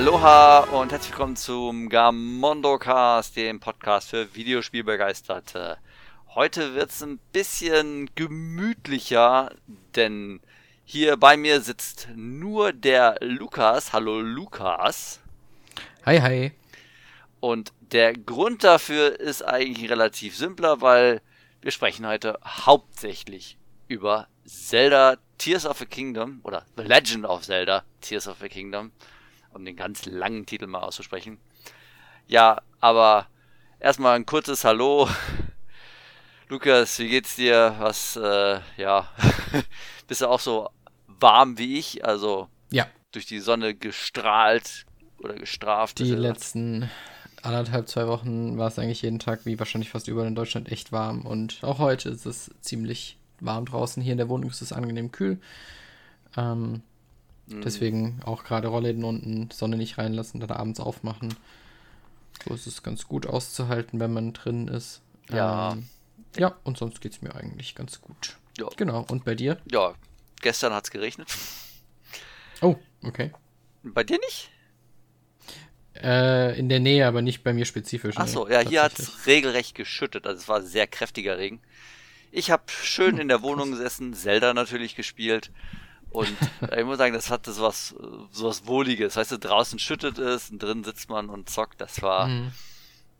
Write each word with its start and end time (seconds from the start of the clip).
Aloha 0.00 0.60
und 0.60 0.92
herzlich 0.92 1.12
willkommen 1.12 1.36
zum 1.36 1.90
Gamondo 1.90 2.78
Cast, 2.78 3.36
dem 3.36 3.60
Podcast 3.60 4.08
für 4.08 4.34
Videospielbegeisterte. 4.34 5.76
Heute 6.28 6.74
wird 6.74 6.88
es 6.88 7.02
ein 7.02 7.18
bisschen 7.34 8.08
gemütlicher, 8.14 9.54
denn 9.94 10.40
hier 10.86 11.18
bei 11.18 11.36
mir 11.36 11.60
sitzt 11.60 12.08
nur 12.16 12.72
der 12.72 13.18
Lukas. 13.20 13.92
Hallo 13.92 14.22
Lukas. 14.22 15.20
Hi, 16.06 16.18
hi. 16.18 16.52
Und 17.40 17.74
der 17.80 18.14
Grund 18.14 18.64
dafür 18.64 19.20
ist 19.20 19.42
eigentlich 19.42 19.90
relativ 19.90 20.34
simpler, 20.34 20.80
weil 20.80 21.20
wir 21.60 21.72
sprechen 21.72 22.06
heute 22.06 22.38
hauptsächlich 22.46 23.58
über 23.86 24.28
Zelda 24.46 25.18
Tears 25.36 25.66
of 25.66 25.76
the 25.76 25.84
Kingdom 25.84 26.40
oder 26.42 26.64
The 26.78 26.84
Legend 26.84 27.26
of 27.26 27.42
Zelda 27.42 27.84
Tears 28.00 28.28
of 28.28 28.38
the 28.40 28.48
Kingdom, 28.48 28.92
um 29.52 29.64
den 29.64 29.76
ganz 29.76 30.06
langen 30.06 30.46
Titel 30.46 30.66
mal 30.66 30.80
auszusprechen. 30.80 31.38
Ja, 32.26 32.62
aber 32.80 33.26
erstmal 33.78 34.16
ein 34.16 34.26
kurzes 34.26 34.64
Hallo. 34.64 35.08
Lukas, 36.48 36.98
wie 36.98 37.08
geht's 37.08 37.36
dir? 37.36 37.76
Was, 37.78 38.16
äh, 38.16 38.60
ja, 38.76 39.08
bist 40.08 40.20
du 40.20 40.28
auch 40.28 40.40
so 40.40 40.70
warm 41.06 41.58
wie 41.58 41.78
ich? 41.78 42.04
Also 42.04 42.48
ja. 42.70 42.86
durch 43.12 43.26
die 43.26 43.40
Sonne 43.40 43.74
gestrahlt 43.74 44.86
oder 45.18 45.34
gestraft? 45.34 45.98
Die 45.98 46.10
letzten 46.10 46.90
anderthalb, 47.42 47.88
zwei 47.88 48.06
Wochen 48.06 48.58
war 48.58 48.68
es 48.68 48.78
eigentlich 48.78 49.02
jeden 49.02 49.18
Tag, 49.18 49.46
wie 49.46 49.58
wahrscheinlich 49.58 49.90
fast 49.90 50.08
überall 50.08 50.28
in 50.28 50.34
Deutschland, 50.34 50.70
echt 50.70 50.92
warm. 50.92 51.22
Und 51.22 51.62
auch 51.62 51.78
heute 51.78 52.10
ist 52.10 52.26
es 52.26 52.50
ziemlich 52.60 53.18
warm 53.40 53.64
draußen. 53.66 54.02
Hier 54.02 54.12
in 54.12 54.18
der 54.18 54.28
Wohnung 54.28 54.50
ist 54.50 54.62
es 54.62 54.72
angenehm 54.72 55.12
kühl. 55.12 55.40
Ähm, 56.36 56.82
mhm. 57.50 57.60
Deswegen 57.62 58.20
auch 58.24 58.44
gerade 58.44 58.68
Rollläden 58.68 59.04
unten, 59.04 59.50
Sonne 59.50 59.76
nicht 59.76 59.98
reinlassen, 59.98 60.40
dann 60.40 60.50
abends 60.50 60.80
aufmachen. 60.80 61.34
So 62.46 62.54
ist 62.54 62.66
es 62.66 62.82
ganz 62.82 63.06
gut 63.06 63.26
auszuhalten, 63.26 64.00
wenn 64.00 64.12
man 64.12 64.32
drin 64.32 64.68
ist. 64.68 65.02
Ja. 65.30 65.72
Ähm, 65.72 65.88
ja, 66.36 66.56
und 66.64 66.78
sonst 66.78 67.00
geht 67.00 67.12
es 67.12 67.22
mir 67.22 67.34
eigentlich 67.34 67.74
ganz 67.74 68.00
gut. 68.00 68.36
Ja. 68.58 68.68
Genau, 68.76 69.04
und 69.08 69.24
bei 69.24 69.34
dir? 69.34 69.58
Ja, 69.70 69.94
gestern 70.40 70.72
hat 70.72 70.84
es 70.84 70.90
geregnet. 70.90 71.28
Oh, 72.62 72.76
okay. 73.02 73.32
Bei 73.82 74.04
dir 74.04 74.18
nicht? 74.18 74.50
Äh, 76.02 76.58
in 76.58 76.68
der 76.68 76.80
Nähe, 76.80 77.06
aber 77.06 77.22
nicht 77.22 77.42
bei 77.42 77.52
mir 77.52 77.64
spezifisch. 77.64 78.16
Achso, 78.16 78.46
nee, 78.46 78.54
ja, 78.54 78.60
hier 78.60 78.82
hat 78.82 78.98
es 78.98 79.26
regelrecht 79.26 79.74
geschüttet. 79.74 80.26
Also 80.26 80.38
es 80.38 80.48
war 80.48 80.62
sehr 80.62 80.86
kräftiger 80.86 81.38
Regen. 81.38 81.60
Ich 82.32 82.50
habe 82.50 82.62
schön 82.68 83.14
hm, 83.14 83.20
in 83.20 83.28
der 83.28 83.42
Wohnung 83.42 83.72
gesessen, 83.72 84.14
Zelda 84.14 84.54
natürlich 84.54 84.94
gespielt. 84.94 85.50
Und 86.10 86.36
ich 86.76 86.84
muss 86.84 86.98
sagen, 86.98 87.14
das 87.14 87.30
hatte 87.30 87.52
sowas, 87.52 87.94
sowas 88.30 88.66
Wohliges. 88.66 89.16
Weißt 89.16 89.32
du, 89.32 89.38
draußen 89.38 89.78
schüttet 89.78 90.18
es 90.18 90.50
und 90.50 90.62
drin 90.62 90.84
sitzt 90.84 91.08
man 91.08 91.28
und 91.28 91.48
zockt. 91.48 91.80
Das 91.80 92.02
war 92.02 92.26
mhm. 92.26 92.52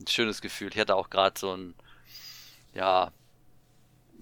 ein 0.01 0.07
schönes 0.07 0.41
Gefühl. 0.41 0.71
Ich 0.73 0.79
hatte 0.79 0.97
auch 0.97 1.11
gerade 1.11 1.39
so 1.39 1.57
ein, 1.57 1.75
ja, 2.75 3.13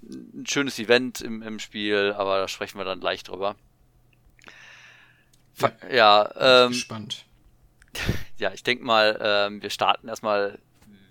ein 0.03 0.47
schönes 0.47 0.79
Event 0.79 1.21
im, 1.21 1.43
im 1.43 1.59
Spiel, 1.59 2.15
aber 2.17 2.39
da 2.39 2.49
sprechen 2.49 2.79
wir 2.79 2.85
dann 2.85 3.01
gleich 3.01 3.23
drüber. 3.23 3.57
Ja, 5.61 5.73
ja 5.91 6.65
ähm, 6.67 6.73
spannend. 6.73 7.25
Ja, 8.39 8.53
ich 8.53 8.63
denke 8.63 8.85
mal, 8.85 9.19
ähm, 9.21 9.63
wir 9.63 9.71
starten 9.71 10.07
erstmal, 10.07 10.61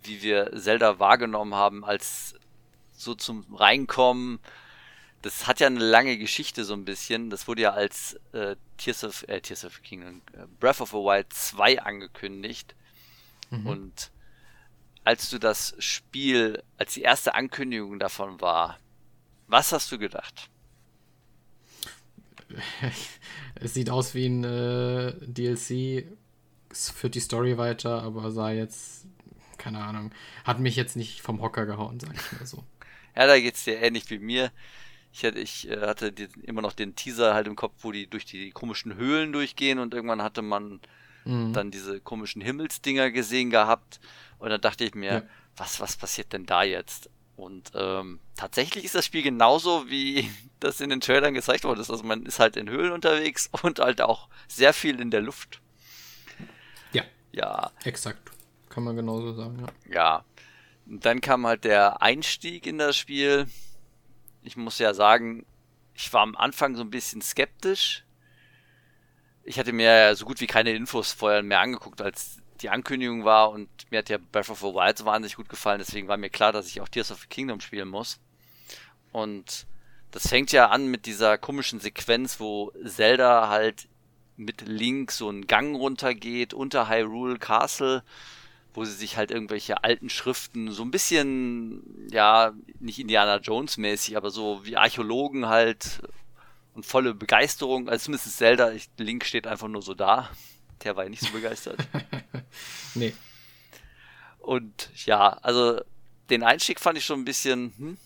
wie 0.03 0.21
wir 0.21 0.53
Zelda 0.55 0.97
wahrgenommen 0.97 1.55
haben, 1.55 1.83
als 1.83 2.35
so 2.93 3.15
zum 3.15 3.53
Reinkommen. 3.53 4.39
Das 5.27 5.45
hat 5.45 5.59
ja 5.59 5.67
eine 5.67 5.83
lange 5.83 6.17
Geschichte 6.17 6.63
so 6.63 6.73
ein 6.73 6.85
bisschen. 6.85 7.29
Das 7.29 7.49
wurde 7.49 7.63
ja 7.63 7.71
als 7.71 8.17
äh, 8.31 8.55
Tears 8.77 9.03
of 9.03 9.27
äh, 9.27 9.41
Tears 9.41 9.65
of 9.65 9.81
Kingdom, 9.81 10.21
äh, 10.31 10.45
Breath 10.61 10.79
of 10.79 10.91
the 10.91 10.95
Wild 10.95 11.33
2 11.33 11.81
angekündigt. 11.81 12.75
Mhm. 13.49 13.67
Und 13.67 14.11
als 15.03 15.29
du 15.29 15.37
das 15.37 15.75
Spiel, 15.79 16.63
als 16.77 16.93
die 16.93 17.01
erste 17.01 17.35
Ankündigung 17.35 17.99
davon 17.99 18.39
war, 18.39 18.79
was 19.47 19.73
hast 19.73 19.91
du 19.91 19.97
gedacht? 19.97 20.49
es 23.55 23.73
sieht 23.73 23.89
aus 23.89 24.13
wie 24.13 24.27
ein 24.27 24.45
äh, 24.45 25.13
DLC. 25.23 26.05
Es 26.71 26.89
führt 26.89 27.15
die 27.15 27.19
Story 27.19 27.57
weiter, 27.57 28.01
aber 28.01 28.31
sah 28.31 28.51
jetzt, 28.51 29.07
keine 29.57 29.83
Ahnung, 29.83 30.13
hat 30.45 30.61
mich 30.61 30.77
jetzt 30.77 30.95
nicht 30.95 31.19
vom 31.19 31.41
Hocker 31.41 31.65
gehauen, 31.65 31.99
sag 31.99 32.15
ich 32.15 32.31
mal 32.31 32.45
so. 32.45 32.63
Ja, 33.13 33.27
da 33.27 33.37
geht's 33.37 33.65
dir 33.65 33.81
ähnlich 33.81 34.09
wie 34.09 34.19
mir. 34.19 34.53
Ich 35.11 35.23
hatte, 35.23 35.39
ich 35.39 35.69
äh, 35.69 35.81
hatte 35.81 36.11
die, 36.11 36.27
immer 36.43 36.61
noch 36.61 36.73
den 36.73 36.95
Teaser 36.95 37.33
halt 37.33 37.47
im 37.47 37.55
Kopf, 37.55 37.73
wo 37.81 37.91
die 37.91 38.07
durch 38.07 38.25
die 38.25 38.51
komischen 38.51 38.95
Höhlen 38.95 39.33
durchgehen 39.33 39.79
und 39.79 39.93
irgendwann 39.93 40.21
hatte 40.21 40.41
man 40.41 40.79
mhm. 41.25 41.53
dann 41.53 41.71
diese 41.71 41.99
komischen 41.99 42.41
Himmelsdinger 42.41 43.11
gesehen 43.11 43.49
gehabt 43.49 43.99
und 44.39 44.49
dann 44.49 44.61
dachte 44.61 44.83
ich 44.83 44.95
mir, 44.95 45.11
ja. 45.11 45.23
was, 45.55 45.79
was 45.79 45.97
passiert 45.97 46.33
denn 46.33 46.45
da 46.45 46.63
jetzt? 46.63 47.09
Und 47.37 47.71
ähm, 47.75 48.19
tatsächlich 48.35 48.83
ist 48.83 48.95
das 48.95 49.05
Spiel 49.05 49.21
genauso, 49.21 49.87
wie 49.89 50.29
das 50.59 50.81
in 50.81 50.89
den 50.89 51.01
Trailern 51.01 51.35
gezeigt 51.35 51.63
wurde. 51.63 51.79
Also 51.79 52.03
man 52.03 52.25
ist 52.25 52.39
halt 52.39 52.57
in 52.57 52.67
Höhlen 52.69 52.91
unterwegs 52.91 53.49
und 53.61 53.79
halt 53.79 54.01
auch 54.01 54.27
sehr 54.47 54.73
viel 54.73 54.99
in 54.99 55.11
der 55.11 55.21
Luft. 55.21 55.61
Ja. 56.91 57.03
Ja. 57.31 57.71
Exakt. 57.83 58.31
Kann 58.69 58.83
man 58.83 58.95
genauso 58.95 59.33
sagen, 59.33 59.59
ja. 59.59 59.93
Ja. 59.93 60.25
Und 60.87 61.05
dann 61.05 61.21
kam 61.21 61.45
halt 61.45 61.63
der 61.63 62.01
Einstieg 62.01 62.65
in 62.65 62.77
das 62.77 62.97
Spiel. 62.97 63.47
Ich 64.47 64.55
muss 64.55 64.79
ja 64.79 64.93
sagen, 64.93 65.45
ich 65.93 66.13
war 66.13 66.21
am 66.21 66.37
Anfang 66.37 66.77
so 66.77 66.81
ein 66.81 66.89
bisschen 66.89 67.21
skeptisch. 67.21 68.05
Ich 69.43 69.59
hatte 69.59 69.73
mir 69.73 70.15
so 70.15 70.25
gut 70.25 70.39
wie 70.39 70.47
keine 70.47 70.71
Infos 70.71 71.11
vorher 71.11 71.43
mehr 71.43 71.59
angeguckt, 71.59 72.01
als 72.01 72.37
die 72.61 72.69
Ankündigung 72.69 73.25
war 73.25 73.51
und 73.51 73.67
mir 73.91 73.99
hat 73.99 74.07
ja 74.07 74.17
Breath 74.17 74.49
of 74.49 74.59
the 74.59 74.67
Wild 74.67 74.97
so 74.97 75.05
wahnsinnig 75.05 75.35
gut 75.35 75.49
gefallen, 75.49 75.79
deswegen 75.79 76.07
war 76.07 76.15
mir 76.15 76.29
klar, 76.29 76.53
dass 76.53 76.67
ich 76.67 76.79
auch 76.79 76.87
Tears 76.87 77.11
of 77.11 77.19
the 77.19 77.27
Kingdom 77.27 77.59
spielen 77.59 77.89
muss. 77.89 78.21
Und 79.11 79.67
das 80.11 80.29
fängt 80.29 80.53
ja 80.53 80.69
an 80.69 80.87
mit 80.87 81.05
dieser 81.07 81.37
komischen 81.37 81.81
Sequenz, 81.81 82.39
wo 82.39 82.71
Zelda 82.85 83.49
halt 83.49 83.89
mit 84.37 84.61
Link 84.61 85.11
so 85.11 85.27
einen 85.27 85.45
Gang 85.45 85.75
runtergeht 85.75 86.53
unter 86.53 86.87
Hyrule 86.87 87.37
Castle 87.37 88.01
wo 88.77 88.85
sie 88.85 88.93
sich 88.93 89.17
halt 89.17 89.31
irgendwelche 89.31 89.83
alten 89.83 90.07
Schriften 90.07 90.71
so 90.71 90.83
ein 90.83 90.91
bisschen, 90.91 92.07
ja, 92.11 92.53
nicht 92.79 92.99
Indiana 92.99 93.37
Jones 93.37 93.77
mäßig, 93.77 94.15
aber 94.15 94.29
so 94.29 94.63
wie 94.67 94.77
Archäologen 94.77 95.47
halt 95.47 96.03
und 96.75 96.85
volle 96.85 97.15
Begeisterung, 97.15 97.89
also 97.89 98.05
zumindest 98.05 98.37
Zelda, 98.37 98.71
ich, 98.73 98.87
Link 98.99 99.25
steht 99.25 99.47
einfach 99.47 99.67
nur 99.67 99.81
so 99.81 99.95
da. 99.95 100.29
Der 100.83 100.95
war 100.95 101.05
ja 101.05 101.09
nicht 101.09 101.23
so 101.23 101.33
begeistert. 101.33 101.79
nee. 102.93 103.15
Und 104.37 104.91
ja, 105.07 105.29
also 105.41 105.81
den 106.29 106.43
Einstieg 106.43 106.79
fand 106.79 106.99
ich 106.99 107.05
schon 107.05 107.21
ein 107.21 107.25
bisschen, 107.25 107.73
hm, 107.77 107.97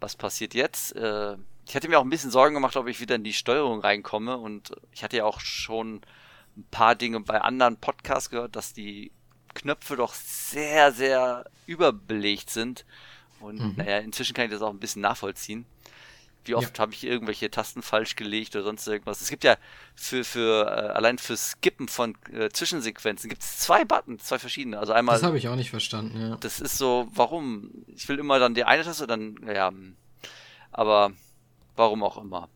was 0.00 0.16
passiert 0.16 0.52
jetzt? 0.52 0.94
Äh, 0.96 1.38
ich 1.66 1.74
hatte 1.74 1.88
mir 1.88 1.98
auch 1.98 2.04
ein 2.04 2.10
bisschen 2.10 2.30
Sorgen 2.30 2.54
gemacht, 2.54 2.76
ob 2.76 2.88
ich 2.88 3.00
wieder 3.00 3.14
in 3.14 3.24
die 3.24 3.32
Steuerung 3.32 3.80
reinkomme 3.80 4.36
und 4.36 4.70
ich 4.92 5.02
hatte 5.02 5.16
ja 5.16 5.24
auch 5.24 5.40
schon 5.40 6.02
ein 6.58 6.66
paar 6.70 6.94
Dinge 6.94 7.20
bei 7.20 7.40
anderen 7.40 7.78
Podcasts 7.78 8.28
gehört, 8.28 8.54
dass 8.54 8.74
die 8.74 9.10
Knöpfe 9.54 9.96
doch 9.96 10.14
sehr, 10.14 10.92
sehr 10.92 11.44
überbelegt 11.66 12.50
sind. 12.50 12.84
Und 13.40 13.60
mhm. 13.60 13.74
naja, 13.76 13.98
inzwischen 13.98 14.34
kann 14.34 14.46
ich 14.46 14.50
das 14.50 14.62
auch 14.62 14.70
ein 14.70 14.78
bisschen 14.78 15.02
nachvollziehen. 15.02 15.66
Wie 16.46 16.54
oft 16.54 16.76
ja. 16.76 16.82
habe 16.82 16.92
ich 16.92 17.04
irgendwelche 17.04 17.50
Tasten 17.50 17.80
falsch 17.82 18.16
gelegt 18.16 18.54
oder 18.54 18.64
sonst 18.64 18.86
irgendwas. 18.86 19.22
Es 19.22 19.30
gibt 19.30 19.44
ja 19.44 19.56
für, 19.94 20.24
für 20.24 20.66
äh, 20.66 20.92
allein 20.92 21.16
für 21.16 21.36
Skippen 21.36 21.88
von 21.88 22.16
äh, 22.32 22.50
Zwischensequenzen 22.50 23.30
gibt 23.30 23.42
es 23.42 23.58
zwei 23.60 23.84
Buttons, 23.84 24.24
zwei 24.24 24.38
verschiedene. 24.38 24.78
Also 24.78 24.92
einmal. 24.92 25.14
Das 25.14 25.22
habe 25.22 25.38
ich 25.38 25.48
auch 25.48 25.56
nicht 25.56 25.70
verstanden, 25.70 26.20
ja. 26.20 26.36
Das 26.36 26.60
ist 26.60 26.76
so, 26.76 27.08
warum? 27.14 27.70
Ich 27.86 28.08
will 28.08 28.18
immer 28.18 28.38
dann 28.38 28.54
die 28.54 28.64
eine 28.64 28.84
Taste, 28.84 29.06
dann, 29.06 29.36
ja. 29.46 29.72
Aber 30.70 31.12
warum 31.76 32.02
auch 32.02 32.18
immer. 32.18 32.50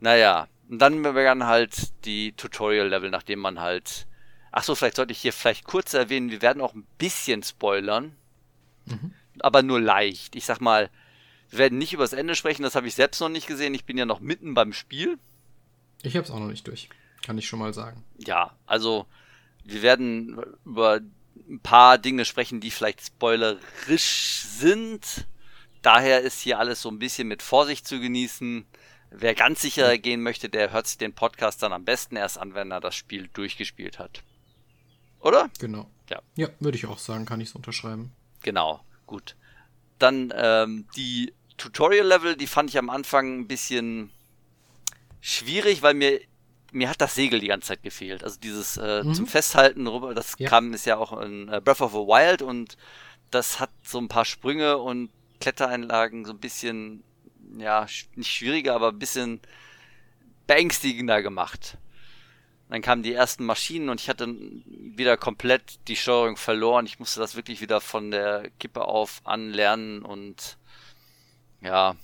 Naja, 0.00 0.48
und 0.68 0.78
dann 0.80 1.02
begann 1.02 1.46
halt 1.46 2.04
die 2.04 2.32
Tutorial-Level, 2.32 3.10
nachdem 3.10 3.38
man 3.38 3.58
halt 3.60 4.06
Achso, 4.50 4.74
vielleicht 4.74 4.96
sollte 4.96 5.12
ich 5.12 5.20
hier 5.20 5.32
vielleicht 5.32 5.64
kurz 5.64 5.94
erwähnen, 5.94 6.30
wir 6.30 6.42
werden 6.42 6.62
auch 6.62 6.74
ein 6.74 6.86
bisschen 6.98 7.42
spoilern. 7.42 8.14
Mhm. 8.86 9.12
Aber 9.40 9.62
nur 9.62 9.80
leicht. 9.80 10.36
Ich 10.36 10.46
sag 10.46 10.60
mal, 10.60 10.90
wir 11.50 11.60
werden 11.60 11.78
nicht 11.78 11.92
über 11.92 12.04
das 12.04 12.12
Ende 12.12 12.34
sprechen, 12.34 12.62
das 12.62 12.74
habe 12.74 12.88
ich 12.88 12.94
selbst 12.94 13.20
noch 13.20 13.28
nicht 13.28 13.46
gesehen. 13.46 13.74
Ich 13.74 13.84
bin 13.84 13.98
ja 13.98 14.06
noch 14.06 14.20
mitten 14.20 14.54
beim 14.54 14.72
Spiel. 14.72 15.18
Ich 16.02 16.16
habe 16.16 16.24
es 16.24 16.30
auch 16.30 16.38
noch 16.38 16.48
nicht 16.48 16.66
durch. 16.66 16.88
Kann 17.22 17.38
ich 17.38 17.46
schon 17.46 17.58
mal 17.58 17.74
sagen. 17.74 18.04
Ja, 18.18 18.56
also 18.66 19.06
wir 19.64 19.82
werden 19.82 20.40
über 20.64 21.00
ein 21.48 21.60
paar 21.60 21.98
Dinge 21.98 22.24
sprechen, 22.24 22.60
die 22.60 22.70
vielleicht 22.70 23.04
spoilerisch 23.04 24.42
sind. 24.42 25.26
Daher 25.82 26.20
ist 26.20 26.40
hier 26.40 26.58
alles 26.58 26.82
so 26.82 26.90
ein 26.90 26.98
bisschen 26.98 27.28
mit 27.28 27.42
Vorsicht 27.42 27.86
zu 27.86 28.00
genießen. 28.00 28.66
Wer 29.10 29.34
ganz 29.34 29.62
sicher 29.62 29.96
gehen 29.98 30.22
möchte, 30.22 30.48
der 30.48 30.72
hört 30.72 30.86
sich 30.86 30.98
den 30.98 31.14
Podcast 31.14 31.62
dann 31.62 31.72
am 31.72 31.84
besten 31.84 32.16
erst 32.16 32.38
an, 32.38 32.54
wenn 32.54 32.70
er 32.70 32.80
das 32.80 32.94
Spiel 32.94 33.28
durchgespielt 33.32 33.98
hat. 33.98 34.22
Oder? 35.20 35.50
Genau. 35.58 35.88
Ja. 36.08 36.22
Ja, 36.36 36.48
würde 36.60 36.76
ich 36.76 36.86
auch 36.86 36.98
sagen, 36.98 37.26
kann 37.26 37.40
ich 37.40 37.50
es 37.50 37.54
unterschreiben. 37.54 38.12
Genau, 38.42 38.80
gut. 39.06 39.36
Dann 39.98 40.32
ähm, 40.36 40.86
die 40.96 41.34
Tutorial-Level, 41.56 42.36
die 42.36 42.46
fand 42.46 42.70
ich 42.70 42.78
am 42.78 42.88
Anfang 42.88 43.40
ein 43.40 43.48
bisschen 43.48 44.10
schwierig, 45.20 45.82
weil 45.82 45.94
mir 45.94 46.20
mir 46.72 46.90
hat 46.90 47.00
das 47.00 47.14
Segel 47.14 47.40
die 47.40 47.48
ganze 47.48 47.68
Zeit 47.68 47.82
gefehlt. 47.82 48.24
Also 48.24 48.38
dieses 48.40 48.76
äh, 48.76 49.02
mhm. 49.02 49.14
zum 49.14 49.26
Festhalten, 49.26 49.86
das 50.14 50.34
ja. 50.38 50.48
kam 50.48 50.72
ist 50.74 50.86
ja 50.86 50.96
auch 50.96 51.18
in 51.20 51.48
äh, 51.48 51.60
Breath 51.62 51.80
of 51.80 51.92
the 51.92 51.98
Wild 51.98 52.42
und 52.42 52.76
das 53.30 53.60
hat 53.60 53.70
so 53.82 53.98
ein 53.98 54.08
paar 54.08 54.24
Sprünge 54.24 54.78
und 54.78 55.10
Klettereinlagen 55.40 56.24
so 56.24 56.32
ein 56.32 56.38
bisschen, 56.38 57.04
ja, 57.56 57.86
nicht 58.16 58.30
schwieriger, 58.30 58.74
aber 58.74 58.88
ein 58.88 58.98
bisschen 58.98 59.40
beängstigender 60.46 61.22
gemacht. 61.22 61.78
Dann 62.68 62.82
kamen 62.82 63.02
die 63.02 63.14
ersten 63.14 63.44
Maschinen 63.44 63.88
und 63.88 64.00
ich 64.00 64.08
hatte 64.08 64.28
wieder 64.66 65.16
komplett 65.16 65.78
die 65.88 65.96
Steuerung 65.96 66.36
verloren. 66.36 66.84
Ich 66.84 66.98
musste 66.98 67.20
das 67.20 67.34
wirklich 67.34 67.60
wieder 67.60 67.80
von 67.80 68.10
der 68.10 68.50
Kippe 68.58 68.84
auf 68.84 69.22
anlernen 69.24 70.02
und 70.02 70.58
ja, 71.62 71.96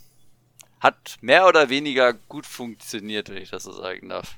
hat 0.81 1.16
mehr 1.20 1.46
oder 1.46 1.69
weniger 1.69 2.14
gut 2.14 2.46
funktioniert, 2.46 3.28
wenn 3.28 3.43
ich 3.43 3.50
das 3.50 3.64
so 3.64 3.72
sagen 3.72 4.08
darf. 4.08 4.37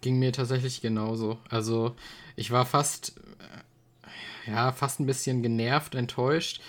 Ging 0.00 0.18
mir 0.18 0.32
tatsächlich 0.32 0.80
genauso. 0.80 1.38
Also 1.48 1.94
ich 2.34 2.50
war 2.50 2.66
fast, 2.66 3.16
äh, 4.46 4.50
ja, 4.50 4.72
fast 4.72 4.98
ein 4.98 5.06
bisschen 5.06 5.42
genervt, 5.42 5.94
enttäuscht. 5.94 6.60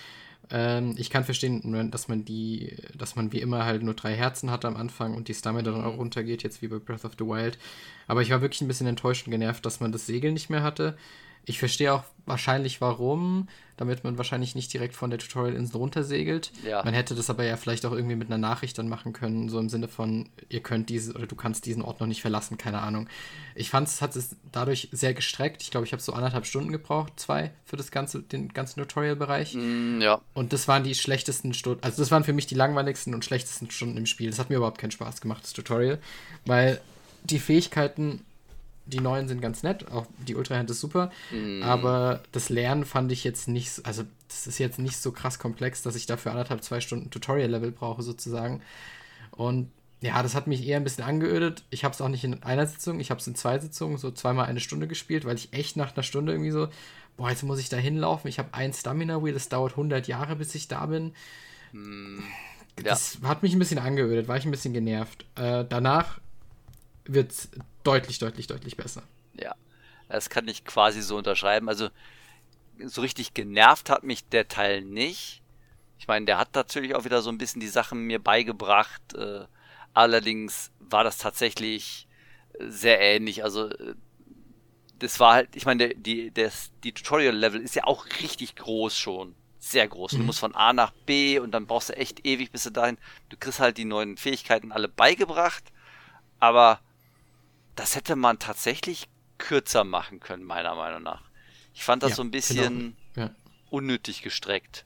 Ähm, 0.50 0.94
ich 0.98 1.10
kann 1.10 1.24
verstehen, 1.24 1.90
dass 1.90 2.08
man 2.08 2.24
die, 2.24 2.76
dass 2.96 3.16
man 3.16 3.32
wie 3.32 3.40
immer 3.40 3.64
halt 3.64 3.82
nur 3.82 3.94
drei 3.94 4.14
Herzen 4.14 4.50
hat 4.50 4.64
am 4.64 4.76
Anfang 4.76 5.14
und 5.14 5.28
die 5.28 5.34
Stamina 5.34 5.70
dann 5.70 5.84
auch 5.84 5.96
runtergeht, 5.96 6.42
jetzt 6.42 6.62
wie 6.62 6.68
bei 6.68 6.78
Breath 6.78 7.04
of 7.04 7.12
the 7.18 7.24
Wild. 7.24 7.58
Aber 8.06 8.22
ich 8.22 8.30
war 8.30 8.40
wirklich 8.40 8.60
ein 8.60 8.68
bisschen 8.68 8.86
enttäuscht 8.86 9.26
und 9.26 9.30
genervt, 9.30 9.64
dass 9.64 9.80
man 9.80 9.92
das 9.92 10.06
Segel 10.06 10.32
nicht 10.32 10.50
mehr 10.50 10.62
hatte. 10.62 10.96
Ich 11.46 11.58
verstehe 11.58 11.92
auch 11.92 12.04
wahrscheinlich 12.26 12.80
warum, 12.80 13.48
damit 13.76 14.04
man 14.04 14.16
wahrscheinlich 14.16 14.54
nicht 14.54 14.72
direkt 14.72 14.94
von 14.94 15.10
der 15.10 15.18
Tutorial-Insel 15.18 15.76
runtersegelt. 15.76 16.52
Ja. 16.64 16.82
Man 16.84 16.94
hätte 16.94 17.14
das 17.14 17.28
aber 17.28 17.44
ja 17.44 17.56
vielleicht 17.56 17.84
auch 17.84 17.92
irgendwie 17.92 18.14
mit 18.14 18.28
einer 18.28 18.38
Nachricht 18.38 18.78
dann 18.78 18.88
machen 18.88 19.12
können, 19.12 19.48
so 19.48 19.58
im 19.58 19.68
Sinne 19.68 19.88
von, 19.88 20.28
ihr 20.48 20.60
könnt 20.60 20.88
diese 20.88 21.12
oder 21.12 21.26
du 21.26 21.34
kannst 21.34 21.66
diesen 21.66 21.82
Ort 21.82 22.00
noch 22.00 22.06
nicht 22.06 22.22
verlassen, 22.22 22.56
keine 22.56 22.80
Ahnung. 22.80 23.08
Ich 23.54 23.70
fand, 23.70 23.88
es 23.88 24.00
hat 24.00 24.16
es 24.16 24.36
dadurch 24.52 24.88
sehr 24.92 25.12
gestreckt. 25.12 25.62
Ich 25.62 25.70
glaube, 25.70 25.86
ich 25.86 25.92
habe 25.92 26.02
so 26.02 26.12
anderthalb 26.12 26.46
Stunden 26.46 26.72
gebraucht, 26.72 27.14
zwei, 27.16 27.50
für 27.64 27.76
das 27.76 27.90
ganze, 27.90 28.22
den 28.22 28.48
ganzen 28.48 28.80
Tutorial-Bereich. 28.80 29.54
Mm, 29.54 30.00
ja. 30.00 30.20
Und 30.34 30.52
das 30.52 30.68
waren 30.68 30.84
die 30.84 30.94
schlechtesten 30.94 31.52
Stunden, 31.52 31.82
also 31.82 32.00
das 32.00 32.10
waren 32.10 32.24
für 32.24 32.32
mich 32.32 32.46
die 32.46 32.54
langweiligsten 32.54 33.12
und 33.12 33.24
schlechtesten 33.24 33.70
Stunden 33.70 33.96
im 33.96 34.06
Spiel. 34.06 34.30
Das 34.30 34.38
hat 34.38 34.50
mir 34.50 34.56
überhaupt 34.56 34.78
keinen 34.78 34.92
Spaß 34.92 35.20
gemacht, 35.20 35.42
das 35.42 35.52
Tutorial, 35.52 35.98
weil 36.46 36.80
die 37.24 37.38
Fähigkeiten 37.38 38.24
die 38.86 39.00
neuen 39.00 39.28
sind 39.28 39.40
ganz 39.40 39.62
nett, 39.62 39.90
auch 39.90 40.06
die 40.26 40.34
Ultra-Hand 40.34 40.70
ist 40.70 40.80
super, 40.80 41.10
mm. 41.30 41.62
aber 41.62 42.22
das 42.32 42.48
Lernen 42.50 42.84
fand 42.84 43.10
ich 43.12 43.24
jetzt 43.24 43.48
nicht, 43.48 43.84
also 43.84 44.04
das 44.28 44.46
ist 44.46 44.58
jetzt 44.58 44.78
nicht 44.78 44.98
so 44.98 45.12
krass 45.12 45.38
komplex, 45.38 45.82
dass 45.82 45.96
ich 45.96 46.06
dafür 46.06 46.32
anderthalb, 46.32 46.62
zwei 46.62 46.80
Stunden 46.80 47.10
Tutorial-Level 47.10 47.72
brauche 47.72 48.02
sozusagen. 48.02 48.60
Und 49.30 49.70
ja, 50.00 50.22
das 50.22 50.34
hat 50.34 50.46
mich 50.46 50.66
eher 50.66 50.76
ein 50.76 50.84
bisschen 50.84 51.04
angeödet. 51.04 51.64
Ich 51.70 51.84
habe 51.84 51.94
es 51.94 52.00
auch 52.00 52.08
nicht 52.08 52.24
in 52.24 52.42
einer 52.42 52.66
Sitzung, 52.66 53.00
ich 53.00 53.10
habe 53.10 53.20
es 53.20 53.26
in 53.26 53.34
zwei 53.34 53.58
Sitzungen, 53.58 53.96
so 53.96 54.10
zweimal 54.10 54.46
eine 54.46 54.60
Stunde 54.60 54.86
gespielt, 54.86 55.24
weil 55.24 55.36
ich 55.36 55.52
echt 55.52 55.76
nach 55.76 55.94
einer 55.94 56.02
Stunde 56.02 56.32
irgendwie 56.32 56.50
so, 56.50 56.68
boah, 57.16 57.30
jetzt 57.30 57.42
muss 57.42 57.58
ich 57.58 57.70
da 57.70 57.78
hinlaufen. 57.78 58.28
Ich 58.28 58.38
habe 58.38 58.52
ein 58.52 58.72
Stamina-Wheel, 58.72 59.32
das 59.32 59.48
dauert 59.48 59.72
100 59.72 60.06
Jahre, 60.06 60.36
bis 60.36 60.54
ich 60.54 60.68
da 60.68 60.86
bin. 60.86 61.14
Mm. 61.72 62.18
Das 62.76 63.18
ja. 63.22 63.28
hat 63.28 63.42
mich 63.42 63.52
ein 63.54 63.58
bisschen 63.58 63.78
angeödet, 63.78 64.28
war 64.28 64.36
ich 64.36 64.44
ein 64.44 64.50
bisschen 64.50 64.74
genervt. 64.74 65.24
Äh, 65.36 65.64
danach 65.66 66.20
wird 67.04 67.32
es 67.32 67.48
deutlich, 67.82 68.18
deutlich, 68.18 68.46
deutlich 68.46 68.76
besser. 68.76 69.02
Ja, 69.34 69.54
das 70.08 70.30
kann 70.30 70.48
ich 70.48 70.64
quasi 70.64 71.02
so 71.02 71.16
unterschreiben. 71.16 71.68
Also 71.68 71.88
so 72.84 73.00
richtig 73.00 73.34
genervt 73.34 73.90
hat 73.90 74.02
mich 74.04 74.28
der 74.28 74.48
Teil 74.48 74.82
nicht. 74.82 75.42
Ich 75.98 76.08
meine, 76.08 76.26
der 76.26 76.38
hat 76.38 76.54
natürlich 76.54 76.94
auch 76.94 77.04
wieder 77.04 77.22
so 77.22 77.30
ein 77.30 77.38
bisschen 77.38 77.60
die 77.60 77.68
Sachen 77.68 78.00
mir 78.00 78.18
beigebracht. 78.18 79.14
Äh, 79.14 79.46
allerdings 79.92 80.70
war 80.78 81.04
das 81.04 81.18
tatsächlich 81.18 82.06
sehr 82.58 83.00
ähnlich. 83.00 83.44
Also 83.44 83.68
äh, 83.68 83.94
das 84.98 85.20
war 85.20 85.34
halt, 85.34 85.56
ich 85.56 85.66
meine, 85.66 85.88
der, 85.88 85.94
die, 85.96 86.30
das, 86.30 86.72
die 86.82 86.92
Tutorial-Level 86.92 87.60
ist 87.60 87.74
ja 87.74 87.84
auch 87.84 88.06
richtig 88.22 88.56
groß 88.56 88.96
schon. 88.96 89.34
Sehr 89.58 89.88
groß. 89.88 90.12
Mhm. 90.12 90.18
Du 90.18 90.24
musst 90.24 90.40
von 90.40 90.54
A 90.54 90.72
nach 90.72 90.92
B 91.06 91.38
und 91.38 91.52
dann 91.52 91.66
brauchst 91.66 91.88
du 91.88 91.96
echt 91.96 92.26
ewig 92.26 92.50
bis 92.50 92.64
du 92.64 92.70
dahin. 92.70 92.98
Du 93.30 93.36
kriegst 93.36 93.60
halt 93.60 93.78
die 93.78 93.84
neuen 93.84 94.16
Fähigkeiten 94.16 94.72
alle 94.72 94.88
beigebracht, 94.88 95.64
aber 96.38 96.80
das 97.74 97.96
hätte 97.96 98.16
man 98.16 98.38
tatsächlich 98.38 99.08
kürzer 99.38 99.84
machen 99.84 100.20
können, 100.20 100.44
meiner 100.44 100.74
Meinung 100.74 101.02
nach. 101.02 101.22
Ich 101.74 101.84
fand 101.84 102.02
das 102.02 102.10
ja, 102.10 102.16
so 102.16 102.22
ein 102.22 102.30
bisschen 102.30 102.96
genau. 103.14 103.28
ja. 103.28 103.34
unnötig 103.70 104.22
gestreckt. 104.22 104.84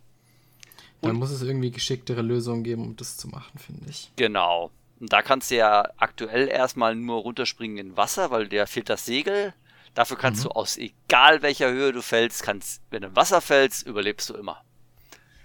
Da 1.00 1.12
muss 1.12 1.30
es 1.30 1.42
irgendwie 1.42 1.70
geschicktere 1.70 2.22
Lösungen 2.22 2.64
geben, 2.64 2.82
um 2.84 2.96
das 2.96 3.16
zu 3.16 3.28
machen, 3.28 3.58
finde 3.58 3.88
ich. 3.88 4.10
Genau. 4.16 4.72
Und 4.98 5.12
da 5.12 5.22
kannst 5.22 5.50
du 5.50 5.56
ja 5.56 5.88
aktuell 5.96 6.48
erstmal 6.48 6.96
nur 6.96 7.20
runterspringen 7.20 7.78
in 7.78 7.96
Wasser, 7.96 8.30
weil 8.30 8.48
dir 8.48 8.66
fehlt 8.66 8.88
das 8.88 9.04
Segel. 9.06 9.54
Dafür 9.94 10.16
kannst 10.16 10.40
mhm. 10.40 10.48
du 10.48 10.50
aus 10.56 10.76
egal 10.76 11.42
welcher 11.42 11.70
Höhe 11.70 11.92
du 11.92 12.02
fällst, 12.02 12.42
kannst, 12.42 12.82
wenn 12.90 13.02
du 13.02 13.08
im 13.08 13.16
Wasser 13.16 13.40
fällst, 13.40 13.86
überlebst 13.86 14.28
du 14.30 14.34
immer. 14.34 14.62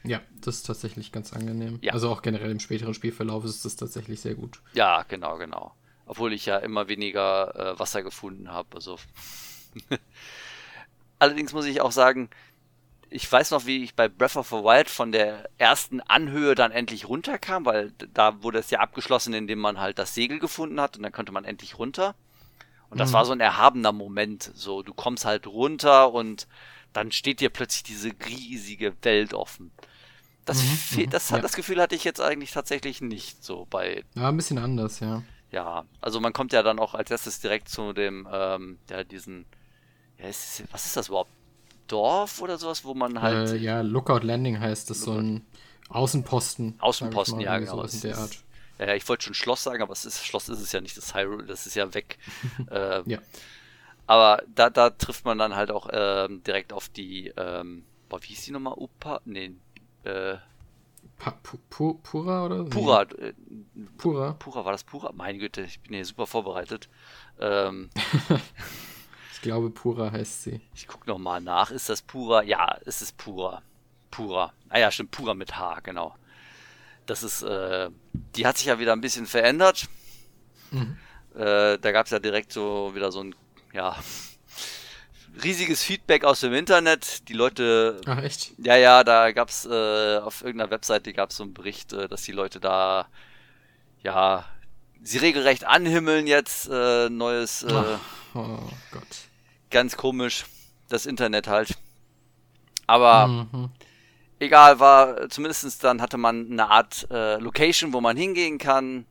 Ja, 0.04 0.22
das 0.42 0.57
ist 0.57 0.63
tatsächlich 0.63 1.12
ganz 1.12 1.34
angenehm. 1.34 1.80
Ja. 1.81 1.94
Also 1.94 2.10
auch 2.10 2.22
generell 2.22 2.51
im 2.51 2.60
späteren 2.60 2.94
Spielverlauf 2.94 3.45
ist 3.45 3.63
das 3.63 3.75
tatsächlich 3.75 4.22
sehr 4.22 4.36
gut. 4.36 4.62
Ja, 4.74 5.04
genau, 5.04 5.38
genau. 5.38 5.74
Obwohl 6.06 6.34
ich 6.34 6.46
ja 6.46 6.58
immer 6.58 6.88
weniger 6.88 7.56
äh, 7.56 7.80
Wasser 7.80 8.04
gefunden 8.04 8.52
habe. 8.52 8.70
Also. 8.76 8.98
Allerdings 11.20 11.54
muss 11.54 11.66
ich 11.66 11.82
auch 11.82 11.92
sagen, 11.92 12.30
ich 13.10 13.32
weiß 13.32 13.52
noch, 13.52 13.66
wie 13.66 13.84
ich 13.84 13.96
bei 13.96 14.10
Breath 14.10 14.36
of 14.36 14.50
the 14.50 14.56
Wild 14.56 14.90
von 14.90 15.12
der 15.12 15.50
ersten 15.58 16.02
Anhöhe 16.02 16.56
dann 16.56 16.72
endlich 16.72 17.08
runterkam, 17.08 17.66
weil 17.66 17.94
da 18.14 18.42
wurde 18.42 18.60
es 18.60 18.72
ja 18.72 18.80
abgeschlossen, 18.80 19.34
indem 19.34 19.60
man 19.60 19.80
halt 19.80 20.00
das 20.00 20.16
Segel 20.16 20.40
gefunden 20.40 20.82
hat 20.82 20.98
und 20.98 21.04
dann 21.04 21.12
konnte 21.12 21.32
man 21.32 21.46
endlich 21.46 21.78
runter. 21.78 22.16
Und 22.90 23.00
das 23.00 23.10
mhm. 23.10 23.14
war 23.14 23.26
so 23.26 23.32
ein 23.32 23.40
erhabener 23.40 23.92
Moment. 23.92 24.52
So, 24.56 24.82
du 24.82 24.94
kommst 24.94 25.26
halt 25.26 25.48
runter 25.48 26.12
und 26.12 26.48
dann 26.92 27.12
steht 27.12 27.40
dir 27.40 27.50
plötzlich 27.50 27.84
diese 27.84 28.12
riesige 28.28 28.94
Welt 29.04 29.34
offen. 29.34 29.72
Das, 30.46 30.62
mhm, 30.62 31.04
mhm 31.04 31.10
das, 31.12 31.30
ja. 31.30 31.40
das 31.40 31.54
Gefühl 31.54 31.82
hatte 31.82 31.96
ich 31.96 32.04
jetzt 32.04 32.20
eigentlich 32.20 32.52
tatsächlich 32.52 33.00
nicht 33.00 33.44
so 33.44 33.66
bei. 33.70 34.04
Ja, 34.16 34.30
ein 34.30 34.38
bisschen 34.38 34.58
anders, 34.58 35.00
ja 35.00 35.24
ja, 35.54 35.86
also 36.02 36.20
man 36.20 36.34
kommt 36.34 36.52
ja 36.52 36.64
dann 36.64 36.80
auch 36.80 36.96
als 36.96 37.12
erstes 37.12 37.40
direkt 37.40 37.70
zu 37.70 37.94
dem, 37.94 38.28
ähm, 38.32 38.80
ja, 38.90 39.04
diesen, 39.04 39.45
ja, 40.18 40.26
ist, 40.26 40.64
was 40.72 40.88
ist 40.88 40.98
das 40.98 41.10
überhaupt? 41.10 41.30
Dorf 41.88 42.42
oder 42.42 42.57
sowas, 42.57 42.83
wo 42.86 42.94
man 42.94 43.22
halt. 43.22 43.52
Äh, 43.52 43.57
ja, 43.57 43.81
Lookout 43.81 44.26
Landing 44.26 44.60
heißt 44.60 44.90
das, 44.90 45.02
Lookout. 45.02 45.14
so 45.14 45.22
ein 45.22 45.45
Außenposten. 45.90 46.76
Außenposten, 46.80 47.38
mal, 47.38 47.44
ja, 47.44 47.60
genau. 47.60 47.86
So 47.86 48.07
der 48.07 48.18
Art. 48.18 48.44
Ja, 48.80 48.95
ich 48.95 49.07
wollte 49.07 49.26
schon 49.26 49.36
Schloss 49.36 49.64
sagen, 49.64 49.83
aber 49.83 49.94
es 49.94 50.06
ist, 50.06 50.26
Schloss 50.26 50.50
ist 50.50 50.60
es 50.60 50.72
ja 50.72 50.81
nicht, 50.81 50.98
das 50.98 51.14
Hyrule, 51.14 51.45
das 51.45 51.68
ist 51.68 51.76
ja 51.76 51.94
weg. 51.94 52.18
äh, 52.72 53.04
ja. 53.06 53.19
Aber 54.07 54.42
da, 54.56 54.72
da 54.72 54.90
trifft 54.90 55.24
man 55.24 55.38
dann 55.38 55.56
halt 55.56 55.69
auch 55.69 55.88
ähm, 55.92 56.42
direkt 56.44 56.74
auf 56.74 56.90
die, 56.90 57.31
ähm, 57.38 57.86
boah, 58.10 58.22
wie 58.24 58.28
hieß 58.28 58.45
die 58.45 58.52
nochmal? 58.52 58.74
Upa? 58.76 59.22
Nee, 59.26 59.54
äh, 60.04 60.38
Pu 61.31 61.95
Pura 62.03 62.45
oder? 62.45 62.63
Pura. 62.65 63.06
Nee. 63.18 63.33
Pura. 63.97 64.33
Pura, 64.33 64.65
war 64.65 64.71
das 64.71 64.83
Pura? 64.83 65.11
Meine 65.13 65.37
Güte, 65.37 65.61
ich 65.61 65.80
bin 65.81 65.94
hier 65.94 66.06
super 66.06 66.27
vorbereitet. 66.27 66.89
Ähm, 67.39 67.89
ich 69.33 69.42
glaube, 69.42 69.69
Pura 69.69 70.11
heißt 70.11 70.44
sie. 70.44 70.61
Ich 70.73 70.87
gucke 70.87 71.09
nochmal 71.09 71.42
nach. 71.42 71.71
Ist 71.71 71.89
das 71.89 72.01
Pura? 72.01 72.44
Ja, 72.44 72.77
es 72.85 73.01
ist 73.01 73.18
Pura. 73.18 73.61
Pura. 74.11 74.53
Ah 74.69 74.80
ja, 74.80 74.92
stimmt, 74.92 75.11
Pura 75.11 75.33
mit 75.33 75.57
H, 75.57 75.80
genau. 75.81 76.15
Das 77.06 77.23
ist, 77.23 77.42
äh, 77.44 77.89
die 78.35 78.45
hat 78.45 78.57
sich 78.57 78.68
ja 78.68 78.80
wieder 78.80 78.94
ein 78.94 79.01
bisschen 79.01 79.25
verändert. 79.25 79.87
Mhm. 80.71 80.97
Äh, 81.35 81.80
da 81.80 81.92
gab 81.92 82.06
es 82.06 82.11
ja 82.11 82.19
direkt 82.19 82.53
so 82.53 82.94
wieder 82.95 83.11
so 83.11 83.21
ein, 83.21 83.35
ja, 83.73 83.95
riesiges 85.42 85.83
Feedback 85.83 86.23
aus 86.23 86.42
dem 86.42 86.54
Internet. 86.54 87.28
Die 87.30 87.33
Leute. 87.33 88.02
Ach, 88.06 88.21
echt? 88.21 88.52
Ja, 88.57 88.75
ja, 88.75 89.04
da 89.04 89.31
gab 89.31 89.49
es 89.49 89.66
äh, 89.66 90.18
auf 90.18 90.42
irgendeiner 90.44 90.71
Webseite 90.71 91.13
gab 91.13 91.30
es 91.30 91.37
so 91.37 91.44
einen 91.44 91.54
Bericht, 91.54 91.94
äh, 91.94 92.07
dass 92.07 92.23
die 92.23 92.31
Leute 92.31 92.59
da, 92.59 93.07
ja, 94.02 94.45
sie 95.02 95.18
regelrecht 95.18 95.66
anhimmeln 95.66 96.28
jetzt. 96.28 96.69
Äh, 96.69 97.09
neues. 97.09 97.63
Äh, 97.63 97.73
oh, 97.73 97.99
oh 98.40 98.59
Gott. 98.92 99.07
Ganz 99.69 99.97
komisch. 99.97 100.45
Das 100.90 101.06
Internet 101.06 101.47
halt. 101.47 101.78
Aber. 102.87 103.28
Mhm. 103.28 103.69
Egal, 104.40 104.80
war 104.81 105.30
zumindest 105.30 105.83
dann 105.85 106.02
hatte 106.02 106.18
man 106.18 106.52
eine 106.52 106.69
Art 106.69 107.07
äh, 107.09 107.37
Location, 107.37 107.94
wo 107.94 108.02
man 108.02 108.18
hingehen 108.18 108.57
kann 108.57 109.06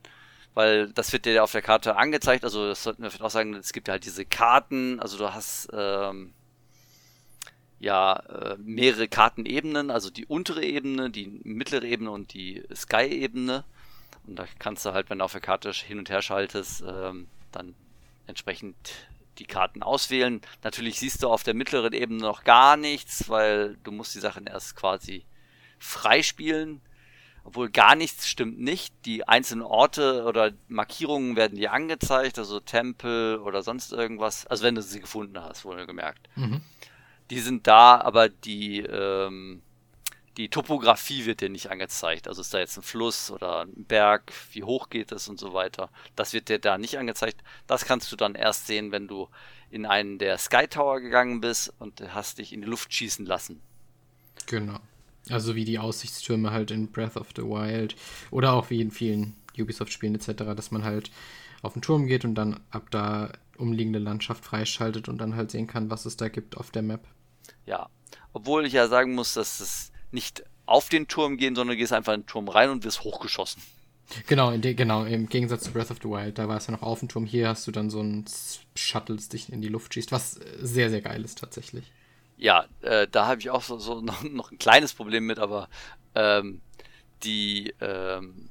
weil 0.53 0.91
das 0.93 1.11
wird 1.11 1.25
dir 1.25 1.43
auf 1.43 1.51
der 1.51 1.61
Karte 1.61 1.95
angezeigt. 1.95 2.43
Also 2.43 2.67
das 2.67 2.83
sollten 2.83 3.03
wir 3.03 3.09
vielleicht 3.09 3.23
auch 3.23 3.29
sagen, 3.29 3.53
es 3.55 3.73
gibt 3.73 3.87
ja 3.87 3.93
halt 3.93 4.05
diese 4.05 4.25
Karten, 4.25 4.99
also 4.99 5.17
du 5.17 5.33
hast 5.33 5.69
ähm, 5.73 6.33
ja 7.79 8.15
äh, 8.17 8.57
mehrere 8.59 9.07
Kartenebenen, 9.07 9.91
also 9.91 10.09
die 10.09 10.25
untere 10.25 10.63
Ebene, 10.63 11.09
die 11.09 11.27
mittlere 11.43 11.83
Ebene 11.83 12.11
und 12.11 12.33
die 12.33 12.63
Sky-Ebene. 12.73 13.65
Und 14.25 14.37
da 14.37 14.45
kannst 14.59 14.85
du 14.85 14.93
halt, 14.93 15.09
wenn 15.09 15.19
du 15.19 15.25
auf 15.25 15.33
der 15.33 15.41
Karte 15.41 15.71
hin 15.71 15.99
und 15.99 16.09
her 16.09 16.21
schaltest, 16.21 16.83
ähm, 16.87 17.27
dann 17.51 17.75
entsprechend 18.27 18.75
die 19.39 19.45
Karten 19.45 19.83
auswählen. 19.83 20.41
Natürlich 20.63 20.99
siehst 20.99 21.23
du 21.23 21.29
auf 21.29 21.43
der 21.43 21.55
mittleren 21.55 21.93
Ebene 21.93 22.21
noch 22.21 22.43
gar 22.43 22.77
nichts, 22.77 23.29
weil 23.29 23.77
du 23.83 23.91
musst 23.91 24.15
die 24.15 24.19
Sachen 24.19 24.47
erst 24.47 24.75
quasi 24.75 25.25
freispielen. 25.79 26.81
Obwohl 27.43 27.69
gar 27.69 27.95
nichts 27.95 28.27
stimmt 28.27 28.59
nicht. 28.59 28.93
Die 29.05 29.27
einzelnen 29.27 29.63
Orte 29.63 30.23
oder 30.23 30.51
Markierungen 30.67 31.35
werden 31.35 31.57
dir 31.57 31.73
angezeigt, 31.73 32.39
also 32.39 32.59
Tempel 32.59 33.37
oder 33.39 33.63
sonst 33.63 33.91
irgendwas. 33.91 34.47
Also 34.47 34.63
wenn 34.63 34.75
du 34.75 34.81
sie 34.81 35.01
gefunden 35.01 35.39
hast, 35.41 35.65
wohl 35.65 35.85
gemerkt. 35.85 36.29
Mhm. 36.35 36.61
Die 37.29 37.39
sind 37.39 37.67
da, 37.67 37.99
aber 37.99 38.29
die, 38.29 38.79
ähm, 38.79 39.61
die 40.37 40.49
Topografie 40.49 41.25
wird 41.25 41.41
dir 41.41 41.49
nicht 41.49 41.69
angezeigt. 41.69 42.27
Also 42.27 42.41
ist 42.41 42.53
da 42.53 42.59
jetzt 42.59 42.77
ein 42.77 42.83
Fluss 42.83 43.29
oder 43.29 43.61
ein 43.65 43.85
Berg, 43.85 44.31
wie 44.53 44.63
hoch 44.63 44.89
geht 44.89 45.11
es 45.11 45.27
und 45.27 45.39
so 45.39 45.53
weiter. 45.53 45.89
Das 46.15 46.33
wird 46.33 46.49
dir 46.49 46.59
da 46.59 46.77
nicht 46.77 46.97
angezeigt. 46.97 47.43
Das 47.67 47.85
kannst 47.85 48.11
du 48.11 48.15
dann 48.15 48.35
erst 48.35 48.67
sehen, 48.67 48.91
wenn 48.91 49.07
du 49.07 49.29
in 49.69 49.85
einen 49.85 50.17
der 50.17 50.37
Sky 50.37 50.67
Tower 50.67 51.01
gegangen 51.01 51.41
bist 51.41 51.73
und 51.79 52.01
hast 52.13 52.37
dich 52.37 52.53
in 52.53 52.61
die 52.61 52.67
Luft 52.67 52.93
schießen 52.93 53.25
lassen. 53.25 53.61
Genau. 54.45 54.79
Also 55.29 55.55
wie 55.55 55.65
die 55.65 55.79
Aussichtstürme 55.79 56.51
halt 56.51 56.71
in 56.71 56.91
Breath 56.91 57.15
of 57.15 57.29
the 57.35 57.43
Wild 57.43 57.95
oder 58.29 58.53
auch 58.53 58.69
wie 58.69 58.81
in 58.81 58.91
vielen 58.91 59.35
Ubisoft-Spielen 59.57 60.15
etc., 60.15 60.43
dass 60.55 60.71
man 60.71 60.83
halt 60.83 61.11
auf 61.61 61.73
den 61.73 61.81
Turm 61.81 62.07
geht 62.07 62.25
und 62.25 62.35
dann 62.35 62.59
ab 62.71 62.87
da 62.91 63.31
umliegende 63.57 63.99
Landschaft 63.99 64.43
freischaltet 64.43 65.07
und 65.07 65.19
dann 65.19 65.35
halt 65.35 65.51
sehen 65.51 65.67
kann, 65.67 65.89
was 65.89 66.05
es 66.05 66.17
da 66.17 66.27
gibt 66.27 66.57
auf 66.57 66.71
der 66.71 66.81
Map. 66.81 67.07
Ja, 67.65 67.87
obwohl 68.33 68.65
ich 68.65 68.73
ja 68.73 68.87
sagen 68.87 69.15
muss, 69.15 69.33
dass 69.33 69.59
es 69.59 69.91
nicht 70.11 70.43
auf 70.65 70.89
den 70.89 71.07
Turm 71.07 71.37
gehen, 71.37 71.55
sondern 71.55 71.75
du 71.75 71.79
gehst 71.79 71.93
einfach 71.93 72.13
in 72.13 72.21
den 72.21 72.27
Turm 72.27 72.49
rein 72.49 72.69
und 72.69 72.83
wirst 72.83 73.03
hochgeschossen. 73.03 73.61
Genau, 74.27 74.53
genau, 74.57 75.05
im 75.05 75.29
Gegensatz 75.29 75.63
zu 75.63 75.71
Breath 75.71 75.91
of 75.91 75.99
the 76.03 76.09
Wild, 76.09 76.37
da 76.37 76.49
war 76.49 76.57
es 76.57 76.67
ja 76.67 76.73
noch 76.73 76.81
auf 76.81 76.99
dem 76.99 77.07
Turm. 77.07 77.25
Hier 77.25 77.47
hast 77.47 77.65
du 77.65 77.71
dann 77.71 77.89
so 77.89 78.01
ein 78.01 78.25
Shuttle, 78.75 79.15
das 79.15 79.29
dich 79.29 79.51
in 79.51 79.61
die 79.61 79.69
Luft 79.69 79.93
schießt, 79.93 80.11
was 80.11 80.39
sehr, 80.61 80.89
sehr 80.89 81.01
geil 81.01 81.23
ist 81.23 81.37
tatsächlich 81.37 81.91
ja, 82.43 82.65
äh, 82.81 83.07
da 83.09 83.25
habe 83.25 83.39
ich 83.39 83.49
auch 83.49 83.61
so, 83.61 83.79
so 83.79 84.01
noch, 84.01 84.21
noch, 84.23 84.51
ein 84.51 84.59
kleines 84.59 84.93
Problem 84.93 85.25
mit, 85.25 85.39
aber 85.39 85.69
ähm, 86.13 86.61
die, 87.23 87.73
ähm, 87.79 88.49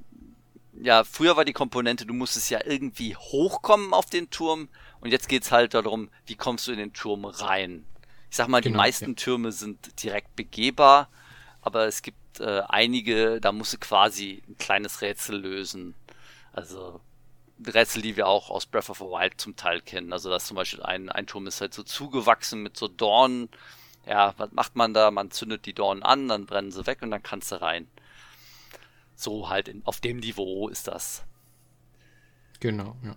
ja, 0.72 1.04
früher 1.04 1.36
war 1.36 1.44
die 1.44 1.52
Komponente, 1.52 2.06
du 2.06 2.14
musstest 2.14 2.48
ja 2.48 2.60
irgendwie 2.64 3.14
hochkommen 3.14 3.92
auf 3.92 4.06
den 4.06 4.30
Turm 4.30 4.70
und 5.00 5.10
jetzt 5.10 5.28
geht 5.28 5.42
es 5.42 5.52
halt 5.52 5.74
darum, 5.74 6.08
wie 6.24 6.36
kommst 6.36 6.66
du 6.66 6.72
in 6.72 6.78
den 6.78 6.94
Turm 6.94 7.26
rein. 7.26 7.84
Ich 8.30 8.36
sag 8.38 8.48
mal, 8.48 8.62
genau, 8.62 8.72
die 8.72 8.76
meisten 8.78 9.10
ja. 9.10 9.14
Türme 9.14 9.52
sind 9.52 10.02
direkt 10.02 10.34
begehbar, 10.36 11.10
aber 11.60 11.86
es 11.86 12.00
gibt 12.00 12.40
äh, 12.40 12.62
einige, 12.66 13.42
da 13.42 13.52
musst 13.52 13.74
du 13.74 13.78
quasi 13.78 14.42
ein 14.48 14.56
kleines 14.56 15.02
Rätsel 15.02 15.38
lösen. 15.38 15.94
Also 16.54 17.02
Rätsel, 17.66 18.00
die 18.00 18.16
wir 18.16 18.26
auch 18.26 18.48
aus 18.48 18.64
Breath 18.64 18.88
of 18.88 18.98
the 18.98 19.04
Wild 19.04 19.38
zum 19.38 19.54
Teil 19.54 19.82
kennen. 19.82 20.14
Also 20.14 20.30
dass 20.30 20.46
zum 20.46 20.54
Beispiel 20.54 20.82
ein, 20.82 21.10
ein 21.10 21.26
Turm 21.26 21.46
ist 21.46 21.60
halt 21.60 21.74
so 21.74 21.82
zugewachsen 21.82 22.62
mit 22.62 22.78
so 22.78 22.88
Dornen. 22.88 23.50
Ja, 24.06 24.34
was 24.36 24.52
macht 24.52 24.76
man 24.76 24.94
da? 24.94 25.10
Man 25.10 25.30
zündet 25.30 25.66
die 25.66 25.74
Dornen 25.74 26.02
an, 26.02 26.28
dann 26.28 26.46
brennen 26.46 26.72
sie 26.72 26.86
weg 26.86 27.02
und 27.02 27.10
dann 27.10 27.22
kannst 27.22 27.52
du 27.52 27.60
rein. 27.60 27.86
So 29.14 29.48
halt 29.48 29.68
in, 29.68 29.82
auf 29.84 30.00
dem 30.00 30.18
Niveau 30.18 30.68
ist 30.68 30.88
das. 30.88 31.24
Genau, 32.60 32.96
ja. 33.04 33.16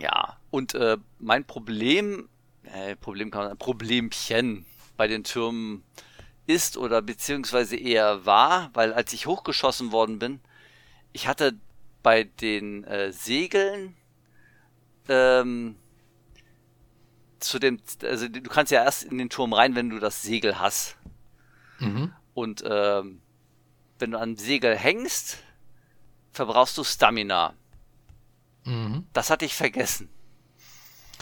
Ja, 0.00 0.38
und 0.50 0.74
äh, 0.74 0.96
mein 1.18 1.44
Problem, 1.44 2.28
äh, 2.64 2.96
Problem 2.96 3.30
kann 3.30 3.44
man, 3.44 3.58
Problemchen 3.58 4.64
bei 4.96 5.06
den 5.06 5.24
Türmen 5.24 5.82
ist 6.46 6.76
oder 6.76 7.02
beziehungsweise 7.02 7.76
eher 7.76 8.24
war, 8.24 8.70
weil 8.72 8.94
als 8.94 9.12
ich 9.12 9.26
hochgeschossen 9.26 9.92
worden 9.92 10.18
bin, 10.18 10.40
ich 11.12 11.28
hatte 11.28 11.58
bei 12.02 12.24
den 12.24 12.84
äh, 12.84 13.12
Segeln 13.12 13.94
ähm, 15.08 15.76
zu 17.40 17.58
dem, 17.58 17.80
also 18.02 18.28
du 18.28 18.42
kannst 18.42 18.72
ja 18.72 18.84
erst 18.84 19.04
in 19.04 19.18
den 19.18 19.30
Turm 19.30 19.52
rein, 19.52 19.74
wenn 19.74 19.90
du 19.90 19.98
das 19.98 20.22
Segel 20.22 20.58
hast. 20.58 20.96
Mhm. 21.78 22.12
Und 22.34 22.62
ähm, 22.66 23.20
wenn 23.98 24.12
du 24.12 24.18
am 24.18 24.36
Segel 24.36 24.76
hängst, 24.76 25.38
verbrauchst 26.32 26.76
du 26.78 26.84
Stamina. 26.84 27.54
Mhm. 28.64 29.06
Das 29.12 29.30
hatte 29.30 29.44
ich 29.44 29.54
vergessen. 29.54 30.08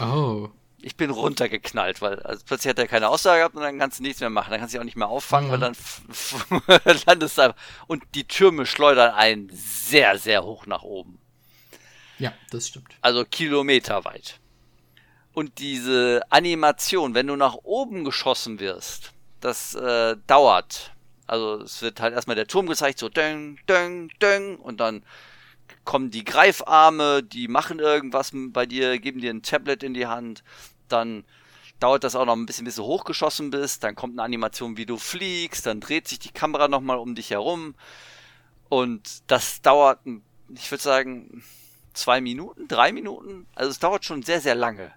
Oh 0.01 0.51
ich 0.81 0.97
bin 0.97 1.11
runtergeknallt, 1.11 2.01
weil 2.01 2.21
also 2.21 2.45
plötzlich 2.47 2.71
hat 2.71 2.79
er 2.79 2.87
keine 2.87 3.09
Aussage 3.09 3.41
gehabt 3.41 3.57
und 3.57 3.63
dann 3.63 3.79
kannst 3.79 3.99
du 3.99 4.03
nichts 4.03 4.21
mehr 4.21 4.31
machen. 4.31 4.51
Dann 4.51 4.61
kannst 4.61 4.73
du 4.73 4.77
dich 4.77 4.81
auch 4.81 4.85
nicht 4.85 4.97
mehr 4.97 5.09
auffangen, 5.09 5.49
mhm. 5.49 5.53
weil 5.53 5.61
dann 5.61 5.77
landest 7.07 7.39
du 7.39 7.43
einfach. 7.43 7.61
Und 7.87 8.05
die 8.15 8.25
Türme 8.25 8.65
schleudern 8.65 9.13
einen 9.15 9.51
sehr, 9.53 10.19
sehr 10.19 10.45
hoch 10.45 10.67
nach 10.67 10.83
oben. 10.83 11.19
Ja, 12.19 12.33
das 12.51 12.69
stimmt. 12.69 12.97
Also 13.01 13.25
kilometerweit. 13.25 14.39
Und 15.33 15.59
diese 15.59 16.23
Animation, 16.31 17.15
wenn 17.15 17.27
du 17.27 17.37
nach 17.37 17.55
oben 17.63 18.05
geschossen 18.05 18.61
wirst, 18.61 19.13
das 19.41 19.75
äh, 19.75 20.17
dauert. 20.27 20.93
Also 21.27 21.63
es 21.63 21.83
wird 21.83 22.01
halt 22.01 22.15
erstmal 22.15 22.37
der 22.37 22.47
Turm 22.47 22.67
gezeigt, 22.67 22.99
so 22.99 23.09
döng, 23.09 23.59
döng, 23.69 24.11
döng. 24.21 24.57
Und 24.57 24.81
dann 24.81 25.05
kommen 25.85 26.11
die 26.11 26.25
Greifarme, 26.25 27.23
die 27.23 27.49
machen 27.49 27.79
irgendwas 27.79 28.33
bei 28.35 28.67
dir, 28.67 28.99
geben 28.99 29.21
dir 29.21 29.31
ein 29.31 29.43
Tablet 29.43 29.83
in 29.83 29.95
die 29.95 30.07
Hand, 30.07 30.43
dann 30.89 31.25
dauert 31.81 32.05
das 32.05 32.17
auch 32.17 32.27
noch 32.27 32.37
ein 32.37 32.47
bisschen, 32.47 32.65
bis 32.65 32.77
du 32.77 32.85
hochgeschossen 32.85 33.51
bist, 33.51 33.85
dann 33.85 33.95
kommt 33.95 34.15
eine 34.15 34.23
Animation, 34.23 34.77
wie 34.77 34.87
du 34.87 34.97
fliegst, 34.97 35.67
dann 35.67 35.81
dreht 35.81 36.09
sich 36.09 36.19
die 36.19 36.31
Kamera 36.31 36.69
nochmal 36.69 36.99
um 36.99 37.15
dich 37.15 37.31
herum. 37.31 37.75
Und 38.69 39.23
das 39.29 39.63
dauert, 39.63 40.01
ich 40.55 40.71
würde 40.71 40.83
sagen, 40.83 41.43
zwei 41.95 42.21
Minuten, 42.21 42.69
drei 42.69 42.93
Minuten, 42.93 43.47
also 43.55 43.71
es 43.71 43.79
dauert 43.79 44.05
schon 44.05 44.23
sehr, 44.23 44.41
sehr 44.41 44.55
lange. 44.55 44.93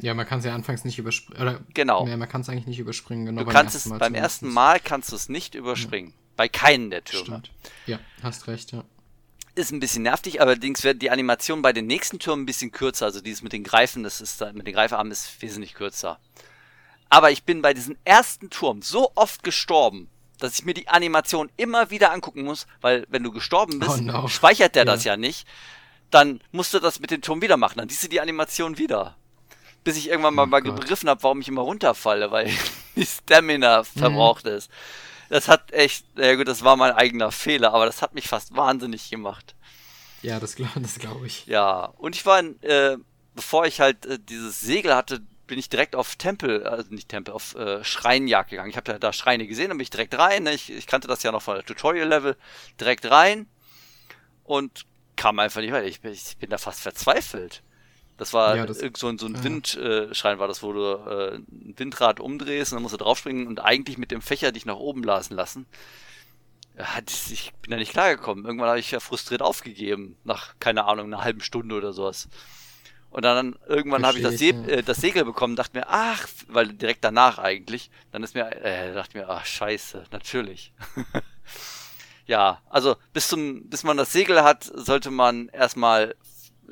Ja, 0.00 0.14
man 0.14 0.26
kann 0.26 0.40
es 0.40 0.44
ja 0.44 0.54
anfangs 0.54 0.84
nicht 0.84 0.98
überspringen. 0.98 1.64
genau. 1.74 2.06
Ja, 2.06 2.16
man 2.16 2.28
kann 2.28 2.40
es 2.40 2.48
eigentlich 2.48 2.66
nicht 2.66 2.78
überspringen. 2.78 3.26
Genau 3.26 3.44
du 3.44 3.50
kannst 3.50 3.74
es 3.74 3.88
beim 3.88 4.14
ersten 4.14 4.48
Mal 4.48 4.80
kannst 4.80 5.12
du 5.12 5.16
es 5.16 5.28
nicht 5.28 5.54
überspringen. 5.54 6.10
Ja. 6.10 6.16
Bei 6.36 6.48
keinen 6.48 6.90
der 6.90 7.04
Türme. 7.04 7.26
Stimmt. 7.26 7.50
Ja, 7.86 7.98
hast 8.22 8.48
recht, 8.48 8.72
ja. 8.72 8.84
Ist 9.54 9.70
ein 9.70 9.80
bisschen 9.80 10.02
nervig, 10.02 10.40
allerdings 10.40 10.82
wird 10.82 11.02
die 11.02 11.10
Animation 11.10 11.60
bei 11.60 11.74
den 11.74 11.86
nächsten 11.86 12.18
Türmen 12.18 12.44
ein 12.44 12.46
bisschen 12.46 12.72
kürzer. 12.72 13.04
Also 13.04 13.20
dieses 13.20 13.42
mit 13.42 13.52
den 13.52 13.64
Greifen, 13.64 14.02
das 14.02 14.20
ist 14.20 14.40
mit 14.54 14.66
den 14.66 14.74
Greifarmen 14.74 15.12
ist 15.12 15.42
wesentlich 15.42 15.74
kürzer. 15.74 16.18
Aber 17.10 17.30
ich 17.30 17.44
bin 17.44 17.60
bei 17.60 17.74
diesem 17.74 17.96
ersten 18.04 18.48
Turm 18.48 18.80
so 18.80 19.12
oft 19.14 19.42
gestorben, 19.42 20.08
dass 20.38 20.58
ich 20.58 20.64
mir 20.64 20.72
die 20.72 20.88
Animation 20.88 21.50
immer 21.58 21.90
wieder 21.90 22.10
angucken 22.10 22.42
muss, 22.42 22.66
weil 22.80 23.06
wenn 23.10 23.22
du 23.22 23.30
gestorben 23.30 23.78
bist, 23.78 23.98
oh 23.98 24.02
no. 24.02 24.28
speichert 24.28 24.74
der 24.74 24.86
ja. 24.86 24.92
das 24.92 25.04
ja 25.04 25.18
nicht. 25.18 25.46
Dann 26.10 26.40
musst 26.50 26.72
du 26.72 26.78
das 26.78 27.00
mit 27.00 27.10
dem 27.10 27.20
Turm 27.20 27.42
wieder 27.42 27.58
machen. 27.58 27.78
Dann 27.78 27.88
siehst 27.90 28.04
du 28.04 28.08
die 28.08 28.20
Animation 28.22 28.78
wieder. 28.78 29.16
Bis 29.84 29.96
ich 29.96 30.08
irgendwann 30.08 30.34
mal, 30.34 30.44
oh 30.44 30.46
mal 30.46 30.62
begriffen 30.62 31.08
habe, 31.08 31.22
warum 31.22 31.40
ich 31.40 31.48
immer 31.48 31.62
runterfalle, 31.62 32.30
weil 32.30 32.50
die 32.96 33.06
Stamina 33.06 33.80
mhm. 33.80 33.98
verbraucht 33.98 34.44
mhm. 34.44 34.52
ist 34.52 34.70
das 35.32 35.48
hat 35.48 35.72
echt, 35.72 36.04
ja 36.16 36.34
gut, 36.34 36.46
das 36.46 36.62
war 36.62 36.76
mein 36.76 36.92
eigener 36.92 37.32
Fehler, 37.32 37.72
aber 37.72 37.86
das 37.86 38.02
hat 38.02 38.14
mich 38.14 38.28
fast 38.28 38.54
wahnsinnig 38.54 39.08
gemacht. 39.08 39.54
Ja, 40.20 40.38
das 40.38 40.56
glaube 40.56 40.80
das 40.80 40.98
glaub 40.98 41.24
ich. 41.24 41.46
Ja, 41.46 41.86
und 41.96 42.14
ich 42.14 42.26
war, 42.26 42.38
in, 42.38 42.62
äh, 42.62 42.98
bevor 43.34 43.64
ich 43.64 43.80
halt 43.80 44.04
äh, 44.04 44.18
dieses 44.18 44.60
Segel 44.60 44.94
hatte, 44.94 45.22
bin 45.46 45.58
ich 45.58 45.70
direkt 45.70 45.96
auf 45.96 46.16
Tempel, 46.16 46.66
also 46.66 46.92
nicht 46.92 47.08
Tempel, 47.08 47.32
auf 47.32 47.54
äh, 47.54 47.82
Schreinjagd 47.82 48.50
gegangen. 48.50 48.68
Ich 48.68 48.76
habe 48.76 48.92
ja 48.92 48.98
da 48.98 49.14
Schreine 49.14 49.46
gesehen, 49.46 49.68
dann 49.68 49.78
bin 49.78 49.84
ich 49.84 49.90
direkt 49.90 50.16
rein. 50.18 50.42
Ne? 50.42 50.52
Ich, 50.52 50.70
ich 50.70 50.86
kannte 50.86 51.08
das 51.08 51.22
ja 51.22 51.32
noch 51.32 51.42
von 51.42 51.54
der 51.54 51.64
Tutorial-Level. 51.64 52.36
Direkt 52.78 53.10
rein 53.10 53.46
und 54.44 54.84
kam 55.16 55.38
einfach 55.38 55.62
nicht 55.62 55.72
weiter. 55.72 55.86
Ich, 55.86 56.04
ich 56.04 56.36
bin 56.36 56.50
da 56.50 56.58
fast 56.58 56.80
verzweifelt. 56.80 57.62
Das 58.22 58.32
war 58.32 58.54
ja, 58.54 58.66
das, 58.66 58.78
so, 58.96 59.08
ein, 59.08 59.18
so 59.18 59.26
ein 59.26 59.34
ja. 59.34 59.42
Windschrein, 59.42 60.38
war 60.38 60.46
das, 60.46 60.62
wo 60.62 60.72
du 60.72 60.80
äh, 60.80 61.34
ein 61.38 61.74
Windrad 61.76 62.20
umdrehst 62.20 62.70
und 62.70 62.76
dann 62.76 62.82
musst 62.84 62.92
du 62.92 62.98
draufspringen 62.98 63.48
und 63.48 63.58
eigentlich 63.58 63.98
mit 63.98 64.12
dem 64.12 64.22
Fächer 64.22 64.52
dich 64.52 64.64
nach 64.64 64.76
oben 64.76 65.02
blasen 65.02 65.34
lassen. 65.34 65.66
Ja, 66.78 66.86
ich 67.32 67.52
bin 67.62 67.72
da 67.72 67.78
nicht 67.78 67.90
klargekommen. 67.90 68.44
Irgendwann 68.44 68.68
habe 68.68 68.78
ich 68.78 68.92
ja 68.92 69.00
frustriert 69.00 69.42
aufgegeben, 69.42 70.16
nach, 70.22 70.54
keine 70.60 70.84
Ahnung, 70.84 71.06
einer 71.06 71.24
halben 71.24 71.40
Stunde 71.40 71.74
oder 71.74 71.92
sowas. 71.92 72.28
Und 73.10 73.24
dann 73.24 73.56
irgendwann 73.66 74.06
habe 74.06 74.18
ich 74.18 74.22
das, 74.22 74.38
Se 74.38 74.50
äh, 74.50 74.84
das, 74.84 74.98
Segel 74.98 75.24
bekommen, 75.24 75.56
dachte 75.56 75.76
mir, 75.76 75.86
ach, 75.88 76.28
weil 76.46 76.68
direkt 76.68 77.02
danach 77.02 77.40
eigentlich, 77.40 77.90
dann 78.12 78.22
ist 78.22 78.36
mir, 78.36 78.52
äh, 78.52 78.94
dachte 78.94 79.18
mir, 79.18 79.28
ach, 79.30 79.44
scheiße, 79.44 80.04
natürlich. 80.12 80.72
ja, 82.26 82.62
also 82.70 82.94
bis 83.12 83.26
zum, 83.26 83.68
bis 83.68 83.82
man 83.82 83.96
das 83.96 84.12
Segel 84.12 84.44
hat, 84.44 84.62
sollte 84.62 85.10
man 85.10 85.48
erstmal 85.48 86.14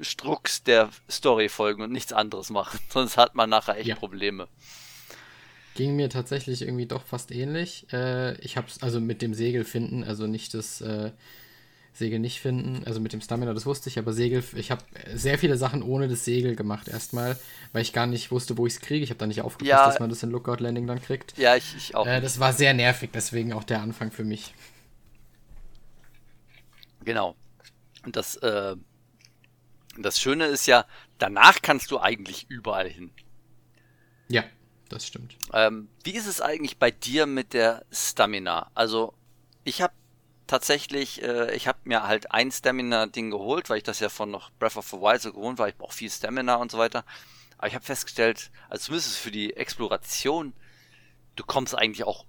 Strux 0.01 0.63
der 0.63 0.91
Story 1.11 1.49
folgen 1.49 1.83
und 1.83 1.93
nichts 1.93 2.13
anderes 2.13 2.51
machen. 2.51 2.79
Sonst 2.89 3.17
hat 3.17 3.35
man 3.35 3.51
nachher 3.51 3.77
echt 3.77 3.89
ja. 3.89 3.95
Probleme. 3.95 4.49
Ging 5.75 5.97
mir 5.97 6.11
tatsächlich 6.11 6.63
irgendwie 6.63 6.87
doch 6.87 7.05
fast 7.05 7.31
ähnlich. 7.31 7.87
Äh, 7.93 8.35
ich 8.41 8.57
hab's 8.57 8.83
also 8.83 9.01
mit 9.01 9.23
dem 9.23 9.35
Segel 9.35 9.65
finden, 9.65 10.05
also 10.05 10.27
nicht 10.27 10.55
das 10.55 10.81
äh, 10.81 11.13
Segel 11.93 12.19
nicht 12.19 12.41
finden, 12.41 12.83
also 12.87 13.01
mit 13.01 13.13
dem 13.13 13.21
Stamina, 13.21 13.53
das 13.53 13.67
wusste 13.67 13.89
ich, 13.89 13.99
aber 13.99 14.13
Segel, 14.13 14.43
ich 14.55 14.71
habe 14.71 14.83
sehr 15.15 15.39
viele 15.39 15.57
Sachen 15.57 15.83
ohne 15.83 16.09
das 16.09 16.25
Segel 16.25 16.57
gemacht 16.57 16.89
erstmal, 16.89 17.39
weil 17.73 17.83
ich 17.83 17.93
gar 17.93 18.07
nicht 18.07 18.31
wusste, 18.31 18.57
wo 18.57 18.67
ich 18.67 18.75
es 18.75 18.81
kriege. 18.81 19.03
Ich 19.05 19.11
habe 19.11 19.19
da 19.19 19.27
nicht 19.27 19.43
aufgepasst, 19.43 19.69
ja, 19.69 19.87
dass 19.87 20.01
man 20.01 20.11
das 20.11 20.23
in 20.23 20.31
Lookout 20.31 20.57
Landing 20.63 20.87
dann 20.87 21.03
kriegt. 21.03 21.37
Ja, 21.37 21.57
ich, 21.57 21.77
ich 21.77 21.95
auch. 21.95 22.07
Äh, 22.07 22.21
das 22.21 22.41
war 22.41 22.53
sehr 22.53 22.75
nervig, 22.75 23.11
deswegen 23.13 23.53
auch 23.53 23.65
der 23.65 23.81
Anfang 23.83 24.11
für 24.11 24.25
mich. 24.25 24.55
Genau. 27.05 27.35
Und 28.05 28.17
das, 28.17 28.37
äh, 28.37 28.77
das 30.03 30.21
Schöne 30.21 30.47
ist 30.47 30.67
ja, 30.67 30.87
danach 31.19 31.63
kannst 31.63 31.91
du 31.91 31.99
eigentlich 31.99 32.47
überall 32.49 32.89
hin. 32.89 33.13
Ja, 34.29 34.45
das 34.89 35.07
stimmt. 35.07 35.37
Ähm, 35.53 35.89
wie 36.05 36.15
ist 36.15 36.27
es 36.27 36.41
eigentlich 36.41 36.79
bei 36.79 36.91
dir 36.91 37.27
mit 37.27 37.53
der 37.53 37.85
Stamina? 37.91 38.71
Also, 38.75 39.15
ich 39.65 39.83
habe 39.83 39.95
tatsächlich, 40.47 41.23
äh, 41.23 41.55
ich 41.55 41.69
habe 41.69 41.79
mir 41.85 42.05
halt 42.07 42.33
ein 42.33 42.51
Stamina-Ding 42.51 43.31
geholt, 43.31 43.71
weil 43.71 43.79
ich 43.79 43.85
das 43.85 44.01
ja 44.01 44.09
von 44.09 44.31
noch 44.31 44.51
Breath 44.59 44.77
of 44.77 44.89
the 44.89 44.97
Wild 44.97 45.23
so 45.23 45.33
gewohnt 45.33 45.59
war. 45.59 45.69
Ich 45.69 45.77
brauche 45.77 45.95
viel 45.95 46.11
Stamina 46.11 46.57
und 46.57 46.71
so 46.71 46.79
weiter. 46.79 47.05
Aber 47.59 47.69
ich 47.69 47.75
habe 47.75 47.85
festgestellt, 47.85 48.51
also 48.69 48.87
zumindest 48.87 49.17
für 49.17 49.31
die 49.31 49.55
Exploration, 49.57 50.55
du 51.37 51.45
kommst 51.45 51.77
eigentlich 51.77 52.05
auch 52.05 52.25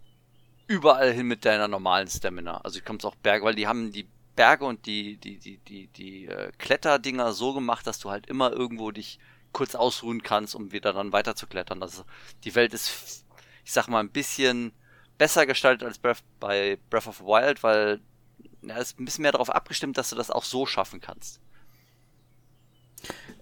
überall 0.68 1.12
hin 1.12 1.28
mit 1.28 1.46
deiner 1.46 1.68
normalen 1.68 2.08
Stamina. 2.08 2.58
Also 2.62 2.80
du 2.80 2.86
kommst 2.86 3.06
auch 3.06 3.16
Berge, 3.16 3.46
weil 3.46 3.56
die 3.56 3.68
haben 3.68 3.92
die 3.92 4.08
Berge 4.36 4.66
und 4.66 4.86
die, 4.86 5.18
die, 5.18 5.38
die, 5.38 5.58
die, 5.58 5.88
die 5.88 6.26
äh, 6.28 6.52
Kletterdinger 6.58 7.34
so 7.34 7.54
gemacht, 7.54 7.86
dass 7.86 8.00
du 8.00 8.10
halt 8.10 8.28
immer 8.28 8.52
irgendwo 8.52 8.92
dich 8.92 9.20
kurz 9.52 9.76
ausruhen 9.76 10.24
kannst, 10.24 10.56
um 10.56 10.72
wieder 10.72 10.94
dann 10.94 11.12
weiter 11.12 11.36
zu 11.36 11.48
klettern. 11.48 11.82
Also 11.82 12.04
die 12.44 12.56
Welt 12.56 12.74
ist, 12.74 13.26
ich 13.66 13.74
sag 13.74 13.88
mal, 13.88 14.00
ein 14.00 14.12
bisschen 14.12 14.72
besser 15.18 15.46
gestaltet 15.46 15.88
als 15.88 16.00
Breath, 16.00 16.24
bei 16.40 16.80
Breath 16.90 17.08
of 17.08 17.18
the 17.18 17.24
Wild, 17.26 17.64
weil 17.64 18.00
ja, 18.62 18.78
ist 18.78 19.00
ein 19.00 19.06
bisschen 19.06 19.24
mehr 19.24 19.32
darauf 19.32 19.50
abgestimmt, 19.50 19.98
dass 19.98 20.10
du 20.10 20.16
das 20.16 20.32
auch 20.32 20.44
so 20.44 20.66
schaffen 20.66 21.02
kannst. 21.02 21.42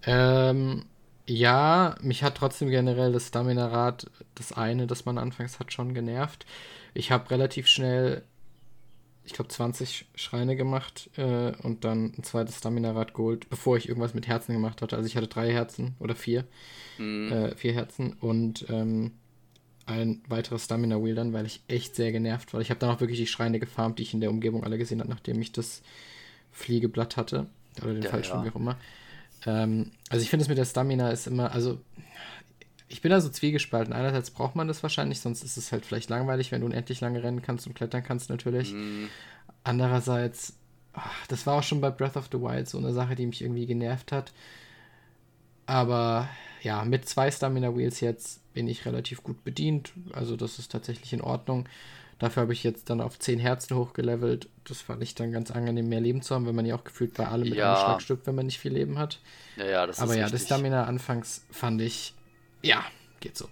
Ähm, 0.03 0.86
ja, 1.25 1.96
mich 2.01 2.24
hat 2.24 2.36
trotzdem 2.36 2.69
generell 2.69 3.12
das 3.12 3.27
Stamina-Rad, 3.27 4.10
das 4.36 4.53
eine, 4.53 4.88
das 4.88 5.05
man 5.05 5.17
anfangs 5.17 5.60
hat, 5.60 5.72
schon 5.74 5.93
genervt. 5.93 6.46
Ich 6.93 7.12
habe 7.12 7.29
relativ 7.29 7.67
schnell 7.67 8.24
ich 9.29 9.36
glaube, 9.36 9.50
20 9.50 10.07
Schreine 10.15 10.55
gemacht 10.55 11.12
äh, 11.15 11.51
und 11.62 11.86
dann 11.86 12.13
ein 12.17 12.24
zweites 12.24 12.57
Stamina-Rad 12.57 13.13
geholt, 13.13 13.48
bevor 13.48 13.77
ich 13.77 13.88
irgendwas 13.88 14.15
mit 14.15 14.27
Herzen 14.27 14.53
gemacht 14.53 14.81
hatte. 14.81 14.95
Also 14.95 15.05
ich 15.05 15.15
hatte 15.15 15.27
drei 15.27 15.53
Herzen 15.53 15.93
oder 16.00 16.15
vier. 16.15 16.45
Mhm. 16.98 17.31
Äh, 17.31 17.55
vier 17.55 17.74
Herzen 17.74 18.13
und 18.13 18.65
ähm, 18.69 19.12
ein 19.86 20.24
weiteres 20.27 20.65
Stamina-Wheel 20.65 21.13
dann, 21.13 21.31
weil 21.31 21.45
ich 21.45 21.62
echt 21.67 21.95
sehr 21.95 22.12
genervt 22.12 22.53
war. 22.53 22.62
Ich 22.62 22.71
habe 22.71 22.79
dann 22.79 22.89
auch 22.89 23.01
wirklich 23.01 23.19
die 23.19 23.27
Schreine 23.27 23.59
gefarmt, 23.59 24.00
die 24.00 24.03
ich 24.03 24.15
in 24.15 24.19
der 24.19 24.31
Umgebung 24.31 24.63
alle 24.63 24.79
gesehen 24.79 25.00
habe, 25.00 25.12
nachdem 25.12 25.39
ich 25.39 25.51
das 25.51 25.83
Fliegeblatt 26.51 27.15
hatte. 27.15 27.45
Oder 27.83 27.93
den 27.93 28.01
ja, 28.01 28.09
Fallschirm, 28.09 28.39
ja. 28.39 28.45
wie 28.45 28.50
auch 28.50 28.59
immer. 28.59 28.77
Ähm, 29.45 29.91
also 30.09 30.24
ich 30.24 30.31
finde 30.31 30.41
es 30.41 30.50
mit 30.50 30.57
der 30.57 30.65
Stamina 30.65 31.12
ist 31.12 31.27
immer, 31.27 31.51
also 31.51 31.79
ich 32.89 33.01
bin 33.01 33.12
da 33.12 33.22
so 33.22 33.29
zwiegespalten. 33.29 33.93
Einerseits 33.93 34.31
braucht 34.31 34.55
man 34.55 34.67
das 34.67 34.81
wahrscheinlich, 34.84 35.22
sonst 35.22 35.43
ist 35.43 35.58
es 35.58 35.72
halt 35.72 35.86
vielleicht 35.86 36.10
langweilig, 36.10 36.51
wenn 36.51 36.62
du 36.62 36.67
unendlich 36.67 37.00
lange 37.01 37.24
rennen 37.24 37.41
kannst 37.41 37.67
und 37.67 37.75
klettern 37.75 38.03
kannst 38.03 38.29
natürlich. 38.29 38.74
Mm. 38.74 39.05
Andererseits, 39.63 40.58
ach, 40.93 41.27
das 41.27 41.46
war 41.46 41.60
auch 41.60 41.63
schon 41.63 41.81
bei 41.81 41.91
Breath 41.91 42.17
of 42.17 42.29
the 42.31 42.41
Wild 42.41 42.67
so 42.67 42.79
eine 42.79 42.91
Sache, 42.91 43.15
die 43.15 43.27
mich 43.27 43.43
irgendwie 43.43 43.67
genervt 43.67 44.12
hat. 44.12 44.34
Aber 45.67 46.27
ja, 46.63 46.84
mit 46.84 47.08
zwei 47.08 47.29
Stamina 47.29 47.77
Wheels 47.77 48.00
jetzt 48.00 48.41
bin 48.53 48.67
ich 48.67 48.86
relativ 48.86 49.22
gut 49.22 49.43
bedient. 49.43 49.93
Also 50.13 50.36
das 50.36 50.58
ist 50.58 50.72
tatsächlich 50.72 51.13
in 51.13 51.22
Ordnung. 51.22 51.69
Dafür 52.17 52.41
habe 52.41 52.53
ich 52.53 52.63
jetzt 52.63 52.89
dann 52.89 53.01
auf 53.01 53.17
10 53.19 53.39
Herzen 53.39 53.77
hochgelevelt. 53.77 54.50
Das 54.65 54.81
fand 54.81 55.01
ich 55.03 55.15
dann 55.15 55.31
ganz 55.31 55.51
angenehm, 55.51 55.88
mehr 55.88 56.01
Leben 56.01 56.22
zu 56.22 56.34
haben, 56.34 56.48
wenn 56.48 56.55
man 56.55 56.65
ja 56.65 56.75
auch 56.75 56.84
gefühlt 56.84 57.13
bei 57.13 57.27
allem 57.27 57.48
mit 57.48 57.58
ja. 57.58 57.74
einem 57.74 57.81
Schlag 57.81 58.01
stirbt, 58.01 58.27
wenn 58.27 58.36
man 58.36 58.48
nicht 58.48 58.60
viel 58.60 58.74
Leben 58.74 58.98
hat. 58.98 59.19
Ja, 59.55 59.65
ja, 59.65 59.88
das 59.88 60.00
Aber 60.00 60.12
ist 60.12 60.17
ja, 60.17 60.24
richtig. 60.24 60.41
das 60.41 60.48
Stamina 60.48 60.84
anfangs 60.86 61.46
fand 61.51 61.81
ich 61.81 62.13
ja, 62.62 62.86
geht 63.20 63.38
so. 63.38 63.50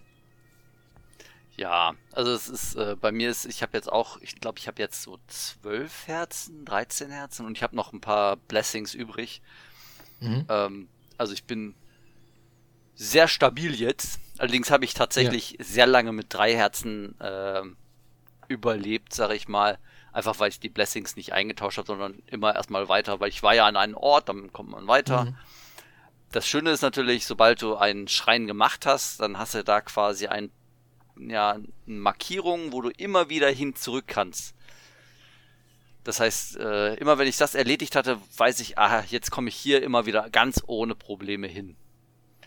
Ja, 1.56 1.96
also 2.12 2.32
es 2.32 2.48
ist, 2.48 2.76
äh, 2.76 2.96
bei 3.00 3.12
mir 3.12 3.32
ist, 3.32 3.46
ich 3.46 3.64
habe 3.64 3.76
jetzt 3.76 3.92
auch, 3.92 4.22
ich 4.22 4.40
glaube, 4.40 4.60
ich 4.60 4.68
habe 4.68 4.80
jetzt 4.80 5.02
so 5.02 5.18
zwölf 5.26 6.06
Herzen, 6.06 6.66
13 6.66 7.10
Herzen 7.10 7.48
und 7.48 7.58
ich 7.58 7.64
habe 7.64 7.76
noch 7.76 7.94
ein 7.94 8.02
paar 8.02 8.38
Blessings 8.38 8.94
übrig. 8.94 9.42
Mhm. 10.20 10.46
Ähm, 10.50 10.90
also 11.18 11.34
ich 11.34 11.46
bin 11.46 11.74
sehr 12.94 13.28
stabil 13.28 13.74
jetzt. 13.74 14.20
Allerdings 14.38 14.70
habe 14.70 14.86
ich 14.86 14.94
tatsächlich 14.94 15.56
ja. 15.58 15.64
sehr 15.64 15.88
lange 15.88 16.12
mit 16.12 16.32
drei 16.32 16.54
Herzen 16.54 17.20
äh, 17.20 17.64
überlebt, 18.48 19.14
sage 19.14 19.34
ich 19.34 19.48
mal. 19.48 19.80
Einfach 20.14 20.40
weil 20.40 20.50
ich 20.50 20.60
die 20.60 20.70
Blessings 20.70 21.16
nicht 21.16 21.34
eingetauscht 21.34 21.80
habe, 21.80 21.88
sondern 21.88 22.22
immer 22.28 22.56
erstmal 22.56 22.88
weiter, 22.88 23.20
weil 23.20 23.30
ich 23.30 23.42
war 23.42 23.56
ja 23.56 23.66
an 23.66 23.78
einem 23.78 23.96
Ort, 23.96 24.30
dann 24.30 24.54
kommt 24.54 24.70
man 24.70 24.88
weiter. 24.88 25.26
Mhm 25.26 25.38
das 26.32 26.48
Schöne 26.48 26.72
ist 26.72 26.82
natürlich, 26.82 27.26
sobald 27.26 27.62
du 27.62 27.76
einen 27.76 28.08
Schrein 28.08 28.48
gemacht 28.48 28.86
hast, 28.86 29.20
dann 29.20 29.38
hast 29.38 29.54
du 29.54 29.64
da 29.64 29.82
quasi 29.82 30.28
ein, 30.28 30.52
ja, 31.18 31.52
eine 31.54 31.68
Markierung, 31.86 32.72
wo 32.72 32.82
du 32.82 32.90
immer 32.90 33.30
wieder 33.30 33.50
hin 33.50 33.76
zurück 33.76 34.06
kannst. 34.08 34.54
Das 36.04 36.20
heißt, 36.20 36.58
äh, 36.58 36.96
immer 36.96 37.18
wenn 37.18 37.28
ich 37.28 37.38
das 37.38 37.56
erledigt 37.56 37.96
hatte, 37.96 38.20
weiß 38.38 38.60
ich, 38.62 38.78
aha, 38.78 39.04
jetzt 39.10 39.30
komme 39.30 39.50
ich 39.50 39.56
hier 39.56 39.84
immer 39.84 40.06
wieder 40.06 40.30
ganz 40.30 40.64
ohne 40.66 40.96
Probleme 40.96 41.48
hin. 41.48 41.76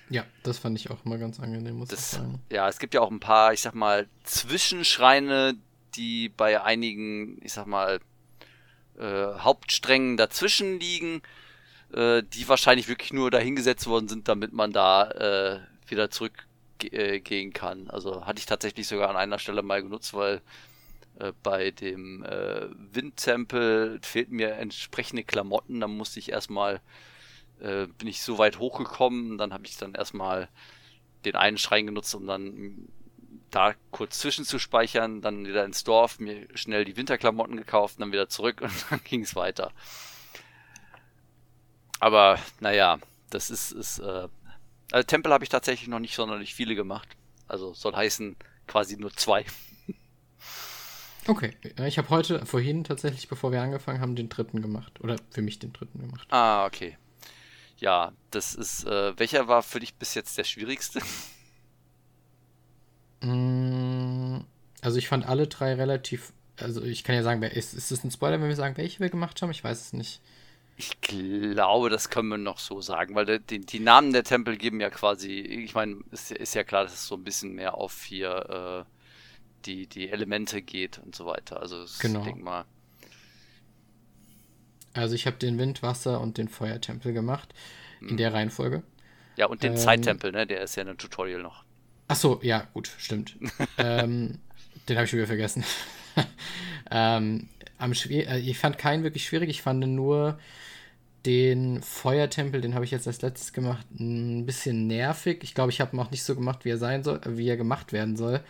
Ja, 0.09 0.25
das 0.43 0.59
fand 0.59 0.79
ich 0.79 0.91
auch 0.91 1.05
immer 1.05 1.19
ganz 1.19 1.39
angenehm, 1.39 1.77
muss 1.77 1.89
das, 1.89 2.01
ich 2.01 2.19
sagen. 2.19 2.41
Ja, 2.51 2.69
es 2.69 2.79
gibt 2.79 2.95
ja 2.95 3.01
auch 3.01 3.11
ein 3.11 3.21
paar, 3.21 3.53
ich 3.53 3.61
sag 3.61 3.75
mal, 3.75 4.09
Zwischenschreine, 4.25 5.55
die 5.95 6.31
bei 6.31 6.63
einigen, 6.63 7.39
ich 7.45 7.53
sag 7.53 7.67
mal, 7.67 8.01
äh, 8.99 9.27
Hauptsträngen 9.39 10.17
dazwischen 10.17 10.81
liegen 10.81 11.23
äh, 11.93 12.23
die 12.23 12.49
wahrscheinlich 12.49 12.89
wirklich 12.89 13.13
nur 13.13 13.31
dahingesetzt 13.31 13.87
worden 13.87 14.09
sind, 14.09 14.29
damit 14.29 14.53
man 14.53 14.73
da 14.73 15.11
äh, 15.11 15.61
wieder 15.89 16.11
zurückgehen 16.11 17.51
äh, 17.51 17.53
kann. 17.53 17.91
Also 17.91 18.27
hatte 18.27 18.39
ich 18.39 18.47
tatsächlich 18.47 18.89
sogar 18.89 19.11
an 19.11 19.17
einer 19.17 19.39
Stelle 19.39 19.63
mal 19.63 19.83
genutzt, 19.83 20.15
weil 20.15 20.43
äh, 21.19 21.33
bei 21.43 21.71
dem 21.71 22.25
äh, 22.25 22.69
Windtempel 22.93 24.01
fehlten 24.03 24.37
mir 24.37 24.55
entsprechende 24.55 25.25
Klamotten. 25.25 25.81
Da 25.81 25.89
musste 25.89 26.19
ich 26.19 26.31
erstmal, 26.31 26.81
äh, 27.61 27.87
bin 27.87 28.09
ich 28.09 28.23
so 28.23 28.39
weit 28.39 28.59
hochgekommen, 28.59 29.39
dann 29.39 29.53
habe 29.53 29.67
ich 29.67 29.77
dann 29.77 29.95
erstmal 29.95 30.49
den 31.25 31.37
einen 31.37 31.59
Schrein 31.59 31.87
genutzt, 31.87 32.15
um 32.15 32.27
dann 32.27 32.89
da 33.51 33.75
kurz 33.91 34.21
zwischenzuspeichern, 34.21 35.21
dann 35.23 35.47
wieder 35.47 35.65
ins 35.65 35.85
Dorf, 35.85 36.21
mir 36.21 36.47
schnell 36.55 36.85
die 36.85 36.97
Winterklamotten 36.97 37.57
gekauft, 37.57 37.97
dann 38.01 38.13
wieder 38.13 38.29
zurück 38.29 38.61
und 38.63 38.87
dann 38.91 39.01
ging 39.05 39.23
es 39.23 39.35
weiter. 39.35 39.73
Aber 42.01 42.39
naja, 42.61 42.99
das 43.31 43.51
ist, 43.51 43.73
ist 43.73 43.99
äh, 44.01 44.29
also 44.91 45.07
Tempel 45.07 45.33
habe 45.33 45.45
ich 45.45 45.51
tatsächlich 45.51 45.89
noch 45.89 46.01
nicht 46.01 46.15
sonderlich 46.15 46.55
viele 46.55 46.75
gemacht. 46.75 47.09
Also 47.47 47.75
soll 47.75 47.95
heißen 47.95 48.37
quasi 48.67 48.97
nur 48.97 49.13
zwei. 49.13 49.45
Okay, 51.27 51.55
ich 51.87 51.99
habe 51.99 52.09
heute, 52.09 52.45
vorhin 52.47 52.83
tatsächlich, 52.83 53.29
bevor 53.29 53.53
wir 53.53 53.61
angefangen 53.61 54.01
haben, 54.01 54.17
den 54.17 54.29
dritten 54.29 54.63
gemacht. 54.63 55.01
Oder 55.01 55.17
für 55.31 55.43
mich 55.43 55.59
den 55.59 55.73
dritten 55.73 56.01
gemacht. 56.01 56.27
Ah, 56.31 56.65
okay. 56.67 56.97
Ja, 57.79 58.13
das 58.31 58.55
ist, 58.55 58.85
äh, 58.87 59.19
welcher 59.19 59.47
war 59.47 59.63
für 59.63 59.81
dich 59.81 59.95
bis 59.95 60.15
jetzt 60.15 60.37
der 60.39 60.45
schwierigste? 60.45 61.01
Mm, 63.23 64.39
also 64.81 64.97
ich 64.97 65.07
fand 65.07 65.27
alle 65.27 65.47
drei 65.47 65.75
relativ, 65.75 66.33
also 66.57 66.83
ich 66.83 67.05
kann 67.05 67.15
ja 67.15 67.23
sagen, 67.23 67.43
ist, 67.43 67.75
ist 67.75 67.91
das 67.91 68.03
ein 68.03 68.11
Spoiler, 68.11 68.41
wenn 68.41 68.49
wir 68.49 68.57
sagen, 68.57 68.79
welche 68.79 68.99
wir 68.99 69.11
gemacht 69.11 69.43
haben? 69.43 69.51
Ich 69.51 69.63
weiß 69.63 69.79
es 69.79 69.93
nicht. 69.93 70.23
Ich 70.81 70.99
glaube, 71.03 71.91
das 71.91 72.09
können 72.09 72.31
wir 72.31 72.39
noch 72.39 72.59
so 72.59 72.81
sagen, 72.81 73.15
weil 73.15 73.39
die, 73.39 73.61
die 73.61 73.81
Namen 73.81 74.15
der 74.15 74.25
Tempel 74.25 74.57
geben 74.57 74.81
ja 74.81 74.89
quasi, 74.89 75.41
ich 75.41 75.75
meine, 75.75 75.99
ist, 76.11 76.31
ist, 76.31 76.55
ja 76.55 76.65
klar, 76.65 76.85
dass 76.85 76.95
es 76.95 77.07
so 77.07 77.17
ein 77.17 77.23
bisschen 77.23 77.55
mehr 77.55 77.75
auf 77.75 78.03
hier 78.03 78.87
äh, 78.87 78.91
die, 79.67 79.87
die 79.87 80.09
Elemente 80.09 80.63
geht 80.63 80.99
und 80.99 81.15
so 81.15 81.27
weiter. 81.27 81.61
Also 81.61 81.85
genau. 82.01 82.21
ich 82.21 82.25
denke 82.25 82.43
mal. 82.43 82.65
Also 84.95 85.15
ich 85.15 85.27
habe 85.27 85.37
den 85.37 85.59
Wind, 85.59 85.83
Wasser 85.83 86.19
und 86.19 86.39
den 86.39 86.49
Feuertempel 86.49 87.13
gemacht. 87.13 87.53
In 88.01 88.13
mhm. 88.13 88.17
der 88.17 88.33
Reihenfolge. 88.33 88.83
Ja, 89.37 89.49
und 89.49 89.63
den 89.63 89.73
ähm, 89.73 89.79
Zeittempel, 89.79 90.33
ne? 90.33 90.47
Der 90.47 90.63
ist 90.63 90.77
ja 90.77 90.85
ein 90.87 90.97
Tutorial 90.97 91.43
noch. 91.43 91.63
Ach 92.09 92.17
so, 92.17 92.41
ja, 92.43 92.67
gut, 92.73 92.91
stimmt. 92.97 93.37
ähm, 93.77 94.39
den 94.89 94.97
habe 94.97 95.05
ich 95.05 95.13
wieder 95.13 95.27
vergessen. 95.27 95.63
ähm, 96.91 97.51
am 97.77 97.93
äh, 97.93 98.39
ich 98.39 98.59
fand 98.59 98.79
keinen 98.79 99.03
wirklich 99.03 99.27
schwierig. 99.27 99.51
Ich 99.51 99.61
fand 99.61 99.87
nur 99.87 100.39
den 101.27 101.83
Feuertempel, 101.83 102.61
den 102.61 102.75
habe 102.75 102.85
ich 102.85 102.91
jetzt 102.91 103.07
als 103.07 103.23
letztes 103.23 103.53
gemacht, 103.53 103.87
ein 103.99 104.47
bisschen 104.47 104.87
nervig. 104.87 105.41
Ich 105.43 105.55
glaube, 105.55 105.71
ich 105.71 105.81
habe 105.81 105.97
ihn 105.97 106.01
auch 106.01 106.11
nicht 106.11 106.23
so 106.23 106.35
gemacht, 106.35 106.65
wie 106.65 106.71
er 106.71 106.79
sein 106.79 107.05
soll, 107.05 107.21
wie 107.27 107.49
er 107.49 107.57
gemacht 107.57 107.93
werden 107.93 108.17
soll. 108.17 108.41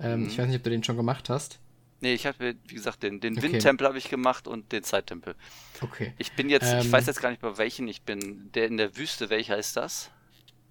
Ähm, 0.00 0.22
mhm. 0.22 0.28
Ich 0.28 0.38
weiß 0.38 0.46
nicht, 0.48 0.56
ob 0.56 0.62
du 0.62 0.70
den 0.70 0.84
schon 0.84 0.96
gemacht 0.96 1.28
hast. 1.28 1.60
Nee, 2.00 2.14
ich 2.14 2.26
habe, 2.26 2.54
wie 2.66 2.74
gesagt, 2.74 3.02
den, 3.02 3.20
den 3.20 3.36
okay. 3.36 3.52
Windtempel 3.52 3.86
habe 3.86 3.98
ich 3.98 4.08
gemacht 4.08 4.46
und 4.46 4.70
den 4.70 4.84
Zeittempel. 4.84 5.34
Okay. 5.80 6.12
Ich 6.18 6.32
bin 6.32 6.48
jetzt, 6.48 6.72
ähm, 6.72 6.80
ich 6.80 6.92
weiß 6.92 7.06
jetzt 7.06 7.20
gar 7.20 7.30
nicht 7.30 7.42
bei 7.42 7.58
welchen 7.58 7.88
ich 7.88 8.02
bin. 8.02 8.50
Der 8.52 8.66
in 8.66 8.76
der 8.76 8.96
Wüste, 8.96 9.30
welcher 9.30 9.58
ist 9.58 9.76
das? 9.76 10.10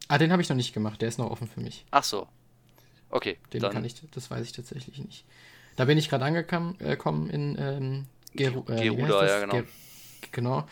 Ah, 0.08 0.18
den 0.18 0.32
habe 0.32 0.42
ich 0.42 0.48
noch 0.48 0.56
nicht 0.56 0.74
gemacht, 0.74 1.02
der 1.02 1.10
ist 1.10 1.18
noch 1.18 1.30
offen 1.30 1.48
für 1.48 1.60
mich. 1.60 1.86
Ach 1.92 2.04
so. 2.04 2.28
Okay. 3.10 3.38
Den 3.52 3.62
dann. 3.62 3.74
kann 3.74 3.86
ich, 3.86 3.96
das 4.12 4.32
weiß 4.32 4.46
ich 4.46 4.54
tatsächlich 4.54 5.00
nicht. 5.00 5.26
Da 5.76 5.86
bin 5.86 5.98
ich 5.98 6.10
gerade 6.10 6.26
angekommen 6.26 6.76
äh, 6.80 6.96
in 7.36 7.58
ähm, 7.60 8.06
Geru 8.34 8.64
äh, 8.70 8.84
Geruda, 8.84 9.28
ja, 9.28 9.40
genau. 9.42 9.54
Ger 9.54 9.64
genau. 10.32 10.68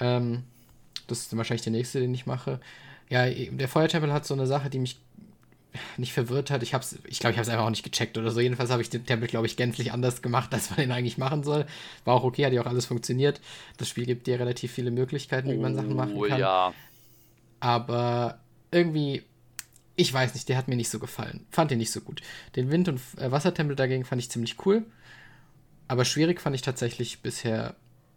Ähm, 0.00 0.44
das 1.06 1.20
ist 1.20 1.36
wahrscheinlich 1.36 1.62
der 1.62 1.72
nächste, 1.72 2.00
den 2.00 2.14
ich 2.14 2.26
mache. 2.26 2.60
Ja, 3.08 3.28
der 3.28 3.68
Feuertempel 3.68 4.12
hat 4.12 4.26
so 4.26 4.34
eine 4.34 4.46
Sache, 4.46 4.70
die 4.70 4.78
mich 4.78 4.98
nicht 5.96 6.12
verwirrt 6.12 6.50
hat. 6.50 6.62
Ich 6.62 6.70
glaube, 6.70 6.84
ich, 7.04 7.18
glaub, 7.20 7.32
ich 7.32 7.36
habe 7.36 7.42
es 7.42 7.48
einfach 7.48 7.64
auch 7.64 7.70
nicht 7.70 7.84
gecheckt 7.84 8.18
oder 8.18 8.30
so. 8.30 8.40
Jedenfalls 8.40 8.70
habe 8.70 8.82
ich 8.82 8.90
den 8.90 9.04
Tempel, 9.04 9.28
glaube 9.28 9.46
ich, 9.46 9.56
gänzlich 9.56 9.92
anders 9.92 10.22
gemacht, 10.22 10.52
als 10.54 10.70
man 10.70 10.78
den 10.78 10.92
eigentlich 10.92 11.18
machen 11.18 11.42
soll. 11.42 11.66
War 12.04 12.14
auch 12.14 12.24
okay, 12.24 12.46
hat 12.46 12.52
ja 12.52 12.62
auch 12.62 12.66
alles 12.66 12.86
funktioniert. 12.86 13.40
Das 13.76 13.88
Spiel 13.88 14.06
gibt 14.06 14.26
dir 14.26 14.40
relativ 14.40 14.72
viele 14.72 14.90
Möglichkeiten, 14.90 15.50
wie 15.50 15.56
man 15.56 15.74
Sachen 15.74 15.94
machen 15.94 16.14
oh, 16.16 16.26
kann. 16.26 16.40
ja. 16.40 16.74
Aber 17.60 18.38
irgendwie, 18.70 19.22
ich 19.96 20.12
weiß 20.12 20.34
nicht, 20.34 20.48
der 20.48 20.56
hat 20.56 20.68
mir 20.68 20.76
nicht 20.76 20.90
so 20.90 20.98
gefallen. 20.98 21.46
Fand 21.50 21.70
den 21.70 21.78
nicht 21.78 21.90
so 21.90 22.00
gut. 22.00 22.20
Den 22.54 22.70
Wind- 22.70 22.88
und 22.88 23.00
äh, 23.18 23.30
Wassertempel 23.30 23.76
dagegen 23.76 24.04
fand 24.04 24.20
ich 24.20 24.30
ziemlich 24.30 24.66
cool. 24.66 24.84
Aber 25.88 26.04
schwierig 26.04 26.40
fand 26.40 26.56
ich 26.56 26.62
tatsächlich 26.62 27.20
bisher 27.20 27.76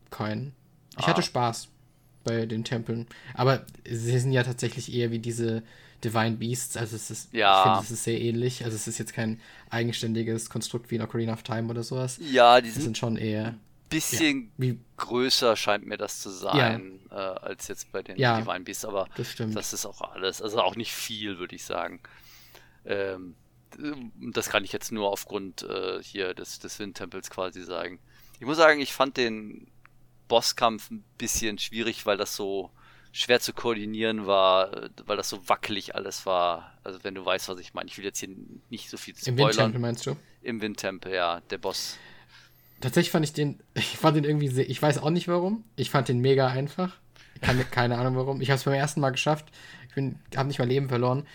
keinen. 0.09 0.53
Ich 0.99 1.05
Ah. 1.05 1.07
hatte 1.07 1.21
Spaß 1.23 1.69
bei 2.23 2.45
den 2.45 2.63
Tempeln. 2.63 3.07
Aber 3.33 3.65
sie 3.85 4.19
sind 4.19 4.31
ja 4.31 4.43
tatsächlich 4.43 4.93
eher 4.93 5.11
wie 5.11 5.19
diese 5.19 5.63
Divine 6.03 6.37
Beasts. 6.37 6.77
Also 6.77 6.95
es 6.95 7.09
ist, 7.09 7.33
Ja. 7.33 7.57
ich 7.57 7.63
finde, 7.71 7.79
es 7.85 7.91
ist 7.91 8.03
sehr 8.03 8.19
ähnlich. 8.21 8.63
Also 8.63 8.75
es 8.75 8.87
ist 8.87 8.97
jetzt 8.99 9.13
kein 9.13 9.39
eigenständiges 9.69 10.49
Konstrukt 10.49 10.91
wie 10.91 10.95
in 10.95 11.01
Ocarina 11.01 11.33
of 11.33 11.43
Time 11.43 11.69
oder 11.69 11.83
sowas. 11.83 12.19
Ja, 12.21 12.61
die 12.61 12.69
sind 12.69 12.83
sind 12.83 12.97
schon 12.97 13.17
eher 13.17 13.55
bisschen 13.89 14.51
wie, 14.57 14.77
größer 14.97 15.55
scheint 15.55 15.87
mir 15.87 15.97
das 15.97 16.19
zu 16.21 16.29
sein, 16.29 16.99
äh, 17.09 17.15
als 17.15 17.67
jetzt 17.69 17.91
bei 17.91 18.03
den 18.03 18.17
Ja. 18.19 18.39
Divine 18.39 18.59
Beasts, 18.59 18.85
aber 18.85 19.07
das 19.17 19.35
das 19.35 19.73
ist 19.73 19.85
auch 19.87 20.01
alles. 20.01 20.41
Also 20.43 20.61
auch 20.61 20.75
nicht 20.75 20.91
viel, 20.93 21.39
würde 21.39 21.55
ich 21.55 21.63
sagen. 21.65 21.99
Ähm, 22.85 23.35
das 24.33 24.49
kann 24.49 24.63
ich 24.63 24.71
jetzt 24.71 24.91
nur 24.91 25.09
aufgrund 25.11 25.63
äh, 25.63 26.01
hier 26.03 26.33
des, 26.35 26.59
des 26.59 26.77
Windtempels 26.79 27.29
quasi 27.31 27.63
sagen. 27.63 27.99
Ich 28.39 28.45
muss 28.45 28.57
sagen, 28.57 28.79
ich 28.79 28.93
fand 28.93 29.17
den 29.17 29.67
Bosskampf 30.29 30.89
ein 30.89 31.03
bisschen 31.17 31.57
schwierig, 31.57 32.05
weil 32.05 32.15
das 32.15 32.37
so 32.37 32.71
schwer 33.11 33.41
zu 33.41 33.51
koordinieren 33.51 34.27
war, 34.27 34.71
äh, 34.73 34.89
weil 35.05 35.17
das 35.17 35.27
so 35.27 35.49
wackelig 35.49 35.95
alles 35.95 36.25
war. 36.25 36.77
Also 36.85 36.99
wenn 37.03 37.15
du 37.15 37.25
weißt, 37.25 37.49
was 37.49 37.59
ich 37.59 37.73
meine. 37.73 37.89
Ich 37.89 37.97
will 37.97 38.05
jetzt 38.05 38.19
hier 38.19 38.29
nicht 38.69 38.89
so 38.89 38.95
viel 38.95 39.13
Im 39.13 39.19
spoilern. 39.19 39.47
Windtempel 39.47 39.81
meinst 39.81 40.05
du? 40.05 40.15
Im 40.41 40.61
Windtempel, 40.61 41.13
ja, 41.13 41.41
der 41.49 41.57
Boss. 41.57 41.97
Tatsächlich 42.79 43.11
fand 43.11 43.25
ich 43.25 43.33
den, 43.33 43.59
ich 43.73 43.97
fand 43.97 44.15
den 44.15 44.23
irgendwie 44.23 44.47
sehr, 44.47 44.69
ich 44.69 44.81
weiß 44.81 44.99
auch 44.99 45.09
nicht 45.09 45.27
warum. 45.27 45.65
Ich 45.75 45.89
fand 45.89 46.07
den 46.07 46.19
mega 46.19 46.47
einfach. 46.47 46.95
Ich 47.35 47.41
kann 47.41 47.71
keine 47.71 47.97
Ahnung 47.97 48.15
warum. 48.15 48.41
Ich 48.41 48.49
habe 48.51 48.57
es 48.57 48.63
beim 48.63 48.73
ersten 48.73 49.01
Mal 49.01 49.09
geschafft. 49.09 49.47
Ich 49.89 49.95
bin, 49.95 50.19
habe 50.35 50.47
nicht 50.47 50.59
mein 50.59 50.69
Leben 50.69 50.87
verloren. 50.87 51.25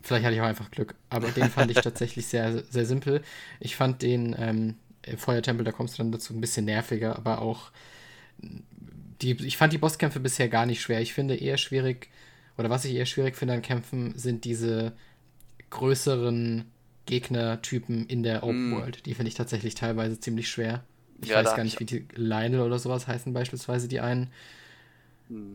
Vielleicht 0.00 0.24
hatte 0.24 0.34
ich 0.34 0.40
auch 0.40 0.46
einfach 0.46 0.70
Glück. 0.70 0.94
Aber 1.10 1.28
den 1.28 1.50
fand 1.50 1.70
ich 1.70 1.78
tatsächlich 1.82 2.26
sehr, 2.26 2.62
sehr 2.70 2.86
simpel. 2.86 3.22
Ich 3.60 3.76
fand 3.76 4.00
den 4.00 4.34
ähm, 4.38 4.76
im 5.02 5.18
Feuertempel, 5.18 5.64
da 5.64 5.72
kommst 5.72 5.98
du 5.98 6.02
dann 6.02 6.12
dazu, 6.12 6.32
ein 6.32 6.40
bisschen 6.40 6.64
nerviger, 6.64 7.16
aber 7.16 7.42
auch 7.42 7.70
die, 9.22 9.32
ich 9.46 9.56
fand 9.56 9.72
die 9.72 9.78
Bosskämpfe 9.78 10.20
bisher 10.20 10.48
gar 10.48 10.66
nicht 10.66 10.80
schwer. 10.80 11.00
Ich 11.00 11.14
finde 11.14 11.36
eher 11.36 11.58
schwierig, 11.58 12.08
oder 12.56 12.70
was 12.70 12.84
ich 12.84 12.94
eher 12.94 13.06
schwierig 13.06 13.36
finde 13.36 13.54
an 13.54 13.62
Kämpfen, 13.62 14.16
sind 14.18 14.44
diese 14.44 14.92
größeren 15.70 16.64
Gegnertypen 17.06 18.06
in 18.06 18.22
der 18.22 18.42
Open 18.42 18.70
Mm. 18.70 18.72
World. 18.76 19.06
Die 19.06 19.14
finde 19.14 19.28
ich 19.28 19.34
tatsächlich 19.34 19.74
teilweise 19.74 20.20
ziemlich 20.20 20.48
schwer. 20.48 20.84
Ich 21.20 21.30
Ja, 21.30 21.36
weiß 21.36 21.54
gar 21.54 21.64
ich 21.64 21.64
nicht, 21.64 21.80
wie 21.80 21.84
die 21.84 22.06
Lionel 22.14 22.60
oder 22.60 22.78
sowas 22.78 23.06
heißen, 23.08 23.32
beispielsweise 23.32 23.88
die 23.88 24.00
einen. 24.00 24.30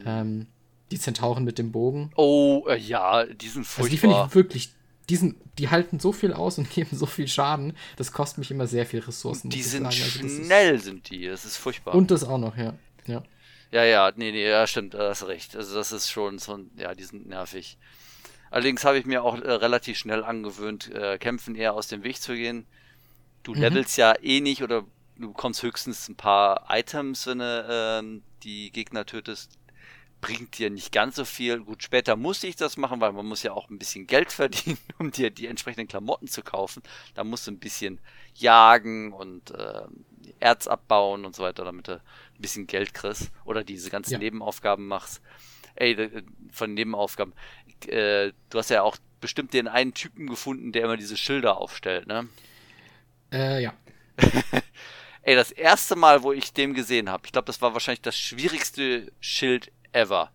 Ähm, 0.05 0.47
die 0.91 0.99
Zentauren 0.99 1.43
mit 1.43 1.57
dem 1.57 1.71
Bogen. 1.71 2.11
Oh, 2.15 2.65
äh, 2.67 2.77
ja, 2.77 3.25
die 3.25 3.47
sind 3.47 3.65
Also 3.77 3.89
die 3.89 3.97
finde 3.97 4.15
furchtbar. 4.15 4.27
ich 4.27 4.35
wirklich, 4.35 4.73
die, 5.09 5.15
sind, 5.15 5.35
die 5.57 5.69
halten 5.69 5.99
so 5.99 6.11
viel 6.11 6.33
aus 6.33 6.57
und 6.57 6.69
geben 6.73 6.95
so 6.97 7.05
viel 7.05 7.27
Schaden. 7.27 7.75
Das 7.97 8.11
kostet 8.11 8.39
mich 8.39 8.51
immer 8.51 8.67
sehr 8.67 8.85
viel 8.85 8.99
Ressourcen. 9.01 9.49
die 9.49 9.61
sind. 9.63 9.85
Also 9.85 9.97
das 10.03 10.15
ist- 10.15 10.45
schnell, 10.45 10.79
sind 10.79 11.09
die. 11.09 11.25
Das 11.27 11.45
ist 11.45 11.57
furchtbar. 11.57 11.95
Und 11.95 12.11
das 12.11 12.23
auch 12.23 12.37
noch, 12.37 12.57
ja. 12.57 12.73
ja. 13.05 13.23
Ja, 13.71 13.83
ja, 13.83 14.11
nee, 14.15 14.31
nee, 14.31 14.47
ja, 14.47 14.67
stimmt, 14.67 14.93
da 14.93 15.09
hast 15.09 15.27
recht. 15.27 15.55
Also 15.55 15.73
das 15.75 15.91
ist 15.91 16.09
schon 16.09 16.37
so 16.37 16.59
ja, 16.77 16.93
die 16.93 17.03
sind 17.03 17.27
nervig. 17.27 17.77
Allerdings 18.51 18.85
habe 18.85 18.99
ich 18.99 19.05
mir 19.07 19.23
auch 19.23 19.35
äh, 19.41 19.51
relativ 19.51 19.97
schnell 19.97 20.23
angewöhnt, 20.23 20.91
äh, 20.93 21.17
Kämpfen 21.17 21.55
eher 21.55 21.73
aus 21.73 21.87
dem 21.87 22.03
Weg 22.03 22.21
zu 22.21 22.35
gehen. 22.35 22.67
Du 23.41 23.53
Mhm. 23.55 23.61
levelst 23.61 23.97
ja 23.97 24.13
eh 24.21 24.41
nicht 24.41 24.61
oder 24.61 24.85
du 25.17 25.29
bekommst 25.29 25.63
höchstens 25.63 26.07
ein 26.07 26.15
paar 26.15 26.67
Items, 26.69 27.25
wenn 27.25 27.39
du 27.39 27.65
ähm, 27.67 28.21
die 28.43 28.71
Gegner 28.71 29.07
tötest. 29.07 29.57
Bringt 30.23 30.57
dir 30.57 30.69
nicht 30.69 30.93
ganz 30.93 31.17
so 31.17 31.25
viel. 31.25 31.59
Gut, 31.59 31.83
später 31.83 32.15
musste 32.15 32.47
ich 32.47 32.55
das 32.55 32.77
machen, 32.77 33.01
weil 33.01 33.11
man 33.11 33.25
muss 33.25 33.43
ja 33.43 33.51
auch 33.51 33.69
ein 33.69 33.77
bisschen 33.77 34.07
Geld 34.07 34.31
verdienen, 34.31 34.77
um 34.97 35.11
dir 35.11 35.29
die 35.31 35.47
entsprechenden 35.47 35.89
Klamotten 35.89 36.27
zu 36.27 36.41
kaufen. 36.43 36.81
Da 37.13 37.25
musst 37.25 37.45
du 37.45 37.51
ein 37.51 37.59
bisschen 37.59 37.99
jagen 38.35 39.11
und 39.11 39.51
ähm, 39.57 40.05
Erz 40.39 40.67
abbauen 40.67 41.25
und 41.25 41.35
so 41.35 41.43
weiter, 41.43 41.65
damit 41.65 41.89
du 41.89 41.95
ein 41.95 42.01
bisschen 42.41 42.67
Geld 42.67 42.93
kriegst 42.93 43.31
oder 43.43 43.65
diese 43.65 43.89
ganzen 43.89 44.13
Ja. 44.13 44.19
Nebenaufgaben 44.19 44.87
machst. 44.87 45.21
Ey, 45.75 46.23
von 46.51 46.73
Nebenaufgaben. 46.73 47.33
Äh, 47.87 48.31
du 48.49 48.57
hast 48.57 48.69
ja 48.69 48.83
auch 48.83 48.95
bestimmt 49.19 49.53
den 49.53 49.67
einen 49.67 49.93
Typen 49.93 50.27
gefunden, 50.27 50.71
der 50.71 50.85
immer 50.85 50.95
diese 50.97 51.17
Schilder 51.17 51.57
aufstellt, 51.57 52.07
ne? 52.07 52.29
Äh, 53.33 53.61
ja. 53.63 53.73
Ey, 55.21 55.35
das 55.35 55.51
erste 55.51 55.95
Mal, 55.95 56.23
wo 56.23 56.31
ich 56.33 56.53
den 56.53 56.73
gesehen 56.73 57.09
habe, 57.09 57.25
ich 57.25 57.31
glaube, 57.31 57.45
das 57.45 57.61
war 57.61 57.73
wahrscheinlich 57.73 58.01
das 58.01 58.17
schwierigste 58.17 59.11
Schild 59.19 59.71
ever. 59.93 60.31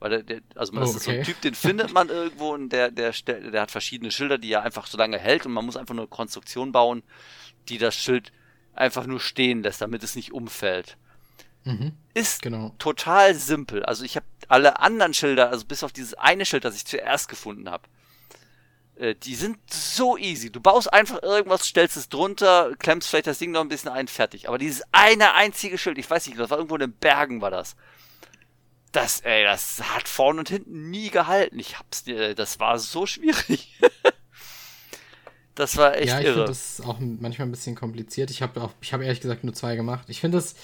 Weil 0.00 0.22
der, 0.22 0.40
also 0.54 0.72
man 0.72 0.84
Oh, 0.84 0.86
das 0.86 0.96
ist 0.96 1.04
so 1.04 1.10
ein 1.10 1.18
okay. 1.18 1.24
Typ, 1.24 1.40
den 1.40 1.54
findet 1.54 1.92
man 1.92 2.08
irgendwo 2.10 2.54
und 2.54 2.70
der, 2.70 2.90
der, 2.90 3.12
stellt- 3.12 3.52
der 3.52 3.62
hat 3.62 3.70
verschiedene 3.70 4.10
Schilder, 4.12 4.38
die 4.38 4.52
er 4.52 4.62
einfach 4.62 4.86
so 4.86 4.98
lange 4.98 5.18
hält 5.18 5.46
und 5.46 5.52
man 5.52 5.64
muss 5.66 5.76
einfach 5.76 5.94
nur 5.94 6.04
eine 6.04 6.08
Konstruktion 6.10 6.72
bauen, 6.72 7.02
die 7.68 7.78
das 7.78 7.94
Schild 7.96 8.32
einfach 8.74 9.06
nur 9.06 9.20
stehen 9.20 9.62
lässt, 9.62 9.80
damit 9.82 10.02
es 10.04 10.16
nicht 10.16 10.32
umfällt. 10.32 10.96
Mhm, 11.64 11.92
Ist 12.14 12.42
genau. 12.42 12.74
total 12.78 13.34
simpel. 13.34 13.84
Also 13.84 14.04
ich 14.04 14.16
habe 14.16 14.26
alle 14.48 14.80
anderen 14.80 15.14
Schilder, 15.14 15.50
also 15.50 15.66
bis 15.66 15.82
auf 15.84 15.92
dieses 15.92 16.14
eine 16.14 16.46
Schild, 16.46 16.64
das 16.64 16.76
ich 16.76 16.86
zuerst 16.86 17.28
gefunden 17.28 17.68
habe, 17.70 17.88
äh, 18.96 19.14
die 19.14 19.34
sind 19.34 19.58
so 19.72 20.16
easy. 20.16 20.50
Du 20.50 20.60
baust 20.60 20.92
einfach 20.92 21.22
irgendwas, 21.22 21.66
stellst 21.66 21.96
es 21.96 22.08
drunter, 22.08 22.72
klemmst 22.78 23.08
vielleicht 23.08 23.26
das 23.26 23.38
Ding 23.38 23.50
noch 23.52 23.60
ein 23.60 23.68
bisschen 23.68 23.90
ein, 23.90 24.08
fertig. 24.08 24.48
Aber 24.48 24.58
dieses 24.58 24.82
eine 24.92 25.34
einzige 25.34 25.78
Schild, 25.78 25.98
ich 25.98 26.08
weiß 26.08 26.26
nicht, 26.26 26.38
das 26.38 26.50
war 26.50 26.58
irgendwo 26.58 26.76
in 26.76 26.80
den 26.80 26.92
Bergen, 26.92 27.40
war 27.40 27.50
das. 27.50 27.76
Das, 29.00 29.20
ey, 29.20 29.44
das 29.44 29.82
hat 29.94 30.08
vorne 30.08 30.40
und 30.40 30.48
hinten 30.48 30.90
nie 30.90 31.10
gehalten. 31.10 31.58
Ich 31.58 31.78
hab's, 31.78 32.06
äh, 32.06 32.34
das 32.34 32.58
war 32.60 32.78
so 32.78 33.06
schwierig. 33.06 33.74
das 35.54 35.76
war 35.76 35.96
echt 35.96 36.08
ja, 36.08 36.20
ich 36.20 36.26
irre. 36.26 36.34
finde 36.34 36.48
das 36.48 36.80
auch 36.80 36.98
manchmal 37.00 37.48
ein 37.48 37.50
bisschen 37.50 37.74
kompliziert. 37.74 38.30
Ich 38.30 38.42
habe 38.42 38.62
auch, 38.62 38.72
ich 38.80 38.92
habe 38.92 39.04
ehrlich 39.04 39.20
gesagt 39.20 39.44
nur 39.44 39.54
zwei 39.54 39.76
gemacht. 39.76 40.04
Ich 40.08 40.20
finde 40.20 40.38
das, 40.38 40.54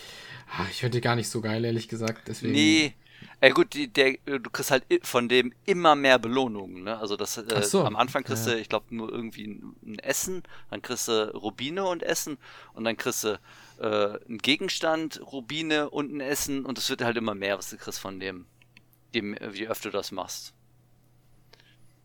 ah, 0.56 0.66
ich 0.70 0.80
finde 0.80 1.00
gar 1.00 1.16
nicht 1.16 1.28
so 1.28 1.40
geil, 1.40 1.64
ehrlich 1.64 1.88
gesagt. 1.88 2.28
Deswegen, 2.28 2.52
Nee. 2.52 2.94
Ey, 3.40 3.50
gut, 3.50 3.72
die, 3.74 3.88
der, 3.88 4.16
du 4.26 4.50
kriegst 4.50 4.70
halt 4.70 4.84
von 5.02 5.28
dem 5.28 5.52
immer 5.64 5.94
mehr 5.94 6.18
Belohnungen, 6.18 6.82
ne? 6.84 6.98
Also 6.98 7.16
das 7.16 7.38
äh, 7.38 7.44
Ach 7.54 7.62
so. 7.62 7.84
am 7.84 7.96
Anfang 7.96 8.22
kriegst 8.22 8.46
Ja. 8.46 8.52
du, 8.54 8.60
ich 8.60 8.68
glaube, 8.68 8.94
nur 8.94 9.10
irgendwie 9.10 9.46
ein, 9.46 9.76
ein 9.84 9.98
Essen, 9.98 10.42
dann 10.70 10.82
kriegst 10.82 11.08
du 11.08 11.30
Rubine 11.34 11.84
und 11.86 12.02
Essen 12.02 12.36
und 12.74 12.84
dann 12.84 12.96
kriegst 12.96 13.24
du 13.24 13.38
äh, 13.78 14.18
einen 14.26 14.38
Gegenstand, 14.38 15.20
Rubine 15.20 15.90
und 15.90 16.12
ein 16.12 16.20
Essen 16.20 16.64
und 16.64 16.78
es 16.78 16.88
wird 16.90 17.02
halt 17.02 17.16
immer 17.16 17.34
mehr, 17.34 17.58
was 17.58 17.70
du 17.70 17.76
kriegst 17.76 18.00
von 18.00 18.20
dem, 18.20 18.46
dem, 19.14 19.34
äh, 19.34 19.50
je 19.50 19.68
öfter 19.68 19.90
du 19.90 19.96
das 19.96 20.12
machst. 20.12 20.54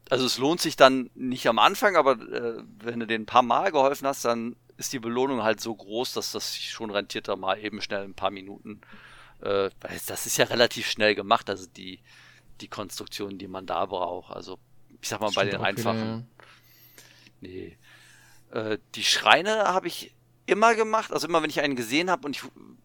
Also 0.09 0.25
es 0.25 0.37
lohnt 0.37 0.59
sich 0.59 0.75
dann 0.75 1.09
nicht 1.13 1.47
am 1.47 1.59
Anfang, 1.59 1.95
aber 1.95 2.13
äh, 2.13 2.63
wenn 2.79 2.99
du 2.99 3.07
den 3.07 3.23
ein 3.23 3.27
paar 3.27 3.43
Mal 3.43 3.71
geholfen 3.71 4.07
hast, 4.07 4.25
dann 4.25 4.55
ist 4.77 4.93
die 4.93 4.99
Belohnung 4.99 5.43
halt 5.43 5.61
so 5.61 5.75
groß, 5.75 6.13
dass 6.13 6.31
das 6.31 6.53
sich 6.53 6.71
schon 6.71 6.89
rentiert, 6.89 7.27
da 7.27 7.35
mal 7.35 7.59
eben 7.59 7.81
schnell 7.81 8.03
ein 8.03 8.15
paar 8.15 8.31
Minuten. 8.31 8.81
Äh, 9.41 9.69
weil 9.81 9.99
das 10.07 10.25
ist 10.25 10.37
ja 10.37 10.45
relativ 10.45 10.89
schnell 10.89 11.15
gemacht, 11.15 11.49
also 11.49 11.67
die, 11.67 11.99
die 12.61 12.67
Konstruktion, 12.67 13.37
die 13.37 13.47
man 13.47 13.65
da 13.65 13.85
braucht. 13.85 14.33
Also 14.35 14.57
ich 15.01 15.07
sag 15.07 15.21
mal 15.21 15.27
bei 15.27 15.45
stimmt 15.47 15.53
den 15.53 15.61
einfachen. 15.61 15.97
wieder, 16.01 16.23
Nee. 17.41 17.77
Äh, 18.51 18.79
die 18.95 19.03
Schreine 19.03 19.65
habe 19.65 19.87
ich 19.87 20.13
immer 20.49 20.75
gemacht. 20.75 21.11
Also 21.11 21.27
immer, 21.27 21.41
wenn 21.41 21.49
ich 21.49 21.61
einen 21.61 21.75
gesehen 21.75 22.09
habe 22.09 22.25
und 22.25 22.35
ich, 22.35 22.43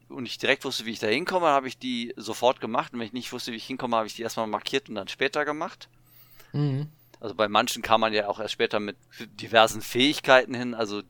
und 0.09 0.27
ich 0.27 0.39
direkt 0.39 0.65
wusste, 0.65 0.87
wie 0.87 0.93
ich 0.93 1.01
da 1.01 1.07
hinkomme, 1.07 1.47
habe 1.47 1.69
ich 1.69 1.79
die 1.79 2.13
sofort 2.17 2.61
gemacht. 2.61 2.93
Und 2.93 3.01
wenn 3.01 3.07
ich 3.07 3.13
nicht 3.13 3.33
wusste, 3.33 3.53
wie 3.53 3.57
ich 3.57 3.67
hinkomme, 3.67 3.97
habe 3.97 4.07
ich 4.07 4.15
die 4.15 4.23
erstmal 4.23 4.47
markiert 4.47 4.89
und 4.89 4.95
dann 4.95 5.09
später 5.09 5.45
gemacht. 5.45 5.89
Mhm. 6.53 6.89
Also 7.21 7.35
bei 7.35 7.49
manchen 7.49 7.83
kam 7.83 8.03
man 8.03 8.13
ja 8.13 8.29
auch 8.29 8.39
erst 8.39 8.53
später 8.53 8.81
mit 8.81 8.97
diversen 9.41 9.81
Fähigkeiten 9.81 10.55
hin. 10.55 10.75
Also 10.75 11.03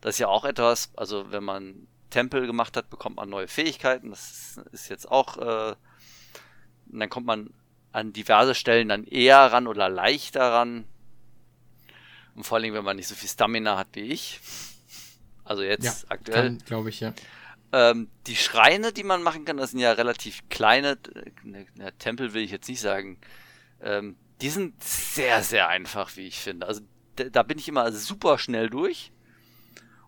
das 0.00 0.16
ist 0.16 0.18
ja 0.18 0.28
auch 0.28 0.44
etwas. 0.44 0.90
Also 0.96 1.30
wenn 1.30 1.44
man 1.44 1.86
Tempel 2.10 2.46
gemacht 2.46 2.76
hat, 2.76 2.90
bekommt 2.90 3.16
man 3.16 3.30
neue 3.30 3.48
Fähigkeiten. 3.48 4.10
Das 4.10 4.30
ist, 4.30 4.58
ist 4.72 4.88
jetzt 4.88 5.10
auch. 5.10 5.38
Äh, 5.38 5.76
und 6.90 7.00
dann 7.00 7.08
kommt 7.08 7.26
man 7.26 7.54
an 7.92 8.12
diverse 8.12 8.54
Stellen 8.54 8.88
dann 8.88 9.04
eher 9.04 9.52
ran 9.52 9.66
oder 9.66 9.88
leichter 9.88 10.52
ran. 10.52 10.84
Und 12.34 12.44
vor 12.44 12.58
allem, 12.58 12.74
wenn 12.74 12.84
man 12.84 12.96
nicht 12.96 13.08
so 13.08 13.14
viel 13.14 13.28
Stamina 13.28 13.76
hat 13.76 13.88
wie 13.92 14.00
ich. 14.00 14.40
Also 15.44 15.62
jetzt 15.62 15.84
Ja, 15.84 16.10
aktuell. 16.10 16.58
glaube 16.66 16.88
ich, 16.90 17.00
ja. 17.00 17.14
Ähm, 17.72 18.08
die 18.26 18.36
Schreine, 18.36 18.92
die 18.92 19.02
man 19.02 19.22
machen 19.22 19.44
kann, 19.44 19.56
das 19.56 19.70
sind 19.70 19.80
ja 19.80 19.92
relativ 19.92 20.48
kleine. 20.50 20.98
Äh, 21.14 21.30
ne, 21.42 21.66
Tempel 21.98 22.34
will 22.34 22.42
ich 22.42 22.50
jetzt 22.50 22.68
nicht 22.68 22.80
sagen. 22.80 23.18
Ähm, 23.80 24.16
die 24.40 24.50
sind 24.50 24.82
sehr, 24.82 25.42
sehr 25.42 25.68
einfach, 25.68 26.16
wie 26.16 26.26
ich 26.26 26.38
finde. 26.38 26.66
Also 26.66 26.82
da, 27.16 27.42
bin 27.42 27.58
ich 27.58 27.68
immer 27.68 27.90
super 27.92 28.38
schnell 28.38 28.68
durch. 28.70 29.12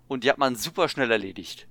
Und 0.08 0.24
die 0.24 0.30
hat 0.30 0.38
man 0.38 0.56
super 0.56 0.88
schnell 0.88 1.10
erledigt. 1.10 1.66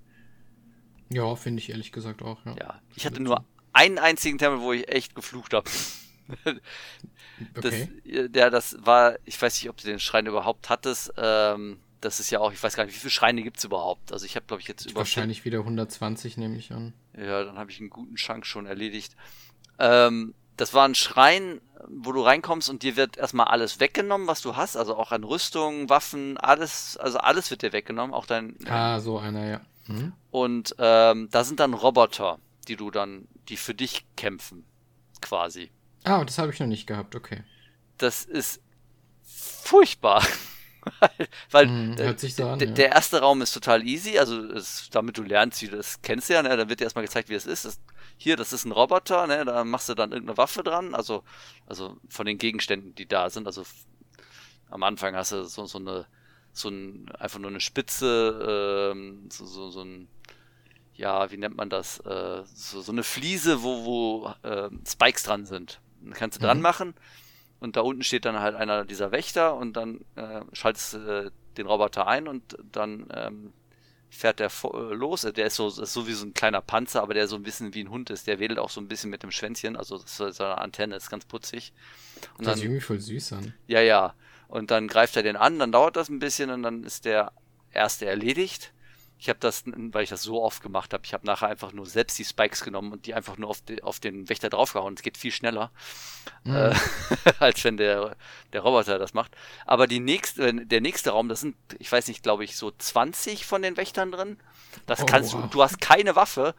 Ja, 1.10 1.36
finde 1.36 1.60
ich 1.62 1.69
ehrlich 1.69 1.91
gesagt 1.91 2.23
auch, 2.23 2.43
ja. 2.45 2.56
Ja. 2.58 2.82
Ich 2.95 3.06
hatte 3.06 3.21
nur 3.21 3.45
einen 3.71 3.99
einzigen 3.99 4.38
Tempel, 4.39 4.62
wo 4.62 4.73
ich 4.73 4.88
echt 4.89 5.15
geflucht 5.15 5.54
habe. 5.54 5.69
Das, 7.56 7.65
Okay. 7.65 7.89
äh, 8.06 8.30
der, 8.30 8.49
das 8.49 8.78
war, 8.80 9.17
ich 9.26 9.41
weiß 9.41 9.60
nicht, 9.62 9.69
ob 9.69 9.78
du 9.78 9.88
den 9.88 9.99
Schrein 9.99 10.26
überhaupt 10.28 10.69
hattest. 10.69 11.12
Ähm, 11.17 11.80
das 12.04 12.20
ist 12.20 12.30
ja 12.30 12.39
auch, 12.39 12.52
ich 12.52 12.62
weiß 12.62 12.76
gar 12.76 12.86
nicht, 12.86 12.96
wie 12.96 13.00
viele 13.00 13.12
Schreine 13.12 13.44
gibt 13.44 13.58
es 13.58 13.63
überhaupt? 13.63 14.12
Also 14.12 14.26
ich 14.26 14.36
habe, 14.36 14.46
glaube 14.46 14.62
ich, 14.62 14.68
jetzt 14.68 14.86
über 14.86 14.98
Wahrscheinlich 14.98 15.46
wieder 15.46 15.60
120, 15.60 16.38
nehme 16.38 16.58
ich 16.58 16.72
an. 16.72 16.94
Ja, 17.18 17.44
dann 17.44 17.58
habe 17.58 17.72
ich 17.72 17.80
einen 17.80 17.89
guten 17.89 18.16
Chunk 18.16 18.46
schon 18.46 18.66
erledigt. 18.66 19.16
Ähm, 19.80 20.34
das 20.58 20.74
war 20.74 20.88
ein 20.88 20.96
Schrein, 20.96 21.62
wo 21.88 22.12
du 22.12 22.22
reinkommst 22.22 22.70
und 22.70 22.84
dir 22.84 22.96
wird 22.96 23.18
erstmal 23.18 23.48
alles 23.48 23.80
weggenommen, 23.80 24.28
was 24.28 24.42
du 24.42 24.56
hast, 24.56 24.76
also 24.76 24.96
auch 24.96 25.12
an 25.12 25.24
Rüstung, 25.24 25.89
Waffen, 25.89 26.38
alles, 26.38 26.98
also 26.98 27.18
alles 27.20 27.50
wird 27.52 27.62
dir 27.62 27.74
weggenommen, 27.74 28.13
auch 28.13 28.26
dein, 28.26 28.56
Ah, 28.68 29.00
so 29.00 29.18
einer, 29.18 29.48
ja. 29.48 29.62
Mhm. 29.88 30.13
Und 30.32 30.76
ähm, 30.80 31.30
da 31.32 31.44
sind 31.44 31.60
dann 31.60 31.74
Roboter, 31.74 32.39
die 32.68 32.76
du 32.76 32.92
dann, 32.92 33.28
die 33.50 33.58
für 33.58 33.74
dich 33.74 34.06
kämpfen, 34.16 34.66
quasi. 35.22 35.72
Ah, 36.04 36.24
das 36.24 36.38
habe 36.38 36.52
ich 36.52 36.60
noch 36.60 36.68
nicht 36.68 36.86
gehabt, 36.88 37.16
okay. 37.16 37.44
Das 37.98 38.26
ist 38.26 38.62
furchtbar. 39.24 40.24
weil 41.52 41.67
mm, 41.67 41.96
der, 41.96 42.17
so 42.17 42.48
an, 42.48 42.60
ja. 42.60 42.65
der 42.65 42.91
erste 42.91 43.19
Raum 43.19 43.41
ist 43.41 43.54
total 43.54 43.86
easy, 43.88 44.17
also 44.17 44.41
ist, 44.48 44.93
damit 44.93 45.17
du 45.17 45.24
lernst, 45.24 45.62
wie 45.62 45.67
du 45.67 45.78
das 45.78 46.02
kennst 46.02 46.30
ja, 46.30 46.41
ne? 46.41 46.56
dann 46.56 46.69
wird 46.69 46.80
dir 46.80 46.86
erstmal 46.86 47.06
gezeigt, 47.06 47.30
wie 47.30 47.36
es 47.36 47.46
ist. 47.46 47.65
Das, 47.65 47.80
hier, 48.17 48.36
das 48.36 48.54
ist 48.54 48.65
ein 48.65 48.72
Roboter, 48.72 49.28
ne? 49.28 49.46
da 49.46 49.63
machst 49.63 49.89
du 49.89 49.93
dann 49.93 50.12
irgendeine 50.12 50.38
Waffe 50.38 50.63
dran, 50.63 50.96
also, 50.96 51.24
also 51.65 51.98
von 52.10 52.26
den 52.26 52.38
Gegenständen, 52.38 52.96
die 52.96 53.08
da 53.08 53.30
sind. 53.30 53.48
Also 53.48 53.63
am 54.69 54.84
Anfang 54.84 55.15
hast 55.15 55.32
du 55.32 55.43
so, 55.43 55.65
so 55.65 55.78
eine, 55.78 56.06
so 56.52 56.69
ein, 56.69 57.10
einfach 57.19 57.39
nur 57.39 57.52
eine 57.52 57.60
Spitze, 57.60 58.91
ähm, 58.93 59.30
so, 59.32 59.46
so, 59.46 59.69
so 59.69 59.82
ein, 59.82 60.08
ja, 60.96 61.32
wie 61.32 61.38
nennt 61.38 61.58
man 61.58 61.69
das? 61.69 62.00
Äh, 62.00 62.43
so, 62.54 62.82
so 62.82 62.91
eine 62.91 63.04
Fliese, 63.04 63.63
wo, 63.63 63.86
wo 63.86 64.34
äh, 64.48 64.69
Spikes 64.88 65.24
dran 65.24 65.46
sind. 65.46 65.80
Dann 66.02 66.13
kannst 66.13 66.38
du 66.38 66.43
mhm. 66.43 66.48
dran 66.48 66.62
machen 66.62 66.93
und 67.63 67.78
da 67.78 67.82
unten 67.82 68.04
steht 68.04 68.26
dann 68.26 68.39
halt 68.39 68.56
einer 68.56 68.84
dieser 68.84 69.13
Wächter 69.13 69.56
und 69.56 69.78
dann 69.78 70.02
äh, 70.15 70.41
schaltest 70.52 70.95
du 70.95 70.97
äh, 70.97 71.32
den 71.58 71.65
Roboter 71.65 72.08
ein 72.08 72.28
und 72.28 72.58
dann 72.73 73.08
ähm, 73.15 73.54
fährt 74.10 74.41
der 74.41 74.47
äh, 74.47 74.93
los. 74.93 75.21
Der 75.21 75.45
ist 75.45 75.56
so, 75.56 75.69
ist 75.69 75.93
so 75.93 76.06
wie 76.06 76.12
so 76.12 76.26
ein 76.26 76.34
kleiner 76.34 76.60
Panzer, 76.60 77.02
aber 77.02 77.13
der 77.13 77.30
so 77.30 77.38
ein 77.38 77.43
bisschen 77.43 77.73
wie 77.73 77.82
ein 77.82 77.89
Hund 77.89 78.10
ist. 78.10 78.28
Der 78.28 78.39
wedelt 78.39 78.60
auch 78.60 78.69
so 78.69 78.82
ein 78.82 78.89
bisschen 78.89 79.10
mit 79.10 79.23
dem 79.23 79.32
Schwänzchen, 79.32 79.78
also 79.78 79.97
so 80.06 80.26
eine 80.26 80.58
Antenne, 80.58 80.97
ist 80.97 81.10
ganz 81.10 81.23
putzig. 81.23 81.71
Und 82.38 82.47
das 82.47 82.56
sieht 82.56 82.65
irgendwie 82.65 82.82
voll 82.82 82.99
süß 82.99 83.32
an. 83.32 83.54
Ja, 83.67 83.80
ja. 83.80 84.13
Und 84.49 84.69
dann 84.69 84.89
greift 84.89 85.15
er 85.15 85.23
den 85.23 85.38
an, 85.38 85.58
dann 85.58 85.71
dauert 85.71 85.95
das 85.95 86.10
ein 86.10 86.19
bisschen 86.19 86.49
und 86.49 86.63
dann 86.63 86.84
ist 86.84 87.06
der 87.06 87.32
erste 87.71 88.08
erledigt. 88.08 88.73
Ich 89.24 89.30
habe 89.30 89.40
das, 89.40 89.64
weil 89.66 90.04
ich 90.04 90.10
das 90.10 90.22
so 90.22 90.44
oft 90.44 90.62
gemacht 90.62 90.94
habe, 90.94 91.06
ich 91.06 91.14
habe 91.14 91.26
nachher 91.26 91.48
einfach 91.48 91.72
nur 91.72 91.86
selbst 91.86 92.20
die 92.20 92.26
Spikes 92.26 92.62
genommen 92.62 92.92
und 92.92 93.06
die 93.06 93.14
einfach 93.14 93.38
nur 93.38 93.50
auf, 93.50 93.62
die, 93.62 93.82
auf 93.82 94.02
den 94.02 94.28
Wächter 94.28 94.50
draufgehauen. 94.50 94.96
Es 94.96 95.02
geht 95.02 95.18
viel 95.18 95.32
schneller, 95.32 95.72
mhm. 96.44 96.54
äh, 96.58 96.76
als 97.40 97.64
wenn 97.64 97.78
der, 97.78 98.18
der 98.52 98.60
Roboter 98.60 99.00
das 99.00 99.14
macht. 99.14 99.34
Aber 99.66 99.88
die 99.88 100.02
nächste, 100.02 100.54
der 100.54 100.82
nächste 100.82 101.12
Raum, 101.12 101.30
das 101.30 101.40
sind, 101.40 101.56
ich 101.80 101.90
weiß 101.90 102.10
nicht, 102.10 102.22
glaube 102.22 102.44
ich, 102.44 102.58
so 102.58 102.70
20 102.78 103.46
von 103.46 103.62
den 103.62 103.78
Wächtern 103.78 104.12
drin. 104.12 104.42
Das 104.88 105.04
oh, 105.04 105.06
kannst 105.06 105.34
wow. 105.34 105.44
du, 105.44 105.48
du 105.48 105.64
hast 105.64 105.80
keine 105.80 106.18
Waffe. 106.18 106.54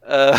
Äh, 0.00 0.34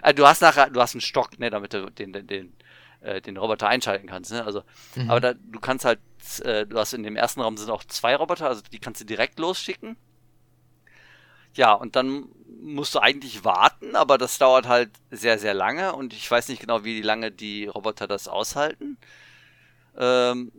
also 0.00 0.16
du 0.16 0.26
hast 0.26 0.40
nachher, 0.40 0.70
du 0.70 0.80
hast 0.80 0.94
einen 0.94 1.02
Stock, 1.02 1.38
ne, 1.38 1.50
damit 1.50 1.74
du 1.74 1.90
den, 1.90 2.14
den, 2.14 2.26
den, 2.26 2.56
äh, 3.02 3.20
den 3.20 3.36
Roboter 3.36 3.68
einschalten 3.68 4.08
kannst. 4.08 4.32
Ne? 4.32 4.42
Also, 4.42 4.62
mhm. 4.94 5.10
aber 5.10 5.20
da, 5.20 5.34
du 5.34 5.60
kannst 5.60 5.84
halt, 5.84 6.00
äh, 6.44 6.64
du 6.64 6.78
hast 6.78 6.94
in 6.94 7.02
dem 7.02 7.16
ersten 7.16 7.42
Raum 7.42 7.58
sind 7.58 7.68
auch 7.68 7.84
zwei 7.84 8.16
Roboter, 8.16 8.46
also 8.46 8.62
die 8.72 8.78
kannst 8.78 9.02
du 9.02 9.04
direkt 9.04 9.38
losschicken. 9.38 9.98
Ja, 11.54 11.72
und 11.72 11.96
dann 11.96 12.28
musst 12.60 12.94
du 12.94 13.00
eigentlich 13.00 13.44
warten, 13.44 13.96
aber 13.96 14.18
das 14.18 14.38
dauert 14.38 14.66
halt 14.66 14.90
sehr, 15.10 15.38
sehr 15.38 15.54
lange 15.54 15.94
und 15.94 16.12
ich 16.12 16.30
weiß 16.30 16.48
nicht 16.48 16.60
genau, 16.60 16.84
wie 16.84 17.02
lange 17.02 17.30
die 17.30 17.66
Roboter 17.66 18.06
das 18.06 18.28
aushalten. 18.28 18.96
Ähm, 19.96 20.52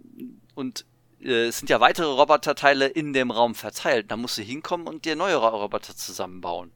und 0.55 0.85
äh, 1.21 1.47
es 1.47 1.59
sind 1.59 1.69
ja 1.69 1.79
weitere 1.79 2.07
Roboterteile 2.07 2.87
in 2.87 3.13
dem 3.13 3.31
Raum 3.31 3.55
verteilt. 3.55 4.11
Da 4.11 4.17
musst 4.17 4.37
du 4.37 4.41
hinkommen 4.41 4.87
und 4.87 5.05
dir 5.05 5.15
neue 5.15 5.35
Roboter 5.35 5.95
zusammenbauen. 5.95 6.71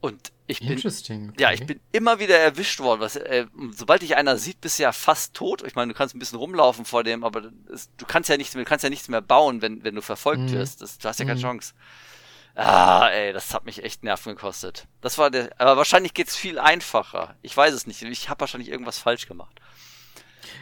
Und 0.00 0.32
ich 0.48 0.58
bin, 0.58 0.76
okay. 0.76 1.30
ja, 1.38 1.52
ich 1.52 1.64
bin 1.64 1.78
immer 1.92 2.18
wieder 2.18 2.36
erwischt 2.36 2.80
worden. 2.80 3.00
Was, 3.00 3.14
äh, 3.14 3.46
sobald 3.70 4.02
dich 4.02 4.16
einer 4.16 4.36
sieht, 4.36 4.60
bist 4.60 4.78
du 4.78 4.82
ja 4.82 4.90
fast 4.90 5.34
tot. 5.34 5.62
Ich 5.64 5.76
meine, 5.76 5.92
du 5.92 5.96
kannst 5.96 6.16
ein 6.16 6.18
bisschen 6.18 6.38
rumlaufen 6.38 6.84
vor 6.84 7.04
dem, 7.04 7.22
aber 7.22 7.52
es, 7.72 7.88
du 7.96 8.04
kannst 8.04 8.28
ja 8.28 8.36
nichts 8.36 8.54
mehr, 8.54 8.64
du 8.64 8.68
kannst 8.68 8.82
ja 8.82 8.90
nichts 8.90 9.08
mehr 9.08 9.22
bauen, 9.22 9.62
wenn, 9.62 9.84
wenn 9.84 9.94
du 9.94 10.02
verfolgt 10.02 10.42
mhm. 10.42 10.52
wirst. 10.52 10.82
Das, 10.82 10.98
du 10.98 11.08
hast 11.08 11.20
ja 11.20 11.24
keine 11.24 11.38
mhm. 11.38 11.42
Chance. 11.42 11.74
Ah, 12.54 13.08
ey, 13.08 13.32
das 13.32 13.54
hat 13.54 13.64
mich 13.64 13.82
echt 13.82 14.04
Nerven 14.04 14.34
gekostet. 14.34 14.86
Das 15.00 15.16
war 15.16 15.30
der, 15.30 15.50
aber 15.58 15.76
wahrscheinlich 15.76 16.12
geht's 16.12 16.36
viel 16.36 16.58
einfacher. 16.58 17.34
Ich 17.40 17.56
weiß 17.56 17.72
es 17.72 17.86
nicht. 17.86 18.02
Ich 18.02 18.28
habe 18.28 18.40
wahrscheinlich 18.40 18.70
irgendwas 18.70 18.98
falsch 18.98 19.26
gemacht. 19.26 19.60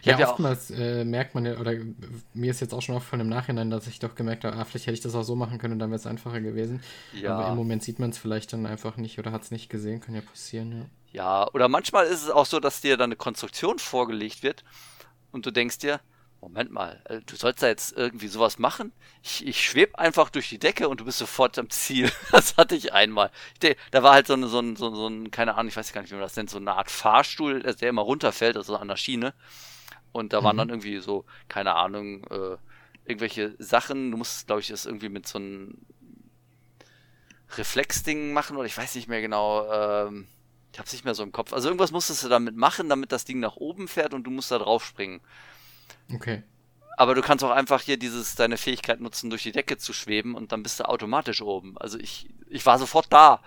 Ich 0.02 0.06
ja, 0.06 0.30
oftmals 0.30 0.68
ja 0.70 0.76
äh, 0.76 1.04
merkt 1.04 1.34
man 1.34 1.44
ja, 1.44 1.58
oder 1.58 1.74
mir 2.32 2.50
ist 2.50 2.60
jetzt 2.60 2.72
auch 2.72 2.80
schon 2.80 2.94
aufgefallen 2.94 3.22
im 3.22 3.28
Nachhinein, 3.28 3.70
dass 3.70 3.86
ich 3.86 3.98
doch 3.98 4.14
gemerkt 4.14 4.44
habe, 4.44 4.56
ah, 4.56 4.64
vielleicht 4.64 4.86
hätte 4.86 4.94
ich 4.94 5.00
das 5.00 5.14
auch 5.14 5.22
so 5.22 5.36
machen 5.36 5.58
können 5.58 5.74
und 5.74 5.78
dann 5.78 5.90
wäre 5.90 5.98
es 5.98 6.06
einfacher 6.06 6.40
gewesen. 6.40 6.82
Ja. 7.12 7.36
Aber 7.36 7.48
im 7.48 7.56
Moment 7.56 7.82
sieht 7.82 7.98
man 7.98 8.10
es 8.10 8.18
vielleicht 8.18 8.52
dann 8.52 8.66
einfach 8.66 8.96
nicht 8.96 9.18
oder 9.18 9.32
hat 9.32 9.42
es 9.42 9.50
nicht 9.50 9.68
gesehen, 9.68 10.00
kann 10.00 10.14
ja 10.14 10.20
passieren, 10.20 10.72
ja. 10.72 10.86
Ja, 11.12 11.48
oder 11.52 11.68
manchmal 11.68 12.06
ist 12.06 12.22
es 12.22 12.30
auch 12.30 12.46
so, 12.46 12.60
dass 12.60 12.80
dir 12.80 12.96
dann 12.96 13.08
eine 13.08 13.16
Konstruktion 13.16 13.80
vorgelegt 13.80 14.44
wird 14.44 14.64
und 15.32 15.44
du 15.44 15.50
denkst 15.50 15.78
dir, 15.78 16.00
Moment 16.40 16.70
mal, 16.70 17.02
äh, 17.04 17.20
du 17.26 17.36
sollst 17.36 17.62
da 17.62 17.68
jetzt 17.68 17.92
irgendwie 17.92 18.28
sowas 18.28 18.58
machen? 18.58 18.92
Ich, 19.22 19.46
ich 19.46 19.62
schwebe 19.62 19.98
einfach 19.98 20.30
durch 20.30 20.48
die 20.48 20.58
Decke 20.58 20.88
und 20.88 21.00
du 21.00 21.04
bist 21.04 21.18
sofort 21.18 21.58
am 21.58 21.68
Ziel. 21.70 22.10
Das 22.32 22.56
hatte 22.56 22.76
ich 22.76 22.92
einmal. 22.92 23.30
Ich, 23.62 23.76
da 23.90 24.02
war 24.02 24.14
halt 24.14 24.26
so, 24.26 24.32
eine, 24.32 24.48
so, 24.48 24.60
ein, 24.60 24.76
so, 24.76 24.94
so 24.94 25.06
ein, 25.06 25.30
keine 25.30 25.54
Ahnung, 25.54 25.68
ich 25.68 25.76
weiß 25.76 25.92
gar 25.92 26.00
nicht, 26.00 26.10
wie 26.10 26.14
man 26.14 26.22
das 26.22 26.36
nennt, 26.36 26.48
so 26.48 26.58
eine 26.58 26.74
Art 26.74 26.90
Fahrstuhl, 26.90 27.62
der 27.62 27.88
immer 27.88 28.02
runterfällt, 28.02 28.56
also 28.56 28.76
an 28.76 28.88
der 28.88 28.96
Schiene. 28.96 29.34
Und 30.12 30.32
da 30.32 30.42
waren 30.42 30.56
mhm. 30.56 30.58
dann 30.58 30.68
irgendwie 30.70 30.98
so, 30.98 31.24
keine 31.48 31.74
Ahnung, 31.74 32.24
äh, 32.30 32.56
irgendwelche 33.04 33.54
Sachen. 33.58 34.10
Du 34.10 34.16
musst, 34.16 34.46
glaube 34.46 34.60
ich, 34.60 34.68
das 34.68 34.86
irgendwie 34.86 35.08
mit 35.08 35.26
so 35.26 35.38
einem 35.38 35.78
Reflexding 37.56 38.32
machen 38.32 38.56
oder 38.56 38.66
ich 38.66 38.76
weiß 38.76 38.94
nicht 38.94 39.08
mehr 39.08 39.20
genau. 39.20 39.70
Ähm, 39.70 40.26
ich 40.72 40.78
hab's 40.78 40.92
nicht 40.92 41.04
mehr 41.04 41.14
so 41.14 41.22
im 41.22 41.32
Kopf. 41.32 41.52
Also 41.52 41.68
irgendwas 41.68 41.90
musstest 41.90 42.22
du 42.22 42.28
damit 42.28 42.56
machen, 42.56 42.88
damit 42.88 43.12
das 43.12 43.24
Ding 43.24 43.40
nach 43.40 43.56
oben 43.56 43.88
fährt 43.88 44.14
und 44.14 44.24
du 44.24 44.30
musst 44.30 44.50
da 44.50 44.58
drauf 44.58 44.84
springen. 44.84 45.20
Okay. 46.14 46.42
Aber 46.96 47.14
du 47.14 47.22
kannst 47.22 47.42
auch 47.44 47.50
einfach 47.50 47.80
hier 47.80 47.96
dieses, 47.96 48.34
deine 48.34 48.58
Fähigkeit 48.58 49.00
nutzen, 49.00 49.30
durch 49.30 49.42
die 49.42 49.52
Decke 49.52 49.78
zu 49.78 49.92
schweben 49.92 50.34
und 50.34 50.52
dann 50.52 50.62
bist 50.62 50.80
du 50.80 50.88
automatisch 50.88 51.40
oben. 51.40 51.78
Also 51.78 51.98
ich, 51.98 52.28
ich 52.48 52.64
war 52.66 52.78
sofort 52.78 53.06
da. 53.10 53.40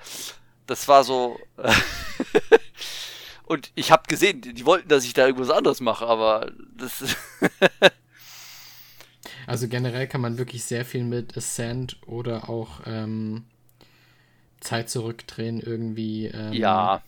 Das 0.66 0.88
war 0.88 1.04
so. 1.04 1.40
und 3.46 3.72
ich 3.76 3.92
habe 3.92 4.04
gesehen, 4.08 4.42
die 4.42 4.66
wollten, 4.66 4.90
dass 4.90 5.06
ich 5.06 5.14
da 5.14 5.28
irgendwas 5.28 5.52
anderes 5.52 5.82
mache, 5.82 6.08
aber 6.08 6.52
das. 6.76 7.16
also 9.48 9.68
generell 9.68 10.08
kann 10.08 10.22
man 10.22 10.38
wirklich 10.38 10.64
sehr 10.64 10.86
viel 10.86 11.04
mit 11.04 11.38
Ascent 11.38 11.98
oder 12.08 12.50
auch 12.50 12.82
ähm, 12.86 13.46
Zeit 14.62 14.90
zurückdrehen 14.90 15.60
irgendwie. 15.60 16.28
Ähm, 16.28 16.54
ja 16.54 17.04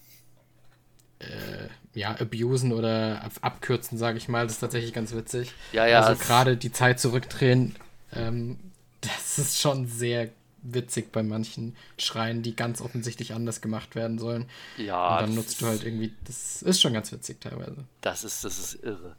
äh, 1.20 1.70
ja, 1.96 2.12
abusen 2.20 2.74
oder 2.74 3.30
abkürzen, 3.42 3.98
sage 3.98 4.18
ich 4.18 4.28
mal. 4.28 4.44
Das 4.44 4.54
ist 4.54 4.60
tatsächlich 4.60 4.94
ganz 4.94 5.14
witzig. 5.14 5.54
Ja, 5.72 5.88
ja. 5.88 6.02
Also 6.02 6.22
gerade 6.22 6.58
die 6.58 6.72
Zeit 6.72 7.00
zurückdrehen, 7.00 7.76
ähm, 8.14 8.60
das 9.02 9.40
ist 9.40 9.60
schon 9.60 9.88
sehr 9.88 10.30
witzig 10.62 11.12
bei 11.12 11.24
manchen 11.24 11.76
Schreien, 11.98 12.42
die 12.42 12.56
ganz 12.56 12.82
offensichtlich 12.82 13.34
anders 13.34 13.62
gemacht 13.62 13.96
werden 13.96 14.20
sollen. 14.20 14.50
Ja. 14.78 15.16
Und 15.16 15.22
dann 15.22 15.36
nutzt 15.36 15.62
du 15.62 15.68
halt 15.68 15.84
irgendwie, 15.84 16.14
das 16.26 16.62
ist 16.62 16.82
schon 16.82 16.94
ganz 16.94 17.12
witzig 17.12 17.40
teilweise. 17.40 17.86
Das 18.02 18.24
ist, 18.24 18.44
das 18.44 18.58
ist 18.60 18.84
irre. 18.84 19.16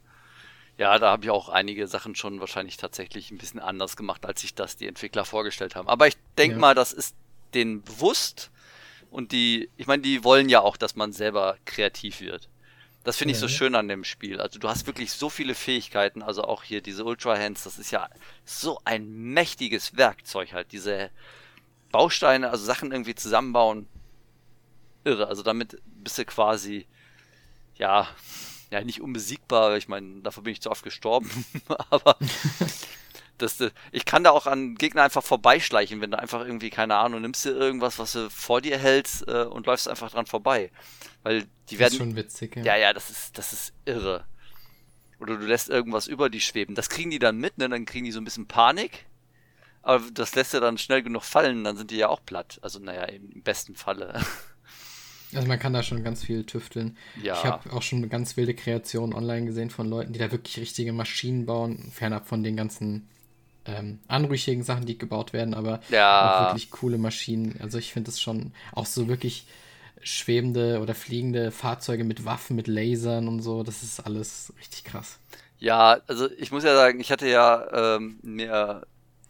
Ja, 0.77 0.99
da 0.99 1.09
habe 1.09 1.23
ich 1.23 1.31
auch 1.31 1.49
einige 1.49 1.87
Sachen 1.87 2.15
schon 2.15 2.39
wahrscheinlich 2.39 2.77
tatsächlich 2.77 3.31
ein 3.31 3.37
bisschen 3.37 3.59
anders 3.59 3.95
gemacht, 3.97 4.25
als 4.25 4.41
sich 4.41 4.53
das 4.53 4.75
die 4.75 4.87
Entwickler 4.87 5.25
vorgestellt 5.25 5.75
haben. 5.75 5.87
Aber 5.87 6.07
ich 6.07 6.17
denke 6.37 6.55
ja. 6.55 6.59
mal, 6.59 6.75
das 6.75 6.93
ist 6.93 7.15
denen 7.53 7.81
bewusst 7.81 8.51
und 9.09 9.31
die, 9.31 9.69
ich 9.77 9.87
meine, 9.87 10.03
die 10.03 10.23
wollen 10.23 10.49
ja 10.49 10.61
auch, 10.61 10.77
dass 10.77 10.95
man 10.95 11.13
selber 11.13 11.57
kreativ 11.65 12.19
wird. 12.19 12.49
Das 13.07 13.15
finde 13.15 13.31
ich 13.31 13.39
so 13.39 13.47
schön 13.47 13.73
an 13.75 13.87
dem 13.87 14.03
Spiel. 14.03 14.41
Also 14.41 14.59
du 14.59 14.67
hast 14.67 14.85
wirklich 14.85 15.13
so 15.13 15.29
viele 15.29 15.55
Fähigkeiten, 15.55 16.21
also 16.21 16.43
auch 16.43 16.61
hier 16.61 16.81
diese 16.81 17.05
Ultra 17.05 17.37
Hands, 17.37 17.63
das 17.63 17.79
ist 17.79 17.89
ja 17.89 18.09
so 18.43 18.81
ein 18.83 19.07
mächtiges 19.07 19.95
Werkzeug 19.95 20.51
halt. 20.51 20.73
Diese 20.73 21.09
Bausteine, 21.89 22.49
also 22.49 22.65
Sachen 22.65 22.91
irgendwie 22.91 23.15
zusammenbauen. 23.15 23.87
Irre. 25.05 25.29
Also 25.29 25.41
damit 25.41 25.81
bist 25.85 26.17
du 26.17 26.25
quasi, 26.25 26.85
ja, 27.75 28.09
ja, 28.71 28.83
nicht 28.83 28.99
unbesiegbar. 28.99 29.77
Ich 29.77 29.87
meine, 29.87 30.19
dafür 30.19 30.43
bin 30.43 30.51
ich 30.51 30.61
zu 30.61 30.69
oft 30.69 30.83
gestorben. 30.83 31.31
Aber 31.89 32.17
Das, 33.37 33.59
äh, 33.61 33.71
ich 33.91 34.05
kann 34.05 34.23
da 34.23 34.31
auch 34.31 34.47
an 34.47 34.75
Gegner 34.75 35.03
einfach 35.03 35.23
vorbeischleichen, 35.23 36.01
wenn 36.01 36.11
du 36.11 36.19
einfach 36.19 36.45
irgendwie, 36.45 36.69
keine 36.69 36.95
Ahnung, 36.95 37.21
nimmst 37.21 37.45
dir 37.45 37.51
irgendwas, 37.51 37.99
was 37.99 38.13
du 38.13 38.29
vor 38.29 38.61
dir 38.61 38.77
hältst 38.77 39.27
äh, 39.27 39.43
und 39.43 39.65
läufst 39.65 39.87
einfach 39.87 40.11
dran 40.11 40.25
vorbei. 40.25 40.71
Weil 41.23 41.45
die 41.69 41.79
werden. 41.79 41.89
Das 41.89 41.93
ist 41.93 41.97
schon 41.99 42.15
witzig, 42.15 42.55
ja. 42.55 42.63
Ja, 42.63 42.77
ja, 42.77 42.93
das 42.93 43.09
ist, 43.09 43.37
das 43.37 43.53
ist 43.53 43.73
irre. 43.85 44.25
Oder 45.19 45.37
du 45.37 45.45
lässt 45.45 45.69
irgendwas 45.69 46.07
über 46.07 46.29
die 46.29 46.41
schweben. 46.41 46.75
Das 46.75 46.89
kriegen 46.89 47.09
die 47.09 47.19
dann 47.19 47.37
mit, 47.37 47.57
ne? 47.57 47.69
Dann 47.69 47.85
kriegen 47.85 48.05
die 48.05 48.11
so 48.11 48.21
ein 48.21 48.25
bisschen 48.25 48.47
Panik. 48.47 49.05
Aber 49.81 50.03
das 50.13 50.35
lässt 50.35 50.53
du 50.53 50.59
dann 50.59 50.77
schnell 50.77 51.01
genug 51.01 51.23
fallen, 51.23 51.63
dann 51.63 51.77
sind 51.77 51.91
die 51.91 51.97
ja 51.97 52.09
auch 52.09 52.23
platt. 52.25 52.59
Also, 52.61 52.79
naja, 52.79 53.03
im 53.03 53.41
besten 53.41 53.75
Falle. 53.75 54.21
Also 55.33 55.47
man 55.47 55.59
kann 55.59 55.73
da 55.73 55.83
schon 55.83 56.05
ganz 56.05 56.23
viel 56.23 56.45
tüfteln. 56.45 56.97
Ja. 57.21 57.33
Ich 57.33 57.43
habe 57.43 57.73
auch 57.73 57.81
schon 57.81 58.07
ganz 58.07 58.37
wilde 58.37 58.53
Kreationen 58.53 59.13
online 59.13 59.45
gesehen 59.45 59.69
von 59.69 59.89
Leuten, 59.89 60.13
die 60.13 60.19
da 60.19 60.31
wirklich 60.31 60.57
richtige 60.57 60.93
Maschinen 60.93 61.45
bauen, 61.45 61.91
fernab 61.91 62.27
von 62.27 62.43
den 62.43 62.55
ganzen 62.55 63.09
ähm, 63.67 63.99
anrüchigen 64.07 64.63
Sachen, 64.63 64.85
die 64.85 64.97
gebaut 64.97 65.33
werden, 65.33 65.53
aber 65.53 65.81
ja. 65.89 66.45
auch 66.45 66.47
wirklich 66.47 66.71
coole 66.71 66.97
Maschinen. 66.97 67.59
Also 67.61 67.77
ich 67.77 67.93
finde 67.93 68.11
es 68.11 68.21
schon 68.21 68.53
auch 68.73 68.85
so 68.85 69.07
wirklich 69.07 69.45
schwebende 70.03 70.79
oder 70.79 70.95
fliegende 70.95 71.51
Fahrzeuge 71.51 72.03
mit 72.03 72.25
Waffen, 72.25 72.55
mit 72.55 72.67
Lasern 72.67 73.27
und 73.27 73.41
so. 73.41 73.63
Das 73.63 73.83
ist 73.83 73.99
alles 73.99 74.53
richtig 74.59 74.85
krass. 74.85 75.19
Ja, 75.59 75.99
also 76.07 76.29
ich 76.31 76.51
muss 76.51 76.63
ja 76.63 76.75
sagen, 76.75 76.99
ich 76.99 77.11
hatte 77.11 77.27
ja 77.27 77.95
ähm, 77.95 78.19
mir 78.21 78.85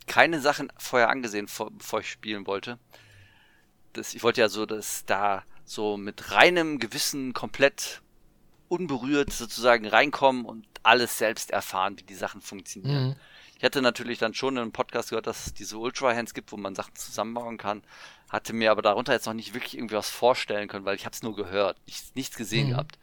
keine 0.08 0.39
Sachen 0.41 0.71
vorher 0.78 1.10
angesehen, 1.10 1.47
bevor 1.78 2.00
ich 2.00 2.10
spielen 2.10 2.47
wollte. 2.47 2.78
Das, 3.93 4.13
ich 4.13 4.23
wollte 4.23 4.41
ja 4.41 4.50
so, 4.50 4.65
dass 4.65 5.06
da 5.06 5.43
so 5.65 5.97
mit 5.97 6.32
reinem 6.32 6.80
Gewissen 6.80 7.34
komplett 7.34 8.02
unberührt 8.69 9.32
sozusagen 9.32 9.88
reinkommen 9.88 10.45
und 10.45 10.65
alles 10.84 11.17
selbst 11.17 11.52
erfahren, 11.52 11.97
wie 11.97 12.04
die 12.04 12.15
Sachen 12.15 12.41
funktionieren. 12.41 13.10
Mhm. 13.10 13.15
Ich 13.58 13.63
hatte 13.63 13.82
natürlich 13.82 14.20
dann 14.20 14.36
schon 14.36 14.56
in 14.56 14.62
einem 14.62 14.72
Podcast 14.72 15.10
gehört, 15.10 15.26
dass 15.26 15.48
es 15.48 15.54
diese 15.54 15.78
Ultra 15.78 16.13
Hands 16.13 16.34
gibt, 16.34 16.52
wo 16.52 16.58
man 16.58 16.76
Sachen 16.76 16.96
zusammenbauen 16.96 17.58
kann. 17.58 17.82
Hatte 18.30 18.54
mir 18.54 18.72
aber 18.72 18.84
darunter 18.84 19.13
jetzt 19.13 19.26
noch 19.26 19.34
nicht 19.34 19.54
wirklich 19.54 19.76
irgendwie 19.76 19.96
was 19.96 20.10
vorstellen 20.10 20.67
können, 20.67 20.86
weil 20.86 20.96
ich 20.96 21.06
habe 21.06 21.13
es 21.13 21.24
nur 21.24 21.36
gehört, 21.36 21.78
nichts, 21.88 22.13
nichts 22.13 22.36
gesehen 22.38 22.67
mhm. 22.67 22.72
gehabt. 22.72 23.00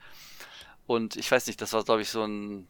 Und 0.86 1.16
ich 1.16 1.30
weiß 1.30 1.46
nicht, 1.48 1.60
das 1.60 1.72
war 1.72 1.82
glaube 1.82 2.02
ich 2.02 2.10
so 2.10 2.24
ein 2.24 2.68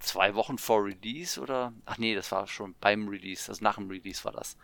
zwei 0.00 0.34
Wochen 0.34 0.58
vor 0.58 0.84
Release 0.84 1.40
oder 1.40 1.72
ach 1.84 1.98
nee, 1.98 2.14
das 2.14 2.32
war 2.32 2.46
schon 2.46 2.74
beim 2.80 3.08
Release, 3.08 3.48
also 3.48 3.62
nach 3.62 3.76
dem 3.76 3.88
Release 3.88 4.24
war 4.24 4.32
das. 4.32 4.56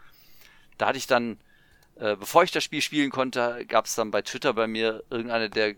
Da 0.79 0.87
hatte 0.87 0.99
ich 0.99 1.07
dann, 1.07 1.39
äh, 1.97 2.17
bevor 2.17 2.43
ich 2.43 2.51
das 2.51 2.65
Spiel 2.65 2.81
spielen 2.83 3.11
konnte, 3.11 3.65
gab 3.67 3.87
es 3.87 3.95
dann 3.95 4.11
bei 4.11 4.23
Twitter 4.23 4.55
bei 4.55 4.67
mir 4.67 5.05
irgendeine 5.11 5.51
der 5.51 5.75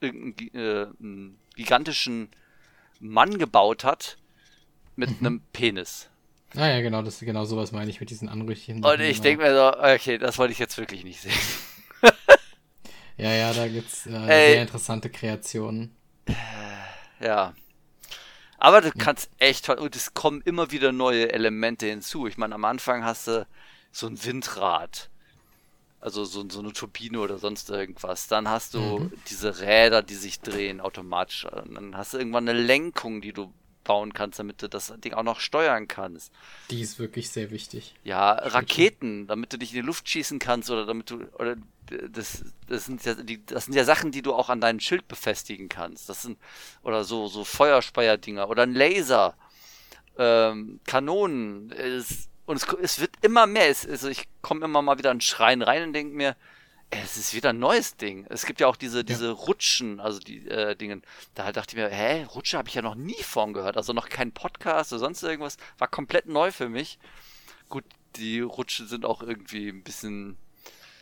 irgendeinen 0.00 1.38
äh, 1.54 1.56
gigantischen 1.56 2.30
Mann 3.00 3.38
gebaut 3.38 3.84
hat 3.84 4.18
mit 4.96 5.20
mhm. 5.20 5.26
einem 5.26 5.40
Penis. 5.52 6.08
Ah 6.56 6.68
ja, 6.68 6.80
genau, 6.80 7.02
das 7.02 7.18
genau 7.18 7.44
sowas 7.44 7.72
meine 7.72 7.90
ich 7.90 8.00
mit 8.00 8.10
diesen 8.10 8.28
Anrüchigen. 8.28 8.84
Und 8.84 9.00
ich 9.00 9.20
denke 9.20 9.42
mir 9.42 9.54
so, 9.54 9.76
okay, 9.76 10.18
das 10.18 10.38
wollte 10.38 10.52
ich 10.52 10.58
jetzt 10.58 10.78
wirklich 10.78 11.02
nicht 11.02 11.20
sehen. 11.20 11.32
ja, 13.16 13.32
ja, 13.32 13.52
da 13.52 13.66
gibt's 13.66 14.06
äh, 14.06 14.10
sehr 14.10 14.62
interessante 14.62 15.10
Kreationen. 15.10 15.96
Ja. 17.20 17.54
Aber 18.58 18.80
du 18.80 18.92
kannst 18.92 19.30
echt 19.38 19.66
toll, 19.66 19.78
und 19.78 19.96
es 19.96 20.14
kommen 20.14 20.40
immer 20.42 20.70
wieder 20.70 20.92
neue 20.92 21.32
Elemente 21.32 21.86
hinzu. 21.86 22.26
Ich 22.26 22.38
meine, 22.38 22.54
am 22.54 22.64
Anfang 22.64 23.04
hast 23.04 23.26
du 23.26 23.46
so 23.90 24.06
ein 24.06 24.24
Windrad. 24.24 25.10
Also 26.00 26.24
so, 26.24 26.48
so 26.48 26.60
eine 26.60 26.72
Turbine 26.72 27.18
oder 27.18 27.38
sonst 27.38 27.68
irgendwas. 27.70 28.28
Dann 28.28 28.48
hast 28.48 28.74
du 28.74 28.80
mhm. 28.80 29.12
diese 29.28 29.60
Räder, 29.60 30.02
die 30.02 30.14
sich 30.14 30.40
drehen 30.40 30.80
automatisch. 30.80 31.46
Und 31.46 31.74
dann 31.74 31.96
hast 31.96 32.14
du 32.14 32.18
irgendwann 32.18 32.48
eine 32.48 32.58
Lenkung, 32.58 33.20
die 33.22 33.32
du 33.32 33.52
bauen 33.84 34.12
kannst, 34.12 34.38
damit 34.38 34.62
du 34.62 34.68
das 34.68 34.92
Ding 34.98 35.14
auch 35.14 35.22
noch 35.22 35.40
steuern 35.40 35.88
kannst. 35.88 36.32
Die 36.70 36.80
ist 36.80 36.98
wirklich 36.98 37.30
sehr 37.30 37.50
wichtig. 37.50 37.94
Ja, 38.02 38.32
Raketen, 38.32 39.26
damit 39.26 39.52
du 39.52 39.58
dich 39.58 39.70
in 39.70 39.76
die 39.76 39.86
Luft 39.86 40.08
schießen 40.08 40.38
kannst 40.38 40.70
oder 40.70 40.86
damit 40.86 41.10
du 41.10 41.24
oder 41.38 41.56
das, 41.86 42.44
das 42.66 42.86
sind 42.86 43.04
ja 43.04 43.14
die, 43.14 43.44
das 43.44 43.66
sind 43.66 43.74
ja 43.74 43.84
Sachen, 43.84 44.10
die 44.10 44.22
du 44.22 44.34
auch 44.34 44.48
an 44.48 44.60
deinem 44.60 44.80
Schild 44.80 45.06
befestigen 45.06 45.68
kannst. 45.68 46.08
Das 46.08 46.22
sind 46.22 46.38
oder 46.82 47.04
so 47.04 47.28
so 47.28 47.44
Feuerspeier-Dinger 47.44 48.48
oder 48.48 48.62
ein 48.62 48.74
Laser, 48.74 49.36
ähm, 50.18 50.80
Kanonen. 50.86 51.70
Es, 51.72 52.28
und 52.46 52.56
es, 52.56 52.66
es 52.80 53.00
wird 53.00 53.12
immer 53.22 53.46
mehr. 53.46 53.68
Es, 53.68 53.86
also 53.86 54.08
ich 54.08 54.28
komme 54.42 54.64
immer 54.64 54.82
mal 54.82 54.98
wieder 54.98 55.10
in 55.10 55.20
Schrein 55.20 55.62
rein 55.62 55.82
und 55.84 55.92
denke 55.92 56.14
mir, 56.16 56.36
es 57.02 57.16
ist 57.16 57.34
wieder 57.34 57.50
ein 57.50 57.58
neues 57.58 57.96
Ding. 57.96 58.26
Es 58.28 58.46
gibt 58.46 58.60
ja 58.60 58.66
auch 58.66 58.76
diese, 58.76 59.04
diese 59.04 59.30
Rutschen, 59.30 60.00
also 60.00 60.18
die 60.18 60.46
äh, 60.48 60.76
Dingen. 60.76 61.02
Da 61.34 61.50
dachte 61.52 61.76
ich 61.76 61.82
mir, 61.82 61.88
hä, 61.88 62.24
Rutsche 62.24 62.58
habe 62.58 62.68
ich 62.68 62.74
ja 62.74 62.82
noch 62.82 62.94
nie 62.94 63.22
von 63.22 63.52
gehört. 63.52 63.76
Also 63.76 63.92
noch 63.92 64.08
kein 64.08 64.32
Podcast 64.32 64.92
oder 64.92 65.00
sonst 65.00 65.22
irgendwas. 65.22 65.56
War 65.78 65.88
komplett 65.88 66.26
neu 66.26 66.52
für 66.52 66.68
mich. 66.68 66.98
Gut, 67.68 67.84
die 68.16 68.40
Rutschen 68.40 68.86
sind 68.86 69.04
auch 69.04 69.22
irgendwie 69.22 69.68
ein 69.68 69.82
bisschen, 69.82 70.36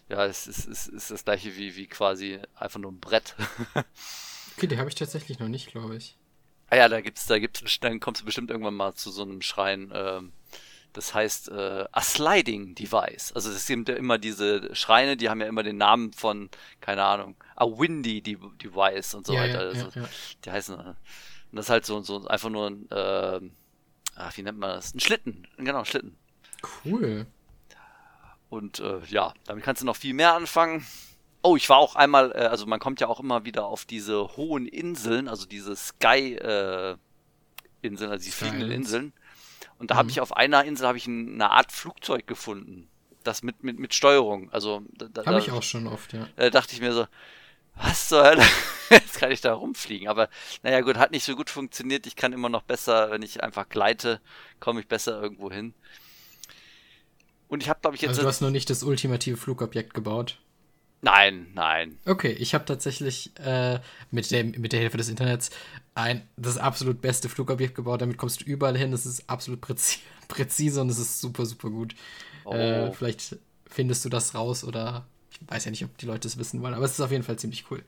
ja, 0.09 0.24
es 0.24 0.46
ist, 0.46 0.66
es 0.66 0.87
ist 0.87 1.11
das 1.11 1.24
gleiche 1.24 1.57
wie, 1.57 1.76
wie 1.76 1.87
quasi 1.87 2.40
einfach 2.55 2.81
nur 2.81 2.92
ein 2.92 3.00
Brett. 3.00 3.35
okay, 4.57 4.66
die 4.66 4.78
habe 4.78 4.88
ich 4.88 4.94
tatsächlich 4.94 5.38
noch 5.38 5.48
nicht, 5.48 5.68
glaube 5.68 5.96
ich. 5.96 6.16
Ah 6.70 6.76
ja, 6.76 6.88
da 6.88 7.00
gibt's, 7.00 7.26
da 7.26 7.38
gibt's, 7.38 7.62
dann 7.81 8.00
kommst 8.00 8.22
du 8.22 8.24
bestimmt 8.24 8.50
irgendwann 8.50 8.74
mal 8.74 8.94
zu 8.94 9.11
so 9.11 9.22
einem 9.22 9.42
Schrein, 9.42 9.92
ähm, 9.94 10.33
das 10.92 11.14
heißt 11.14 11.48
äh, 11.50 11.85
a 11.90 12.00
Sliding 12.02 12.74
Device. 12.74 13.33
Also 13.33 13.50
es 13.50 13.66
sind 13.66 13.88
ja 13.88 13.96
immer 13.96 14.18
diese 14.18 14.74
Schreine, 14.74 15.16
die 15.16 15.28
haben 15.28 15.40
ja 15.40 15.46
immer 15.46 15.62
den 15.62 15.78
Namen 15.78 16.12
von, 16.12 16.50
keine 16.81 17.05
Ahnung, 17.05 17.37
a 17.57 17.66
Windy 17.66 18.22
Device 18.22 19.14
und 19.14 19.26
so 19.26 19.35
ja, 19.35 19.40
weiter. 19.40 19.61
Also, 19.61 19.88
ja. 19.94 20.09
Die 20.44 20.50
heißen, 20.50 20.74
und 20.76 20.96
das 21.52 21.66
ist 21.66 21.70
halt 21.70 21.87
so, 21.87 22.00
so 22.00 22.26
einfach 22.26 22.50
nur 22.50 22.70
ein, 22.70 22.90
äh, 22.90 23.40
ach, 24.16 24.37
wie 24.37 24.42
nennt 24.42 24.59
man 24.59 24.70
das? 24.70 24.94
Ein 24.94 25.00
Schlitten, 25.00 25.46
genau, 25.59 25.81
ein 25.81 25.85
Schlitten. 25.85 26.16
Cool. 26.85 27.26
Und 28.48 28.81
äh, 28.81 29.00
ja, 29.09 29.33
damit 29.46 29.64
kannst 29.64 29.83
du 29.83 29.87
noch 29.87 29.96
viel 29.96 30.14
mehr 30.14 30.35
anfangen. 30.35 30.87
Oh, 31.42 31.57
ich 31.57 31.68
war 31.68 31.78
auch 31.78 31.96
einmal, 31.96 32.33
äh, 32.33 32.44
also 32.44 32.66
man 32.66 32.81
kommt 32.81 33.00
ja 33.00 33.09
auch 33.09 33.18
immer 33.18 33.44
wieder 33.44 33.64
auf 33.64 33.85
diese 33.85 34.37
hohen 34.37 34.66
Inseln, 34.66 35.28
also 35.28 35.46
diese 35.46 35.74
Sky 35.74 36.35
äh, 36.35 36.96
Inseln, 37.81 38.11
also 38.11 38.24
die 38.24 38.31
fliegenden 38.31 38.70
Inseln. 38.70 39.12
Und 39.78 39.90
da 39.90 39.94
mhm. 39.94 39.98
habe 39.98 40.11
ich 40.11 40.20
auf 40.20 40.37
einer 40.37 40.64
Insel 40.64 40.87
habe 40.87 40.98
ich 40.98 41.06
eine 41.06 41.50
Art 41.50 41.72
Flugzeug 41.72 42.26
gefunden. 42.26 42.88
Das 43.24 43.42
mit, 43.42 43.62
mit, 43.62 43.78
mit 43.78 43.94
Steuerung. 43.94 44.50
Also 44.50 44.82
da, 44.92 45.24
habe 45.24 45.38
ich 45.38 45.50
auch 45.50 45.62
schon 45.62 45.87
oft, 45.87 46.12
ja. 46.12 46.28
Da 46.37 46.50
dachte 46.50 46.74
ich 46.74 46.80
mir 46.80 46.92
so, 46.92 47.06
was 47.76 48.08
zur 48.08 48.24
Hölle? 48.24 48.44
Jetzt 48.90 49.18
kann 49.18 49.30
ich 49.30 49.40
da 49.40 49.54
rumfliegen. 49.54 50.08
Aber 50.08 50.28
naja 50.62 50.80
gut, 50.80 50.96
hat 50.96 51.12
nicht 51.12 51.24
so 51.24 51.35
gut 51.37 51.50
funktioniert. 51.50 52.06
Ich 52.06 52.16
kann 52.16 52.32
immer 52.32 52.48
noch 52.48 52.62
besser, 52.62 53.11
wenn 53.11 53.22
ich 53.22 53.42
einfach 53.42 53.68
gleite, 53.68 54.20
komme 54.61 54.80
ich 54.80 54.88
besser 54.88 55.20
irgendwo 55.22 55.50
hin. 55.50 55.74
Und 57.48 57.62
ich 57.62 57.68
habe, 57.68 57.80
glaube 57.80 57.96
ich, 57.96 58.02
jetzt. 58.02 58.11
Also 58.11 58.22
du 58.22 58.28
hast 58.28 58.40
nur 58.40 58.50
nicht 58.50 58.70
das 58.70 58.82
ultimative 58.82 59.37
Flugobjekt 59.37 59.92
gebaut. 59.92 60.38
Nein, 61.02 61.48
nein. 61.52 61.98
Okay, 62.06 62.30
ich 62.30 62.54
habe 62.54 62.64
tatsächlich 62.64 63.32
äh, 63.40 63.80
mit, 64.11 64.30
der, 64.30 64.44
mit 64.44 64.72
der 64.72 64.80
Hilfe 64.80 64.96
des 64.96 65.08
Internets 65.08 65.50
ein 65.94 66.26
das 66.37 66.59
absolut 66.59 67.00
beste 67.00 67.28
Flugobjekt 67.28 67.74
gebaut. 67.74 68.00
Damit 68.00 68.16
kommst 68.16 68.40
du 68.40 68.44
überall 68.44 68.76
hin. 68.76 68.90
Das 68.90 69.07
ist 69.07 69.28
absolut 69.28 69.61
präzi 69.61 69.98
präzise 70.28 70.81
und 70.81 70.88
es 70.88 70.98
ist 70.98 71.20
super, 71.20 71.46
super 71.46 71.70
gut. 71.70 71.94
Oh. 72.44 72.55
Äh, 72.55 72.92
vielleicht 72.92 73.37
findest 73.66 74.05
du 74.05 74.09
das 74.09 74.35
raus 74.35 74.64
oder 74.64 75.07
ich 75.31 75.40
weiß 75.46 75.64
ja 75.64 75.70
nicht, 75.70 75.85
ob 75.85 75.96
die 75.98 76.07
Leute 76.07 76.28
es 76.28 76.38
wissen 76.38 76.62
wollen, 76.62 76.74
aber 76.74 76.85
es 76.85 76.92
ist 76.92 77.00
auf 77.00 77.11
jeden 77.11 77.24
Fall 77.24 77.38
ziemlich 77.38 77.70
cool. 77.70 77.83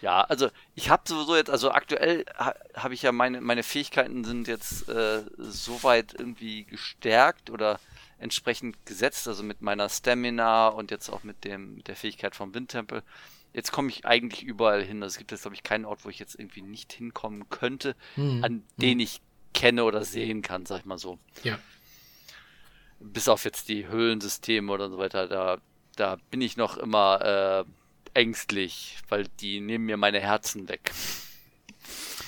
Ja, 0.00 0.22
also 0.22 0.48
ich 0.74 0.90
habe 0.90 1.02
sowieso 1.06 1.36
jetzt, 1.36 1.50
also 1.50 1.70
aktuell 1.72 2.24
ha, 2.36 2.54
habe 2.74 2.94
ich 2.94 3.02
ja 3.02 3.12
meine, 3.12 3.40
meine 3.40 3.62
Fähigkeiten 3.62 4.24
sind 4.24 4.46
jetzt 4.46 4.88
äh, 4.88 5.22
soweit 5.36 6.14
irgendwie 6.16 6.64
gestärkt 6.64 7.50
oder 7.50 7.80
entsprechend 8.18 8.84
gesetzt, 8.86 9.26
also 9.26 9.42
mit 9.42 9.60
meiner 9.60 9.88
Stamina 9.88 10.68
und 10.68 10.90
jetzt 10.90 11.08
auch 11.08 11.24
mit 11.24 11.44
dem 11.44 11.76
mit 11.76 11.88
der 11.88 11.96
Fähigkeit 11.96 12.34
vom 12.34 12.54
Windtempel. 12.54 13.02
Jetzt 13.52 13.72
komme 13.72 13.88
ich 13.88 14.04
eigentlich 14.04 14.42
überall 14.42 14.82
hin. 14.82 15.02
Also 15.02 15.14
es 15.14 15.18
gibt 15.18 15.32
jetzt, 15.32 15.42
glaube 15.42 15.54
ich, 15.54 15.62
keinen 15.62 15.84
Ort, 15.84 16.04
wo 16.04 16.08
ich 16.08 16.18
jetzt 16.18 16.38
irgendwie 16.38 16.62
nicht 16.62 16.92
hinkommen 16.92 17.48
könnte, 17.48 17.96
hm. 18.14 18.44
an 18.44 18.52
hm. 18.52 18.62
den 18.76 19.00
ich 19.00 19.20
kenne 19.54 19.84
oder 19.84 20.04
sehen 20.04 20.42
kann, 20.42 20.66
sag 20.66 20.80
ich 20.80 20.84
mal 20.84 20.98
so. 20.98 21.18
Ja. 21.42 21.58
Bis 23.00 23.28
auf 23.28 23.44
jetzt 23.44 23.68
die 23.68 23.88
Höhlensysteme 23.88 24.70
oder 24.70 24.90
so 24.90 24.98
weiter, 24.98 25.28
da, 25.28 25.58
da 25.96 26.16
bin 26.30 26.40
ich 26.40 26.56
noch 26.56 26.76
immer 26.76 27.64
äh, 28.14 28.18
ängstlich, 28.18 28.98
weil 29.08 29.26
die 29.40 29.60
nehmen 29.60 29.86
mir 29.86 29.96
meine 29.96 30.20
Herzen 30.20 30.68
weg. 30.68 30.92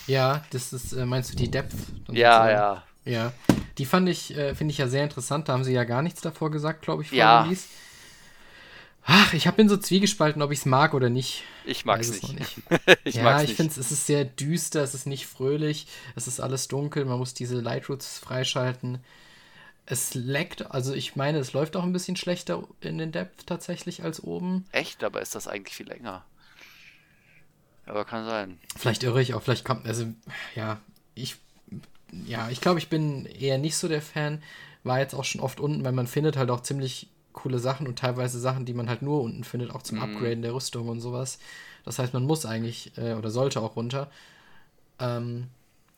Ja, 0.07 0.45
das 0.51 0.73
ist, 0.73 0.93
äh, 0.93 1.07
meinst 1.07 1.33
du 1.33 1.37
die 1.37 1.51
Depth? 1.51 1.75
Ja, 2.11 2.51
ja. 2.51 2.85
Ja. 3.05 3.33
Die 3.79 3.87
fand 3.87 4.09
ich, 4.09 4.37
äh, 4.37 4.55
finde 4.55 4.73
ich 4.73 4.79
ja 4.79 4.89
sehr 4.89 5.05
interessant. 5.05 5.49
Da 5.49 5.55
haben 5.55 5.65
sie 5.65 5.73
ja 5.73 5.85
gar 5.85 6.03
nichts 6.03 6.21
davor 6.21 6.51
gesagt, 6.51 6.83
glaube 6.83 7.03
ich, 7.03 7.09
vor 7.11 7.19
ja. 7.19 7.43
Release. 7.43 7.67
Ach, 9.13 9.35
ich 9.35 9.51
bin 9.51 9.69
so 9.69 9.77
zwiegespalten, 9.77 10.41
ob 10.41 10.53
ich 10.53 10.61
es 10.61 10.67
mag 10.67 10.95
oder 10.95 11.11
nicht. 11.11 11.43
Ich 11.65 11.85
mag 11.85 12.01
es 12.01 12.23
nicht. 12.23 12.39
nicht. 12.39 12.57
ich 13.05 13.17
ja, 13.17 13.43
ich 13.43 13.55
finde 13.55 13.73
es 13.73 13.91
ist 13.91 14.07
sehr 14.07 14.25
düster, 14.25 14.83
es 14.83 14.95
ist 14.95 15.07
nicht 15.07 15.27
fröhlich, 15.27 15.89
es 16.15 16.29
ist 16.29 16.39
alles 16.39 16.69
dunkel, 16.69 17.05
man 17.05 17.19
muss 17.19 17.35
diese 17.35 17.61
Lightroots 17.61 18.21
freischalten. 18.21 18.99
Es 19.85 20.15
leckt, 20.15 20.71
also 20.71 20.95
ich 20.95 21.17
meine, 21.17 21.39
es 21.39 21.53
läuft 21.53 21.75
auch 21.75 21.83
ein 21.83 21.93
bisschen 21.93 22.15
schlechter 22.15 22.63
in 22.81 22.99
den 22.99 23.11
Depth 23.11 23.49
tatsächlich 23.49 24.05
als 24.05 24.23
oben. 24.23 24.65
Echt? 24.71 25.03
Aber 25.03 25.21
ist 25.21 25.35
das 25.35 25.49
eigentlich 25.49 25.75
viel 25.75 25.89
länger? 25.89 26.25
Aber 27.87 28.05
kann 28.05 28.25
sein. 28.25 28.61
Vielleicht 28.77 29.03
irre 29.03 29.21
ich 29.21 29.35
auch, 29.35 29.43
vielleicht 29.43 29.65
kommt, 29.65 29.87
also, 29.87 30.07
ja, 30.55 30.79
ich 31.17 31.37
ja, 32.27 32.49
ich 32.51 32.61
glaube, 32.61 32.79
ich 32.79 32.89
bin 32.89 33.27
eher 33.27 33.59
nicht 33.59 33.77
so 33.77 33.89
der 33.89 34.03
Fan. 34.03 34.43
War 34.83 34.99
jetzt 34.99 35.15
auch 35.15 35.25
schon 35.25 35.41
oft 35.41 35.61
unten, 35.61 35.85
weil 35.85 35.93
man 35.93 36.07
findet 36.07 36.37
halt 36.37 36.51
auch 36.51 36.63
ziemlich 36.63 37.10
coole 37.33 37.59
Sachen 37.59 37.87
und 37.87 37.99
teilweise 37.99 38.39
Sachen, 38.39 38.65
die 38.65 38.75
man 38.75 38.89
halt 38.89 39.03
nur 39.03 39.23
unten 39.23 39.45
findet, 39.45 39.75
auch 39.75 39.83
zum 39.83 39.99
mhm. 39.99 40.05
Upgraden 40.05 40.43
der 40.43 40.55
Rüstung 40.55 40.89
und 40.89 41.01
sowas. 41.01 41.39
Das 41.85 41.99
heißt, 41.99 42.13
man 42.13 42.25
muss 42.25 42.47
eigentlich 42.47 42.97
äh, 42.99 43.15
oder 43.15 43.31
sollte 43.31 43.61
auch 43.61 43.77
runter. 43.77 44.11
Ähm, 44.99 45.49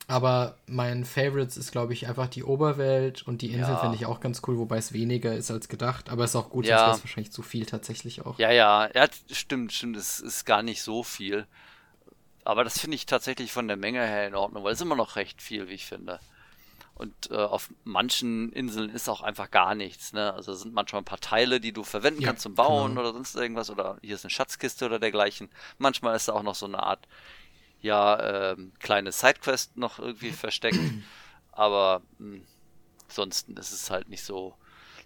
aber 0.07 0.57
mein 0.67 1.05
Favorites 1.05 1.55
ist, 1.55 1.71
glaube 1.71 1.93
ich, 1.93 2.07
einfach 2.07 2.27
die 2.27 2.43
Oberwelt 2.43 3.25
und 3.25 3.41
die 3.41 3.51
Insel 3.53 3.73
ja. 3.73 3.77
finde 3.77 3.95
ich 3.95 4.05
auch 4.05 4.19
ganz 4.19 4.41
cool, 4.47 4.57
wobei 4.57 4.77
es 4.77 4.91
weniger 4.91 5.33
ist 5.33 5.49
als 5.49 5.69
gedacht. 5.69 6.09
Aber 6.09 6.25
es 6.25 6.31
ist 6.31 6.35
auch 6.35 6.49
gut, 6.49 6.65
ja. 6.65 6.77
sonst 6.77 6.87
wäre 6.87 6.95
es 6.97 7.03
wahrscheinlich 7.03 7.31
zu 7.31 7.41
viel 7.41 7.65
tatsächlich 7.65 8.25
auch. 8.25 8.37
Ja, 8.37 8.51
ja, 8.51 8.89
ja, 8.93 9.07
stimmt, 9.31 9.71
stimmt. 9.71 9.95
Es 9.95 10.19
ist 10.19 10.45
gar 10.45 10.61
nicht 10.61 10.81
so 10.81 11.03
viel. 11.03 11.47
Aber 12.43 12.65
das 12.65 12.79
finde 12.79 12.95
ich 12.95 13.05
tatsächlich 13.05 13.53
von 13.53 13.69
der 13.69 13.77
Menge 13.77 14.05
her 14.05 14.27
in 14.27 14.35
Ordnung, 14.35 14.65
weil 14.65 14.73
es 14.73 14.81
immer 14.81 14.97
noch 14.97 15.15
recht 15.15 15.41
viel, 15.41 15.69
wie 15.69 15.73
ich 15.73 15.85
finde. 15.85 16.19
Und 16.95 17.31
äh, 17.31 17.35
auf 17.35 17.71
manchen 17.83 18.51
Inseln 18.53 18.89
ist 18.89 19.09
auch 19.09 19.21
einfach 19.21 19.49
gar 19.49 19.73
nichts. 19.73 20.13
Ne? 20.13 20.33
Also 20.33 20.53
sind 20.53 20.73
manchmal 20.73 21.01
ein 21.01 21.05
paar 21.05 21.19
Teile, 21.19 21.59
die 21.59 21.73
du 21.73 21.83
verwenden 21.83 22.21
ja, 22.21 22.27
kannst 22.27 22.43
zum 22.43 22.53
Bauen 22.53 22.91
genau. 22.91 23.01
oder 23.01 23.13
sonst 23.13 23.35
irgendwas. 23.35 23.69
Oder 23.71 23.97
hier 24.01 24.15
ist 24.15 24.23
eine 24.23 24.29
Schatzkiste 24.29 24.85
oder 24.85 24.99
dergleichen. 24.99 25.49
Manchmal 25.79 26.15
ist 26.15 26.27
da 26.27 26.33
auch 26.33 26.43
noch 26.43 26.55
so 26.55 26.67
eine 26.67 26.83
Art, 26.83 27.07
ja, 27.81 28.51
äh, 28.51 28.57
kleine 28.79 29.11
Sidequest 29.11 29.75
noch 29.75 29.97
irgendwie 29.97 30.31
versteckt. 30.31 30.79
Aber 31.51 32.01
mh, 32.19 32.35
hm, 32.35 32.47
ansonsten 33.07 33.57
ist 33.57 33.71
es 33.71 33.89
halt 33.89 34.09
nicht 34.09 34.23
so, 34.23 34.55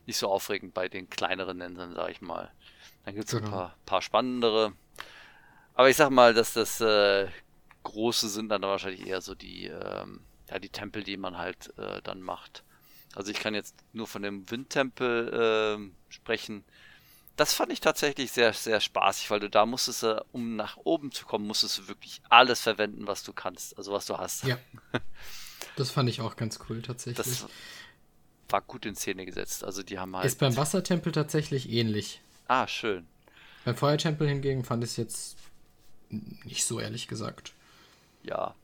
nicht 0.05 0.17
so 0.17 0.29
aufregend 0.29 0.73
bei 0.73 0.89
den 0.89 1.09
kleineren 1.09 1.61
Inseln, 1.61 1.93
sag 1.93 2.09
ich 2.09 2.21
mal. 2.21 2.51
Dann 3.05 3.15
gibt 3.15 3.27
es 3.27 3.33
genau. 3.33 3.45
ein 3.45 3.51
paar, 3.51 3.75
paar 3.85 4.01
spannendere. 4.01 4.73
Aber 5.73 5.89
ich 5.89 5.95
sag 5.95 6.09
mal, 6.09 6.33
dass 6.33 6.53
das 6.53 6.81
äh, 6.81 7.27
große 7.83 8.27
sind 8.27 8.49
dann 8.49 8.61
wahrscheinlich 8.63 9.07
eher 9.07 9.21
so 9.21 9.35
die, 9.35 9.67
ähm, 9.67 10.21
ja, 10.49 10.59
die 10.59 10.69
Tempel, 10.69 11.03
die 11.03 11.17
man 11.17 11.37
halt 11.37 11.77
äh, 11.77 12.01
dann 12.03 12.21
macht. 12.21 12.63
Also 13.15 13.31
ich 13.31 13.39
kann 13.39 13.53
jetzt 13.53 13.75
nur 13.93 14.07
von 14.07 14.21
dem 14.21 14.49
Windtempel 14.49 15.79
äh, 15.79 16.13
sprechen. 16.13 16.63
Das 17.35 17.53
fand 17.53 17.71
ich 17.71 17.81
tatsächlich 17.81 18.31
sehr, 18.31 18.53
sehr 18.53 18.79
spaßig, 18.79 19.29
weil 19.29 19.39
du 19.39 19.49
da 19.49 19.65
musstest, 19.65 20.03
äh, 20.03 20.19
um 20.31 20.55
nach 20.55 20.77
oben 20.77 21.11
zu 21.11 21.25
kommen, 21.25 21.47
musstest 21.47 21.77
du 21.77 21.87
wirklich 21.87 22.21
alles 22.29 22.61
verwenden, 22.61 23.07
was 23.07 23.23
du 23.23 23.33
kannst, 23.33 23.77
also 23.77 23.91
was 23.91 24.05
du 24.05 24.17
hast. 24.17 24.43
Ja. 24.43 24.57
Das 25.75 25.91
fand 25.91 26.09
ich 26.09 26.21
auch 26.21 26.35
ganz 26.35 26.59
cool 26.67 26.81
tatsächlich. 26.81 27.17
Das 27.17 27.45
war 28.49 28.61
gut 28.61 28.85
in 28.85 28.95
Szene 28.95 29.25
gesetzt. 29.25 29.63
Also 29.63 29.83
die 29.83 29.99
haben 29.99 30.15
halt. 30.15 30.25
Ist 30.25 30.39
beim 30.39 30.55
Wassertempel 30.55 31.11
tatsächlich 31.11 31.69
ähnlich. 31.69 32.21
Ah, 32.47 32.67
schön. 32.67 33.07
Beim 33.63 33.75
Feuertempel 33.75 34.27
hingegen 34.27 34.63
fand 34.63 34.83
ich 34.83 34.91
es 34.91 34.97
jetzt 34.97 35.37
nicht 36.09 36.65
so, 36.65 36.79
ehrlich 36.79 37.07
gesagt. 37.07 37.53
Ja. 38.23 38.55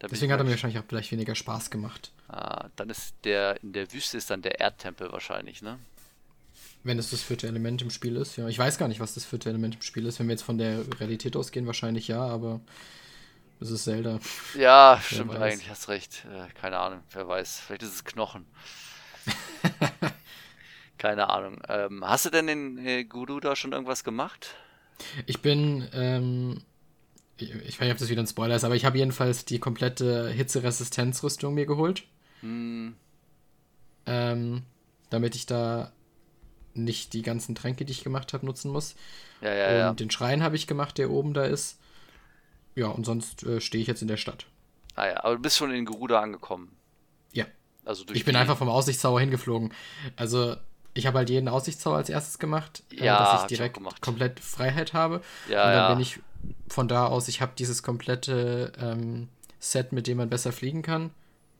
Deswegen 0.00 0.32
hat 0.32 0.40
er 0.40 0.44
mir 0.44 0.50
wahrscheinlich 0.50 0.78
auch 0.78 0.86
vielleicht 0.88 1.10
weniger 1.10 1.34
Spaß 1.34 1.70
gemacht. 1.70 2.12
Ah, 2.28 2.68
dann 2.76 2.88
ist 2.88 3.14
der 3.24 3.62
in 3.62 3.72
der 3.72 3.92
Wüste 3.92 4.16
ist 4.16 4.30
dann 4.30 4.42
der 4.42 4.60
Erdtempel 4.60 5.10
wahrscheinlich, 5.10 5.62
ne? 5.62 5.78
Wenn 6.84 6.98
es 6.98 7.10
das 7.10 7.22
vierte 7.22 7.48
Element 7.48 7.82
im 7.82 7.90
Spiel 7.90 8.16
ist, 8.16 8.36
ja. 8.36 8.46
Ich 8.46 8.58
weiß 8.58 8.78
gar 8.78 8.88
nicht, 8.88 9.00
was 9.00 9.14
das 9.14 9.24
vierte 9.24 9.48
Element 9.48 9.76
im 9.76 9.82
Spiel 9.82 10.06
ist. 10.06 10.20
Wenn 10.20 10.28
wir 10.28 10.34
jetzt 10.34 10.44
von 10.44 10.58
der 10.58 10.84
Realität 11.00 11.36
ausgehen, 11.36 11.66
wahrscheinlich 11.66 12.06
ja, 12.06 12.20
aber 12.20 12.60
es 13.60 13.70
ist 13.70 13.84
Zelda. 13.84 14.20
Ja, 14.54 15.00
wer 15.10 15.16
stimmt 15.16 15.32
weiß. 15.32 15.52
eigentlich, 15.52 15.70
hast 15.70 15.88
recht. 15.88 16.24
Äh, 16.26 16.52
keine 16.54 16.78
Ahnung, 16.78 17.00
wer 17.10 17.26
weiß. 17.26 17.60
Vielleicht 17.66 17.82
ist 17.82 17.94
es 17.94 18.04
Knochen. 18.04 18.46
keine 20.98 21.28
Ahnung. 21.28 21.60
Ähm, 21.68 22.04
hast 22.06 22.26
du 22.26 22.30
denn 22.30 22.48
in 22.48 22.78
äh, 22.78 23.04
Guru 23.04 23.40
da 23.40 23.56
schon 23.56 23.72
irgendwas 23.72 24.04
gemacht? 24.04 24.54
Ich 25.26 25.40
bin, 25.42 25.88
ähm, 25.92 26.62
ich, 27.38 27.54
ich 27.54 27.80
weiß 27.80 27.86
nicht, 27.86 27.92
ob 27.92 27.98
das 27.98 28.08
wieder 28.08 28.22
ein 28.22 28.26
Spoiler 28.26 28.56
ist, 28.56 28.64
aber 28.64 28.76
ich 28.76 28.84
habe 28.84 28.98
jedenfalls 28.98 29.44
die 29.44 29.58
komplette 29.58 30.28
Hitzeresistenzrüstung 30.28 31.54
mir 31.54 31.66
geholt. 31.66 32.04
Hm. 32.40 32.94
Ähm, 34.06 34.62
damit 35.10 35.34
ich 35.34 35.46
da 35.46 35.92
nicht 36.74 37.12
die 37.12 37.22
ganzen 37.22 37.54
Tränke, 37.54 37.84
die 37.84 37.92
ich 37.92 38.04
gemacht 38.04 38.32
habe, 38.32 38.46
nutzen 38.46 38.70
muss. 38.70 38.94
Ja, 39.40 39.52
ja, 39.52 39.66
und 39.66 39.74
ja. 39.74 39.92
den 39.92 40.10
Schrein 40.10 40.42
habe 40.42 40.56
ich 40.56 40.66
gemacht, 40.66 40.98
der 40.98 41.10
oben 41.10 41.34
da 41.34 41.44
ist. 41.44 41.78
Ja, 42.74 42.86
und 42.86 43.04
sonst 43.04 43.42
äh, 43.44 43.60
stehe 43.60 43.82
ich 43.82 43.88
jetzt 43.88 44.02
in 44.02 44.08
der 44.08 44.16
Stadt. 44.16 44.46
Ah 44.94 45.06
ja, 45.06 45.24
aber 45.24 45.36
du 45.36 45.42
bist 45.42 45.56
schon 45.56 45.72
in 45.72 45.84
Geruda 45.84 46.20
angekommen. 46.20 46.76
Ja. 47.32 47.46
Also 47.84 48.04
ich 48.12 48.24
bin 48.24 48.36
einfach 48.36 48.56
vom 48.56 48.68
Aussichtszauer 48.68 49.20
hingeflogen. 49.20 49.72
Also 50.16 50.56
ich 50.94 51.06
habe 51.06 51.18
halt 51.18 51.30
jeden 51.30 51.48
Aussichtszauer 51.48 51.96
als 51.96 52.08
erstes 52.08 52.38
gemacht, 52.38 52.82
äh, 52.92 53.04
ja, 53.04 53.18
dass 53.18 53.42
ich 53.42 53.48
direkt 53.48 53.78
ich 53.78 54.00
komplett 54.00 54.40
Freiheit 54.40 54.92
habe. 54.92 55.22
Ja, 55.48 55.64
und 55.64 55.72
dann 55.72 55.74
ja. 55.74 55.88
bin 55.94 56.00
ich 56.00 56.20
von 56.68 56.88
da 56.88 57.06
aus, 57.06 57.28
ich 57.28 57.40
habe 57.40 57.52
dieses 57.56 57.82
komplette 57.82 58.72
ähm, 58.78 59.28
Set, 59.58 59.92
mit 59.92 60.06
dem 60.06 60.18
man 60.18 60.28
besser 60.28 60.52
fliegen 60.52 60.82
kann. 60.82 61.10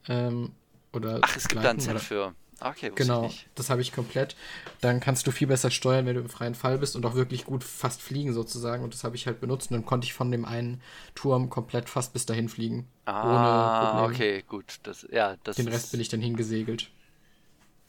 Ähm, 0.09 0.53
oder 0.93 1.19
Ach, 1.23 1.37
es 1.37 1.49
gibt 1.49 1.65
da 1.65 1.71
ein 1.71 1.81
Set 1.81 2.01
für. 2.01 2.35
Okay, 2.61 2.91
genau, 2.93 3.31
das 3.55 3.71
habe 3.71 3.83
ich 3.83 3.93
komplett. 3.93 4.35
Dann 4.81 4.99
kannst 4.99 5.27
du 5.27 5.31
viel 5.31 5.47
besser 5.47 5.71
steuern, 5.71 6.07
wenn 6.07 6.17
du 6.17 6.23
im 6.23 6.29
freien 6.29 6.57
Fall 6.57 6.79
bist 6.79 6.97
und 6.97 7.07
auch 7.07 7.15
wirklich 7.15 7.45
gut 7.45 7.63
fast 7.63 8.03
fliegen 8.03 8.33
sozusagen. 8.33 8.83
Und 8.83 8.95
das 8.95 9.05
habe 9.05 9.15
ich 9.15 9.27
halt 9.29 9.41
benutzt. 9.41 9.71
Und 9.71 9.77
dann 9.77 9.87
konnte 9.87 10.07
ich 10.07 10.13
von 10.13 10.33
dem 10.33 10.45
einen 10.45 10.83
Turm 11.15 11.51
komplett 11.51 11.89
fast 11.89 12.13
bis 12.13 12.27
dahin 12.27 12.49
fliegen. 12.49 12.89
Ah, 13.05 14.05
okay, 14.05 14.43
gut. 14.49 14.81
Das, 14.83 15.07
ja, 15.13 15.37
das 15.45 15.57
Den 15.57 15.69
Rest 15.69 15.93
bin 15.93 16.01
ich 16.01 16.09
dann 16.09 16.21
hingesegelt. 16.21 16.91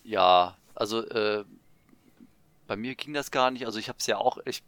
Ja, 0.04 0.56
also 0.76 1.04
äh, 1.08 1.46
bei 2.68 2.76
mir 2.76 2.94
ging 2.94 3.16
das 3.16 3.32
gar 3.32 3.50
nicht. 3.50 3.66
Also 3.66 3.80
ich 3.80 3.90
habe 3.90 3.98
es 3.98 4.06
ja 4.06 4.18
auch, 4.18 4.38
ich, 4.46 4.62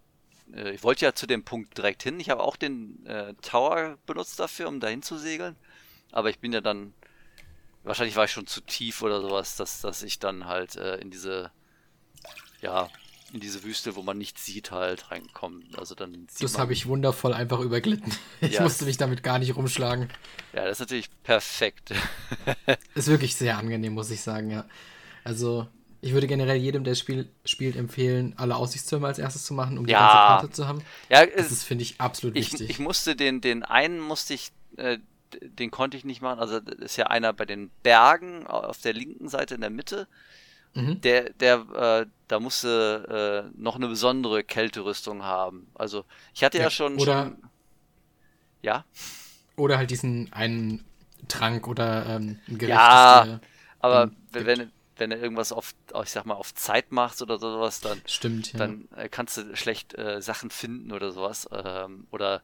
äh, 0.56 0.72
ich 0.72 0.84
wollte 0.84 1.06
ja 1.06 1.14
zu 1.14 1.28
dem 1.28 1.44
Punkt 1.44 1.78
direkt 1.78 2.04
hin. 2.04 2.20
Ich 2.20 2.30
habe 2.30 2.44
auch 2.44 2.56
den 2.56 3.06
äh, 3.06 3.34
Tower 3.42 3.98
benutzt 4.06 4.40
dafür, 4.40 4.68
um 4.68 4.80
dahin 4.80 5.02
zu 5.02 5.18
segeln. 5.18 5.56
Aber 6.12 6.30
ich 6.30 6.40
bin 6.40 6.54
ja 6.54 6.62
dann 6.62 6.94
wahrscheinlich 7.84 8.16
war 8.16 8.26
ich 8.26 8.32
schon 8.32 8.48
zu 8.48 8.62
tief 8.62 9.02
oder 9.02 9.22
sowas, 9.22 9.56
dass, 9.56 9.82
dass 9.82 10.04
ich 10.04 10.20
dann 10.20 10.46
halt 10.46 10.76
äh, 10.76 10.98
in 10.98 11.10
diese, 11.10 11.52
ja, 12.62 12.90
in 13.34 13.40
diese 13.40 13.64
Wüste, 13.64 13.96
wo 13.96 14.02
man 14.02 14.18
nichts 14.18 14.46
sieht, 14.46 14.72
halt 14.72 15.10
reinkomme. 15.10 15.64
Also 15.78 15.96
dann 15.96 16.28
Das 16.40 16.58
habe 16.58 16.74
ich 16.74 16.88
wundervoll 16.88 17.34
einfach 17.34 17.60
überglitten. 17.60 18.14
Ich 18.42 18.54
ja. 18.54 18.64
musste 18.64 18.86
mich 18.86 18.98
damit 18.98 19.24
gar 19.24 19.40
nicht 19.40 19.56
rumschlagen. 19.56 20.10
Ja, 20.54 20.66
das 20.66 20.74
ist 20.74 20.80
natürlich 20.80 21.10
perfekt. 21.24 21.94
ist 22.96 23.08
wirklich 23.08 23.36
sehr 23.36 23.58
angenehm, 23.58 23.94
muss 23.94 24.10
ich 24.10 24.22
sagen, 24.22 24.50
ja. 24.50 24.66
Also, 25.24 25.68
ich 26.02 26.14
würde 26.14 26.28
generell 26.28 26.58
jedem, 26.58 26.84
der 26.84 26.92
das 26.92 27.00
Spiel 27.00 27.30
spielt, 27.46 27.76
empfehlen, 27.76 28.34
alle 28.38 28.56
Aussichtstürme 28.56 29.08
als 29.08 29.20
erstes 29.20 29.46
zu 29.46 29.54
machen, 29.54 29.78
um 29.78 29.86
die 29.86 29.94
ja. 29.94 30.00
ganze 30.00 30.16
Karte 30.16 30.50
zu 30.52 30.68
haben. 30.68 30.82
Ja, 31.10 31.26
das 31.26 31.52
ist, 31.52 31.64
finde 31.64 31.84
ich, 31.84 32.02
absolut 32.02 32.36
ich, 32.36 32.52
wichtig. 32.52 32.70
Ich 32.70 32.80
musste 32.80 33.16
den, 33.16 33.42
den 33.42 33.64
einen 33.64 34.00
musste 34.00 34.34
ich 34.34 34.52
äh, 34.78 34.98
den 35.40 35.72
konnte 35.72 35.98
ich 35.98 36.06
nicht 36.06 36.22
machen. 36.22 36.40
Also 36.40 36.60
das 36.60 36.78
ist 36.80 36.98
ja 36.98 37.08
einer 37.08 37.34
bei 37.34 37.46
den 37.46 37.70
Bergen 37.84 38.48
auf 38.48 38.80
der 38.82 38.94
linken 38.94 39.30
Seite 39.30 39.56
in 39.56 39.62
der 39.62 39.70
Mitte. 39.70 40.08
Mhm. 40.74 41.02
Der, 41.02 41.32
der, 41.34 41.56
äh, 41.76 42.06
da 42.28 42.40
musste 42.40 43.50
äh, 43.56 43.60
noch 43.60 43.76
eine 43.76 43.88
besondere 43.88 44.44
Kälterüstung 44.44 45.24
haben. 45.24 45.68
Also 45.74 46.06
ich 46.34 46.44
hatte 46.44 46.58
ja, 46.58 46.66
ja 46.66 46.70
schon, 46.70 46.98
oder, 46.98 47.24
schon, 47.26 47.38
ja. 48.62 48.86
Oder 49.56 49.78
halt 49.78 49.92
diesen 49.92 50.32
einen 50.32 50.86
Trank 51.28 51.68
oder 51.68 52.06
ähm, 52.06 52.40
ein 52.48 52.58
Gericht. 52.58 52.78
Ja, 52.78 53.40
aber 53.80 54.12
wenn, 54.32 54.72
wenn 55.02 55.10
du 55.10 55.18
irgendwas 55.18 55.52
auf, 55.52 55.74
ich 56.04 56.12
sag 56.12 56.26
mal, 56.26 56.36
auf 56.36 56.54
Zeit 56.54 56.92
machst 56.92 57.24
oder 57.24 57.40
sowas, 57.40 57.82
dann, 57.82 58.00
Stimmt, 58.06 58.54
ja. 58.54 58.60
dann 58.60 58.88
äh, 58.96 59.10
kannst 59.10 59.36
du 59.36 59.56
schlecht 59.56 59.98
äh, 59.98 60.22
Sachen 60.22 60.52
finden 60.52 60.92
oder 60.92 61.12
sowas. 61.12 61.50
Ähm, 61.52 62.06
oder 62.12 62.44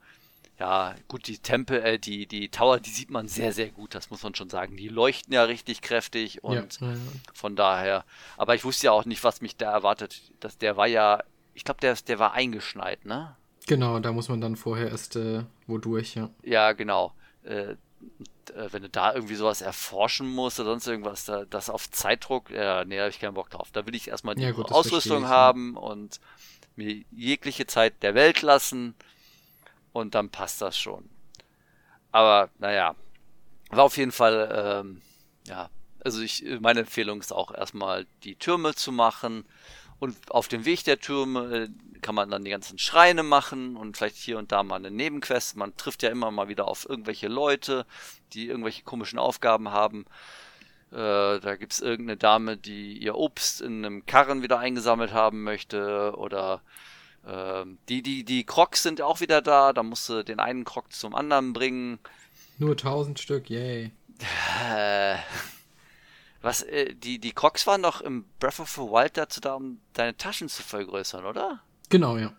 ja, 0.59 0.95
gut, 1.07 1.27
die 1.27 1.37
Tempel, 1.37 1.79
äh, 1.83 1.99
die, 1.99 2.25
die 2.25 2.49
Tower, 2.49 2.79
die 2.79 2.89
sieht 2.89 3.11
man 3.11 3.27
sehr, 3.27 3.53
sehr 3.53 3.69
gut, 3.69 3.93
das 3.93 4.09
muss 4.09 4.23
man 4.23 4.33
schon 4.33 4.49
sagen. 4.49 4.75
Die 4.75 4.89
leuchten 4.89 5.31
ja 5.33 5.43
richtig 5.43 5.81
kräftig 5.81 6.43
und 6.43 6.81
ja, 6.81 6.87
von 7.31 7.55
daher. 7.55 8.03
Aber 8.37 8.55
ich 8.55 8.65
wusste 8.65 8.87
ja 8.87 8.91
auch 8.91 9.05
nicht, 9.05 9.23
was 9.23 9.41
mich 9.41 9.55
da 9.55 9.71
erwartet. 9.71 10.19
Das, 10.39 10.57
der 10.57 10.75
war 10.75 10.87
ja, 10.87 11.21
ich 11.53 11.63
glaube, 11.63 11.79
der, 11.79 11.93
der 11.95 12.17
war 12.17 12.33
eingeschneit, 12.33 13.05
ne? 13.05 13.35
Genau, 13.67 13.99
da 13.99 14.11
muss 14.11 14.29
man 14.29 14.41
dann 14.41 14.55
vorher 14.55 14.89
erst 14.89 15.15
äh, 15.15 15.43
wodurch, 15.67 16.15
ja. 16.15 16.31
Ja, 16.41 16.71
genau. 16.71 17.13
Äh 17.43 17.75
wenn 18.53 18.81
du 18.81 18.89
da 18.89 19.13
irgendwie 19.13 19.35
sowas 19.35 19.61
erforschen 19.61 20.33
musst 20.33 20.59
oder 20.59 20.71
sonst 20.71 20.87
irgendwas, 20.87 21.25
da, 21.25 21.45
das 21.45 21.69
auf 21.69 21.89
Zeitdruck, 21.91 22.49
ja, 22.49 22.85
nee, 22.85 22.95
da 22.95 23.03
habe 23.03 23.09
ich 23.09 23.19
keinen 23.19 23.33
Bock 23.33 23.49
drauf. 23.49 23.69
Da 23.71 23.85
will 23.85 23.95
ich 23.95 24.07
erstmal 24.07 24.35
die 24.35 24.51
gut, 24.51 24.71
Ausrüstung 24.71 25.23
ich, 25.23 25.29
haben 25.29 25.75
und 25.75 26.19
mir 26.75 27.03
jegliche 27.11 27.67
Zeit 27.67 28.01
der 28.03 28.15
Welt 28.15 28.41
lassen 28.41 28.95
und 29.93 30.15
dann 30.15 30.29
passt 30.29 30.61
das 30.61 30.77
schon. 30.77 31.09
Aber 32.11 32.49
naja, 32.59 32.95
war 33.69 33.83
auf 33.83 33.97
jeden 33.97 34.11
Fall, 34.11 34.83
ähm, 34.83 35.01
ja, 35.45 35.69
also 36.03 36.21
ich, 36.21 36.45
meine 36.61 36.81
Empfehlung 36.81 37.19
ist 37.19 37.33
auch 37.33 37.53
erstmal 37.53 38.05
die 38.23 38.35
Türme 38.35 38.75
zu 38.75 38.91
machen 38.91 39.45
und 39.99 40.15
auf 40.29 40.47
dem 40.47 40.65
Weg 40.65 40.83
der 40.83 40.99
Türme 40.99 41.55
äh, 41.55 41.99
kann 42.01 42.15
man 42.15 42.29
dann 42.29 42.43
die 42.43 42.51
ganzen 42.51 42.77
Schreine 42.77 43.23
machen 43.23 43.75
und 43.75 43.97
vielleicht 43.97 44.17
hier 44.17 44.37
und 44.37 44.51
da 44.51 44.63
mal 44.63 44.75
eine 44.75 44.91
Nebenquest. 44.91 45.55
Man 45.55 45.75
trifft 45.77 46.03
ja 46.03 46.09
immer 46.09 46.31
mal 46.31 46.47
wieder 46.47 46.67
auf 46.67 46.87
irgendwelche 46.87 47.27
Leute, 47.27 47.85
die 48.33 48.47
irgendwelche 48.47 48.83
komischen 48.83 49.19
Aufgaben 49.19 49.71
haben. 49.71 50.05
Äh, 50.91 51.39
da 51.39 51.55
gibt 51.57 51.73
es 51.73 51.81
irgendeine 51.81 52.17
Dame, 52.17 52.57
die 52.57 52.97
ihr 52.97 53.15
Obst 53.15 53.61
in 53.61 53.83
einem 53.83 54.05
Karren 54.05 54.41
wieder 54.41 54.59
eingesammelt 54.59 55.11
haben 55.11 55.43
möchte 55.43 56.13
oder 56.15 56.61
ähm, 57.25 57.77
die, 57.89 58.01
die, 58.01 58.23
die 58.23 58.45
Crocs 58.45 58.83
sind 58.83 59.01
auch 59.01 59.19
wieder 59.19 59.41
da. 59.41 59.73
Da 59.73 59.83
musst 59.83 60.07
du 60.07 60.23
den 60.23 60.39
einen 60.39 60.63
Croc 60.63 60.91
zum 60.93 61.13
anderen 61.15 61.53
bringen. 61.53 61.99
Nur 62.57 62.71
1000 62.71 63.19
Stück, 63.19 63.49
yay. 63.49 63.91
Was, 66.41 66.61
äh, 66.63 66.93
die, 66.93 67.19
die 67.19 67.31
Crocs 67.31 67.67
waren 67.67 67.83
doch 67.83 68.01
im 68.01 68.25
Breath 68.39 68.59
of 68.59 68.69
the 68.69 68.81
Wild 68.81 69.17
dazu 69.17 69.41
da, 69.41 69.55
um 69.55 69.79
deine 69.93 70.15
Taschen 70.15 70.49
zu 70.49 70.63
vergrößern, 70.63 71.25
oder? 71.25 71.61
Genau, 71.89 72.17
ja. 72.17 72.33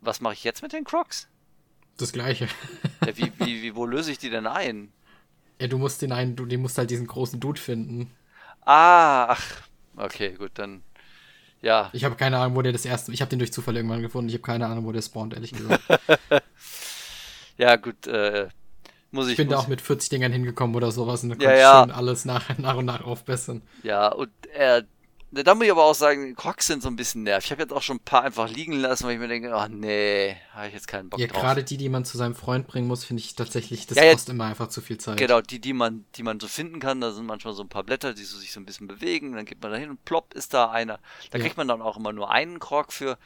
Was 0.00 0.20
mache 0.20 0.34
ich 0.34 0.44
jetzt 0.44 0.62
mit 0.62 0.72
den 0.72 0.84
Crocs? 0.84 1.28
Das 1.98 2.12
gleiche. 2.12 2.48
ja, 3.06 3.16
wie, 3.16 3.32
wie, 3.38 3.62
wie, 3.62 3.76
wo 3.76 3.86
löse 3.86 4.12
ich 4.12 4.18
die 4.18 4.30
denn 4.30 4.46
ein? 4.46 4.92
Ja, 5.60 5.68
du 5.68 5.78
musst 5.78 6.02
den 6.02 6.12
einen, 6.12 6.36
du, 6.36 6.46
den 6.46 6.62
musst 6.62 6.78
halt 6.78 6.90
diesen 6.90 7.06
großen 7.06 7.38
Dude 7.38 7.60
finden. 7.60 8.10
Ah, 8.62 9.26
ach, 9.28 9.62
okay, 9.96 10.34
gut, 10.34 10.52
dann 10.54 10.82
ja. 11.62 11.90
Ich 11.92 12.04
habe 12.04 12.16
keine 12.16 12.38
Ahnung, 12.38 12.56
wo 12.56 12.62
der 12.62 12.72
das 12.72 12.84
erste. 12.84 13.12
Ich 13.12 13.20
habe 13.20 13.30
den 13.30 13.38
durch 13.38 13.52
Zufall 13.52 13.76
irgendwann 13.76 14.02
gefunden. 14.02 14.28
Ich 14.28 14.34
habe 14.34 14.42
keine 14.42 14.66
Ahnung, 14.66 14.84
wo 14.84 14.92
der 14.92 15.00
spawnt, 15.00 15.32
ehrlich 15.32 15.52
gesagt. 15.52 15.82
ja, 17.56 17.76
gut. 17.76 18.06
Äh, 18.08 18.48
muss 19.12 19.26
ich, 19.26 19.32
ich 19.32 19.36
bin 19.36 19.48
da 19.48 19.58
auch 19.58 19.68
mit 19.68 19.80
40 19.80 20.08
Dingern 20.08 20.32
hingekommen 20.32 20.74
oder 20.74 20.90
sowas 20.90 21.22
und 21.22 21.30
dann 21.30 21.40
ja, 21.40 21.54
ja. 21.54 21.82
schön 21.82 21.90
alles 21.90 22.24
nach, 22.24 22.58
nach 22.58 22.76
und 22.76 22.86
nach 22.86 23.04
aufbessern. 23.04 23.62
Ja, 23.82 24.08
und 24.08 24.30
er 24.52 24.84
Da 25.34 25.54
muss 25.54 25.64
ich 25.64 25.70
aber 25.70 25.84
auch 25.84 25.94
sagen, 25.94 26.36
Crocs 26.36 26.66
sind 26.66 26.82
so 26.82 26.90
ein 26.90 26.96
bisschen 26.96 27.22
nervig. 27.22 27.46
Ich 27.46 27.52
habe 27.52 27.62
jetzt 27.62 27.72
auch 27.72 27.80
schon 27.80 27.96
ein 27.96 28.04
paar 28.04 28.22
einfach 28.22 28.50
liegen 28.50 28.74
lassen, 28.74 29.04
weil 29.04 29.14
ich 29.14 29.18
mir 29.18 29.28
denke, 29.28 29.54
ach 29.54 29.66
nee, 29.68 30.36
habe 30.52 30.68
ich 30.68 30.74
jetzt 30.74 30.86
keinen 30.86 31.08
Bock 31.08 31.18
ja, 31.18 31.26
drauf. 31.26 31.36
Ja, 31.36 31.42
gerade 31.42 31.64
die, 31.64 31.78
die 31.78 31.88
man 31.88 32.04
zu 32.04 32.18
seinem 32.18 32.34
Freund 32.34 32.66
bringen 32.66 32.86
muss, 32.86 33.04
finde 33.04 33.22
ich 33.22 33.34
tatsächlich, 33.34 33.86
das 33.86 33.96
ja, 33.96 34.10
kostet 34.10 34.28
ja, 34.28 34.34
immer 34.34 34.44
einfach 34.44 34.68
zu 34.68 34.82
viel 34.82 34.98
Zeit. 34.98 35.16
Genau, 35.16 35.40
die, 35.40 35.58
die 35.58 35.72
man, 35.72 36.04
die 36.16 36.22
man 36.22 36.38
so 36.38 36.48
finden 36.48 36.80
kann, 36.80 37.00
da 37.00 37.12
sind 37.12 37.24
manchmal 37.24 37.54
so 37.54 37.62
ein 37.62 37.70
paar 37.70 37.82
Blätter, 37.82 38.12
die 38.12 38.24
so 38.24 38.36
sich 38.36 38.52
so 38.52 38.60
ein 38.60 38.66
bisschen 38.66 38.88
bewegen, 38.88 39.32
dann 39.32 39.46
geht 39.46 39.62
man 39.62 39.72
da 39.72 39.78
hin 39.78 39.88
und 39.88 40.04
plopp 40.04 40.34
ist 40.34 40.52
da 40.52 40.70
einer. 40.70 41.00
Da 41.30 41.38
kriegt 41.38 41.56
man 41.56 41.66
dann 41.66 41.80
auch 41.80 41.96
immer 41.96 42.12
nur 42.12 42.30
einen 42.30 42.58
Krog 42.58 42.92
für, 42.92 43.16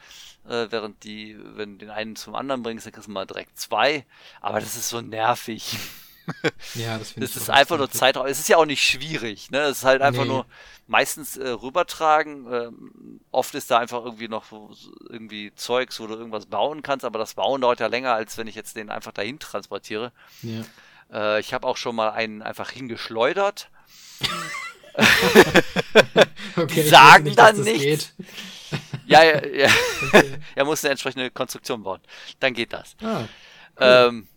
äh, 0.47 0.67
während 0.69 1.03
die, 1.03 1.37
wenn 1.55 1.73
du 1.73 1.85
den 1.85 1.89
einen 1.89 2.15
zum 2.15 2.35
anderen 2.35 2.63
bringst, 2.63 2.85
dann 2.85 2.93
kriegst 2.93 3.09
du 3.09 3.11
mal 3.11 3.25
direkt 3.25 3.59
zwei. 3.59 4.05
Aber 4.39 4.61
das 4.61 4.77
ist 4.77 4.87
so 4.87 5.01
nervig. 5.01 5.77
Ja, 6.75 6.97
das 6.97 7.11
finde 7.11 7.25
ich. 7.27 7.33
Das 7.33 7.41
ist 7.41 7.49
einfach 7.49 7.77
nur 7.77 7.89
Zeit. 7.89 8.15
Es 8.17 8.39
ist 8.39 8.49
ja 8.49 8.57
auch 8.57 8.65
nicht 8.65 8.83
schwierig, 8.83 9.51
ne? 9.51 9.59
Es 9.61 9.79
ist 9.79 9.83
halt 9.85 10.01
einfach 10.01 10.23
Nee. 10.23 10.29
nur 10.29 10.45
meistens 10.87 11.37
äh, 11.37 11.47
rübertragen. 11.49 12.51
Ähm, 12.51 13.19
oft 13.31 13.53
ist 13.55 13.69
da 13.71 13.79
einfach 13.79 14.03
irgendwie 14.05 14.27
noch 14.27 14.45
so, 14.45 14.71
irgendwie 15.09 15.53
Zeugs, 15.55 15.99
wo 15.99 16.07
du 16.07 16.15
irgendwas 16.15 16.45
bauen 16.45 16.81
kannst, 16.81 17.05
aber 17.05 17.19
das 17.19 17.33
Bauen 17.33 17.61
dauert 17.61 17.79
ja 17.79 17.87
länger, 17.87 18.13
als 18.13 18.37
wenn 18.37 18.47
ich 18.47 18.55
jetzt 18.55 18.75
den 18.75 18.89
einfach 18.89 19.11
dahin 19.11 19.39
transportiere. 19.39 20.11
Ja. 20.41 20.61
Äh, 21.11 21.39
ich 21.39 21.53
habe 21.53 21.67
auch 21.67 21.77
schon 21.77 21.95
mal 21.95 22.09
einen 22.11 22.41
einfach 22.41 22.69
hingeschleudert. 22.71 23.69
Okay, 26.55 26.81
ich 26.81 26.89
sagen 26.89 27.25
nicht, 27.25 27.37
dann 27.37 27.61
nichts. 27.61 27.81
geht. 27.83 28.13
Ja, 29.05 29.23
ja, 29.23 29.45
ja. 29.45 29.69
er 30.55 30.65
muss 30.65 30.83
eine 30.83 30.91
entsprechende 30.91 31.29
Konstruktion 31.31 31.83
bauen. 31.83 32.01
Dann 32.39 32.53
geht 32.53 32.73
das. 32.73 32.95
Ah, 33.03 33.25
Ähm, 33.79 34.27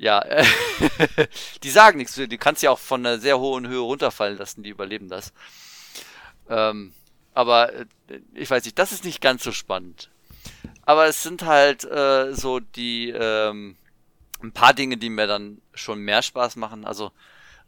ja, 0.00 0.24
die 1.62 1.70
sagen 1.70 1.98
nichts. 1.98 2.14
Du 2.14 2.38
kannst 2.38 2.62
ja 2.62 2.70
auch 2.70 2.78
von 2.78 3.04
einer 3.04 3.18
sehr 3.18 3.38
hohen 3.38 3.68
Höhe 3.68 3.80
runterfallen 3.80 4.38
lassen, 4.38 4.62
die 4.62 4.70
überleben 4.70 5.10
das. 5.10 5.34
Ähm, 6.48 6.94
aber 7.34 7.74
äh, 7.74 7.86
ich 8.32 8.50
weiß 8.50 8.64
nicht, 8.64 8.78
das 8.78 8.92
ist 8.92 9.04
nicht 9.04 9.20
ganz 9.20 9.44
so 9.44 9.52
spannend. 9.52 10.10
Aber 10.82 11.04
es 11.04 11.22
sind 11.22 11.42
halt 11.42 11.84
äh, 11.84 12.32
so 12.32 12.60
die 12.60 13.10
ähm, 13.10 13.76
ein 14.42 14.52
paar 14.52 14.72
Dinge, 14.72 14.96
die 14.96 15.10
mir 15.10 15.26
dann 15.26 15.60
schon 15.74 16.00
mehr 16.00 16.22
Spaß 16.22 16.56
machen. 16.56 16.86
Also 16.86 17.12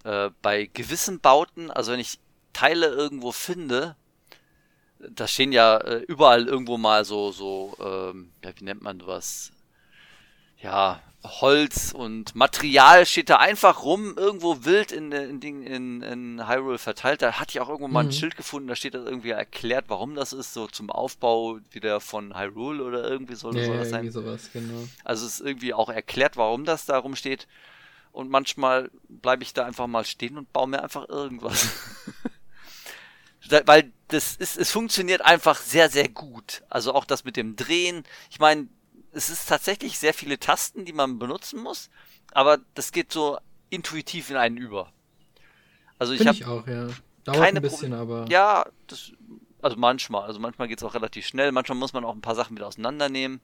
äh, 0.05 0.30
bei 0.41 0.70
gewissen 0.72 1.20
Bauten, 1.20 1.70
also 1.70 1.93
wenn 1.93 2.01
ich 2.01 2.18
Teile 2.55 2.87
irgendwo 2.87 3.33
finde, 3.33 3.95
da 4.99 5.26
stehen 5.26 5.53
ja 5.53 5.76
äh, 5.76 5.99
überall 6.09 6.47
irgendwo 6.47 6.78
mal 6.78 7.05
so, 7.05 7.30
so, 7.30 7.76
ähm, 7.78 8.33
wie 8.41 8.64
nennt 8.64 8.80
man 8.80 9.01
sowas? 9.01 9.53
Ja, 10.57 11.03
Holz 11.25 11.93
und 11.93 12.35
Material 12.35 13.07
steht 13.07 13.31
da 13.31 13.37
einfach 13.37 13.85
rum, 13.85 14.14
irgendwo 14.16 14.64
wild 14.64 14.91
in, 14.91 15.12
in, 15.12 15.41
in, 15.41 16.03
in 16.03 16.49
Hyrule 16.49 16.79
verteilt. 16.79 17.23
Da 17.23 17.35
hatte 17.35 17.53
ich 17.53 17.61
auch 17.61 17.68
irgendwo 17.68 17.87
mal 17.89 18.01
ein 18.01 18.07
Mhm. 18.07 18.12
Schild 18.12 18.37
gefunden, 18.37 18.66
da 18.68 18.75
steht 18.75 18.95
das 18.95 19.05
irgendwie 19.05 19.31
erklärt, 19.31 19.85
warum 19.89 20.16
das 20.16 20.33
ist, 20.33 20.53
so 20.53 20.66
zum 20.66 20.91
Aufbau 20.91 21.59
wieder 21.70 22.01
von 22.01 22.37
Hyrule 22.37 22.83
oder 22.85 23.09
irgendwie 23.09 23.37
soll, 23.37 23.57
ja, 23.57 23.64
soll 23.64 23.79
das 23.79 23.91
sein. 23.91 24.11
sowas, 24.11 24.51
genau. 24.53 24.89
Also 25.05 25.27
es 25.27 25.35
ist 25.41 25.47
irgendwie 25.47 25.75
auch 25.75 25.89
erklärt, 25.91 26.37
warum 26.37 26.64
das 26.64 26.87
da 26.87 26.99
rumsteht. 26.99 27.47
Und 28.11 28.29
manchmal 28.29 28.91
bleibe 29.09 29.43
ich 29.45 29.55
da 29.55 29.64
einfach 29.64 29.87
mal 29.87 30.05
stehen 30.05 30.37
und 30.37 30.53
baue 30.53 30.66
mir 30.68 30.83
einfach 30.83 31.09
irgendwas. 31.09 31.68
Weil 33.66 33.93
das 34.09 34.37
ist, 34.37 34.57
es 34.57 34.70
funktioniert 34.70 35.23
einfach 35.23 35.57
sehr, 35.57 35.89
sehr 35.89 36.09
gut. 36.09 36.62
Also 36.68 36.95
auch 36.95 37.05
das 37.05 37.25
mit 37.25 37.37
dem 37.37 37.57
Drehen. 37.57 38.05
Ich 38.31 38.39
meine, 38.39 38.68
es 39.13 39.31
ist 39.31 39.49
tatsächlich 39.49 39.99
sehr 39.99 40.15
viele 40.15 40.39
Tasten, 40.39 40.85
die 40.85 40.93
man 40.93 41.19
benutzen 41.19 41.61
muss, 41.63 41.91
aber 42.33 42.59
das 42.75 42.93
geht 42.93 43.13
so 43.13 43.39
intuitiv 43.71 44.31
in 44.31 44.37
einen 44.37 44.57
über. 44.57 44.93
Also 45.99 46.13
ich 46.13 46.19
Finde 46.19 46.31
habe 46.31 46.39
ich 46.39 46.47
auch, 46.47 46.67
ja. 46.67 46.89
Dauert 47.25 47.39
keine 47.39 47.59
ein 47.59 47.63
bisschen, 47.63 47.93
aber. 47.93 48.27
ja, 48.29 48.67
das, 48.89 49.13
also 49.61 49.77
manchmal, 49.77 50.25
also 50.25 50.41
manchmal 50.41 50.67
geht 50.69 50.79
es 50.79 50.85
auch 50.85 50.95
relativ 50.95 51.27
schnell, 51.27 51.53
manchmal 51.53 51.79
muss 51.79 51.93
man 51.93 52.05
auch 52.05 52.15
ein 52.15 52.21
paar 52.21 52.35
Sachen 52.35 52.57
wieder 52.57 52.67
auseinandernehmen. 52.67 53.41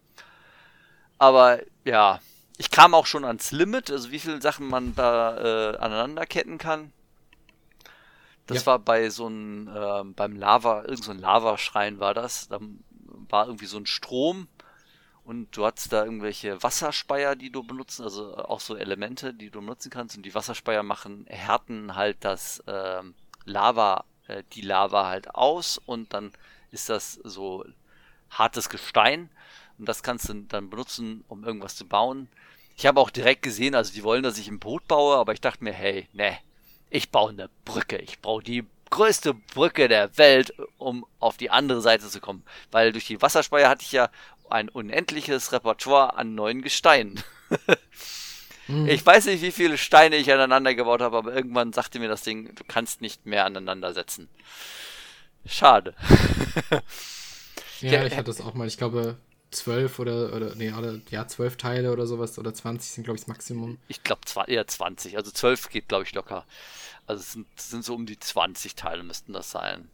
Aber 1.18 1.60
ja, 1.84 2.20
ich 2.58 2.70
kam 2.70 2.94
auch 2.94 3.06
schon 3.06 3.24
ans 3.24 3.52
Limit, 3.52 3.90
also 3.90 4.10
wie 4.10 4.18
viele 4.18 4.40
Sachen 4.42 4.68
man 4.68 4.94
da 4.94 5.72
äh, 5.72 5.76
aneinanderketten 5.78 6.58
kann. 6.58 6.92
Das 8.46 8.60
Ja. 8.60 8.66
war 8.66 8.78
bei 8.78 9.10
so 9.10 9.26
einem, 9.26 9.68
ähm, 9.74 10.14
beim 10.14 10.34
Lava, 10.36 10.82
irgend 10.84 11.04
so 11.04 11.10
ein 11.10 11.18
Lavaschrein 11.18 12.00
war 12.00 12.14
das. 12.14 12.48
Da 12.48 12.58
war 13.28 13.46
irgendwie 13.46 13.66
so 13.66 13.76
ein 13.76 13.86
Strom 13.86 14.48
und 15.28 15.54
du 15.54 15.66
hattest 15.66 15.92
da 15.92 16.04
irgendwelche 16.04 16.62
Wasserspeier, 16.62 17.36
die 17.36 17.50
du 17.50 17.62
benutzen, 17.62 18.02
also 18.02 18.34
auch 18.34 18.60
so 18.60 18.76
Elemente, 18.76 19.34
die 19.34 19.50
du 19.50 19.60
benutzen 19.60 19.90
kannst. 19.90 20.16
Und 20.16 20.22
die 20.22 20.34
Wasserspeier 20.34 20.82
machen, 20.82 21.26
härten 21.28 21.96
halt 21.96 22.16
das 22.20 22.64
ähm, 22.66 23.14
Lava, 23.44 24.06
äh, 24.26 24.42
die 24.54 24.62
Lava 24.62 25.06
halt 25.06 25.34
aus 25.34 25.76
und 25.84 26.14
dann 26.14 26.32
ist 26.70 26.88
das 26.88 27.20
so 27.24 27.66
hartes 28.30 28.70
Gestein 28.70 29.28
und 29.78 29.86
das 29.86 30.02
kannst 30.02 30.30
du 30.30 30.34
dann 30.48 30.70
benutzen, 30.70 31.26
um 31.28 31.44
irgendwas 31.44 31.76
zu 31.76 31.86
bauen. 31.86 32.30
Ich 32.78 32.86
habe 32.86 32.98
auch 32.98 33.10
direkt 33.10 33.42
gesehen, 33.42 33.74
also 33.74 33.92
die 33.92 34.04
wollen, 34.04 34.22
dass 34.22 34.38
ich 34.38 34.48
ein 34.48 34.60
Boot 34.60 34.88
baue, 34.88 35.16
aber 35.16 35.34
ich 35.34 35.42
dachte 35.42 35.62
mir, 35.62 35.74
hey, 35.74 36.08
ne, 36.14 36.38
ich 36.88 37.10
baue 37.10 37.32
eine 37.32 37.50
Brücke. 37.66 37.98
Ich 37.98 38.18
baue 38.20 38.42
die 38.42 38.64
größte 38.90 39.34
Brücke 39.34 39.88
der 39.88 40.16
Welt, 40.16 40.54
um 40.78 41.06
auf 41.20 41.36
die 41.36 41.50
andere 41.50 41.80
Seite 41.80 42.08
zu 42.08 42.20
kommen. 42.20 42.44
Weil 42.70 42.92
durch 42.92 43.06
die 43.06 43.20
Wasserspeier 43.20 43.68
hatte 43.68 43.82
ich 43.82 43.92
ja 43.92 44.08
ein 44.50 44.68
unendliches 44.68 45.52
Repertoire 45.52 46.16
an 46.16 46.34
neuen 46.34 46.62
Gesteinen. 46.62 47.22
Mhm. 48.68 48.86
Ich 48.88 49.04
weiß 49.04 49.26
nicht, 49.26 49.42
wie 49.42 49.50
viele 49.50 49.78
Steine 49.78 50.16
ich 50.16 50.30
aneinander 50.32 50.74
gebaut 50.74 51.00
habe, 51.00 51.16
aber 51.16 51.34
irgendwann 51.34 51.72
sagte 51.72 51.98
mir 51.98 52.08
das 52.08 52.22
Ding, 52.22 52.54
du 52.54 52.64
kannst 52.64 53.00
nicht 53.00 53.24
mehr 53.24 53.46
aneinander 53.46 53.94
setzen. 53.94 54.28
Schade. 55.46 55.94
Ja, 57.80 57.92
Ja, 57.92 58.06
ich 58.06 58.12
äh, 58.12 58.16
hatte 58.16 58.24
das 58.24 58.40
auch 58.40 58.54
mal. 58.54 58.66
Ich 58.66 58.76
glaube, 58.76 59.16
zwölf 59.50 59.98
oder, 59.98 60.32
oder, 60.34 60.54
nee, 60.56 60.72
oder, 60.72 61.00
ja, 61.10 61.26
zwölf 61.26 61.56
Teile 61.56 61.92
oder 61.92 62.06
sowas 62.06 62.38
oder 62.38 62.52
20 62.52 62.90
sind, 62.90 63.04
glaube 63.04 63.16
ich, 63.16 63.22
das 63.22 63.28
Maximum. 63.28 63.78
Ich 63.88 64.02
glaube 64.02 64.22
eher 64.46 64.66
20. 64.66 65.16
Also 65.16 65.30
12 65.30 65.68
geht, 65.68 65.88
glaube 65.88 66.04
ich, 66.04 66.12
locker. 66.12 66.44
Also 67.06 67.20
es 67.20 67.32
sind, 67.32 67.46
es 67.56 67.70
sind 67.70 67.84
so 67.84 67.94
um 67.94 68.06
die 68.06 68.18
20 68.18 68.74
Teile 68.74 69.02
müssten 69.02 69.32
das 69.32 69.50
sein. 69.50 69.88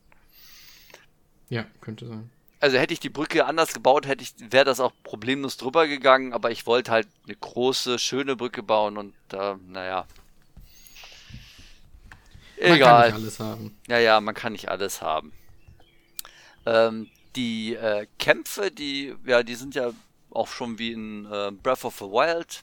Ja, 1.48 1.66
könnte 1.80 2.06
sein. 2.06 2.30
Also 2.64 2.78
hätte 2.78 2.94
ich 2.94 3.00
die 3.00 3.10
Brücke 3.10 3.44
anders 3.44 3.74
gebaut, 3.74 4.06
hätte 4.06 4.24
ich, 4.24 4.32
wäre 4.38 4.64
das 4.64 4.80
auch 4.80 4.92
problemlos 5.02 5.58
drüber 5.58 5.86
gegangen, 5.86 6.32
aber 6.32 6.50
ich 6.50 6.66
wollte 6.66 6.92
halt 6.92 7.06
eine 7.26 7.36
große, 7.36 7.98
schöne 7.98 8.36
Brücke 8.36 8.62
bauen 8.62 8.96
und 8.96 9.12
da, 9.28 9.58
naja. 9.68 10.06
Man 12.58 12.68
kann 12.68 12.76
Egal. 12.76 13.06
nicht 13.08 13.14
alles 13.16 13.40
haben. 13.40 13.76
Ja, 13.86 13.98
ja, 13.98 14.18
man 14.22 14.34
kann 14.34 14.52
nicht 14.52 14.70
alles 14.70 15.02
haben. 15.02 15.34
Ähm, 16.64 17.10
die 17.36 17.74
äh, 17.74 18.06
Kämpfe, 18.18 18.70
die, 18.70 19.14
ja, 19.26 19.42
die 19.42 19.56
sind 19.56 19.74
ja 19.74 19.90
auch 20.30 20.48
schon 20.48 20.78
wie 20.78 20.92
in 20.92 21.26
äh, 21.26 21.50
Breath 21.50 21.84
of 21.84 21.98
the 21.98 22.06
Wild. 22.06 22.62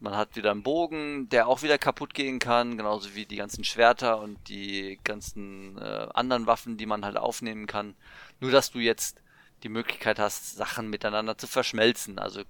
Man 0.00 0.16
hat 0.16 0.34
wieder 0.34 0.50
einen 0.50 0.64
Bogen, 0.64 1.28
der 1.28 1.46
auch 1.46 1.62
wieder 1.62 1.78
kaputt 1.78 2.14
gehen 2.14 2.40
kann, 2.40 2.76
genauso 2.76 3.14
wie 3.14 3.26
die 3.26 3.36
ganzen 3.36 3.62
Schwerter 3.62 4.20
und 4.20 4.48
die 4.48 4.98
ganzen 5.04 5.78
äh, 5.78 6.08
anderen 6.14 6.48
Waffen, 6.48 6.76
die 6.78 6.86
man 6.86 7.04
halt 7.04 7.16
aufnehmen 7.16 7.68
kann. 7.68 7.94
Nur, 8.40 8.50
dass 8.50 8.70
du 8.70 8.78
jetzt 8.78 9.20
die 9.62 9.68
Möglichkeit 9.68 10.18
hast, 10.18 10.56
Sachen 10.56 10.90
miteinander 10.90 11.38
zu 11.38 11.46
verschmelzen. 11.46 12.18
Also 12.18 12.42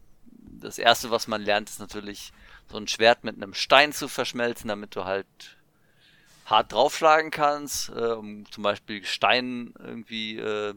das 0.61 0.79
erste, 0.79 1.11
was 1.11 1.29
man 1.29 1.43
lernt, 1.43 1.71
ist 1.71 1.79
natürlich 1.79 2.33
so 2.71 2.77
ein 2.77 2.89
Schwert 2.89 3.25
mit 3.25 3.37
einem 3.37 3.55
Stein 3.55 3.93
zu 3.93 4.09
verschmelzen, 4.09 4.69
damit 4.69 4.97
du 4.97 5.05
halt 5.05 5.27
hart 6.47 6.73
draufschlagen 6.73 7.31
kannst, 7.31 7.91
äh, 7.91 8.13
um 8.13 8.51
zum 8.51 8.63
Beispiel 8.63 9.05
Stein 9.05 9.75
irgendwie 9.79 10.39
äh, 10.39 10.75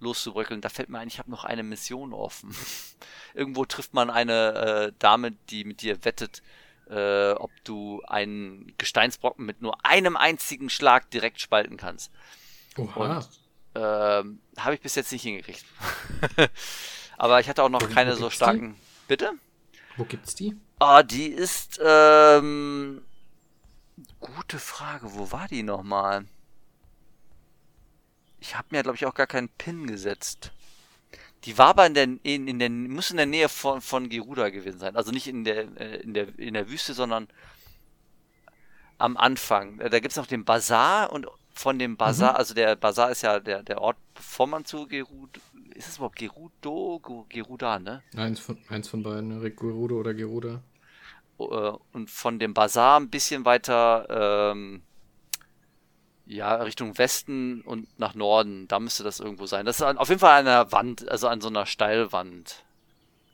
loszubröckeln. 0.00 0.60
Da 0.60 0.68
fällt 0.68 0.88
mir 0.88 0.98
ein, 0.98 1.08
ich 1.08 1.18
habe 1.18 1.30
noch 1.30 1.44
eine 1.44 1.62
Mission 1.62 2.12
offen. 2.12 2.54
Irgendwo 3.34 3.64
trifft 3.64 3.94
man 3.94 4.10
eine 4.10 4.54
äh, 4.54 4.92
Dame, 4.98 5.32
die 5.50 5.64
mit 5.64 5.82
dir 5.82 6.04
wettet, 6.04 6.42
äh, 6.88 7.32
ob 7.32 7.50
du 7.64 8.02
einen 8.06 8.72
Gesteinsbrocken 8.78 9.44
mit 9.44 9.62
nur 9.62 9.84
einem 9.84 10.16
einzigen 10.16 10.70
Schlag 10.70 11.10
direkt 11.10 11.40
spalten 11.40 11.76
kannst. 11.76 12.12
Oha. 12.76 13.18
Und 13.18 13.28
ähm, 13.76 14.40
habe 14.58 14.74
ich 14.74 14.80
bis 14.80 14.94
jetzt 14.94 15.12
nicht 15.12 15.22
hingekriegt. 15.22 15.64
Aber 17.18 17.40
ich 17.40 17.48
hatte 17.48 17.62
auch 17.62 17.68
noch 17.68 17.82
Wo- 17.82 17.88
wo 17.88 17.94
keine 17.94 18.12
so 18.14 18.22
gibt's 18.22 18.32
die? 18.32 18.36
starken. 18.36 18.76
Bitte? 19.08 19.32
Wo 19.96 20.04
gibt's 20.04 20.34
die? 20.34 20.56
Ah, 20.78 21.02
die 21.02 21.26
ist, 21.28 21.80
ähm, 21.82 23.02
gute 24.20 24.58
Frage. 24.58 25.14
Wo 25.14 25.30
war 25.32 25.48
die 25.48 25.62
nochmal? 25.62 26.26
Ich 28.40 28.54
habe 28.56 28.68
mir, 28.70 28.82
glaube 28.82 28.96
ich, 28.96 29.06
auch 29.06 29.14
gar 29.14 29.26
keinen 29.26 29.48
Pin 29.48 29.86
gesetzt. 29.86 30.52
Die 31.44 31.56
war 31.58 31.68
aber 31.68 31.86
in 31.86 31.94
der, 31.94 32.04
in, 32.22 32.48
in 32.48 32.58
der, 32.58 32.68
muss 32.70 33.10
in 33.10 33.16
der 33.16 33.26
Nähe 33.26 33.48
von, 33.48 33.80
von 33.80 34.08
Geruda 34.08 34.50
gewesen 34.50 34.78
sein. 34.78 34.96
Also 34.96 35.12
nicht 35.12 35.26
in 35.28 35.44
der, 35.44 35.68
äh, 35.80 35.96
in 36.00 36.12
der, 36.14 36.38
in 36.38 36.54
der 36.54 36.68
Wüste, 36.68 36.92
sondern 36.92 37.28
am 38.98 39.16
Anfang. 39.16 39.78
Äh, 39.80 39.88
Da 39.90 40.00
gibt's 40.00 40.16
noch 40.16 40.26
den 40.26 40.44
Bazar 40.44 41.12
und 41.12 41.26
von 41.56 41.78
dem 41.78 41.96
Bazar, 41.96 42.36
also 42.36 42.52
der 42.52 42.76
Bazar 42.76 43.10
ist 43.10 43.22
ja 43.22 43.40
der, 43.40 43.62
der 43.62 43.80
Ort, 43.80 43.96
bevor 44.14 44.46
man 44.46 44.66
zu 44.66 44.86
Gerud, 44.86 45.40
ist 45.74 45.88
es 45.88 45.96
überhaupt 45.96 46.16
Gerudo? 46.16 47.00
Geruda, 47.28 47.78
ne? 47.78 48.02
Eins 48.14 48.40
von, 48.40 48.58
eins 48.68 48.88
von 48.88 49.02
beiden, 49.02 49.28
ne? 49.28 49.50
Gerudo 49.50 49.98
oder 49.98 50.12
Geruda. 50.12 50.62
äh, 51.38 51.72
und 51.92 52.10
von 52.10 52.38
dem 52.38 52.52
Bazar 52.52 53.00
ein 53.00 53.08
bisschen 53.08 53.44
weiter 53.46 54.52
ähm, 54.52 54.82
ja, 56.26 56.56
Richtung 56.56 56.98
Westen 56.98 57.62
und 57.62 57.88
nach 57.98 58.14
Norden. 58.14 58.68
Da 58.68 58.78
müsste 58.78 59.02
das 59.02 59.20
irgendwo 59.20 59.46
sein. 59.46 59.64
Das 59.64 59.76
ist 59.76 59.82
auf 59.82 60.08
jeden 60.08 60.20
Fall 60.20 60.40
an 60.40 60.46
einer 60.46 60.72
Wand, 60.72 61.08
also 61.08 61.28
an 61.28 61.40
so 61.40 61.48
einer 61.48 61.64
Steilwand 61.64 62.64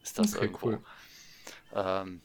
ist 0.03 0.19
das 0.19 0.35
okay, 0.35 0.45
irgendwo. 0.45 0.67
Cool. 0.69 0.83
Ähm, 1.75 2.21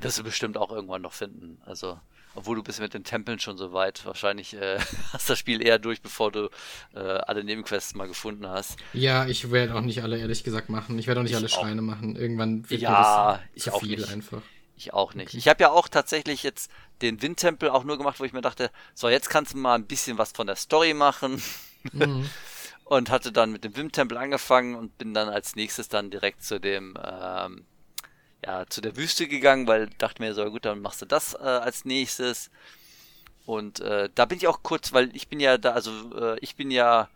das 0.00 0.18
wir 0.18 0.24
bestimmt 0.24 0.56
auch 0.56 0.70
irgendwann 0.70 1.02
noch 1.02 1.14
finden. 1.14 1.60
Also, 1.64 1.98
obwohl 2.36 2.56
du 2.56 2.62
bist 2.62 2.80
mit 2.80 2.94
den 2.94 3.04
Tempeln 3.04 3.38
schon 3.38 3.56
so 3.58 3.72
weit. 3.72 4.04
Wahrscheinlich 4.04 4.54
äh, 4.54 4.78
hast 5.12 5.28
das 5.28 5.38
Spiel 5.38 5.60
eher 5.60 5.78
durch, 5.78 6.02
bevor 6.02 6.30
du 6.30 6.48
äh, 6.94 6.98
alle 6.98 7.42
Nebenquests 7.44 7.94
mal 7.94 8.06
gefunden 8.06 8.46
hast. 8.46 8.76
Ja, 8.92 9.26
ich 9.26 9.50
werde 9.50 9.74
auch 9.74 9.80
nicht 9.80 10.02
alle, 10.02 10.18
ehrlich 10.18 10.44
gesagt, 10.44 10.68
machen. 10.68 10.98
Ich 10.98 11.06
werde 11.06 11.20
auch 11.20 11.24
nicht 11.24 11.32
ich 11.32 11.38
alle 11.38 11.48
Schreine 11.48 11.80
auch. 11.80 11.86
machen. 11.86 12.16
Irgendwann 12.16 12.68
wird 12.70 12.80
ja, 12.80 12.90
mir 12.90 12.96
das 13.54 13.66
ich 13.66 13.72
auch 13.72 13.80
viel 13.80 13.98
nicht. 13.98 14.12
einfach. 14.12 14.42
Ich 14.76 14.92
auch 14.92 15.14
nicht. 15.14 15.28
Okay. 15.28 15.38
Ich 15.38 15.48
habe 15.48 15.62
ja 15.62 15.70
auch 15.70 15.88
tatsächlich 15.88 16.42
jetzt 16.42 16.70
den 17.00 17.22
Windtempel 17.22 17.70
auch 17.70 17.84
nur 17.84 17.96
gemacht, 17.96 18.20
wo 18.20 18.24
ich 18.24 18.32
mir 18.32 18.42
dachte, 18.42 18.70
so, 18.94 19.08
jetzt 19.08 19.30
kannst 19.30 19.54
du 19.54 19.58
mal 19.58 19.74
ein 19.74 19.86
bisschen 19.86 20.18
was 20.18 20.32
von 20.32 20.46
der 20.46 20.56
Story 20.56 20.94
machen. 20.94 21.42
Mhm. 21.92 22.28
und 22.86 23.10
hatte 23.10 23.32
dann 23.32 23.50
mit 23.50 23.64
dem 23.64 23.76
Windtempel 23.76 24.16
angefangen 24.16 24.76
und 24.76 24.96
bin 24.96 25.12
dann 25.12 25.28
als 25.28 25.56
nächstes 25.56 25.88
dann 25.88 26.10
direkt 26.10 26.44
zu 26.44 26.60
dem, 26.60 26.96
ähm, 27.04 27.64
ja, 28.46 28.64
zu 28.66 28.80
der 28.80 28.96
Wüste 28.96 29.26
gegangen, 29.26 29.66
weil 29.66 29.90
dachte 29.98 30.22
mir 30.22 30.32
so, 30.32 30.48
gut, 30.50 30.64
dann 30.64 30.80
machst 30.80 31.02
du 31.02 31.06
das 31.06 31.34
äh, 31.34 31.38
als 31.38 31.84
nächstes. 31.84 32.50
Und 33.44 33.80
äh, 33.80 34.08
da 34.14 34.24
bin 34.24 34.38
ich 34.38 34.46
auch 34.46 34.62
kurz, 34.62 34.92
weil 34.92 35.14
ich 35.14 35.28
bin 35.28 35.40
ja 35.40 35.58
da, 35.58 35.72
also 35.72 35.90
äh, 36.16 36.38
ich 36.40 36.56
bin 36.56 36.70
ja 36.70 37.08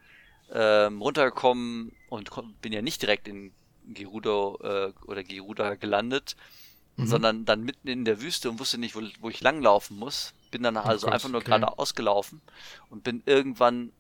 ähm, 0.53 1.01
runtergekommen 1.01 1.93
und 2.09 2.31
bin 2.61 2.73
ja 2.73 2.83
nicht 2.83 3.01
direkt 3.03 3.29
in 3.29 3.53
Gerudo 3.87 4.59
äh, 4.63 4.93
oder 5.07 5.23
Geruda 5.23 5.77
gelandet, 5.77 6.37
mhm. 6.97 7.07
sondern 7.07 7.45
dann 7.45 7.63
mitten 7.63 7.89
in 7.89 8.05
der 8.05 8.21
Wüste 8.21 8.51
und 8.51 8.59
wusste 8.59 8.79
nicht, 8.79 8.97
wo, 8.97 9.03
wo 9.21 9.29
ich 9.29 9.41
langlaufen 9.41 9.97
muss. 9.97 10.35
Bin 10.51 10.65
dann 10.65 10.77
also 10.77 11.07
oh 11.07 11.11
einfach 11.11 11.29
nur 11.29 11.41
okay. 11.41 11.51
gerade 11.51 11.79
ausgelaufen 11.79 12.41
und 12.89 13.05
bin 13.05 13.23
irgendwann 13.27 13.93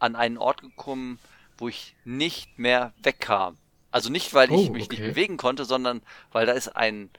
an 0.00 0.16
einen 0.16 0.38
Ort 0.38 0.62
gekommen, 0.62 1.20
wo 1.58 1.68
ich 1.68 1.94
nicht 2.04 2.58
mehr 2.58 2.92
wegkam. 3.02 3.56
Also 3.92 4.10
nicht, 4.10 4.34
weil 4.34 4.50
ich 4.50 4.70
oh, 4.70 4.72
mich 4.72 4.86
okay. 4.86 4.96
nicht 4.96 5.10
bewegen 5.10 5.36
konnte, 5.36 5.64
sondern 5.64 6.02
weil 6.32 6.46
da 6.46 6.52
ist 6.52 6.74
ein 6.74 7.10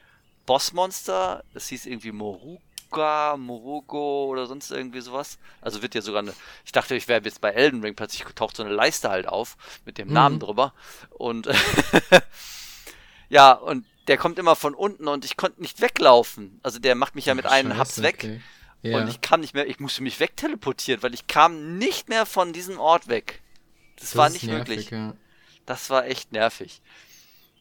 Bossmonster, 0.44 1.44
das 1.54 1.68
hieß 1.68 1.86
irgendwie 1.86 2.12
Moruga, 2.12 3.36
Morugo 3.36 4.26
oder 4.26 4.46
sonst 4.46 4.70
irgendwie 4.70 5.00
sowas. 5.00 5.38
Also 5.60 5.82
wird 5.82 5.94
ja 5.94 6.02
sogar 6.02 6.22
eine, 6.22 6.34
ich 6.64 6.72
dachte, 6.72 6.94
ich 6.96 7.08
wäre 7.08 7.22
jetzt 7.24 7.40
bei 7.40 7.50
Elden 7.50 7.80
Ring, 7.80 7.94
plötzlich 7.94 8.24
taucht 8.34 8.56
so 8.56 8.64
eine 8.64 8.74
Leiste 8.74 9.08
halt 9.08 9.26
auf 9.26 9.56
mit 9.86 9.98
dem 9.98 10.08
mhm. 10.08 10.14
Namen 10.14 10.40
drüber 10.40 10.74
und 11.10 11.48
ja, 13.28 13.52
und 13.52 13.86
der 14.08 14.18
kommt 14.18 14.38
immer 14.38 14.56
von 14.56 14.74
unten 14.74 15.08
und 15.08 15.24
ich 15.24 15.36
konnte 15.36 15.62
nicht 15.62 15.80
weglaufen. 15.80 16.60
Also 16.62 16.78
der 16.78 16.94
macht 16.94 17.14
mich 17.14 17.26
ja 17.26 17.34
mit 17.34 17.46
Ach, 17.46 17.52
einem 17.52 17.78
Haps 17.78 18.02
weg. 18.02 18.16
Okay. 18.18 18.40
Ja. 18.82 18.98
Und 18.98 19.08
ich 19.08 19.22
kam 19.22 19.40
nicht 19.40 19.54
mehr, 19.54 19.66
ich 19.66 19.80
musste 19.80 20.02
mich 20.02 20.20
wegteleportieren, 20.20 21.02
weil 21.02 21.14
ich 21.14 21.26
kam 21.26 21.78
nicht 21.78 22.10
mehr 22.10 22.26
von 22.26 22.52
diesem 22.52 22.78
Ort 22.78 23.08
weg. 23.08 23.40
Das, 23.96 24.10
das 24.10 24.16
war 24.16 24.28
nicht 24.28 24.44
nervig, 24.44 24.68
möglich. 24.68 24.90
Ja. 24.90 25.14
Das 25.66 25.90
war 25.90 26.06
echt 26.06 26.32
nervig. 26.32 26.80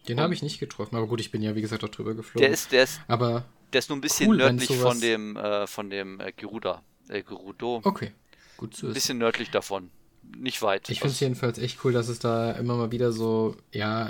Den 0.07 0.19
habe 0.19 0.33
ich 0.33 0.41
nicht 0.41 0.59
getroffen, 0.59 0.95
aber 0.95 1.07
gut, 1.07 1.21
ich 1.21 1.31
bin 1.31 1.41
ja 1.41 1.55
wie 1.55 1.61
gesagt 1.61 1.83
auch 1.83 1.89
drüber 1.89 2.13
geflogen. 2.13 2.41
Der 2.41 2.51
ist, 2.51 2.71
der 2.71 2.83
ist, 2.83 3.01
aber 3.07 3.45
der 3.71 3.79
ist 3.79 3.89
nur 3.89 3.97
ein 3.97 4.01
bisschen 4.01 4.29
cool, 4.29 4.37
nördlich 4.37 4.77
von 4.77 4.99
dem, 4.99 5.37
äh, 5.37 5.65
von 5.65 5.89
dem 5.89 6.19
äh, 6.19 6.33
Geruda, 6.35 6.83
äh, 7.09 7.23
Gerudo. 7.23 7.81
Okay, 7.83 8.11
gut 8.57 8.75
zu 8.75 8.87
Ein 8.87 8.93
bisschen 8.93 9.17
nördlich 9.17 9.49
davon, 9.49 9.91
nicht 10.37 10.61
weit. 10.61 10.89
Ich 10.89 10.99
finde 10.99 11.13
es 11.13 11.19
jedenfalls 11.21 11.57
echt 11.57 11.83
cool, 11.85 11.93
dass 11.93 12.09
es 12.09 12.19
da 12.19 12.51
immer 12.51 12.75
mal 12.75 12.91
wieder 12.91 13.13
so, 13.13 13.55
ja, 13.71 14.09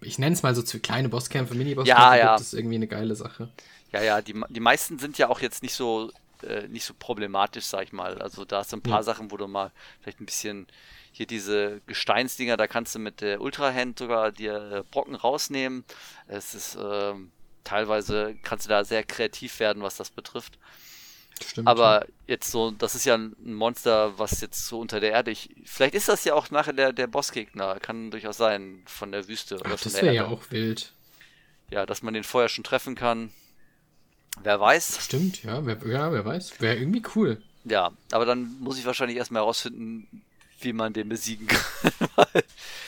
ich 0.00 0.18
nenne 0.18 0.34
es 0.34 0.42
mal 0.42 0.54
so 0.54 0.62
kleine 0.78 1.10
Bosskämpfe, 1.10 1.54
Mini-Bosskämpfe 1.54 2.02
ja, 2.02 2.16
ja. 2.16 2.32
Das 2.32 2.48
ist 2.48 2.54
irgendwie 2.54 2.76
eine 2.76 2.88
geile 2.88 3.14
Sache. 3.14 3.50
Ja, 3.92 4.02
ja, 4.02 4.22
die, 4.22 4.34
die 4.48 4.60
meisten 4.60 4.98
sind 4.98 5.18
ja 5.18 5.28
auch 5.28 5.40
jetzt 5.40 5.62
nicht 5.62 5.74
so, 5.74 6.10
äh, 6.42 6.66
nicht 6.68 6.84
so 6.86 6.94
problematisch, 6.98 7.66
sag 7.66 7.84
ich 7.84 7.92
mal. 7.92 8.20
Also 8.20 8.46
da 8.46 8.58
hast 8.58 8.72
du 8.72 8.78
ein 8.78 8.82
paar 8.82 9.00
ja. 9.00 9.02
Sachen, 9.02 9.30
wo 9.30 9.36
du 9.36 9.46
mal 9.46 9.70
vielleicht 10.00 10.20
ein 10.20 10.26
bisschen 10.26 10.66
hier 11.12 11.26
diese 11.26 11.80
Gesteinsdinger, 11.86 12.56
da 12.56 12.66
kannst 12.66 12.94
du 12.94 12.98
mit 12.98 13.20
der 13.20 13.40
Ultra-Hand 13.40 13.98
sogar 13.98 14.32
dir 14.32 14.72
äh, 14.72 14.82
Brocken 14.90 15.14
rausnehmen. 15.14 15.84
Es 16.26 16.54
ist 16.54 16.74
äh, 16.74 17.14
teilweise 17.64 18.34
kannst 18.42 18.66
du 18.66 18.70
da 18.70 18.84
sehr 18.84 19.04
kreativ 19.04 19.60
werden, 19.60 19.82
was 19.82 19.96
das 19.96 20.10
betrifft. 20.10 20.58
Stimmt, 21.42 21.68
Aber 21.68 22.02
ja. 22.02 22.06
jetzt 22.28 22.50
so, 22.50 22.70
das 22.70 22.94
ist 22.94 23.04
ja 23.04 23.16
ein 23.16 23.34
Monster, 23.42 24.18
was 24.18 24.40
jetzt 24.40 24.66
so 24.66 24.78
unter 24.78 25.00
der 25.00 25.10
Erde. 25.10 25.30
Ich, 25.30 25.50
vielleicht 25.64 25.94
ist 25.94 26.08
das 26.08 26.24
ja 26.24 26.34
auch 26.34 26.50
nachher 26.50 26.72
der, 26.72 26.92
der 26.92 27.06
Bossgegner. 27.06 27.78
Kann 27.80 28.10
durchaus 28.10 28.36
sein, 28.36 28.82
von 28.86 29.12
der 29.12 29.28
Wüste 29.28 29.56
oder 29.56 29.72
Ach, 29.74 29.78
von 29.78 29.92
das 29.92 30.02
wäre 30.02 30.14
ja 30.14 30.26
auch 30.26 30.50
wild. 30.50 30.92
Ja, 31.70 31.86
dass 31.86 32.02
man 32.02 32.14
den 32.14 32.24
vorher 32.24 32.48
schon 32.48 32.64
treffen 32.64 32.94
kann. 32.94 33.30
Wer 34.42 34.60
weiß. 34.60 34.98
Stimmt, 35.02 35.42
ja, 35.42 35.64
wer, 35.66 35.78
ja, 35.86 36.12
wer 36.12 36.24
weiß. 36.24 36.60
Wäre 36.60 36.76
irgendwie 36.76 37.02
cool. 37.16 37.42
Ja, 37.64 37.92
aber 38.10 38.24
dann 38.24 38.56
muss 38.60 38.78
ich 38.78 38.86
wahrscheinlich 38.86 39.18
erstmal 39.18 39.42
herausfinden, 39.42 40.22
wie 40.64 40.72
man 40.72 40.92
den 40.92 41.08
besiegen 41.08 41.46
kann. 41.48 41.60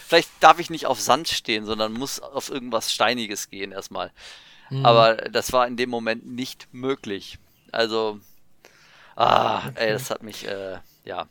Vielleicht 0.06 0.30
darf 0.40 0.58
ich 0.58 0.70
nicht 0.70 0.86
auf 0.86 1.00
Sand 1.00 1.28
stehen, 1.28 1.64
sondern 1.64 1.92
muss 1.92 2.20
auf 2.20 2.50
irgendwas 2.50 2.92
Steiniges 2.92 3.50
gehen 3.50 3.72
erstmal. 3.72 4.12
Mhm. 4.70 4.84
Aber 4.84 5.16
das 5.16 5.52
war 5.52 5.66
in 5.66 5.76
dem 5.76 5.90
Moment 5.90 6.26
nicht 6.26 6.68
möglich. 6.72 7.38
Also, 7.72 8.20
ah, 9.16 9.68
okay. 9.68 9.72
ey, 9.76 9.92
das 9.92 10.10
hat 10.10 10.22
mich, 10.22 10.46
äh, 10.46 10.78
ja. 11.04 11.26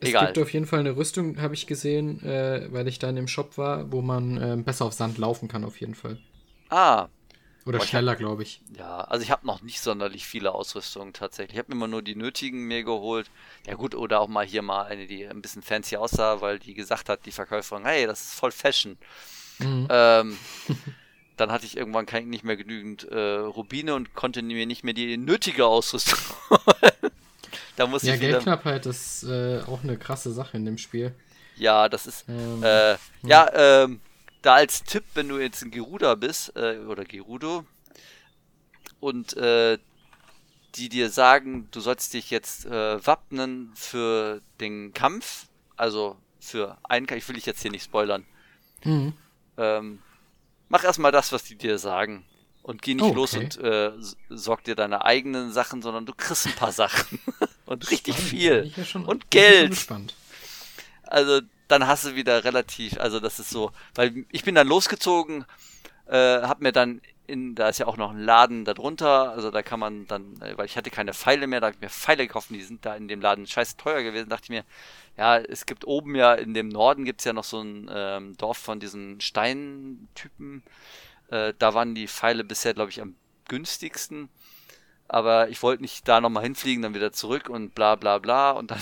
Egal. 0.00 0.22
Es 0.22 0.28
gibt 0.28 0.38
auf 0.46 0.52
jeden 0.52 0.66
Fall 0.66 0.80
eine 0.80 0.96
Rüstung, 0.96 1.40
habe 1.40 1.54
ich 1.54 1.66
gesehen, 1.66 2.22
äh, 2.24 2.68
weil 2.70 2.86
ich 2.86 2.98
da 3.00 3.08
in 3.08 3.16
dem 3.16 3.26
Shop 3.26 3.58
war, 3.58 3.90
wo 3.90 4.00
man 4.00 4.36
äh, 4.36 4.56
besser 4.62 4.84
auf 4.84 4.92
Sand 4.92 5.18
laufen 5.18 5.48
kann, 5.48 5.64
auf 5.64 5.80
jeden 5.80 5.96
Fall. 5.96 6.18
Ah, 6.70 7.08
oder 7.68 7.80
schneller, 7.80 8.16
glaube 8.16 8.42
ich. 8.42 8.60
Ja, 8.76 9.02
also 9.02 9.22
ich 9.22 9.30
habe 9.30 9.46
noch 9.46 9.60
nicht 9.62 9.80
sonderlich 9.80 10.26
viele 10.26 10.52
Ausrüstungen 10.52 11.12
tatsächlich. 11.12 11.54
Ich 11.54 11.58
habe 11.58 11.72
immer 11.72 11.86
nur 11.86 12.02
die 12.02 12.16
nötigen 12.16 12.66
mir 12.66 12.82
geholt. 12.82 13.30
Ja 13.66 13.74
gut, 13.74 13.94
oder 13.94 14.20
auch 14.20 14.28
mal 14.28 14.46
hier 14.46 14.62
mal 14.62 14.84
eine, 14.84 15.06
die 15.06 15.26
ein 15.26 15.42
bisschen 15.42 15.62
fancy 15.62 15.96
aussah, 15.96 16.40
weil 16.40 16.58
die 16.58 16.74
gesagt 16.74 17.08
hat, 17.08 17.26
die 17.26 17.32
Verkäuferin, 17.32 17.84
hey, 17.84 18.06
das 18.06 18.22
ist 18.22 18.34
voll 18.34 18.52
Fashion. 18.52 18.96
Mhm. 19.58 19.86
Ähm, 19.90 20.38
dann 21.36 21.52
hatte 21.52 21.66
ich 21.66 21.76
irgendwann 21.76 22.06
kein, 22.06 22.28
nicht 22.28 22.44
mehr 22.44 22.56
genügend 22.56 23.04
äh, 23.04 23.36
Rubine 23.36 23.94
und 23.94 24.14
konnte 24.14 24.42
mir 24.42 24.66
nicht 24.66 24.82
mehr 24.82 24.94
die 24.94 25.16
nötige 25.16 25.66
Ausrüstung 25.66 26.18
da 27.76 27.86
muss 27.86 28.02
ja, 28.02 28.14
ich 28.14 28.20
Geldknappheit 28.20 28.86
ist 28.86 29.24
äh, 29.24 29.60
auch 29.66 29.84
eine 29.84 29.96
krasse 29.96 30.32
Sache 30.32 30.56
in 30.56 30.64
dem 30.64 30.78
Spiel. 30.78 31.14
Ja, 31.56 31.88
das 31.88 32.06
ist. 32.06 32.24
Ähm, 32.28 32.62
äh, 32.62 32.96
ja, 33.22 33.50
ähm, 33.54 34.00
da 34.42 34.54
als 34.54 34.84
Tipp, 34.84 35.04
wenn 35.14 35.28
du 35.28 35.38
jetzt 35.38 35.62
ein 35.62 35.70
Geruda 35.70 36.14
bist, 36.14 36.54
äh, 36.56 36.78
oder 36.86 37.04
Gerudo, 37.04 37.64
und 39.00 39.36
äh, 39.36 39.78
die 40.74 40.88
dir 40.88 41.10
sagen, 41.10 41.68
du 41.70 41.80
sollst 41.80 42.14
dich 42.14 42.30
jetzt 42.30 42.66
äh, 42.66 43.04
wappnen 43.04 43.72
für 43.74 44.42
den 44.60 44.92
Kampf, 44.92 45.46
also 45.76 46.16
für 46.40 46.78
einen 46.84 47.06
Kampf, 47.06 47.22
ich 47.22 47.28
will 47.28 47.36
dich 47.36 47.46
jetzt 47.46 47.62
hier 47.62 47.70
nicht 47.70 47.84
spoilern. 47.84 48.24
Mhm. 48.84 49.12
Ähm, 49.56 49.98
mach 50.68 50.84
erstmal 50.84 51.12
das, 51.12 51.32
was 51.32 51.44
die 51.44 51.56
dir 51.56 51.78
sagen. 51.78 52.24
Und 52.62 52.82
geh 52.82 52.94
nicht 52.94 53.02
oh, 53.02 53.08
okay. 53.08 53.16
los 53.16 53.34
und 53.34 53.56
äh, 53.58 53.92
sorg 54.28 54.62
dir 54.64 54.74
deine 54.74 55.04
eigenen 55.04 55.52
Sachen, 55.52 55.80
sondern 55.80 56.04
du 56.04 56.12
kriegst 56.12 56.46
ein 56.46 56.52
paar 56.52 56.72
Sachen. 56.72 57.18
und 57.64 57.90
richtig 57.90 58.14
Spannend. 58.14 58.30
viel. 58.30 58.72
Ja 58.76 58.84
schon, 58.84 59.06
und 59.06 59.30
Geld. 59.30 59.86
Also 61.04 61.40
dann 61.68 61.86
hast 61.86 62.04
du 62.06 62.14
wieder 62.14 62.44
relativ, 62.44 62.98
also 62.98 63.20
das 63.20 63.38
ist 63.38 63.50
so, 63.50 63.70
weil 63.94 64.24
ich 64.32 64.42
bin 64.44 64.54
dann 64.54 64.66
losgezogen, 64.66 65.44
äh, 66.06 66.42
hab 66.42 66.60
mir 66.60 66.72
dann 66.72 67.00
in, 67.26 67.54
da 67.54 67.68
ist 67.68 67.78
ja 67.78 67.86
auch 67.86 67.98
noch 67.98 68.10
ein 68.10 68.20
Laden 68.20 68.64
darunter, 68.64 69.32
also 69.32 69.50
da 69.50 69.62
kann 69.62 69.78
man 69.78 70.06
dann, 70.06 70.40
äh, 70.40 70.56
weil 70.56 70.64
ich 70.64 70.78
hatte 70.78 70.90
keine 70.90 71.12
Pfeile 71.12 71.46
mehr, 71.46 71.60
da 71.60 71.66
habe 71.66 71.76
ich 71.76 71.80
mir 71.82 71.90
Pfeile 71.90 72.26
gekauft, 72.26 72.48
die 72.50 72.62
sind 72.62 72.86
da 72.86 72.96
in 72.96 73.06
dem 73.06 73.20
Laden 73.20 73.46
scheiß 73.46 73.76
teuer 73.76 74.02
gewesen, 74.02 74.30
dachte 74.30 74.44
ich 74.44 74.50
mir, 74.50 74.64
ja, 75.18 75.36
es 75.36 75.66
gibt 75.66 75.86
oben 75.86 76.14
ja, 76.14 76.34
in 76.34 76.54
dem 76.54 76.68
Norden 76.68 77.04
gibt's 77.04 77.24
ja 77.24 77.34
noch 77.34 77.44
so 77.44 77.60
ein 77.60 77.90
ähm, 77.92 78.36
Dorf 78.38 78.56
von 78.56 78.80
diesen 78.80 79.20
Steintypen, 79.20 80.62
äh, 81.30 81.52
da 81.58 81.74
waren 81.74 81.94
die 81.94 82.08
Pfeile 82.08 82.44
bisher, 82.44 82.72
glaube 82.72 82.90
ich, 82.90 83.02
am 83.02 83.14
günstigsten, 83.46 84.30
aber 85.06 85.50
ich 85.50 85.62
wollte 85.62 85.82
nicht 85.82 86.08
da 86.08 86.22
nochmal 86.22 86.44
hinfliegen, 86.44 86.82
dann 86.82 86.94
wieder 86.94 87.12
zurück 87.12 87.50
und 87.50 87.74
bla 87.74 87.94
bla 87.96 88.18
bla 88.18 88.52
und 88.52 88.70
dann 88.70 88.80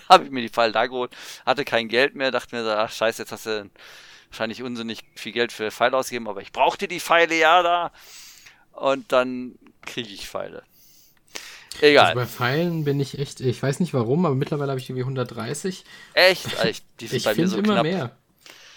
habe 0.08 0.24
ich 0.24 0.30
mir 0.30 0.40
die 0.40 0.48
Pfeile 0.48 0.72
da 0.72 0.86
geholt, 0.86 1.12
hatte 1.46 1.64
kein 1.64 1.88
Geld 1.88 2.14
mehr, 2.14 2.30
dachte 2.30 2.56
mir, 2.56 2.78
ach 2.78 2.90
scheiße, 2.90 3.22
jetzt 3.22 3.32
hast 3.32 3.46
du 3.46 3.70
wahrscheinlich 4.28 4.62
unsinnig 4.62 5.04
viel 5.14 5.32
Geld 5.32 5.52
für 5.52 5.70
Pfeile 5.70 5.96
ausgegeben, 5.96 6.28
aber 6.28 6.42
ich 6.42 6.52
brauchte 6.52 6.88
die 6.88 7.00
Pfeile 7.00 7.36
ja 7.36 7.62
da. 7.62 7.92
Und 8.72 9.12
dann 9.12 9.56
kriege 9.82 10.08
ich 10.08 10.28
Pfeile. 10.28 10.64
Egal. 11.80 12.06
Also 12.06 12.16
bei 12.16 12.26
Pfeilen 12.26 12.84
bin 12.84 13.00
ich 13.00 13.18
echt, 13.18 13.40
ich 13.40 13.62
weiß 13.62 13.80
nicht 13.80 13.94
warum, 13.94 14.26
aber 14.26 14.34
mittlerweile 14.34 14.70
habe 14.70 14.80
ich 14.80 14.88
irgendwie 14.88 15.02
130. 15.02 15.84
Echt? 16.14 16.58
Also 16.58 16.80
die 17.00 17.06
sind 17.06 17.16
ich 17.18 17.24
bei 17.24 17.34
mir 17.34 17.48
so 17.48 17.58
immer 17.58 17.74
knapp. 17.74 17.82
mehr. 17.84 18.16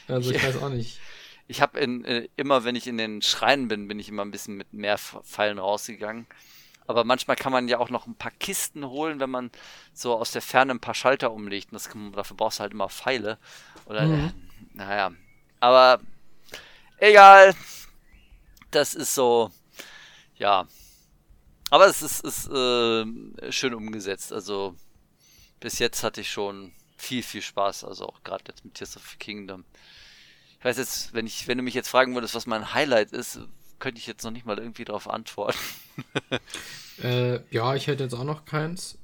Also 0.08 0.32
ich, 0.32 0.38
ich 0.38 0.44
weiß 0.44 0.62
auch 0.62 0.70
nicht. 0.70 1.00
Ich 1.48 1.62
habe 1.62 1.80
äh, 1.80 2.28
immer, 2.36 2.64
wenn 2.64 2.76
ich 2.76 2.88
in 2.88 2.98
den 2.98 3.22
Schreinen 3.22 3.68
bin, 3.68 3.88
bin 3.88 4.00
ich 4.00 4.10
immer 4.10 4.24
ein 4.24 4.32
bisschen 4.32 4.58
mit 4.58 4.74
mehr 4.74 4.98
Pfeilen 4.98 5.60
rausgegangen. 5.60 6.28
Aber 6.88 7.04
manchmal 7.04 7.36
kann 7.36 7.52
man 7.52 7.68
ja 7.68 7.80
auch 7.80 7.90
noch 7.90 8.08
ein 8.08 8.16
paar 8.16 8.32
Kisten 8.32 8.88
holen, 8.88 9.20
wenn 9.20 9.30
man 9.30 9.52
so 9.94 10.16
aus 10.16 10.32
der 10.32 10.42
Ferne 10.42 10.72
ein 10.72 10.80
paar 10.80 10.96
Schalter 10.96 11.32
umlegt. 11.32 11.68
Und 11.68 11.76
das 11.76 11.90
kann, 11.90 12.14
dafür 12.14 12.38
brauchst 12.38 12.60
du 12.60 12.62
halt 12.62 12.72
immer 12.72 12.90
Pfeile. 12.90 13.38
Oder, 13.86 14.04
mhm. 14.04 14.34
naja. 14.74 15.12
Aber 15.60 16.00
egal. 16.98 17.54
Das 18.72 18.96
ist 18.96 19.14
so, 19.14 19.52
ja. 20.36 20.66
Aber 21.70 21.88
es 21.88 22.02
ist, 22.02 22.24
ist 22.24 22.48
äh, 22.50 23.52
schön 23.52 23.74
umgesetzt. 23.74 24.32
Also, 24.32 24.76
bis 25.60 25.80
jetzt 25.80 26.04
hatte 26.04 26.22
ich 26.22 26.32
schon 26.32 26.72
viel, 26.98 27.24
viel 27.24 27.42
Spaß, 27.42 27.84
also 27.84 28.08
auch 28.08 28.24
gerade 28.24 28.44
jetzt 28.48 28.64
mit 28.64 28.76
Tears 28.76 28.98
of 28.98 29.20
Kingdom. 29.20 29.66
Ich 30.60 30.66
weiß 30.66 30.78
jetzt, 30.78 31.14
wenn 31.14 31.28
ich, 31.28 31.48
wenn 31.48 31.58
du 31.58 31.64
mich 31.64 31.74
jetzt 31.74 31.90
fragen 31.90 32.16
würdest, 32.16 32.34
was 32.34 32.48
mein 32.48 32.74
Highlight 32.74 33.12
ist, 33.12 33.40
könnte 33.80 34.00
ich 34.00 34.08
jetzt 34.08 34.24
noch 34.24 34.32
nicht 34.32 34.46
mal 34.46 34.58
irgendwie 34.58 34.86
darauf 34.86 35.10
antworten. 35.10 35.60
äh, 37.04 37.40
ja, 37.52 37.76
ich 37.76 37.88
hätte 37.88 38.04
jetzt 38.04 38.14
auch 38.14 38.24
noch 38.24 38.46
keins. 38.46 38.98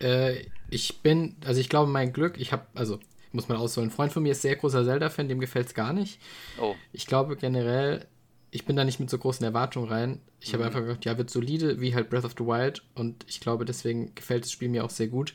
Äh, 0.00 0.46
ich 0.70 1.00
bin, 1.02 1.36
also 1.44 1.60
ich 1.60 1.68
glaube, 1.68 1.90
mein 1.90 2.12
Glück, 2.12 2.38
ich 2.38 2.52
habe, 2.52 2.66
also 2.74 2.98
muss 3.32 3.48
man 3.48 3.58
ausholen. 3.58 3.88
Ein 3.88 3.92
Freund 3.92 4.12
von 4.12 4.22
mir 4.22 4.32
ist 4.32 4.42
sehr 4.42 4.56
großer 4.56 4.84
Zelda-Fan, 4.84 5.28
dem 5.28 5.40
gefällt 5.40 5.68
es 5.68 5.74
gar 5.74 5.92
nicht. 5.92 6.20
Oh. 6.60 6.74
Ich 6.92 7.06
glaube 7.06 7.36
generell, 7.36 8.06
ich 8.50 8.64
bin 8.64 8.76
da 8.76 8.84
nicht 8.84 9.00
mit 9.00 9.10
so 9.10 9.18
großen 9.18 9.44
Erwartungen 9.44 9.88
rein. 9.88 10.20
Ich 10.40 10.48
mhm. 10.48 10.54
habe 10.54 10.66
einfach 10.66 10.80
gedacht, 10.80 11.04
ja, 11.04 11.16
wird 11.18 11.30
solide, 11.30 11.80
wie 11.80 11.94
halt 11.94 12.10
Breath 12.10 12.24
of 12.24 12.34
the 12.36 12.44
Wild. 12.44 12.82
Und 12.94 13.24
ich 13.28 13.40
glaube, 13.40 13.64
deswegen 13.64 14.14
gefällt 14.14 14.44
das 14.44 14.52
Spiel 14.52 14.68
mir 14.68 14.84
auch 14.84 14.90
sehr 14.90 15.08
gut. 15.08 15.34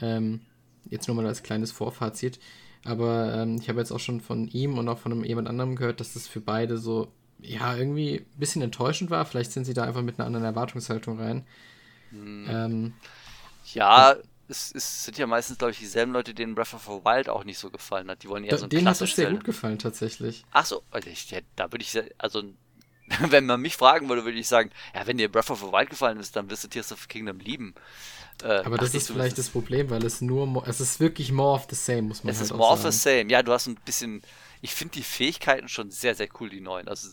Ähm, 0.00 0.40
jetzt 0.88 1.06
nur 1.06 1.16
mal 1.16 1.26
als 1.26 1.42
kleines 1.42 1.70
Vorfazit. 1.70 2.40
Aber 2.84 3.34
ähm, 3.34 3.58
ich 3.60 3.68
habe 3.68 3.78
jetzt 3.78 3.92
auch 3.92 4.00
schon 4.00 4.20
von 4.20 4.48
ihm 4.48 4.78
und 4.78 4.88
auch 4.88 4.98
von 4.98 5.12
einem, 5.12 5.24
jemand 5.24 5.48
anderem 5.48 5.76
gehört, 5.76 6.00
dass 6.00 6.14
das 6.14 6.26
für 6.26 6.40
beide 6.40 6.78
so, 6.78 7.12
ja, 7.42 7.76
irgendwie 7.76 8.18
ein 8.18 8.38
bisschen 8.38 8.62
enttäuschend 8.62 9.10
war. 9.10 9.24
Vielleicht 9.24 9.52
sind 9.52 9.64
sie 9.64 9.74
da 9.74 9.84
einfach 9.84 10.02
mit 10.02 10.18
einer 10.18 10.26
anderen 10.26 10.44
Erwartungshaltung 10.44 11.20
rein. 11.20 11.46
Mhm. 12.10 12.46
Ähm, 12.48 12.94
ja, 13.74 14.16
es, 14.48 14.72
es, 14.74 15.04
sind 15.04 15.18
ja 15.18 15.26
meistens, 15.26 15.58
glaube 15.58 15.72
ich, 15.72 15.78
dieselben 15.78 16.12
Leute, 16.12 16.34
denen 16.34 16.54
Breath 16.54 16.74
of 16.74 16.84
the 16.84 17.04
Wild 17.04 17.28
auch 17.28 17.44
nicht 17.44 17.58
so 17.58 17.70
gefallen 17.70 18.08
hat. 18.10 18.22
Die 18.22 18.28
wollen 18.28 18.44
eher 18.44 18.52
da, 18.52 18.58
so 18.58 18.64
ein 18.64 18.70
Denen 18.70 18.88
hat 18.88 19.00
es 19.00 19.14
sehr 19.16 19.30
gut 19.30 19.44
gefallen, 19.44 19.78
tatsächlich. 19.78 20.44
Ach 20.52 20.66
so, 20.66 20.82
also 20.90 21.08
ich, 21.08 21.30
ja, 21.30 21.40
da 21.56 21.70
würde 21.72 21.84
ich, 21.84 21.98
also, 22.18 22.44
wenn 23.28 23.46
man 23.46 23.60
mich 23.60 23.76
fragen 23.76 24.08
würde, 24.08 24.24
würde 24.24 24.38
ich 24.38 24.48
sagen, 24.48 24.70
ja, 24.94 25.06
wenn 25.06 25.18
dir 25.18 25.30
Breath 25.30 25.50
of 25.50 25.60
the 25.60 25.66
Wild 25.66 25.90
gefallen 25.90 26.20
ist, 26.20 26.36
dann 26.36 26.50
wirst 26.50 26.64
du 26.64 26.68
Tears 26.68 26.92
of 26.92 27.00
the 27.00 27.08
Kingdom 27.08 27.38
lieben. 27.38 27.74
Äh, 28.42 28.62
Aber 28.64 28.78
das 28.78 28.94
ist 28.94 29.08
vielleicht 29.08 29.38
das 29.38 29.48
Problem, 29.48 29.90
weil 29.90 30.04
es 30.04 30.20
nur, 30.20 30.66
es 30.66 30.80
ist 30.80 31.00
wirklich 31.00 31.32
more 31.32 31.54
of 31.54 31.66
the 31.68 31.76
same, 31.76 32.02
muss 32.02 32.24
man 32.24 32.32
es 32.32 32.40
halt 32.40 32.50
ist 32.50 32.56
more 32.56 32.72
of 32.72 32.82
the 32.82 32.90
same. 32.90 33.30
Ja, 33.30 33.42
du 33.42 33.52
hast 33.52 33.66
ein 33.66 33.76
bisschen, 33.84 34.22
ich 34.62 34.74
finde 34.74 34.94
die 34.94 35.02
Fähigkeiten 35.02 35.68
schon 35.68 35.90
sehr, 35.90 36.14
sehr 36.14 36.28
cool, 36.40 36.48
die 36.48 36.60
neuen. 36.60 36.88
Also, 36.88 37.08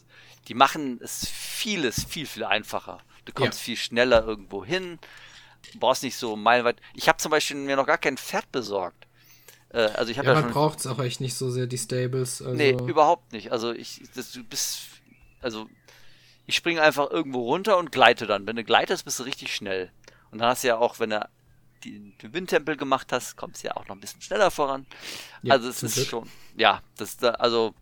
die 0.47 0.54
machen 0.54 1.00
es 1.04 1.28
vieles 1.28 2.06
viel, 2.06 2.28
viel 2.28 2.45
einfacher. 2.45 3.00
Du 3.26 3.34
kommst 3.34 3.60
ja. 3.60 3.66
viel 3.66 3.76
schneller 3.76 4.24
irgendwo 4.24 4.64
hin. 4.64 5.00
Du 5.74 5.80
brauchst 5.80 6.04
nicht 6.04 6.16
so 6.16 6.36
meilenweit. 6.36 6.78
Ich 6.93 7.10
habe 7.10 7.18
zum 7.18 7.32
Beispiel 7.32 7.58
mir 7.58 7.76
noch 7.76 7.88
gar 7.88 7.97
kein 7.97 8.18
Pferd 8.18 8.50
besorgt. 8.52 9.08
Äh, 9.70 9.80
also 9.80 10.12
ich 10.12 10.18
ja, 10.18 10.24
ja 10.24 10.34
man 10.36 10.52
braucht 10.52 10.80
es 10.80 10.88
auch 10.88 11.00
echt 11.00 11.22
nicht 11.22 11.36
so 11.36 11.50
sehr, 11.50 11.66
die 11.66 11.80
Stables. 11.80 12.41
Also 12.41 12.56
nee, 12.56 12.72
überhaupt 12.72 13.34
nicht. 13.34 13.52
Also 13.52 13.72
ich, 13.72 14.02
das, 14.16 14.32
du 14.32 14.43
bist, 14.43 14.82
also 15.41 15.68
ich 16.45 16.56
springe 16.56 16.84
einfach 16.84 17.10
irgendwo 17.10 17.45
runter 17.45 17.80
und 17.80 17.91
gleite 17.91 18.28
dann. 18.28 18.45
Wenn 18.45 18.56
du 18.56 18.64
gleitest, 18.64 19.06
bist 19.06 19.20
du 19.20 19.24
richtig 19.24 19.54
schnell. 19.56 19.91
Und 20.32 20.38
dann 20.39 20.50
hast 20.50 20.64
du 20.64 20.68
ja 20.68 20.78
auch, 20.78 21.00
wenn 21.00 21.10
du 21.10 21.28
den 21.86 22.15
Windtempel 22.21 22.77
gemacht 22.77 23.11
hast, 23.11 23.36
kommst 23.36 23.63
du 23.63 23.67
ja 23.67 23.77
auch 23.77 23.88
noch 23.88 23.95
ein 23.95 24.01
bisschen 24.01 24.21
schneller 24.21 24.51
voran. 24.51 24.86
Ja, 25.41 25.53
also 25.53 25.69
es 25.69 25.84
ist 25.84 25.95
Glück. 25.95 26.07
schon, 26.07 26.30
ja, 26.55 26.82
das 26.97 27.17
da, 27.17 27.32
also 27.32 27.73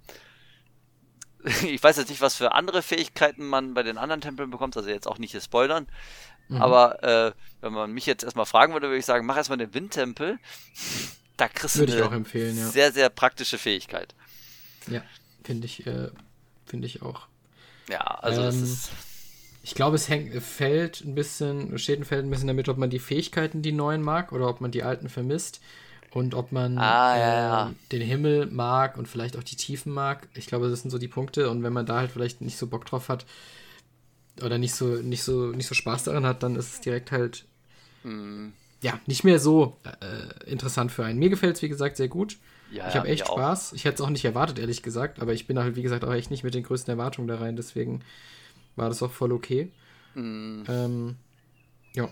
ich 1.65 1.81
weiß 1.81 1.97
jetzt 1.97 2.09
nicht, 2.09 2.21
was 2.21 2.35
für 2.35 2.53
andere 2.53 2.81
Fähigkeiten 2.81 3.45
man 3.47 3.73
bei 3.73 3.83
den 3.83 3.97
anderen 3.97 4.21
Tempeln 4.21 4.49
bekommt, 4.49 4.75
also 4.77 4.89
jetzt 4.89 5.07
auch 5.07 5.17
nicht 5.17 5.31
hier 5.31 5.41
spoilern. 5.41 5.87
Mhm. 6.49 6.61
Aber 6.61 7.03
äh, 7.03 7.31
wenn 7.61 7.73
man 7.73 7.91
mich 7.91 8.05
jetzt 8.05 8.23
erstmal 8.23 8.45
fragen 8.45 8.73
würde, 8.73 8.87
würde 8.87 8.99
ich 8.99 9.05
sagen, 9.05 9.25
mach 9.25 9.37
erstmal 9.37 9.57
den 9.57 9.73
Windtempel. 9.73 10.39
Da 11.35 11.47
kriegst 11.47 11.75
du 11.75 11.83
eine 11.83 12.15
empfehlen, 12.15 12.57
ja. 12.57 12.67
sehr, 12.67 12.91
sehr 12.91 13.09
praktische 13.09 13.57
Fähigkeit. 13.57 14.15
Ja, 14.87 15.01
finde 15.43 15.65
ich, 15.65 15.85
äh, 15.85 16.09
finde 16.65 16.87
ich 16.87 17.01
auch. 17.01 17.27
Ja, 17.89 18.01
also 18.01 18.41
ähm, 18.41 18.47
das 18.47 18.55
ist. 18.55 18.91
Ich 19.67 19.75
glaube, 19.75 19.97
es 19.97 20.07
hängt, 20.07 20.33
fällt 20.41 21.03
ein 21.03 21.13
bisschen, 21.13 21.71
und 21.71 21.77
fällt 21.77 22.25
ein 22.25 22.29
bisschen 22.29 22.47
damit, 22.47 22.69
ob 22.69 22.77
man 22.77 22.89
die 22.89 22.99
Fähigkeiten, 22.99 23.61
die 23.61 23.73
neuen 23.73 24.01
mag, 24.01 24.31
oder 24.31 24.47
ob 24.47 24.61
man 24.61 24.71
die 24.71 24.81
alten 24.81 25.09
vermisst. 25.09 25.59
Und 26.11 26.35
ob 26.35 26.53
man 26.53 26.77
ah, 26.77 27.17
ja, 27.17 27.33
ja. 27.33 27.69
Äh, 27.69 27.73
den 27.91 28.01
Himmel 28.01 28.45
mag 28.45 28.97
und 28.97 29.09
vielleicht 29.09 29.35
auch 29.35 29.43
die 29.43 29.57
Tiefen 29.57 29.91
mag. 29.91 30.29
Ich 30.35 30.47
glaube, 30.47 30.69
das 30.69 30.83
sind 30.83 30.89
so 30.89 30.97
die 30.97 31.09
Punkte. 31.09 31.49
Und 31.49 31.63
wenn 31.63 31.73
man 31.73 31.85
da 31.85 31.97
halt 31.97 32.11
vielleicht 32.11 32.39
nicht 32.39 32.57
so 32.57 32.67
Bock 32.67 32.85
drauf 32.85 33.09
hat, 33.09 33.25
oder 34.41 34.57
nicht 34.57 34.73
so, 34.73 34.85
nicht 34.85 35.23
so, 35.23 35.47
nicht 35.47 35.67
so 35.67 35.75
Spaß 35.75 36.05
daran 36.05 36.25
hat, 36.25 36.43
dann 36.43 36.55
ist 36.55 36.75
es 36.75 36.79
direkt 36.79 37.11
halt 37.11 37.43
mm. 38.03 38.47
ja 38.81 38.97
nicht 39.05 39.25
mehr 39.25 39.39
so 39.39 39.75
äh, 39.83 40.49
interessant 40.49 40.93
für 40.93 41.03
einen. 41.03 41.19
Mir 41.19 41.29
gefällt 41.29 41.57
es, 41.57 41.61
wie 41.61 41.69
gesagt, 41.69 41.97
sehr 41.97 42.07
gut. 42.07 42.37
Ja, 42.71 42.87
ich 42.87 42.95
habe 42.95 43.09
echt 43.09 43.27
Spaß. 43.27 43.71
Auch. 43.71 43.75
Ich 43.75 43.83
hätte 43.83 43.95
es 43.95 44.01
auch 44.01 44.09
nicht 44.09 44.23
erwartet, 44.23 44.59
ehrlich 44.59 44.81
gesagt, 44.81 45.21
aber 45.21 45.33
ich 45.33 45.45
bin 45.45 45.59
halt, 45.59 45.75
wie 45.75 45.81
gesagt, 45.81 46.05
auch 46.05 46.13
echt 46.13 46.31
nicht 46.31 46.45
mit 46.45 46.53
den 46.53 46.63
größten 46.63 46.89
Erwartungen 46.89 47.27
da 47.27 47.35
rein, 47.35 47.57
deswegen 47.57 48.01
war 48.77 48.89
das 48.89 49.03
auch 49.03 49.11
voll 49.11 49.31
okay. 49.33 49.71
Mm. 50.15 50.63
Ähm, 50.67 51.15
ja. 51.93 52.09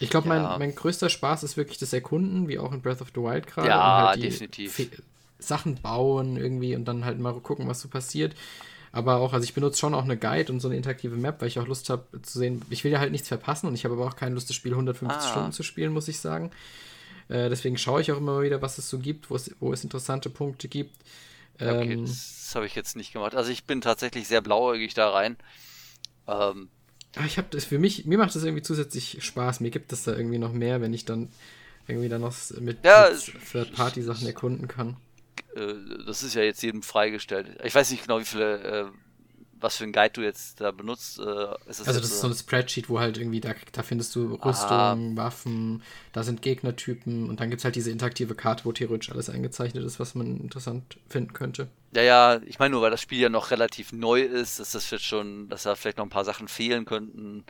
Ich 0.00 0.10
glaube, 0.10 0.28
ja. 0.28 0.34
mein, 0.34 0.58
mein 0.58 0.74
größter 0.74 1.08
Spaß 1.08 1.42
ist 1.42 1.56
wirklich 1.56 1.78
das 1.78 1.92
Erkunden, 1.92 2.48
wie 2.48 2.58
auch 2.58 2.72
in 2.72 2.82
Breath 2.82 3.00
of 3.00 3.08
the 3.14 3.20
Wild 3.20 3.46
gerade. 3.46 3.68
Ja, 3.68 4.08
halt 4.08 4.22
definitiv. 4.22 4.72
Fe 4.72 4.88
Sachen 5.38 5.76
bauen 5.76 6.36
irgendwie 6.36 6.74
und 6.74 6.86
dann 6.86 7.04
halt 7.04 7.18
mal 7.18 7.34
gucken, 7.40 7.68
was 7.68 7.80
so 7.80 7.88
passiert. 7.88 8.34
Aber 8.92 9.16
auch, 9.16 9.32
also 9.32 9.44
ich 9.44 9.54
benutze 9.54 9.78
schon 9.78 9.92
auch 9.92 10.04
eine 10.04 10.16
Guide 10.16 10.52
und 10.52 10.60
so 10.60 10.68
eine 10.68 10.76
interaktive 10.76 11.16
Map, 11.16 11.40
weil 11.40 11.48
ich 11.48 11.58
auch 11.58 11.66
Lust 11.66 11.90
habe 11.90 12.04
zu 12.22 12.38
sehen, 12.38 12.62
ich 12.70 12.84
will 12.84 12.92
ja 12.92 13.00
halt 13.00 13.12
nichts 13.12 13.28
verpassen 13.28 13.66
und 13.66 13.74
ich 13.74 13.84
habe 13.84 13.94
aber 13.94 14.06
auch 14.06 14.16
keine 14.16 14.34
Lust, 14.34 14.48
das 14.48 14.56
Spiel 14.56 14.72
150 14.72 15.18
ah. 15.18 15.30
Stunden 15.30 15.52
zu 15.52 15.64
spielen, 15.64 15.92
muss 15.92 16.08
ich 16.08 16.20
sagen. 16.20 16.50
Äh, 17.28 17.48
deswegen 17.48 17.76
schaue 17.76 18.00
ich 18.00 18.12
auch 18.12 18.18
immer 18.18 18.40
wieder, 18.42 18.62
was 18.62 18.78
es 18.78 18.88
so 18.88 18.98
gibt, 18.98 19.30
wo 19.30 19.34
es, 19.72 19.84
interessante 19.84 20.30
Punkte 20.30 20.68
gibt. 20.68 20.94
Ähm, 21.58 21.76
okay, 21.76 22.00
das 22.02 22.52
habe 22.54 22.66
ich 22.66 22.74
jetzt 22.74 22.96
nicht 22.96 23.12
gemacht. 23.12 23.34
Also 23.34 23.50
ich 23.50 23.64
bin 23.64 23.80
tatsächlich 23.80 24.28
sehr 24.28 24.40
blauäugig 24.40 24.94
da 24.94 25.10
rein. 25.10 25.36
Ähm, 26.28 26.68
ah, 27.16 27.24
ich 27.26 27.38
habe 27.38 27.48
das 27.50 27.64
für 27.64 27.78
mich, 27.78 28.06
mir 28.06 28.18
macht 28.18 28.34
das 28.34 28.44
irgendwie 28.44 28.62
zusätzlich 28.62 29.18
Spaß. 29.24 29.60
Mir 29.60 29.70
gibt 29.70 29.92
es 29.92 30.04
da 30.04 30.16
irgendwie 30.16 30.38
noch 30.38 30.52
mehr, 30.52 30.80
wenn 30.80 30.94
ich 30.94 31.04
dann 31.04 31.28
irgendwie 31.86 32.08
dann 32.08 32.22
noch 32.22 32.34
mit, 32.60 32.84
ja, 32.84 33.10
mit 33.10 33.50
Third-Party-Sachen 33.50 34.26
erkunden 34.26 34.68
kann. 34.68 34.96
Äh, 35.54 35.74
das 36.06 36.22
ist 36.22 36.34
ja 36.34 36.42
jetzt 36.42 36.62
jedem 36.62 36.82
freigestellt. 36.82 37.58
Ich 37.64 37.74
weiß 37.74 37.90
nicht 37.90 38.02
genau, 38.06 38.20
wie 38.20 38.24
viele, 38.24 38.58
äh, 38.62 38.86
was 39.64 39.76
für 39.76 39.84
ein 39.84 39.92
Guide 39.92 40.12
du 40.12 40.20
jetzt 40.20 40.60
da 40.60 40.70
benutzt. 40.70 41.18
Äh, 41.18 41.24
das 41.66 41.80
also 41.80 41.98
das 42.00 42.10
ist 42.10 42.20
so 42.20 42.28
ein 42.28 42.34
Spreadsheet, 42.34 42.90
wo 42.90 43.00
halt 43.00 43.16
irgendwie, 43.16 43.40
da, 43.40 43.54
da 43.72 43.82
findest 43.82 44.14
du 44.14 44.34
Rüstung, 44.34 44.70
ah. 44.70 44.96
Waffen, 45.14 45.82
da 46.12 46.22
sind 46.22 46.42
Gegnertypen 46.42 47.28
und 47.30 47.40
dann 47.40 47.48
gibt 47.48 47.60
es 47.60 47.64
halt 47.64 47.74
diese 47.74 47.90
interaktive 47.90 48.34
Karte, 48.34 48.66
wo 48.66 48.72
theoretisch 48.72 49.10
alles 49.10 49.30
eingezeichnet 49.30 49.82
ist, 49.82 49.98
was 49.98 50.14
man 50.14 50.38
interessant 50.38 50.98
finden 51.08 51.32
könnte. 51.32 51.68
Ja, 51.96 52.02
ja, 52.02 52.40
ich 52.44 52.58
meine 52.58 52.72
nur, 52.72 52.82
weil 52.82 52.90
das 52.90 53.00
Spiel 53.00 53.18
ja 53.18 53.30
noch 53.30 53.50
relativ 53.50 53.92
neu 53.92 54.20
ist, 54.20 54.60
dass 54.60 54.72
das 54.72 54.90
jetzt 54.90 55.04
schon, 55.06 55.48
dass 55.48 55.62
da 55.62 55.74
vielleicht 55.74 55.96
noch 55.96 56.04
ein 56.04 56.10
paar 56.10 56.26
Sachen 56.26 56.46
fehlen 56.46 56.84
könnten. 56.84 57.44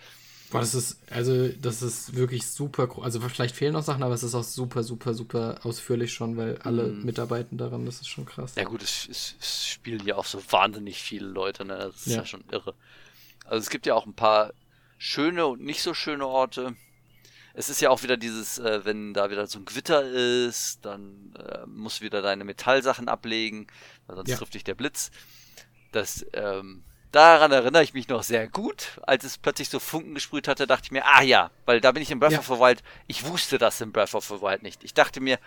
Boah, 0.55 0.61
das 0.61 0.75
ist, 0.77 1.01
also, 1.11 1.49
das 1.49 1.83
ist 1.83 2.15
wirklich 2.15 2.47
super, 2.47 2.89
also 3.03 3.21
vielleicht 3.21 3.57
fehlen 3.57 3.73
noch 3.73 3.83
Sachen, 3.83 4.05
aber 4.05 4.15
es 4.15 4.23
ist 4.23 4.37
auch 4.37 4.45
super, 4.45 4.85
super, 4.85 5.13
super 5.13 5.59
ausführlich 5.65 6.13
schon, 6.13 6.37
weil 6.37 6.59
alle 6.59 6.85
mm. 6.85 7.05
mitarbeiten 7.05 7.59
daran, 7.59 7.85
das 7.85 7.97
ist 7.97 8.07
schon 8.07 8.25
krass. 8.25 8.55
Ja 8.55 8.63
gut, 8.63 8.81
es, 8.81 9.09
es, 9.11 9.35
es 9.41 9.67
spielen 9.67 10.07
ja 10.07 10.15
auch 10.15 10.25
so 10.25 10.41
wahnsinnig 10.51 11.03
viele 11.03 11.27
Leute, 11.27 11.65
ne? 11.65 11.77
Das 11.77 12.07
ist 12.07 12.13
ja. 12.13 12.19
ja 12.19 12.25
schon 12.25 12.45
irre. 12.53 12.73
Also 13.45 13.65
es 13.65 13.69
gibt 13.69 13.85
ja 13.85 13.95
auch 13.97 14.07
ein 14.07 14.15
paar 14.15 14.53
schöne 14.97 15.45
und 15.45 15.61
nicht 15.61 15.83
so 15.83 15.93
schöne 15.93 16.25
Orte. 16.25 16.77
Es 17.53 17.69
ist 17.69 17.81
ja 17.81 17.91
auch 17.91 18.05
wieder 18.05 18.17
dieses, 18.17 18.61
äh, 18.61 18.85
wenn 18.85 19.13
da 19.13 19.33
wieder 19.33 19.49
so 19.49 19.59
ein 19.59 19.65
Gewitter 19.65 20.05
ist, 20.05 20.85
dann 20.85 21.35
äh, 21.37 21.67
musst 21.67 21.99
du 21.99 22.05
wieder 22.05 22.23
deine 22.23 22.45
Metallsachen 22.45 23.09
ablegen, 23.09 23.67
weil 24.07 24.15
sonst 24.15 24.31
ja. 24.31 24.37
trifft 24.37 24.55
dich 24.55 24.63
der 24.63 24.77
Blitz. 24.77 25.11
Das, 25.91 26.25
ähm, 26.33 26.85
daran 27.15 27.53
erinnere 27.53 27.83
ich 27.83 27.95
mich 27.95 28.09
noch 28.09 28.23
sehr 28.23 28.49
gut. 28.49 29.01
Als 29.07 29.25
es 29.25 29.39
plötzlich 29.39 29.69
so 29.69 29.79
Funken 29.79 30.15
gesprüht 30.15 30.49
hatte, 30.49 30.67
dachte 30.67 30.87
ich 30.87 30.91
mir, 30.91 31.05
ah 31.07 31.23
ja, 31.23 31.51
weil 31.65 31.81
da 31.81 31.93
bin 31.93 32.03
ich 32.03 32.11
in 32.11 32.19
Breath 32.19 32.33
ja. 32.33 32.39
of 32.41 32.47
the 32.47 32.59
Wild. 32.59 32.83
Ich 33.07 33.25
wusste 33.27 33.59
das 33.59 33.81
in 33.81 33.93
Breath 33.93 34.15
of 34.15 34.25
the 34.25 34.41
Wild 34.41 34.63
nicht. 34.63 34.83
Ich 34.85 34.95
dachte 34.95 35.21
mir, 35.21 35.39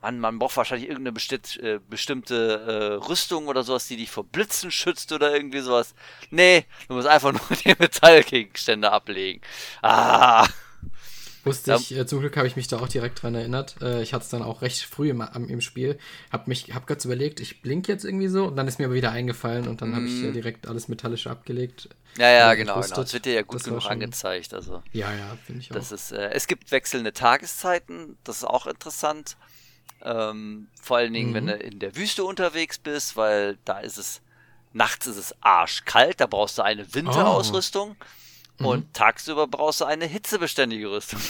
man, 0.00 0.18
man 0.18 0.38
braucht 0.38 0.56
wahrscheinlich 0.56 0.88
irgendeine 0.88 1.12
besti 1.12 1.36
äh, 1.60 1.78
bestimmte 1.88 3.00
äh, 3.00 3.06
Rüstung 3.06 3.46
oder 3.46 3.62
sowas, 3.62 3.86
die 3.86 3.96
dich 3.96 4.10
vor 4.10 4.24
Blitzen 4.24 4.70
schützt 4.70 5.12
oder 5.12 5.32
irgendwie 5.34 5.60
sowas. 5.60 5.94
Nee, 6.30 6.66
du 6.88 6.94
musst 6.94 7.06
einfach 7.06 7.32
nur 7.48 7.58
die 7.64 7.74
Metallgegenstände 7.78 8.90
ablegen. 8.90 9.40
Ah. 9.82 10.46
Wusste 11.44 11.74
ich, 11.74 11.96
äh, 11.96 12.06
zum 12.06 12.20
Glück 12.20 12.36
habe 12.36 12.46
ich 12.46 12.54
mich 12.54 12.68
da 12.68 12.78
auch 12.78 12.88
direkt 12.88 13.22
dran 13.22 13.34
erinnert. 13.34 13.76
Äh, 13.82 14.02
ich 14.02 14.14
hatte 14.14 14.24
es 14.24 14.30
dann 14.30 14.42
auch 14.42 14.62
recht 14.62 14.82
früh 14.82 15.10
im, 15.10 15.20
im 15.20 15.60
Spiel. 15.60 15.98
Hab 16.30 16.46
mich, 16.46 16.72
hab 16.74 16.86
gerade 16.86 17.02
überlegt, 17.04 17.40
ich 17.40 17.62
blink 17.62 17.88
jetzt 17.88 18.04
irgendwie 18.04 18.28
so 18.28 18.46
und 18.46 18.56
dann 18.56 18.68
ist 18.68 18.78
mir 18.78 18.86
aber 18.86 18.94
wieder 18.94 19.10
eingefallen 19.10 19.66
und 19.66 19.82
dann 19.82 19.90
mm. 19.90 19.94
habe 19.96 20.04
ich 20.06 20.20
ja 20.22 20.28
mhm. 20.28 20.34
direkt 20.34 20.68
alles 20.68 20.86
metallisch 20.88 21.26
abgelegt. 21.26 21.88
Ja, 22.18 22.30
ja, 22.30 22.54
genau, 22.54 22.80
genau. 22.80 22.96
Das 22.96 23.12
wird 23.12 23.24
dir 23.24 23.34
ja 23.34 23.42
gut 23.42 23.64
genug 23.64 23.82
schon, 23.82 23.92
angezeigt. 23.92 24.54
Also, 24.54 24.82
ja, 24.92 25.12
ja, 25.12 25.36
finde 25.44 25.62
ich 25.62 25.70
auch. 25.70 25.74
Das 25.74 25.90
ist, 25.90 26.12
äh, 26.12 26.30
es 26.30 26.46
gibt 26.46 26.70
wechselnde 26.70 27.12
Tageszeiten, 27.12 28.16
das 28.22 28.38
ist 28.38 28.44
auch 28.44 28.66
interessant. 28.66 29.36
Ähm, 30.04 30.68
vor 30.80 30.98
allen 30.98 31.12
Dingen, 31.12 31.30
mhm. 31.30 31.34
wenn 31.34 31.46
du 31.46 31.56
in 31.56 31.78
der 31.78 31.96
Wüste 31.96 32.24
unterwegs 32.24 32.78
bist, 32.78 33.16
weil 33.16 33.58
da 33.64 33.80
ist 33.80 33.98
es, 33.98 34.20
nachts 34.72 35.06
ist 35.06 35.16
es 35.16 35.34
arschkalt, 35.40 36.20
da 36.20 36.26
brauchst 36.26 36.58
du 36.58 36.62
eine 36.62 36.94
Winterausrüstung. 36.94 37.96
Oh. 37.98 38.04
Und 38.58 38.86
mhm. 38.86 38.92
tagsüber 38.92 39.46
brauchst 39.46 39.80
du 39.80 39.84
eine 39.84 40.06
hitzebeständige 40.06 40.90
Rüstung. 40.90 41.20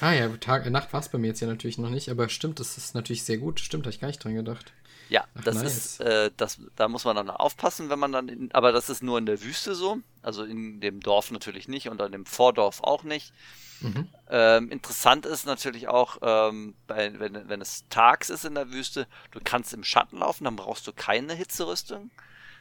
Ah 0.00 0.12
ja, 0.12 0.28
Tag, 0.36 0.68
Nacht 0.68 0.92
war 0.92 1.00
es 1.00 1.08
bei 1.08 1.18
mir 1.18 1.28
jetzt 1.28 1.40
ja 1.40 1.46
natürlich 1.46 1.78
noch 1.78 1.88
nicht, 1.88 2.08
aber 2.08 2.28
stimmt, 2.28 2.58
das 2.58 2.76
ist 2.76 2.94
natürlich 2.94 3.22
sehr 3.22 3.38
gut. 3.38 3.60
Stimmt, 3.60 3.84
habe 3.84 3.94
ich 3.94 4.00
gar 4.00 4.08
nicht 4.08 4.22
dran 4.22 4.34
gedacht. 4.34 4.72
Ja, 5.08 5.26
Ach, 5.34 5.44
das 5.44 5.56
nice. 5.56 5.76
ist, 5.76 6.00
äh, 6.00 6.30
das, 6.36 6.58
da 6.74 6.88
muss 6.88 7.04
man 7.04 7.14
dann 7.16 7.30
aufpassen, 7.30 7.90
wenn 7.90 7.98
man 7.98 8.12
dann, 8.12 8.28
in, 8.28 8.50
aber 8.52 8.72
das 8.72 8.90
ist 8.90 9.02
nur 9.02 9.18
in 9.18 9.26
der 9.26 9.42
Wüste 9.42 9.74
so, 9.74 9.98
also 10.22 10.42
in 10.42 10.80
dem 10.80 11.00
Dorf 11.00 11.30
natürlich 11.30 11.68
nicht 11.68 11.88
und 11.88 12.00
in 12.00 12.12
dem 12.12 12.26
Vordorf 12.26 12.82
auch 12.82 13.04
nicht. 13.04 13.32
Mhm. 13.80 14.08
Ähm, 14.30 14.70
interessant 14.70 15.26
ist 15.26 15.44
natürlich 15.44 15.88
auch, 15.88 16.18
ähm, 16.22 16.74
bei, 16.86 17.18
wenn, 17.18 17.48
wenn 17.48 17.60
es 17.60 17.84
tags 17.90 18.30
ist 18.30 18.44
in 18.44 18.54
der 18.54 18.72
Wüste, 18.72 19.06
du 19.32 19.40
kannst 19.42 19.74
im 19.74 19.84
Schatten 19.84 20.18
laufen, 20.18 20.44
dann 20.44 20.56
brauchst 20.56 20.86
du 20.86 20.92
keine 20.92 21.34
Hitzerüstung. 21.34 22.10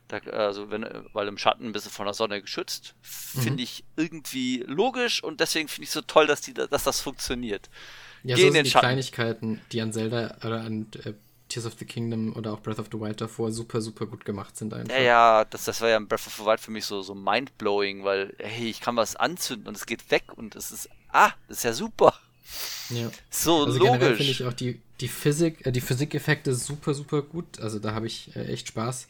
Da, 0.07 0.17
also 0.17 0.69
wenn, 0.69 0.85
weil 1.13 1.27
im 1.27 1.37
Schatten 1.37 1.71
bist 1.71 1.85
du 1.85 1.89
von 1.89 2.05
der 2.05 2.13
Sonne 2.13 2.41
geschützt. 2.41 2.95
Finde 3.01 3.51
mhm. 3.51 3.59
ich 3.59 3.83
irgendwie 3.95 4.63
logisch 4.67 5.23
und 5.23 5.39
deswegen 5.39 5.67
finde 5.67 5.83
ich 5.83 5.91
so 5.91 6.01
toll, 6.01 6.27
dass, 6.27 6.41
die, 6.41 6.53
dass 6.53 6.83
das 6.83 6.99
funktioniert. 7.01 7.69
Ja, 8.23 8.35
Geh 8.35 8.47
so 8.47 8.51
sind 8.51 8.65
die 8.65 8.69
Schatten. 8.69 8.85
Kleinigkeiten, 8.85 9.61
die 9.71 9.81
an 9.81 9.93
Zelda 9.93 10.37
oder 10.43 10.61
an 10.61 10.87
äh, 11.03 11.13
Tears 11.51 11.65
of 11.65 11.73
the 11.79 11.85
Kingdom 11.85 12.33
oder 12.35 12.53
auch 12.53 12.61
Breath 12.61 12.79
of 12.79 12.87
the 12.91 12.99
Wild 12.99 13.19
davor 13.19 13.51
super, 13.51 13.81
super 13.81 14.05
gut 14.05 14.23
gemacht 14.23 14.55
sind 14.55 14.73
einfach. 14.73 14.95
Ja, 14.95 15.01
ja, 15.01 15.45
das, 15.45 15.65
das 15.65 15.81
war 15.81 15.89
ja 15.89 15.97
in 15.97 16.07
Breath 16.07 16.27
of 16.27 16.35
the 16.35 16.45
Wild 16.45 16.59
für 16.59 16.71
mich 16.71 16.85
so, 16.85 17.01
so 17.01 17.13
mindblowing, 17.13 18.03
weil, 18.03 18.33
hey, 18.37 18.69
ich 18.69 18.79
kann 18.79 18.95
was 18.95 19.15
anzünden 19.15 19.67
und 19.67 19.75
es 19.75 19.85
geht 19.85 20.11
weg 20.11 20.23
und 20.35 20.55
es 20.55 20.71
ist, 20.71 20.89
ah, 21.09 21.31
das 21.47 21.57
ist 21.57 21.63
ja 21.63 21.73
super. 21.73 22.13
Ja. 22.89 23.11
So 23.29 23.65
also 23.65 23.79
logisch. 23.79 24.17
finde 24.17 24.31
ich 24.31 24.45
auch 24.45 24.53
die, 24.53 24.79
die 24.99 25.07
Physik, 25.07 25.65
äh, 25.65 25.71
die 25.71 25.81
Physikeffekte 25.81 26.53
super, 26.53 26.93
super 26.93 27.21
gut. 27.21 27.59
Also 27.59 27.79
da 27.79 27.93
habe 27.93 28.07
ich 28.07 28.35
äh, 28.35 28.45
echt 28.45 28.69
Spaß. 28.69 29.07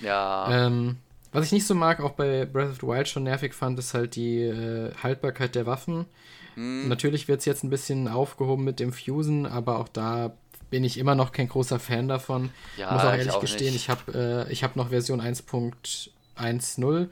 Ja. 0.00 0.66
Ähm, 0.66 0.96
was 1.32 1.46
ich 1.46 1.52
nicht 1.52 1.66
so 1.66 1.74
mag, 1.74 2.00
auch 2.00 2.12
bei 2.12 2.46
Breath 2.46 2.70
of 2.70 2.76
the 2.80 2.86
Wild 2.86 3.08
schon 3.08 3.24
nervig 3.24 3.52
fand, 3.54 3.78
ist 3.78 3.94
halt 3.94 4.16
die 4.16 4.42
äh, 4.42 4.92
Haltbarkeit 5.02 5.54
der 5.54 5.66
Waffen. 5.66 6.06
Hm. 6.54 6.88
Natürlich 6.88 7.28
wird 7.28 7.40
es 7.40 7.44
jetzt 7.44 7.64
ein 7.64 7.70
bisschen 7.70 8.08
aufgehoben 8.08 8.64
mit 8.64 8.80
dem 8.80 8.92
Fusen, 8.92 9.46
aber 9.46 9.78
auch 9.78 9.88
da 9.88 10.32
bin 10.70 10.84
ich 10.84 10.98
immer 10.98 11.14
noch 11.14 11.32
kein 11.32 11.48
großer 11.48 11.78
Fan 11.78 12.08
davon. 12.08 12.50
Ja, 12.76 12.92
Muss 12.92 13.02
auch 13.02 13.12
ehrlich 13.12 13.30
auch 13.30 13.40
gestehen, 13.40 13.72
nicht. 13.72 13.82
ich 13.82 13.90
habe 13.90 14.46
äh, 14.50 14.54
hab 14.54 14.76
noch 14.76 14.88
Version 14.90 15.20
1.10 15.20 17.08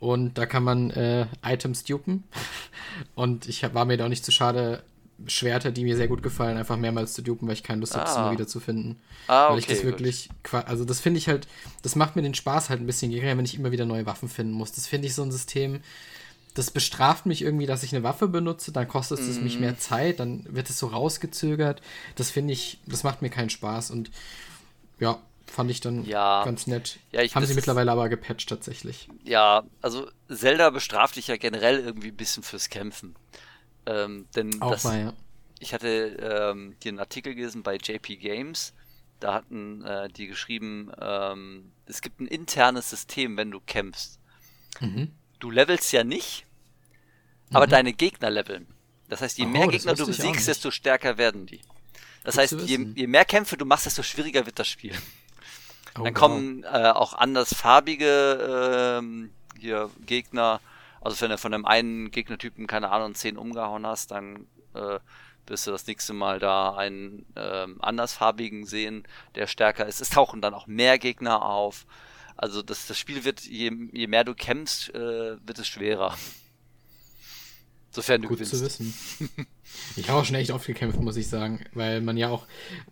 und 0.00 0.38
da 0.38 0.46
kann 0.46 0.62
man 0.62 0.90
äh, 0.90 1.26
Items 1.44 1.84
dupen. 1.84 2.24
Und 3.14 3.48
ich 3.48 3.64
hab, 3.64 3.74
war 3.74 3.84
mir 3.84 3.96
da 3.96 4.04
auch 4.04 4.08
nicht 4.08 4.24
zu 4.24 4.32
schade, 4.32 4.82
Schwerter, 5.26 5.72
die 5.72 5.84
mir 5.84 5.96
sehr 5.96 6.08
gut 6.08 6.22
gefallen, 6.22 6.56
einfach 6.56 6.76
mehrmals 6.76 7.12
zu 7.12 7.22
dupen, 7.22 7.48
weil 7.48 7.54
ich 7.54 7.62
keine 7.62 7.80
Lust 7.80 7.94
habe, 7.94 8.06
ah. 8.06 8.12
sie 8.12 8.20
immer 8.20 8.32
wieder 8.32 8.46
zu 8.46 8.60
finden. 8.60 9.00
Ah, 9.26 9.46
okay, 9.46 9.52
weil 9.52 9.58
ich 9.58 9.66
das 9.66 9.82
wirklich, 9.82 10.28
also 10.52 10.84
das 10.84 11.00
finde 11.00 11.18
ich 11.18 11.28
halt, 11.28 11.48
das 11.82 11.96
macht 11.96 12.16
mir 12.16 12.22
den 12.22 12.34
Spaß 12.34 12.70
halt 12.70 12.80
ein 12.80 12.86
bisschen 12.86 13.10
geringer, 13.10 13.36
wenn 13.36 13.44
ich 13.44 13.56
immer 13.56 13.72
wieder 13.72 13.84
neue 13.84 14.06
Waffen 14.06 14.28
finden 14.28 14.52
muss. 14.52 14.72
Das 14.72 14.86
finde 14.86 15.08
ich 15.08 15.14
so 15.14 15.22
ein 15.22 15.32
System, 15.32 15.80
das 16.54 16.70
bestraft 16.70 17.26
mich 17.26 17.42
irgendwie, 17.42 17.66
dass 17.66 17.82
ich 17.82 17.94
eine 17.94 18.04
Waffe 18.04 18.28
benutze, 18.28 18.72
dann 18.72 18.88
kostet 18.88 19.20
es 19.20 19.38
mm. 19.38 19.44
mich 19.44 19.60
mehr 19.60 19.78
Zeit, 19.78 20.20
dann 20.20 20.44
wird 20.48 20.70
es 20.70 20.78
so 20.78 20.88
rausgezögert. 20.88 21.82
Das 22.16 22.30
finde 22.30 22.52
ich, 22.52 22.80
das 22.86 23.04
macht 23.04 23.22
mir 23.22 23.30
keinen 23.30 23.50
Spaß 23.50 23.90
und 23.90 24.10
ja, 24.98 25.20
fand 25.46 25.70
ich 25.70 25.80
dann 25.80 26.04
ja. 26.04 26.44
ganz 26.44 26.66
nett. 26.66 26.98
Ja, 27.12 27.22
ich, 27.22 27.34
Haben 27.34 27.46
sie 27.46 27.54
mittlerweile 27.54 27.92
aber 27.92 28.08
gepatcht 28.08 28.48
tatsächlich. 28.48 29.08
Ja, 29.24 29.64
also 29.82 30.08
Zelda 30.28 30.70
bestraft 30.70 31.16
dich 31.16 31.28
ja 31.28 31.36
generell 31.36 31.78
irgendwie 31.80 32.08
ein 32.08 32.16
bisschen 32.16 32.42
fürs 32.42 32.68
Kämpfen. 32.68 33.14
Ähm, 33.88 34.26
denn 34.34 34.60
Auch 34.60 34.72
das, 34.72 34.84
mal, 34.84 35.00
ja. 35.00 35.12
ich 35.58 35.72
hatte 35.72 35.88
ähm, 35.88 36.76
hier 36.82 36.90
einen 36.90 36.98
Artikel 36.98 37.34
gelesen 37.34 37.62
bei 37.62 37.76
JP 37.76 38.16
Games. 38.16 38.74
Da 39.20 39.34
hatten 39.34 39.84
äh, 39.84 40.08
die 40.10 40.26
geschrieben, 40.26 40.92
ähm, 41.00 41.72
es 41.86 42.02
gibt 42.02 42.20
ein 42.20 42.26
internes 42.26 42.90
System, 42.90 43.36
wenn 43.36 43.50
du 43.50 43.60
kämpfst. 43.60 44.20
Mhm. 44.80 45.12
Du 45.40 45.50
levelst 45.50 45.92
ja 45.92 46.04
nicht, 46.04 46.46
aber 47.52 47.66
mhm. 47.66 47.70
deine 47.70 47.92
Gegner 47.92 48.30
leveln. 48.30 48.66
Das 49.08 49.22
heißt, 49.22 49.38
je 49.38 49.46
oh, 49.46 49.48
mehr 49.48 49.66
Gegner 49.68 49.94
du 49.94 50.06
besiegst, 50.06 50.46
desto 50.46 50.70
stärker 50.70 51.16
werden 51.16 51.46
die. 51.46 51.60
Das 52.24 52.34
Gut 52.34 52.42
heißt, 52.42 52.60
je, 52.68 52.78
je, 52.94 53.06
mehr 53.06 53.24
Kämpfe 53.24 53.56
du 53.56 53.64
machst, 53.64 53.86
desto 53.86 54.02
schwieriger 54.02 54.44
wird 54.44 54.58
das 54.58 54.68
Spiel. 54.68 54.94
Oh, 55.98 56.04
Dann 56.04 56.14
kommen 56.14 56.64
äh, 56.64 56.90
auch 56.90 57.14
andersfarbige 57.14 59.00
äh, 59.02 59.58
hier 59.58 59.90
Gegner. 60.06 60.60
Also 61.00 61.20
wenn 61.20 61.30
du 61.30 61.38
von 61.38 61.54
einem 61.54 61.64
einen 61.64 62.10
Gegnertypen, 62.10 62.66
keine 62.66 62.90
Ahnung, 62.90 63.14
zehn 63.14 63.36
umgehauen 63.36 63.86
hast, 63.86 64.10
dann 64.10 64.46
äh, 64.74 64.98
wirst 65.46 65.66
du 65.66 65.70
das 65.70 65.86
nächste 65.86 66.12
Mal 66.12 66.38
da 66.38 66.74
einen 66.74 67.26
ähm, 67.36 67.78
andersfarbigen 67.80 68.66
sehen, 68.66 69.06
der 69.34 69.46
stärker 69.46 69.86
ist. 69.86 70.00
Es 70.00 70.10
tauchen 70.10 70.40
dann 70.40 70.54
auch 70.54 70.66
mehr 70.66 70.98
Gegner 70.98 71.42
auf. 71.42 71.86
Also 72.36 72.62
das, 72.62 72.86
das 72.86 72.98
Spiel 72.98 73.24
wird, 73.24 73.40
je, 73.40 73.72
je 73.92 74.06
mehr 74.06 74.24
du 74.24 74.34
kämpfst, 74.34 74.94
äh, 74.94 75.36
wird 75.46 75.58
es 75.58 75.66
schwerer. 75.66 76.16
Sofern 77.98 78.22
du 78.22 78.28
Gut 78.28 78.38
gewinnst. 78.38 78.56
zu 78.56 78.64
wissen. 78.64 78.94
Ich 79.96 80.08
habe 80.08 80.20
auch 80.20 80.24
schon 80.24 80.36
echt 80.36 80.52
oft 80.52 80.66
gekämpft, 80.66 81.00
muss 81.00 81.16
ich 81.16 81.26
sagen, 81.26 81.64
weil 81.72 82.00
man 82.00 82.16
ja 82.16 82.28
auch, 82.28 82.46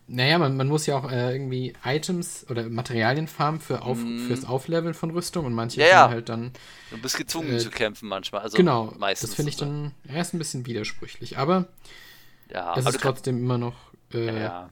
naja, 0.08 0.36
man, 0.38 0.56
man 0.56 0.66
muss 0.66 0.86
ja 0.86 0.98
auch 0.98 1.10
äh, 1.10 1.32
irgendwie 1.32 1.74
Items 1.84 2.44
oder 2.50 2.68
Materialien 2.68 3.28
farmen 3.28 3.60
für 3.60 3.82
auf, 3.82 3.98
mm. 3.98 4.26
fürs 4.26 4.44
Aufleveln 4.44 4.94
von 4.94 5.10
Rüstung 5.10 5.46
und 5.46 5.52
manche 5.52 5.80
ja, 5.80 5.86
ja. 5.86 6.08
halt 6.08 6.28
dann. 6.28 6.50
Du 6.90 6.98
bist 6.98 7.16
gezwungen 7.16 7.54
äh, 7.54 7.58
zu 7.58 7.70
kämpfen 7.70 8.08
manchmal, 8.08 8.42
also 8.42 8.56
genau, 8.56 8.92
meistens. 8.98 9.30
Das 9.30 9.36
finde 9.36 9.50
ich 9.50 9.56
dann 9.56 9.92
erst 10.12 10.34
ein 10.34 10.38
bisschen 10.38 10.66
widersprüchlich, 10.66 11.38
aber 11.38 11.68
ja, 12.50 12.76
es 12.76 12.84
ist 12.84 13.00
trotzdem 13.00 13.38
immer 13.38 13.58
noch. 13.58 13.76
Äh, 14.12 14.42
ja, 14.42 14.70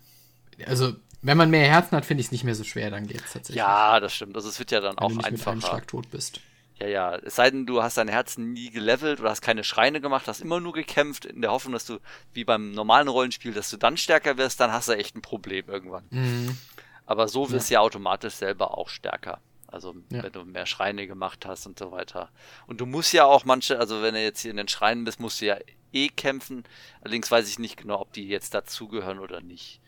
also 0.66 0.94
wenn 1.22 1.36
man 1.36 1.48
mehr 1.48 1.68
Herzen 1.68 1.96
hat, 1.96 2.04
finde 2.04 2.22
ich 2.22 2.26
es 2.26 2.32
nicht 2.32 2.44
mehr 2.44 2.56
so 2.56 2.64
schwer, 2.64 2.90
dann 2.90 3.06
geht 3.06 3.24
es 3.24 3.32
tatsächlich. 3.32 3.56
Ja, 3.56 4.00
das 4.00 4.12
stimmt. 4.12 4.34
Also 4.34 4.48
es 4.48 4.58
wird 4.58 4.72
ja 4.72 4.80
dann 4.80 4.96
Wenn 4.96 5.04
auch 5.04 5.10
du 5.10 5.16
nicht 5.16 5.26
einfacher. 5.26 5.54
Mit 5.54 5.64
einem 5.64 5.70
Schlag 5.72 5.88
tot 5.88 6.10
bist. 6.10 6.40
Ja, 6.84 7.12
ja. 7.12 7.16
Es 7.16 7.36
sei 7.36 7.50
denn, 7.50 7.66
du 7.66 7.82
hast 7.82 7.96
dein 7.96 8.08
Herzen 8.08 8.52
nie 8.52 8.70
gelevelt 8.70 9.20
oder 9.20 9.30
hast 9.30 9.42
keine 9.42 9.64
Schreine 9.64 10.00
gemacht, 10.00 10.28
hast 10.28 10.40
immer 10.40 10.60
nur 10.60 10.72
gekämpft, 10.72 11.24
in 11.24 11.40
der 11.40 11.50
Hoffnung, 11.50 11.72
dass 11.72 11.86
du, 11.86 11.98
wie 12.32 12.44
beim 12.44 12.72
normalen 12.72 13.08
Rollenspiel, 13.08 13.52
dass 13.52 13.70
du 13.70 13.76
dann 13.76 13.96
stärker 13.96 14.36
wirst, 14.36 14.60
dann 14.60 14.72
hast 14.72 14.88
du 14.88 14.92
echt 14.92 15.16
ein 15.16 15.22
Problem 15.22 15.68
irgendwann. 15.68 16.04
Mhm. 16.10 16.58
Aber 17.06 17.28
so 17.28 17.50
wirst 17.50 17.70
du 17.70 17.74
ja. 17.74 17.80
ja 17.80 17.84
automatisch 17.84 18.34
selber 18.34 18.76
auch 18.76 18.88
stärker. 18.88 19.40
Also 19.66 19.94
ja. 20.10 20.22
wenn 20.22 20.32
du 20.32 20.44
mehr 20.44 20.66
Schreine 20.66 21.06
gemacht 21.06 21.46
hast 21.46 21.66
und 21.66 21.78
so 21.78 21.90
weiter. 21.90 22.30
Und 22.66 22.80
du 22.80 22.86
musst 22.86 23.12
ja 23.12 23.24
auch 23.24 23.44
manche, 23.44 23.78
also 23.78 24.02
wenn 24.02 24.14
du 24.14 24.22
jetzt 24.22 24.40
hier 24.40 24.52
in 24.52 24.56
den 24.56 24.68
Schreinen 24.68 25.04
bist, 25.04 25.20
musst 25.20 25.40
du 25.40 25.46
ja 25.46 25.58
eh 25.92 26.08
kämpfen. 26.08 26.64
Allerdings 27.00 27.30
weiß 27.30 27.48
ich 27.48 27.58
nicht 27.58 27.76
genau, 27.76 28.00
ob 28.00 28.12
die 28.12 28.28
jetzt 28.28 28.54
dazugehören 28.54 29.18
oder 29.18 29.40
nicht. 29.40 29.80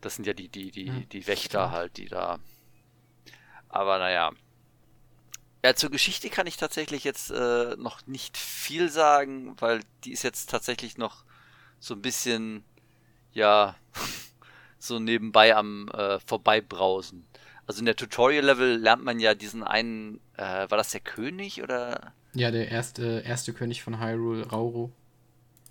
Das 0.00 0.16
sind 0.16 0.26
ja 0.26 0.34
die, 0.34 0.48
die, 0.48 0.70
die, 0.70 0.86
ja, 0.86 0.94
die 1.12 1.26
Wächter 1.26 1.70
halt, 1.70 1.96
die 1.96 2.06
da. 2.06 2.38
Aber 3.68 3.98
naja. 3.98 4.32
Ja, 5.66 5.74
zur 5.74 5.90
Geschichte 5.90 6.30
kann 6.30 6.46
ich 6.46 6.56
tatsächlich 6.56 7.02
jetzt 7.02 7.32
äh, 7.32 7.74
noch 7.76 8.06
nicht 8.06 8.36
viel 8.36 8.88
sagen, 8.88 9.56
weil 9.58 9.80
die 10.04 10.12
ist 10.12 10.22
jetzt 10.22 10.48
tatsächlich 10.48 10.96
noch 10.96 11.24
so 11.80 11.94
ein 11.94 12.02
bisschen, 12.02 12.62
ja, 13.32 13.74
so 14.78 15.00
nebenbei 15.00 15.56
am 15.56 15.88
äh, 15.88 16.20
Vorbeibrausen. 16.20 17.26
Also 17.66 17.80
in 17.80 17.86
der 17.86 17.96
Tutorial-Level 17.96 18.76
lernt 18.76 19.02
man 19.02 19.18
ja 19.18 19.34
diesen 19.34 19.64
einen, 19.64 20.20
äh, 20.36 20.70
war 20.70 20.78
das 20.78 20.92
der 20.92 21.00
König 21.00 21.60
oder? 21.60 22.12
Ja, 22.32 22.52
der 22.52 22.68
erste, 22.68 23.24
erste 23.26 23.52
König 23.52 23.82
von 23.82 23.98
Hyrule, 23.98 24.46
Rauro. 24.46 24.92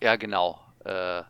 Ja, 0.03 0.17
genau. 0.17 0.59
Äh, 0.83 1.23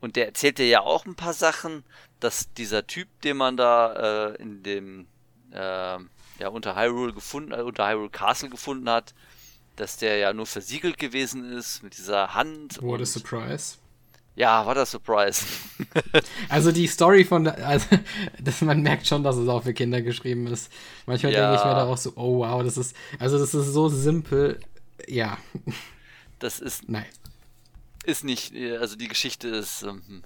und 0.00 0.16
der 0.16 0.28
erzählt 0.28 0.56
dir 0.56 0.66
ja 0.66 0.80
auch 0.80 1.04
ein 1.04 1.14
paar 1.14 1.34
Sachen, 1.34 1.84
dass 2.20 2.54
dieser 2.54 2.86
Typ, 2.86 3.20
den 3.20 3.36
man 3.36 3.58
da 3.58 4.30
äh, 4.30 4.36
in 4.36 4.62
dem 4.62 5.08
äh, 5.50 5.98
ja 6.40 6.48
unter 6.48 6.76
Hyrule 6.76 7.12
gefunden, 7.12 7.52
äh, 7.52 7.62
unter 7.62 7.88
Hyrule 7.88 8.10
Castle 8.10 8.50
gefunden 8.50 8.88
hat, 8.88 9.14
dass 9.76 9.96
der 9.96 10.16
ja 10.16 10.32
nur 10.32 10.46
versiegelt 10.46 10.98
gewesen 10.98 11.52
ist 11.52 11.82
mit 11.82 11.96
dieser 11.96 12.34
Hand. 12.34 12.82
What 12.82 13.00
a 13.00 13.06
surprise. 13.06 13.76
Ja, 14.36 14.64
what 14.64 14.76
a 14.76 14.86
surprise. 14.86 15.44
also 16.48 16.72
die 16.72 16.86
Story 16.86 17.24
von, 17.24 17.46
also 17.46 17.86
das, 18.40 18.60
man 18.62 18.80
merkt 18.80 19.06
schon, 19.06 19.22
dass 19.22 19.36
es 19.36 19.48
auch 19.48 19.62
für 19.62 19.74
Kinder 19.74 20.02
geschrieben 20.02 20.46
ist. 20.46 20.72
Manchmal 21.06 21.32
ja. 21.32 21.50
denke 21.50 21.56
ich 21.56 21.64
mir 21.64 21.74
da 21.74 21.84
auch 21.84 21.98
so, 21.98 22.12
oh 22.16 22.38
wow, 22.38 22.62
das 22.62 22.76
ist, 22.78 22.96
also 23.18 23.38
das 23.38 23.54
ist 23.54 23.66
so 23.66 23.88
simpel. 23.88 24.58
Ja. 25.06 25.38
Das 26.38 26.58
ist. 26.58 26.88
Nein 26.88 27.06
ist 28.04 28.24
nicht, 28.24 28.54
also 28.54 28.96
die 28.96 29.08
Geschichte 29.08 29.48
ist. 29.48 29.82
Ähm, 29.82 30.22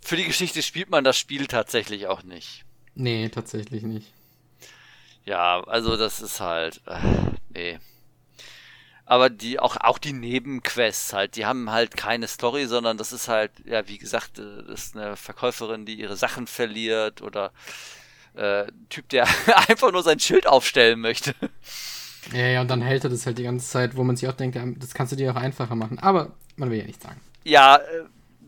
für 0.00 0.16
die 0.16 0.24
Geschichte 0.24 0.62
spielt 0.62 0.90
man 0.90 1.04
das 1.04 1.18
Spiel 1.18 1.46
tatsächlich 1.46 2.06
auch 2.06 2.22
nicht. 2.22 2.64
Nee, 2.94 3.28
tatsächlich 3.28 3.82
nicht. 3.82 4.12
Ja, 5.28 5.62
also 5.64 5.98
das 5.98 6.22
ist 6.22 6.40
halt. 6.40 6.80
Äh, 6.86 7.00
nee. 7.50 7.78
Aber 9.04 9.28
die, 9.28 9.60
auch, 9.60 9.76
auch 9.76 9.98
die 9.98 10.14
Nebenquests 10.14 11.12
halt, 11.12 11.36
die 11.36 11.44
haben 11.44 11.70
halt 11.70 11.98
keine 11.98 12.26
Story, 12.28 12.66
sondern 12.66 12.96
das 12.96 13.12
ist 13.12 13.28
halt, 13.28 13.50
ja, 13.66 13.86
wie 13.88 13.98
gesagt, 13.98 14.38
äh, 14.38 14.62
das 14.66 14.86
ist 14.86 14.96
eine 14.96 15.16
Verkäuferin, 15.16 15.84
die 15.84 16.00
ihre 16.00 16.16
Sachen 16.16 16.46
verliert 16.46 17.20
oder 17.20 17.52
äh, 18.36 18.62
ein 18.64 18.86
Typ, 18.88 19.10
der 19.10 19.26
einfach 19.68 19.92
nur 19.92 20.02
sein 20.02 20.18
Schild 20.18 20.46
aufstellen 20.46 21.00
möchte. 21.00 21.34
Ja, 22.32 22.46
ja, 22.46 22.60
und 22.62 22.70
dann 22.70 22.80
hält 22.80 23.04
er 23.04 23.10
das 23.10 23.26
halt 23.26 23.36
die 23.36 23.44
ganze 23.44 23.68
Zeit, 23.68 23.96
wo 23.96 24.04
man 24.04 24.16
sich 24.16 24.30
auch 24.30 24.34
denkt, 24.34 24.58
das 24.78 24.94
kannst 24.94 25.12
du 25.12 25.16
dir 25.16 25.30
auch 25.32 25.36
einfacher 25.36 25.74
machen. 25.74 25.98
Aber 25.98 26.32
man 26.56 26.70
will 26.70 26.78
ja 26.78 26.84
nichts 26.84 27.04
sagen. 27.04 27.20
Ja, 27.44 27.76
äh, 27.76 28.04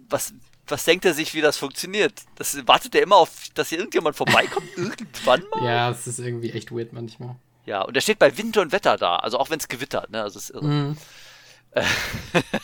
was, 0.08 0.32
was 0.70 0.84
denkt 0.84 1.04
er 1.04 1.14
sich, 1.14 1.34
wie 1.34 1.40
das 1.40 1.56
funktioniert? 1.56 2.14
Das 2.36 2.66
wartet 2.66 2.94
er 2.94 3.02
immer 3.02 3.16
auf, 3.16 3.48
dass 3.54 3.68
hier 3.68 3.78
irgendjemand 3.78 4.16
vorbeikommt, 4.16 4.68
irgendwann 4.76 5.44
mal? 5.50 5.64
Ja, 5.64 5.90
es 5.90 6.06
ist 6.06 6.18
irgendwie 6.18 6.50
echt 6.52 6.72
weird 6.72 6.92
manchmal. 6.92 7.36
Ja, 7.66 7.82
und 7.82 7.94
er 7.94 8.00
steht 8.00 8.18
bei 8.18 8.36
Wind 8.36 8.56
und 8.56 8.72
Wetter 8.72 8.96
da, 8.96 9.16
also 9.16 9.38
auch 9.38 9.50
wenn 9.50 9.58
es 9.58 9.68
gewittert, 9.68 10.10
ne? 10.10 10.22
Also 10.22 10.38
ist 10.38 10.50
irre. 10.50 10.64
Mm. 10.66 10.96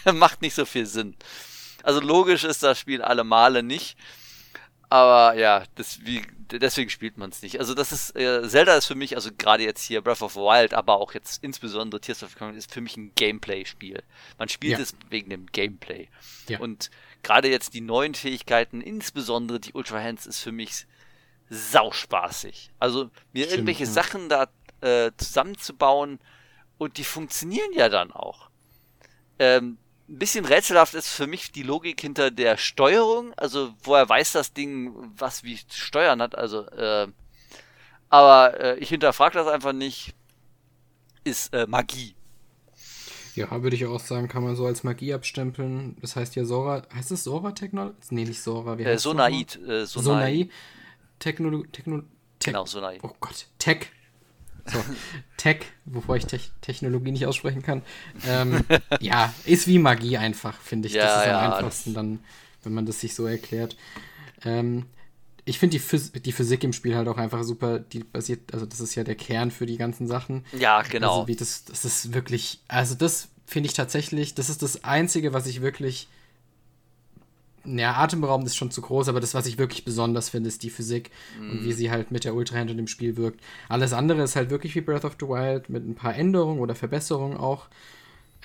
Macht 0.18 0.42
nicht 0.42 0.54
so 0.54 0.64
viel 0.64 0.86
Sinn. 0.86 1.14
Also 1.82 2.00
logisch 2.00 2.44
ist 2.44 2.62
das 2.62 2.78
Spiel 2.78 3.02
alle 3.02 3.22
Male 3.22 3.62
nicht. 3.62 3.96
Aber 4.88 5.36
ja, 5.36 5.64
das, 5.74 6.04
wie, 6.04 6.22
deswegen 6.50 6.90
spielt 6.90 7.18
man 7.18 7.30
es 7.30 7.42
nicht. 7.42 7.58
Also 7.58 7.74
das 7.74 7.92
ist, 7.92 8.16
äh, 8.16 8.48
Zelda 8.48 8.76
ist 8.76 8.86
für 8.86 8.94
mich, 8.94 9.16
also 9.16 9.30
gerade 9.36 9.64
jetzt 9.64 9.82
hier 9.82 10.00
Breath 10.00 10.22
of 10.22 10.34
the 10.34 10.40
Wild, 10.40 10.74
aber 10.74 10.98
auch 10.98 11.14
jetzt 11.14 11.42
insbesondere 11.42 12.00
Tears 12.00 12.22
of 12.22 12.30
the 12.30 12.36
Kingdom, 12.36 12.56
ist 12.56 12.72
für 12.72 12.80
mich 12.80 12.96
ein 12.96 13.12
Gameplay-Spiel. 13.14 14.02
Man 14.38 14.48
spielt 14.48 14.78
ja. 14.78 14.80
es 14.80 14.94
wegen 15.10 15.30
dem 15.30 15.46
Gameplay. 15.46 16.08
Ja. 16.48 16.60
Und 16.60 16.90
gerade 17.22 17.48
jetzt 17.48 17.74
die 17.74 17.80
neuen 17.80 18.14
Fähigkeiten, 18.14 18.80
insbesondere 18.80 19.60
die 19.60 19.72
Ultra 19.72 20.00
Hands, 20.00 20.24
ist 20.26 20.40
für 20.40 20.52
mich 20.52 20.86
sauspaßig. 21.48 22.70
Also 22.78 23.10
mir 23.32 23.44
Stimmt, 23.44 23.52
irgendwelche 23.52 23.84
ja. 23.84 23.90
Sachen 23.90 24.28
da 24.28 24.48
äh, 24.80 25.12
zusammenzubauen 25.16 26.18
und 26.78 26.98
die 26.98 27.04
funktionieren 27.04 27.72
ja 27.72 27.88
dann 27.88 28.12
auch. 28.12 28.50
Ähm, 29.38 29.78
ein 30.08 30.18
bisschen 30.18 30.44
rätselhaft 30.44 30.94
ist 30.94 31.08
für 31.08 31.26
mich 31.26 31.52
die 31.52 31.62
Logik 31.62 32.00
hinter 32.00 32.30
der 32.30 32.56
Steuerung. 32.56 33.32
Also, 33.34 33.74
woher 33.82 34.08
weiß 34.08 34.32
das 34.32 34.52
Ding, 34.52 34.94
was 35.16 35.42
wie 35.42 35.58
steuern 35.70 36.22
hat. 36.22 36.36
Also, 36.36 36.66
äh, 36.68 37.08
aber 38.08 38.60
äh, 38.60 38.78
ich 38.78 38.88
hinterfrage 38.88 39.34
das 39.34 39.48
einfach 39.48 39.72
nicht. 39.72 40.14
Ist 41.24 41.52
äh, 41.52 41.66
Magie. 41.66 42.15
Ja, 43.36 43.62
würde 43.62 43.76
ich 43.76 43.84
auch 43.84 44.00
sagen, 44.00 44.28
kann 44.28 44.42
man 44.42 44.56
so 44.56 44.64
als 44.64 44.82
Magie 44.82 45.12
abstempeln. 45.12 45.96
Das 46.00 46.16
heißt 46.16 46.36
ja 46.36 46.46
Sora. 46.46 46.82
Heißt 46.94 47.12
es 47.12 47.22
Sora 47.22 47.52
Technologie? 47.52 47.94
Nee, 48.08 48.24
nicht 48.24 48.40
Sora. 48.40 48.78
Wie 48.78 48.82
äh, 48.82 48.86
heißt 48.86 48.94
äh, 48.94 49.08
Sonaid. 49.08 49.56
Äh, 49.56 49.86
Sonai. 49.86 49.86
Sonai. 49.86 50.48
Technologie. 51.18 51.68
Techno 51.70 51.98
Tech 52.38 52.52
genau, 52.52 52.64
Sonai. 52.64 52.98
Oh 53.02 53.10
Gott. 53.20 53.46
Tech. 53.58 53.88
So, 54.64 54.82
Tech, 55.36 55.66
wovor 55.84 56.16
ich 56.16 56.24
Te 56.24 56.40
Technologie 56.62 57.12
nicht 57.12 57.26
aussprechen 57.26 57.62
kann. 57.62 57.82
Ähm, 58.26 58.64
ja, 59.00 59.34
ist 59.44 59.68
wie 59.68 59.78
Magie 59.78 60.16
einfach, 60.16 60.58
finde 60.58 60.88
ich. 60.88 60.94
Ja, 60.94 61.04
das 61.04 61.18
ist 61.18 61.26
ja, 61.26 61.38
am 61.38 61.52
einfachsten 61.52 61.94
dann, 61.94 62.20
wenn 62.62 62.72
man 62.72 62.86
das 62.86 63.00
sich 63.00 63.14
so 63.14 63.26
erklärt. 63.26 63.76
Ähm, 64.44 64.86
ich 65.48 65.60
finde 65.60 65.76
die, 65.76 65.78
Phys 65.78 66.10
die 66.12 66.32
Physik 66.32 66.64
im 66.64 66.72
Spiel 66.72 66.96
halt 66.96 67.06
auch 67.06 67.16
einfach 67.16 67.44
super. 67.44 67.78
Die 67.78 68.00
basiert, 68.00 68.52
also 68.52 68.66
das 68.66 68.80
ist 68.80 68.96
ja 68.96 69.04
der 69.04 69.14
Kern 69.14 69.52
für 69.52 69.64
die 69.64 69.78
ganzen 69.78 70.08
Sachen. 70.08 70.44
Ja, 70.58 70.82
genau. 70.82 71.20
Also 71.20 71.34
das, 71.34 71.64
das 71.64 71.84
ist 71.84 72.12
wirklich, 72.12 72.58
also 72.66 72.96
das 72.96 73.28
finde 73.46 73.68
ich 73.68 73.72
tatsächlich, 73.72 74.34
das 74.34 74.50
ist 74.50 74.62
das 74.62 74.82
Einzige, 74.82 75.32
was 75.32 75.46
ich 75.46 75.62
wirklich 75.62 76.08
ja, 77.64 77.94
atemberaubend 77.94 78.46
ist 78.46 78.56
schon 78.56 78.70
zu 78.70 78.80
groß, 78.80 79.08
aber 79.08 79.20
das, 79.20 79.34
was 79.34 79.46
ich 79.46 79.58
wirklich 79.58 79.84
besonders 79.84 80.28
finde, 80.28 80.48
ist 80.48 80.62
die 80.62 80.70
Physik 80.70 81.10
mm. 81.40 81.50
und 81.50 81.64
wie 81.64 81.68
mhm. 81.68 81.72
sie 81.72 81.90
halt 81.90 82.10
mit 82.10 82.24
der 82.24 82.34
Ultra-Hand 82.34 82.70
in 82.70 82.76
dem 82.76 82.86
Spiel 82.86 83.16
wirkt. 83.16 83.40
Alles 83.68 83.92
andere 83.92 84.22
ist 84.22 84.36
halt 84.36 84.50
wirklich 84.50 84.74
wie 84.74 84.80
Breath 84.80 85.04
of 85.04 85.16
the 85.18 85.26
Wild 85.26 85.68
mit 85.68 85.86
ein 85.86 85.94
paar 85.94 86.14
Änderungen 86.14 86.60
oder 86.60 86.74
Verbesserungen 86.74 87.36
auch. 87.36 87.66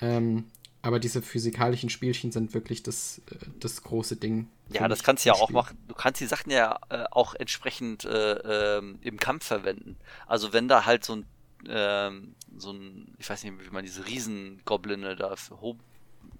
Ähm, 0.00 0.44
aber 0.82 0.98
diese 0.98 1.22
physikalischen 1.22 1.88
Spielchen 1.90 2.32
sind 2.32 2.54
wirklich 2.54 2.82
das, 2.82 3.22
äh, 3.30 3.36
das 3.60 3.82
große 3.82 4.16
Ding. 4.16 4.48
Ja, 4.68 4.88
das 4.88 5.02
kannst 5.02 5.24
du 5.24 5.28
ja 5.28 5.34
auch 5.34 5.50
machen. 5.50 5.78
Du 5.88 5.94
kannst 5.94 6.20
die 6.20 6.26
Sachen 6.26 6.50
ja 6.50 6.78
äh, 6.90 7.04
auch 7.10 7.34
entsprechend 7.34 8.04
äh, 8.04 8.78
ähm, 8.78 8.98
im 9.02 9.18
Kampf 9.18 9.46
verwenden. 9.46 9.96
Also 10.26 10.52
wenn 10.52 10.68
da 10.68 10.84
halt 10.84 11.04
so 11.04 11.16
ein, 11.16 11.26
ähm, 11.68 12.34
so 12.56 12.72
ein, 12.72 13.14
ich 13.18 13.30
weiß 13.30 13.44
nicht, 13.44 13.54
wie 13.64 13.70
man 13.70 13.84
diese 13.84 14.06
Riesengobline 14.06 15.16
da 15.16 15.36
für, 15.36 15.58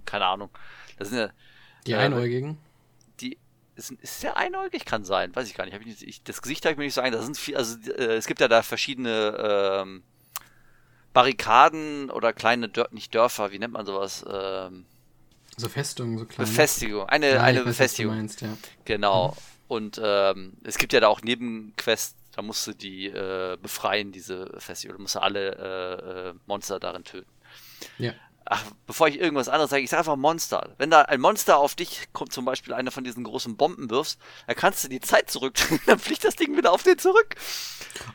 keine 0.05 0.27
Ahnung. 0.27 0.51
Das 0.99 1.09
sind 1.09 1.19
ja. 1.19 1.31
Die 1.87 1.95
Einäugigen? 1.95 2.59
ist, 3.77 3.91
ist 3.91 4.23
der 4.23 4.37
einäugig? 4.37 4.85
Kann 4.85 5.05
sein, 5.05 5.35
weiß 5.35 5.49
ich 5.49 5.55
gar 5.55 5.65
nicht. 5.65 5.75
ich 5.75 5.87
nicht 5.87 6.03
ich, 6.03 6.23
das 6.23 6.43
Gesicht 6.43 6.65
habe 6.65 6.73
ich 6.73 6.79
mir 6.79 6.85
nicht 6.85 6.95
so 6.95 7.01
ein. 7.01 7.13
Da 7.13 7.23
sind 7.23 7.37
viel, 7.37 7.57
also 7.57 7.79
äh, 7.93 8.17
es 8.17 8.27
gibt 8.27 8.41
ja 8.41 8.49
da 8.49 8.63
verschiedene 8.63 9.37
ähm, 9.83 10.03
Barrikaden 11.13 12.11
oder 12.11 12.33
kleine 12.33 12.69
Dör 12.69 12.89
nicht 12.91 13.15
Dörfer, 13.15 13.53
wie 13.53 13.59
nennt 13.59 13.75
man 13.75 13.87
sowas? 13.87 14.25
Ähm, 14.31 14.87
so 15.57 15.69
Festungen, 15.69 16.19
so 16.19 16.25
kleine. 16.25 16.49
Befestigung, 16.49 17.09
eine, 17.09 17.35
ja, 17.35 17.43
eine 17.43 17.63
Befestigung. 17.63 18.15
Meinst, 18.15 18.41
ja. 18.41 18.57
Genau. 18.85 19.29
Mhm. 19.29 19.37
Und 19.69 20.01
ähm, 20.03 20.53
es 20.65 20.79
gibt 20.79 20.93
ja 20.93 21.01
da 21.01 21.09
auch 21.09 21.23
Nebenquests, 21.23 22.17
da 22.35 22.43
musst 22.43 22.67
du 22.67 22.73
die 22.73 23.07
äh, 23.07 23.57
befreien, 23.61 24.13
diese 24.13 24.53
Festival. 24.59 24.97
Da 24.97 25.03
musst 25.03 25.15
du 25.15 25.23
alle 25.23 25.55
äh, 25.57 26.31
äh 26.31 26.35
Monster 26.47 26.81
darin 26.81 27.05
töten. 27.05 27.31
Ja 27.99 28.13
ach, 28.45 28.65
bevor 28.87 29.09
ich 29.09 29.19
irgendwas 29.19 29.49
anderes 29.49 29.71
sage, 29.71 29.83
ich 29.83 29.91
sage 29.91 30.01
einfach 30.01 30.17
Monster. 30.17 30.71
Wenn 30.79 30.91
da 30.91 31.03
ein 31.03 31.21
Monster 31.21 31.59
auf 31.59 31.75
dich 31.75 32.09
kommt, 32.13 32.33
zum 32.33 32.45
Beispiel 32.45 32.75
einer 32.75 32.91
von 32.91 33.05
diesen 33.05 33.25
großen 33.25 33.57
Bomben 33.57 33.91
wirfst, 33.91 34.19
dann 34.47 34.57
kannst 34.57 34.85
du 34.85 34.89
die 34.89 35.01
Zeit 35.01 35.31
zurück, 35.31 35.55
dann 35.87 35.99
fliegt 35.99 36.25
das 36.25 36.37
Ding 36.37 36.57
wieder 36.57 36.73
auf 36.73 36.83
den 36.83 36.99
zurück. 36.99 37.35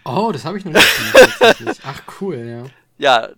Oh, 0.06 0.32
das 0.32 0.46
habe 0.46 0.58
ich 0.58 0.66
noch 0.66 0.74
nicht 0.74 1.40
gesehen. 1.40 1.76
Ach, 1.84 2.02
cool, 2.22 2.38
ja. 2.38 2.70
Ja, 2.98 3.30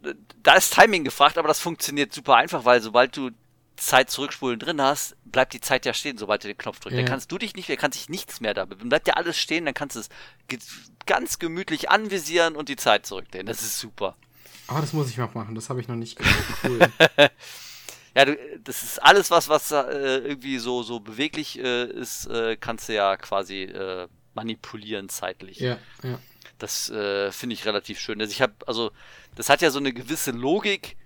da 0.41 0.53
ist 0.53 0.73
Timing 0.73 1.03
gefragt, 1.03 1.37
aber 1.37 1.47
das 1.47 1.59
funktioniert 1.59 2.13
super 2.13 2.35
einfach, 2.35 2.65
weil 2.65 2.81
sobald 2.81 3.15
du 3.17 3.31
Zeit 3.79 4.09
zurückspulen 4.09 4.59
drin 4.59 4.81
hast, 4.81 5.15
bleibt 5.25 5.53
die 5.53 5.61
Zeit 5.61 5.85
ja 5.85 5.93
stehen, 5.93 6.17
sobald 6.17 6.43
du 6.43 6.47
den 6.47 6.57
Knopf 6.57 6.79
drückst. 6.79 6.95
Ja. 6.95 7.03
Dann 7.03 7.09
kannst 7.09 7.31
du 7.31 7.37
dich 7.37 7.55
nicht 7.55 7.69
mehr, 7.69 7.77
kann 7.77 7.91
sich 7.91 8.09
nichts 8.09 8.41
mehr 8.41 8.53
da 8.53 8.65
Dann 8.65 8.89
bleibt 8.89 9.07
ja 9.07 9.15
alles 9.15 9.37
stehen, 9.37 9.65
dann 9.65 9.73
kannst 9.73 9.95
du 9.95 10.01
es 10.01 10.09
ganz 11.05 11.39
gemütlich 11.39 11.89
anvisieren 11.89 12.55
und 12.55 12.69
die 12.69 12.75
Zeit 12.75 13.05
zurückdrehen. 13.05 13.45
Das 13.45 13.61
ist 13.61 13.79
super. 13.79 14.15
Ah, 14.67 14.81
das 14.81 14.93
muss 14.93 15.09
ich 15.09 15.17
noch 15.17 15.33
machen. 15.33 15.55
Das 15.55 15.69
habe 15.69 15.81
ich 15.81 15.87
noch 15.87 15.95
nicht 15.95 16.17
gemacht. 16.17 16.35
Cool. 16.63 16.79
ja, 18.15 18.25
du, 18.25 18.37
das 18.63 18.83
ist 18.83 19.01
alles, 19.01 19.31
was, 19.31 19.49
was 19.49 19.71
äh, 19.71 20.17
irgendwie 20.17 20.59
so, 20.59 20.83
so 20.83 20.99
beweglich 20.99 21.57
äh, 21.57 21.85
ist, 21.85 22.27
äh, 22.27 22.57
kannst 22.57 22.89
du 22.89 22.93
ja 22.93 23.17
quasi 23.17 23.63
äh, 23.63 24.07
manipulieren 24.33 25.09
zeitlich. 25.09 25.59
Ja, 25.59 25.77
ja. 26.03 26.19
Das 26.59 26.89
äh, 26.89 27.31
finde 27.31 27.55
ich 27.55 27.65
relativ 27.65 27.99
schön. 27.99 28.21
Also 28.21 28.31
ich 28.31 28.41
habe, 28.41 28.53
also, 28.67 28.91
das 29.35 29.49
hat 29.49 29.61
ja 29.61 29.71
so 29.71 29.79
eine 29.79 29.93
gewisse 29.93 30.31
Logik, 30.31 30.97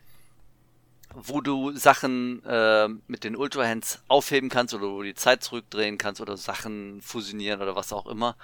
wo 1.13 1.41
du 1.41 1.71
Sachen 1.77 2.43
äh, 2.43 2.87
mit 3.07 3.23
den 3.23 3.35
Ultra 3.35 3.65
Hands 3.65 4.03
aufheben 4.07 4.49
kannst 4.49 4.73
oder 4.73 4.87
wo 4.87 4.97
du 4.97 5.03
die 5.03 5.13
Zeit 5.15 5.43
zurückdrehen 5.43 5.97
kannst 5.97 6.21
oder 6.21 6.37
Sachen 6.37 7.01
fusionieren 7.01 7.61
oder 7.61 7.75
was 7.75 7.93
auch 7.93 8.07
immer 8.07 8.35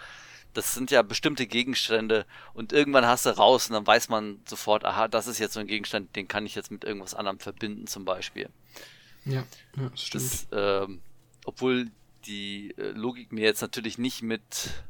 das 0.54 0.74
sind 0.74 0.92
ja 0.92 1.02
bestimmte 1.02 1.48
Gegenstände 1.48 2.26
und 2.54 2.74
irgendwann 2.74 3.06
hast 3.06 3.26
du 3.26 3.30
raus 3.30 3.70
und 3.70 3.74
dann 3.74 3.86
weiß 3.86 4.10
man 4.10 4.40
sofort, 4.48 4.84
aha, 4.84 5.08
das 5.08 5.28
ist 5.28 5.40
jetzt 5.40 5.54
so 5.54 5.60
ein 5.60 5.68
Gegenstand, 5.68 6.16
den 6.16 6.28
kann 6.28 6.46
ich 6.46 6.56
jetzt 6.56 6.72
mit 6.72 6.84
irgendwas 6.84 7.14
anderem 7.14 7.40
verbinden, 7.40 7.88
zum 7.88 8.06
Beispiel. 8.06 8.50
Ja, 9.26 9.44
ja 9.78 9.90
das 9.90 10.02
stimmt. 10.02 10.24
Das, 10.24 10.48
ähm, 10.52 11.02
obwohl 11.46 11.92
die 12.26 12.74
äh, 12.78 12.92
Logik 12.92 13.32
mir 13.32 13.46
jetzt 13.46 13.62
natürlich 13.62 13.98
nicht 13.98 14.22
mit 14.22 14.84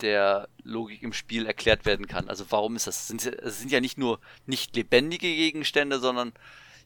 der 0.00 0.48
Logik 0.62 1.02
im 1.02 1.12
Spiel 1.12 1.46
erklärt 1.46 1.86
werden 1.86 2.06
kann. 2.06 2.28
Also 2.28 2.46
warum 2.50 2.76
ist 2.76 2.86
das? 2.86 3.10
Es 3.10 3.58
sind 3.58 3.72
ja 3.72 3.80
nicht 3.80 3.98
nur 3.98 4.20
nicht 4.46 4.74
lebendige 4.76 5.28
Gegenstände, 5.28 5.98
sondern 5.98 6.32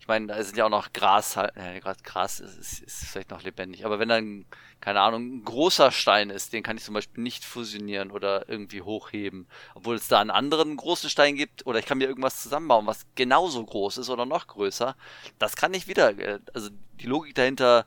ich 0.01 0.07
meine, 0.07 0.29
da 0.29 0.43
sind 0.43 0.57
ja 0.57 0.65
auch 0.65 0.71
noch 0.71 0.93
Gras, 0.95 1.37
halt, 1.37 1.55
äh, 1.57 1.81
Gras 2.03 2.41
ist, 2.41 2.57
ist, 2.57 2.81
ist, 2.81 3.05
vielleicht 3.05 3.31
noch 3.31 3.43
lebendig, 3.43 3.85
aber 3.85 3.99
wenn 3.99 4.09
dann, 4.09 4.47
keine 4.81 5.01
Ahnung, 5.01 5.39
ein 5.39 5.45
großer 5.45 5.91
Stein 5.91 6.31
ist, 6.31 6.55
den 6.55 6.63
kann 6.63 6.79
ich 6.79 6.85
zum 6.85 6.95
Beispiel 6.95 7.23
nicht 7.23 7.45
fusionieren 7.45 8.11
oder 8.11 8.49
irgendwie 8.49 8.81
hochheben, 8.81 9.47
obwohl 9.75 9.97
es 9.97 10.09
da 10.09 10.21
einen 10.21 10.31
anderen 10.31 10.77
großen 10.79 11.11
Stein 11.11 11.37
gibt 11.37 11.67
oder 11.67 11.79
ich 11.79 11.85
kann 11.85 11.99
mir 11.99 12.07
irgendwas 12.07 12.43
zusammenbauen, 12.43 12.87
was 12.87 13.05
genauso 13.17 13.63
groß 13.63 13.99
ist 13.99 14.09
oder 14.09 14.25
noch 14.25 14.47
größer, 14.47 14.97
das 15.39 15.57
kann 15.57 15.75
ich 15.75 15.89
wieder, 15.89 16.19
äh, 16.19 16.39
also 16.55 16.71
die 17.01 17.07
Logik 17.07 17.35
dahinter 17.35 17.87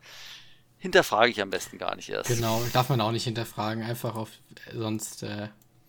hinterfrage 0.82 1.32
ich 1.32 1.42
am 1.42 1.52
besten 1.52 1.78
gar 1.78 1.96
nicht 1.96 2.10
erst. 2.10 2.28
Genau, 2.28 2.62
darf 2.74 2.90
man 2.90 3.00
auch 3.02 3.12
nicht 3.12 3.24
hinterfragen, 3.24 3.84
einfach 3.84 4.16
auf, 4.16 4.30
sonst, 4.74 5.22
äh, 5.24 5.48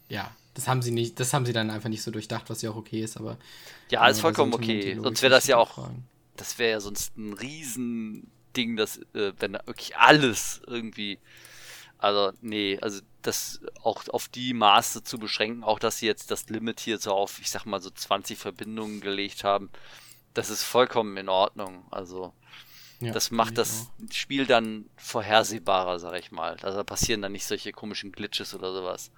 ja, 0.09 0.31
das 0.53 0.69
haben 0.69 0.83
sie 0.83 0.91
nicht, 0.91 1.19
das 1.19 1.33
haben 1.33 1.47
sie 1.47 1.55
dann 1.55 1.71
einfach 1.71 1.89
nicht 1.89 2.03
so 2.03 2.11
durchdacht, 2.11 2.51
was 2.51 2.61
ja 2.61 2.71
auch 2.71 2.77
okay 2.77 3.03
ist, 3.03 3.17
aber. 3.17 3.39
Ja, 3.91 4.07
ist 4.07 4.21
vollkommen 4.21 4.53
okay. 4.53 4.99
Sonst 5.03 5.23
wäre 5.23 5.31
das 5.31 5.47
ja 5.47 5.57
auch, 5.57 5.89
das 6.37 6.59
wäre 6.59 6.73
ja 6.73 6.81
sonst 6.81 7.17
ein 7.17 7.33
Riesending, 7.33 8.77
dass, 8.77 8.99
äh, 9.15 9.33
wenn 9.39 9.55
da 9.55 9.67
wirklich 9.67 9.97
alles 9.97 10.61
irgendwie. 10.67 11.19
Also, 11.97 12.33
nee, 12.43 12.79
also 12.83 13.01
das 13.23 13.61
auch 13.83 14.07
auf 14.09 14.29
die 14.29 14.53
Maße 14.53 15.05
zu 15.05 15.19
beschränken, 15.19 15.65
auch 15.65 15.79
dass 15.79 15.99
sie 15.99 16.07
jetzt 16.07 16.31
das 16.31 16.49
Limit 16.49 16.81
hier 16.81 16.99
so 16.99 17.13
auf, 17.13 17.41
ich 17.41 17.49
sag 17.49 17.65
mal, 17.65 17.81
so 17.81 17.91
20 17.91 18.37
Verbindungen 18.37 19.01
gelegt 19.01 19.45
haben, 19.45 19.71
das 20.35 20.51
ist 20.51 20.65
vollkommen 20.65 21.17
in 21.17 21.29
Ordnung. 21.31 21.87
Also, 21.91 22.35
ja, 23.03 23.13
das 23.13 23.31
macht 23.31 23.59
das 23.59 23.91
auch. 24.01 24.13
Spiel 24.13 24.47
dann 24.47 24.87
vorhersehbarer, 24.97 25.99
sag 25.99 26.19
ich 26.19 26.31
mal. 26.31 26.57
Also 26.63 26.83
passieren 26.85 27.23
dann 27.23 27.33
nicht 27.33 27.45
solche 27.45 27.73
komischen 27.73 28.13
Glitches 28.13 28.55
oder 28.55 28.73
sowas. 28.73 29.11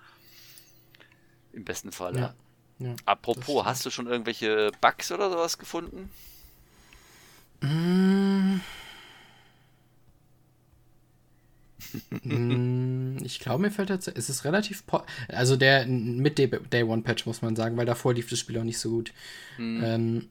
Im 1.52 1.64
besten 1.64 1.92
Fall. 1.92 2.16
Ja. 2.16 2.34
ja 2.78 2.96
Apropos, 3.04 3.64
hast 3.64 3.84
du 3.86 3.90
schon 3.90 4.06
irgendwelche 4.06 4.72
Bugs 4.80 5.12
oder 5.12 5.30
sowas 5.30 5.58
gefunden? 5.58 6.10
Mm. 7.60 8.60
ich 13.22 13.38
glaube, 13.40 13.62
mir 13.62 13.70
fällt 13.70 13.90
jetzt, 13.90 14.08
es 14.08 14.28
ist 14.28 14.44
relativ, 14.44 14.82
also 15.28 15.56
der 15.56 15.86
mit 15.86 16.38
Day, 16.38 16.48
Day 16.48 16.82
One 16.82 17.02
Patch 17.02 17.26
muss 17.26 17.42
man 17.42 17.56
sagen, 17.56 17.76
weil 17.76 17.86
davor 17.86 18.14
lief 18.14 18.28
das 18.30 18.38
Spiel 18.38 18.58
auch 18.58 18.64
nicht 18.64 18.78
so 18.78 18.90
gut. 18.90 19.12
Mhm. 19.58 19.84
Ähm, 19.84 20.28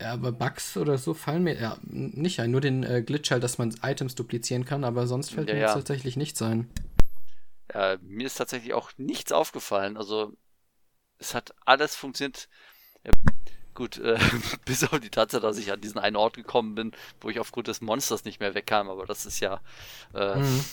aber 0.00 0.32
Bugs 0.32 0.76
oder 0.76 0.98
so 0.98 1.14
fallen 1.14 1.42
mir 1.42 1.60
ja, 1.60 1.78
nicht 1.82 2.40
ein, 2.40 2.50
nur 2.50 2.60
den 2.60 2.82
äh, 2.84 3.02
Glitch 3.02 3.30
halt, 3.30 3.42
dass 3.42 3.58
man 3.58 3.74
Items 3.82 4.14
duplizieren 4.14 4.64
kann, 4.64 4.84
aber 4.84 5.06
sonst 5.06 5.32
fällt 5.32 5.48
ja, 5.48 5.54
mir 5.54 5.60
ja. 5.60 5.74
tatsächlich 5.74 6.16
nichts 6.16 6.40
ein. 6.42 6.70
Ja, 7.72 7.98
mir 8.02 8.26
ist 8.26 8.36
tatsächlich 8.36 8.74
auch 8.74 8.90
nichts 8.96 9.32
aufgefallen. 9.32 9.96
Also 9.96 10.32
es 11.18 11.34
hat 11.34 11.54
alles 11.64 11.94
funktioniert 11.96 12.48
Gut, 13.78 13.96
äh, 13.98 14.18
bis 14.64 14.82
auf 14.82 14.98
die 14.98 15.08
Tatsache, 15.08 15.40
dass 15.40 15.56
ich 15.56 15.70
an 15.70 15.80
diesen 15.80 15.98
einen 15.98 16.16
Ort 16.16 16.34
gekommen 16.34 16.74
bin, 16.74 16.90
wo 17.20 17.30
ich 17.30 17.38
aufgrund 17.38 17.68
des 17.68 17.80
Monsters 17.80 18.24
nicht 18.24 18.40
mehr 18.40 18.54
wegkam, 18.54 18.90
aber 18.90 19.06
das 19.06 19.24
ist 19.24 19.38
ja, 19.38 19.60
äh, 20.14 20.34
mhm. 20.34 20.64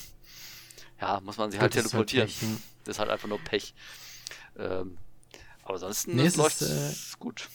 ja, 0.99 1.19
muss 1.21 1.38
man 1.38 1.51
sich 1.51 1.59
halt 1.59 1.76
das 1.76 1.84
teleportieren. 1.84 2.28
Halt 2.28 2.39
Pech, 2.39 2.49
ja. 2.49 2.57
Das 2.84 2.95
ist 2.95 2.99
halt 2.99 3.11
einfach 3.11 3.28
nur 3.28 3.38
Pech. 3.38 3.76
Ähm, 4.57 4.97
aber 5.63 5.76
ansonsten 5.76 6.15
nee, 6.15 6.30
läuft 6.30 6.61
es 6.63 7.13
äh, 7.13 7.17
gut. 7.19 7.47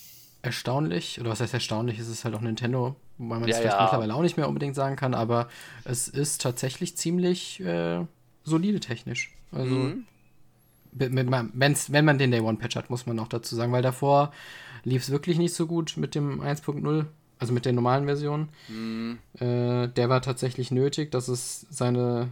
Erstaunlich, 0.43 1.21
oder 1.21 1.31
was 1.31 1.41
heißt 1.41 1.53
erstaunlich, 1.53 1.99
es 1.99 2.09
ist 2.09 2.25
halt 2.25 2.35
auch 2.35 2.41
Nintendo, 2.41 2.97
wobei 3.19 3.39
man 3.39 3.49
es 3.49 3.57
ja, 3.57 3.63
vielleicht 3.63 3.77
ja. 3.77 3.83
mittlerweile 3.83 4.15
auch 4.15 4.23
nicht 4.23 4.37
mehr 4.37 4.49
unbedingt 4.49 4.75
sagen 4.75 4.97
kann, 4.97 5.13
aber 5.13 5.49
es 5.85 6.09
ist 6.09 6.41
tatsächlich 6.41 6.97
ziemlich 6.97 7.61
äh, 7.61 8.05
solide 8.45 8.81
technisch. 8.81 9.35
Also, 9.53 9.75
mhm. 9.75 10.07
wenn 10.93 12.05
man 12.05 12.19
den 12.19 12.31
Day 12.31 12.41
One 12.41 12.57
Patch 12.57 12.77
hat, 12.77 12.89
muss 12.89 13.07
man 13.07 13.19
auch 13.19 13.29
dazu 13.29 13.55
sagen, 13.55 13.73
weil 13.73 13.83
davor 13.83 14.33
lief 14.85 15.03
es 15.03 15.11
wirklich 15.11 15.39
nicht 15.39 15.55
so 15.55 15.67
gut 15.67 15.97
mit 15.97 16.15
dem 16.15 16.41
1.0, 16.41 17.05
also 17.39 17.53
mit 17.53 17.65
der 17.65 17.73
normalen 17.73 18.07
Version. 18.07 18.49
Mhm. 18.69 19.19
Äh, 19.35 19.89
der 19.89 20.09
war 20.09 20.23
tatsächlich 20.23 20.71
nötig, 20.71 21.11
dass 21.11 21.29
es 21.29 21.67
seine 21.71 22.29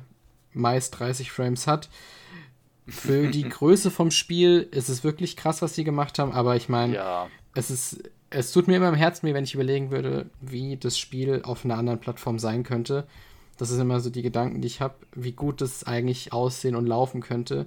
meist 0.52 0.98
30 0.98 1.30
Frames 1.30 1.66
hat. 1.66 1.88
Für 2.86 3.28
die 3.28 3.42
Größe 3.48 3.90
vom 3.90 4.10
Spiel 4.10 4.66
ist 4.70 4.88
es 4.88 5.04
wirklich 5.04 5.36
krass, 5.36 5.62
was 5.62 5.74
sie 5.74 5.84
gemacht 5.84 6.18
haben, 6.18 6.32
aber 6.32 6.56
ich 6.56 6.68
meine, 6.68 6.94
ja. 6.94 7.28
Es 7.58 7.70
ist, 7.70 8.02
es 8.30 8.52
tut 8.52 8.68
mir 8.68 8.76
immer 8.76 8.88
im 8.88 8.94
Herzen 8.94 9.26
weh, 9.26 9.34
wenn 9.34 9.42
ich 9.42 9.54
überlegen 9.54 9.90
würde, 9.90 10.30
wie 10.40 10.76
das 10.76 10.96
Spiel 10.96 11.42
auf 11.42 11.64
einer 11.64 11.76
anderen 11.76 11.98
Plattform 11.98 12.38
sein 12.38 12.62
könnte. 12.62 13.06
Das 13.56 13.70
ist 13.70 13.78
immer 13.78 13.98
so 13.98 14.10
die 14.10 14.22
Gedanken, 14.22 14.60
die 14.60 14.68
ich 14.68 14.80
habe, 14.80 14.94
wie 15.12 15.32
gut 15.32 15.60
es 15.60 15.82
eigentlich 15.82 16.32
aussehen 16.32 16.76
und 16.76 16.86
laufen 16.86 17.20
könnte, 17.20 17.66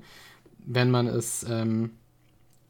wenn 0.65 0.89
man 0.89 1.07
es, 1.07 1.45
ähm, 1.49 1.91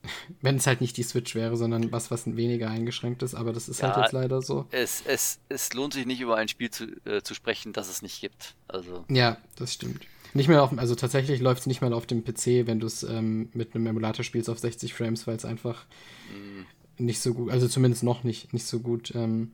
wenn 0.42 0.56
es 0.56 0.66
halt 0.66 0.82
nicht 0.82 0.98
die 0.98 1.04
Switch 1.04 1.36
wäre, 1.36 1.56
sondern 1.58 1.92
was, 1.92 2.10
was 2.10 2.26
weniger 2.36 2.72
eingeschränkt 2.72 3.22
ist, 3.22 3.36
aber 3.36 3.54
das 3.54 3.70
ist 3.70 3.84
halt 3.84 3.92
ja, 3.92 3.96
halt 3.98 4.06
jetzt 4.06 4.14
leider 4.14 4.42
so. 4.42 4.66
Es, 4.72 5.04
es, 5.06 5.40
es 5.48 5.72
lohnt 5.76 5.94
sich 5.94 6.08
nicht 6.08 6.22
über 6.22 6.38
ein 6.38 6.48
Spiel 6.48 6.72
zu, 6.72 6.86
äh, 7.06 7.22
zu 7.22 7.36
sprechen, 7.36 7.72
das 7.72 7.88
es 7.88 8.02
nicht 8.02 8.20
gibt. 8.20 8.56
Also. 8.68 9.06
Ja, 9.10 9.38
das 9.58 9.74
stimmt. 9.74 10.02
Nicht 10.34 10.48
mehr 10.48 10.64
auf, 10.64 10.76
also 10.76 10.96
tatsächlich 10.96 11.40
läuft 11.40 11.62
es 11.62 11.68
nicht 11.68 11.82
mal 11.82 11.94
auf 11.94 12.08
dem 12.08 12.24
PC, 12.24 12.66
wenn 12.66 12.80
du 12.80 12.88
es 12.88 13.04
ähm, 13.04 13.50
mit 13.54 13.76
einem 13.76 13.86
Emulator 13.86 14.24
spielst 14.24 14.50
auf 14.50 14.58
60 14.58 14.96
Frames, 14.96 15.28
weil 15.28 15.36
es 15.36 15.46
einfach 15.46 15.86
mm. 16.34 16.81
Nicht 16.98 17.20
so 17.20 17.34
gut, 17.34 17.52
also 17.52 17.68
zumindest 17.68 18.04
noch 18.04 18.24
nicht, 18.24 18.54
nicht 18.54 18.66
so 18.66 18.80
gut, 18.80 19.14
ähm, 19.16 19.54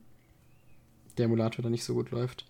der 1.16 1.26
Emulator 1.26 1.62
da 1.62 1.70
nicht 1.70 1.84
so 1.84 1.94
gut 1.94 2.10
läuft. 2.10 2.44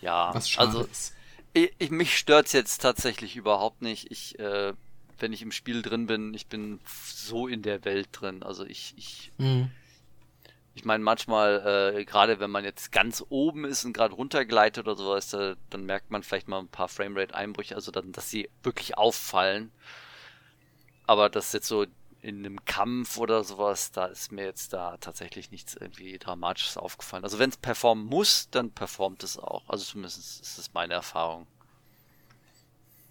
Ja, 0.00 0.34
was 0.34 0.48
schade 0.48 0.68
also, 0.68 0.84
ist. 0.84 1.14
Ich, 1.52 1.72
ich, 1.78 1.90
mich 1.90 2.16
stört 2.16 2.46
es 2.46 2.52
jetzt 2.52 2.78
tatsächlich 2.78 3.36
überhaupt 3.36 3.82
nicht. 3.82 4.10
Ich, 4.10 4.38
äh, 4.38 4.74
wenn 5.18 5.32
ich 5.32 5.42
im 5.42 5.52
Spiel 5.52 5.82
drin 5.82 6.06
bin, 6.06 6.34
ich 6.34 6.46
bin 6.46 6.78
so 6.86 7.48
in 7.48 7.62
der 7.62 7.84
Welt 7.84 8.08
drin. 8.12 8.42
Also 8.42 8.64
ich, 8.64 8.94
ich, 8.96 9.32
mhm. 9.38 9.70
Ich 10.78 10.84
meine, 10.84 11.02
manchmal, 11.02 11.96
äh, 11.96 12.04
gerade 12.04 12.38
wenn 12.38 12.52
man 12.52 12.62
jetzt 12.62 12.92
ganz 12.92 13.24
oben 13.30 13.64
ist 13.64 13.84
und 13.84 13.94
gerade 13.94 14.14
runtergleitet 14.14 14.86
oder 14.86 14.94
sowas, 14.94 15.28
da, 15.28 15.56
dann 15.70 15.84
merkt 15.86 16.12
man 16.12 16.22
vielleicht 16.22 16.46
mal 16.46 16.60
ein 16.60 16.68
paar 16.68 16.86
Framerate-Einbrüche, 16.86 17.74
also 17.74 17.90
dann, 17.90 18.12
dass 18.12 18.30
sie 18.30 18.48
wirklich 18.62 18.96
auffallen. 18.96 19.72
Aber 21.04 21.30
das 21.30 21.52
jetzt 21.52 21.66
so 21.66 21.86
in 22.20 22.44
einem 22.44 22.64
Kampf 22.64 23.18
oder 23.18 23.44
sowas, 23.44 23.92
da 23.92 24.06
ist 24.06 24.32
mir 24.32 24.44
jetzt 24.44 24.72
da 24.72 24.96
tatsächlich 24.96 25.50
nichts 25.50 25.74
irgendwie 25.74 26.18
Dramatisches 26.18 26.76
aufgefallen. 26.76 27.24
Also 27.24 27.38
wenn 27.38 27.50
es 27.50 27.56
performen 27.56 28.06
muss, 28.06 28.50
dann 28.50 28.70
performt 28.70 29.22
es 29.22 29.38
auch. 29.38 29.68
Also 29.68 29.84
zumindest 29.84 30.40
ist 30.40 30.58
das 30.58 30.72
meine 30.72 30.94
Erfahrung. 30.94 31.46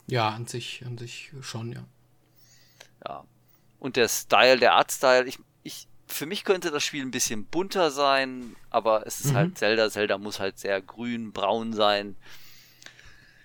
Ja, 0.08 0.30
an 0.30 0.46
sich, 0.46 0.84
an 0.86 0.98
sich 0.98 1.32
schon, 1.42 1.72
ja. 1.72 1.86
Ja. 3.08 3.24
Und 3.80 3.96
der 3.96 4.10
Style, 4.10 4.58
der 4.58 4.74
Artstyle, 4.74 5.26
ich, 5.26 5.40
ich, 5.64 5.88
für 6.08 6.26
mich 6.26 6.44
könnte 6.44 6.72
das 6.72 6.84
Spiel 6.84 7.04
ein 7.04 7.12
bisschen 7.12 7.46
bunter 7.46 7.92
sein, 7.92 8.56
aber 8.70 9.06
es 9.06 9.22
ist 9.22 9.32
mhm. 9.32 9.36
halt 9.36 9.58
Zelda. 9.58 9.90
Zelda 9.90 10.18
muss 10.18 10.40
halt 10.40 10.60
sehr 10.60 10.82
grün, 10.82 11.32
braun 11.32 11.74
sein. 11.74 12.16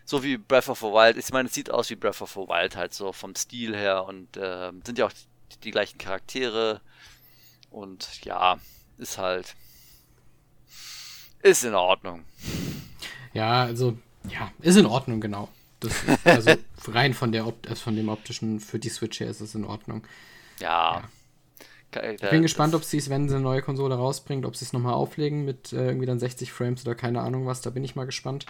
So 0.04 0.24
wie 0.24 0.38
Breath 0.38 0.68
of 0.68 0.80
the 0.80 0.86
Wild. 0.86 1.16
Ich 1.16 1.32
meine, 1.32 1.48
es 1.48 1.54
sieht 1.54 1.70
aus 1.70 1.90
wie 1.90 1.96
Breath 1.96 2.20
of 2.20 2.32
the 2.32 2.40
Wild 2.40 2.76
halt 2.76 2.94
so 2.94 3.12
vom 3.12 3.34
Stil 3.36 3.76
her 3.76 4.04
und 4.04 4.36
äh, 4.36 4.72
sind 4.84 4.98
ja 4.98 5.06
auch 5.06 5.12
die, 5.60 5.70
gleichen 5.70 5.98
Charaktere. 5.98 6.80
Und 7.70 8.24
ja, 8.24 8.58
ist 8.98 9.18
halt. 9.18 9.54
Ist 11.42 11.64
in 11.64 11.74
Ordnung. 11.74 12.24
Ja, 13.32 13.62
also, 13.62 13.98
ja, 14.28 14.52
ist 14.60 14.76
in 14.76 14.86
Ordnung, 14.86 15.20
genau. 15.20 15.48
Das, 15.80 15.92
also 16.24 16.52
rein 16.88 17.14
von, 17.14 17.32
der, 17.32 17.44
also 17.44 17.82
von 17.82 17.96
dem 17.96 18.08
optischen 18.08 18.60
für 18.60 18.78
die 18.78 18.90
Switch 18.90 19.20
her 19.20 19.28
ist 19.28 19.40
es 19.40 19.54
in 19.54 19.64
Ordnung. 19.64 20.06
ja. 20.60 20.96
ja. 21.00 21.08
Ich 21.94 22.30
bin 22.30 22.40
gespannt, 22.40 22.74
ob 22.74 22.84
sie 22.84 22.96
es, 22.96 23.10
wenn 23.10 23.28
sie 23.28 23.34
eine 23.34 23.44
neue 23.44 23.60
Konsole 23.60 23.94
rausbringt, 23.94 24.46
ob 24.46 24.56
sie 24.56 24.64
es 24.64 24.72
nochmal 24.72 24.94
auflegen 24.94 25.44
mit 25.44 25.74
äh, 25.74 25.88
irgendwie 25.88 26.06
dann 26.06 26.18
60 26.18 26.50
Frames 26.50 26.86
oder 26.86 26.94
keine 26.94 27.20
Ahnung 27.20 27.44
was. 27.46 27.60
Da 27.60 27.68
bin 27.68 27.84
ich 27.84 27.94
mal 27.94 28.06
gespannt. 28.06 28.46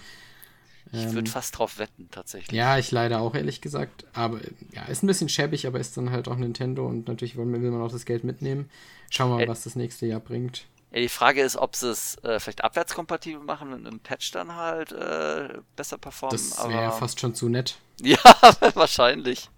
Ich 0.93 1.05
ähm, 1.05 1.15
würde 1.15 1.31
fast 1.31 1.59
drauf 1.59 1.79
wetten, 1.79 2.09
tatsächlich. 2.11 2.57
Ja, 2.57 2.77
ich 2.77 2.91
leider 2.91 3.21
auch, 3.21 3.35
ehrlich 3.35 3.63
gesagt. 3.63 4.05
Aber 4.13 4.41
ja, 4.73 4.85
ist 4.85 5.03
ein 5.03 5.07
bisschen 5.07 5.31
schäbig, 5.31 5.67
aber 5.67 5.81
ist 5.81 5.97
dann 5.97 6.11
halt 6.11 6.29
auch 6.29 6.37
Nintendo 6.37 6.87
und 6.87 7.09
natürlich 7.09 7.37
will 7.37 7.47
man 7.47 7.81
auch 7.81 7.91
das 7.91 8.05
Geld 8.05 8.25
mitnehmen. 8.25 8.71
Schauen 9.11 9.31
wir 9.31 9.37
mal, 9.37 9.43
äh, 9.45 9.49
was 9.49 9.65
das 9.65 9.75
nächste 9.75 10.07
Jahr 10.07 10.21
bringt. 10.21 10.67
Ja, 10.93 11.01
die 11.01 11.09
Frage 11.09 11.43
ist, 11.43 11.57
ob 11.57 11.75
sie 11.75 11.91
es 11.91 12.17
äh, 12.23 12.39
vielleicht 12.39 12.63
abwärtskompatibel 12.63 13.43
machen 13.43 13.73
und 13.73 13.87
im 13.87 14.01
Patch 14.01 14.31
dann 14.33 14.55
halt 14.55 14.93
äh, 14.93 15.49
besser 15.77 15.97
performen. 15.97 16.37
Das 16.37 16.59
wäre 16.69 16.89
aber... 16.89 16.97
fast 16.97 17.19
schon 17.21 17.35
zu 17.35 17.49
nett. 17.49 17.77
Ja, 18.05 18.19
wahrscheinlich. 18.75 19.49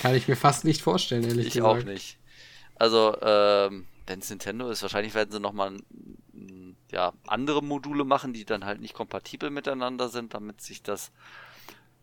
Kann 0.00 0.16
ich 0.16 0.26
mir 0.26 0.34
fast 0.34 0.64
nicht 0.64 0.82
vorstellen, 0.82 1.22
ehrlich 1.22 1.46
ich 1.46 1.52
gesagt. 1.54 1.82
Ich 1.82 1.84
auch 1.84 1.88
nicht. 1.88 2.18
Also, 2.74 3.16
ähm, 3.22 3.86
wenn 4.06 4.18
es 4.18 4.30
Nintendo 4.30 4.68
ist, 4.68 4.82
wahrscheinlich 4.82 5.14
werden 5.14 5.30
sie 5.30 5.38
nochmal 5.38 5.76
ja, 6.94 7.12
andere 7.26 7.60
Module 7.60 8.04
machen, 8.04 8.32
die 8.32 8.44
dann 8.44 8.64
halt 8.64 8.80
nicht 8.80 8.94
kompatibel 8.94 9.50
miteinander 9.50 10.08
sind, 10.08 10.32
damit 10.32 10.60
sich 10.60 10.80
das 10.80 11.10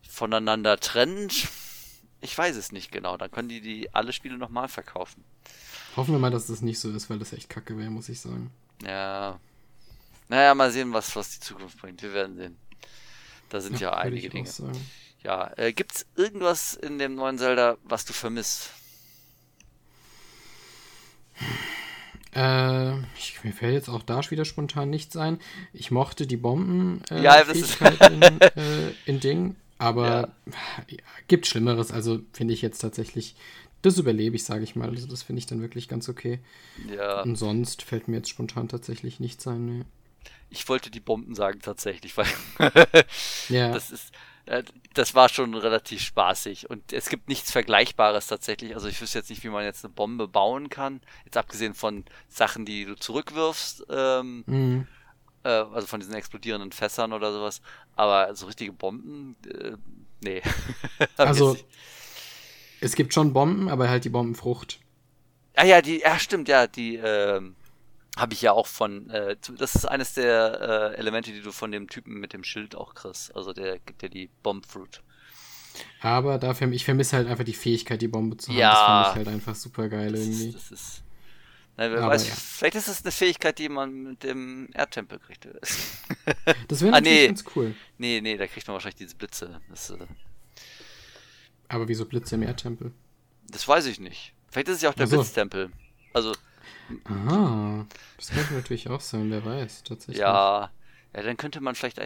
voneinander 0.08 0.78
trennt. 0.78 1.48
Ich 2.20 2.38
weiß 2.38 2.58
es 2.58 2.74
nicht 2.74 2.92
genau. 2.92 3.16
Dann 3.16 3.32
können 3.32 3.48
die, 3.48 3.62
die 3.62 3.94
alle 3.96 4.12
Spiele 4.12 4.38
nochmal 4.38 4.68
verkaufen. 4.68 5.24
Hoffen 5.96 6.14
wir 6.14 6.20
mal, 6.20 6.30
dass 6.30 6.48
das 6.48 6.62
nicht 6.62 6.80
so 6.80 6.92
ist, 6.92 7.10
weil 7.10 7.20
das 7.20 7.32
echt 7.32 7.50
kacke 7.50 7.78
wäre, 7.78 7.90
muss 7.90 8.10
ich 8.10 8.20
sagen. 8.20 8.52
Ja. 8.84 9.40
Naja, 10.28 10.54
mal 10.54 10.72
sehen, 10.72 10.94
was, 10.94 11.16
was 11.16 11.32
die 11.32 11.40
Zukunft 11.40 11.80
bringt. 11.80 12.02
Wir 12.02 12.14
werden 12.14 12.36
sehen. 12.36 12.58
Da 13.50 13.62
sind 13.62 13.80
ja, 13.80 13.92
ja 13.92 13.98
einige 13.98 14.30
Dinge. 14.30 14.50
Ja, 15.24 15.52
äh, 15.58 15.72
gibt's 15.72 16.06
irgendwas 16.16 16.74
in 16.74 17.00
dem 17.00 17.16
neuen 17.16 17.38
Zelda, 17.38 17.78
was 17.84 18.06
du 18.06 18.14
vermisst? 18.14 18.72
Äh, 22.34 22.98
ich, 23.18 23.44
mir 23.44 23.52
fällt 23.52 23.74
jetzt 23.74 23.90
auch 23.90 24.04
da 24.04 24.22
wieder 24.30 24.46
spontan 24.46 24.90
nichts 24.90 25.18
ein. 25.18 25.40
Ich 25.74 25.92
mochte 25.92 26.28
die 26.28 26.38
Bomben 26.38 27.02
äh, 27.10 27.22
ja, 27.22 27.36
in, 27.36 28.22
äh, 28.22 28.92
in 29.06 29.20
Ding, 29.20 29.56
aber 29.78 30.06
ja. 30.06 30.54
Ja, 30.88 30.98
gibt 31.28 31.48
Schlimmeres. 31.48 31.92
Also 31.92 32.20
finde 32.32 32.54
ich 32.54 32.62
jetzt 32.62 32.80
tatsächlich, 32.80 33.36
das 33.82 33.98
überlebe 33.98 34.36
ich, 34.36 34.44
sage 34.44 34.64
ich 34.64 34.76
mal. 34.76 34.90
Also 34.90 35.08
das 35.08 35.24
finde 35.24 35.40
ich 35.40 35.46
dann 35.46 35.62
wirklich 35.62 35.90
ganz 35.90 36.08
okay. 36.08 36.40
Ja. 36.96 37.22
Und 37.22 37.36
sonst 37.36 37.82
fällt 37.82 38.08
mir 38.08 38.18
jetzt 38.18 38.30
spontan 38.30 38.70
tatsächlich 38.70 39.20
nichts 39.20 39.46
ein. 39.48 39.66
Nee. 39.66 39.86
Ich 40.50 40.68
wollte 40.70 40.92
die 40.92 41.00
Bomben 41.00 41.34
sagen 41.34 41.60
tatsächlich, 41.62 42.16
weil 42.18 42.28
ja. 43.50 43.72
das 43.74 43.90
ist 43.90 44.12
das 44.94 45.16
war 45.16 45.30
schon 45.30 45.54
relativ 45.56 46.02
spaßig. 46.02 46.70
Und 46.70 46.92
es 46.92 47.10
gibt 47.10 47.30
nichts 47.30 47.52
Vergleichbares 47.52 48.28
tatsächlich. 48.28 48.76
Also 48.76 48.88
ich 48.88 49.00
wüsste 49.02 49.20
jetzt 49.20 49.30
nicht, 49.30 49.44
wie 49.44 49.50
man 49.50 49.64
jetzt 49.64 49.86
eine 49.86 49.94
Bombe 49.94 50.28
bauen 50.28 50.70
kann. 50.70 51.02
Jetzt 51.26 51.38
abgesehen 51.38 51.74
von 51.74 52.04
Sachen, 52.28 52.66
die 52.66 52.86
du 52.86 52.96
zurückwirfst. 52.96 53.86
Ähm, 53.90 54.44
mhm. 54.46 54.88
äh, 55.44 55.50
also 55.50 55.88
von 55.88 56.00
diesen 56.00 56.16
explodierenden 56.16 56.72
Fässern 56.72 57.14
oder 57.14 57.32
sowas. 57.32 57.62
Aber 57.96 58.36
so 58.36 58.46
richtige 58.48 58.74
Bomben, 58.74 59.38
äh, 59.48 59.78
nee. 60.22 60.42
also 61.18 61.56
es 62.82 62.96
gibt 62.96 63.14
schon 63.14 63.32
Bomben, 63.32 63.70
aber 63.70 63.90
halt 63.90 64.04
die 64.04 64.10
Bombenfrucht. 64.10 64.80
Ah 65.56 65.66
ja, 65.66 65.82
die, 65.82 66.00
ja 66.00 66.18
stimmt, 66.18 66.48
ja, 66.48 66.68
die, 66.68 66.96
ähm, 66.96 67.56
habe 68.18 68.34
ich 68.34 68.42
ja 68.42 68.52
auch 68.52 68.68
von, 68.68 69.10
äh, 69.10 69.38
das 69.58 69.76
ist 69.76 69.86
eines 69.86 70.14
der 70.14 70.94
äh, 70.94 70.98
Elemente, 70.98 71.32
die 71.32 71.42
du 71.42 71.52
von 71.52 71.72
dem 71.72 71.88
Typen 71.88 72.20
mit 72.20 72.34
dem 72.34 72.44
Schild 72.44 72.76
auch 72.76 72.94
kriegst. 72.94 73.36
Also 73.36 73.54
der 73.54 73.80
gibt 73.80 74.02
dir 74.02 74.10
die 74.10 74.30
Bombfruit. 74.44 75.02
Aber 76.02 76.38
dafür, 76.38 76.70
ich 76.72 76.84
vermisse 76.84 77.16
halt 77.16 77.28
einfach 77.28 77.46
die 77.46 77.54
Fähigkeit, 77.54 78.02
die 78.02 78.10
Bombe 78.10 78.36
zu 78.36 78.52
haben. 78.52 78.58
Ja, 78.58 78.72
das 78.72 78.80
fand 78.82 79.08
ich 79.08 79.16
halt 79.16 79.36
einfach 79.36 79.56
super 79.56 79.88
geil 79.88 80.14
irgendwie. 80.14 80.52
Das 80.52 80.64
ist, 80.64 80.72
das 80.72 80.80
ist 80.80 81.04
na, 81.78 81.92
wer 81.92 82.02
weiß, 82.02 82.28
ja. 82.28 82.36
vielleicht 82.36 82.76
ist 82.76 82.88
es 82.90 83.02
eine 83.04 83.12
Fähigkeit, 83.12 83.58
die 83.58 83.70
man 83.70 84.04
mit 84.04 84.24
dem 84.24 84.70
Erdtempel 84.74 85.20
kriegt. 85.20 85.48
das 86.68 86.82
wäre 86.82 86.94
ah, 86.94 87.00
natürlich 87.00 87.20
nee. 87.20 87.28
ganz 87.28 87.44
cool. 87.56 87.76
Nee, 87.98 88.22
nee, 88.22 88.38
da 88.38 88.46
kriegt 88.48 88.68
man 88.68 88.74
wahrscheinlich 88.74 88.98
diese 88.98 89.16
Blitze. 89.16 89.62
Das, 89.70 89.90
äh... 89.90 89.98
Aber 91.70 91.88
wieso 91.88 92.06
Blitze 92.06 92.36
im 92.36 92.44
Erdtempel? 92.44 92.92
Das 93.50 93.68
weiß 93.68 93.86
ich 93.86 94.00
nicht. 94.00 94.34
Vielleicht 94.50 94.68
ist 94.68 94.76
es 94.78 94.82
ja 94.82 94.90
auch 94.90 94.94
der 94.94 95.08
so. 95.08 95.18
Blitztempel. 95.18 95.72
Also 96.14 96.34
Aha, 97.06 97.86
das 98.18 98.30
könnte 98.32 98.54
natürlich 98.54 98.90
auch 98.90 99.02
sein, 99.02 99.30
wer 99.32 99.44
weiß, 99.46 99.84
tatsächlich. 99.84 100.18
Ja, 100.18 100.72
ja, 101.14 101.22
dann 101.24 101.38
könnte 101.38 101.62
man 101.62 101.76
vielleicht, 101.76 102.00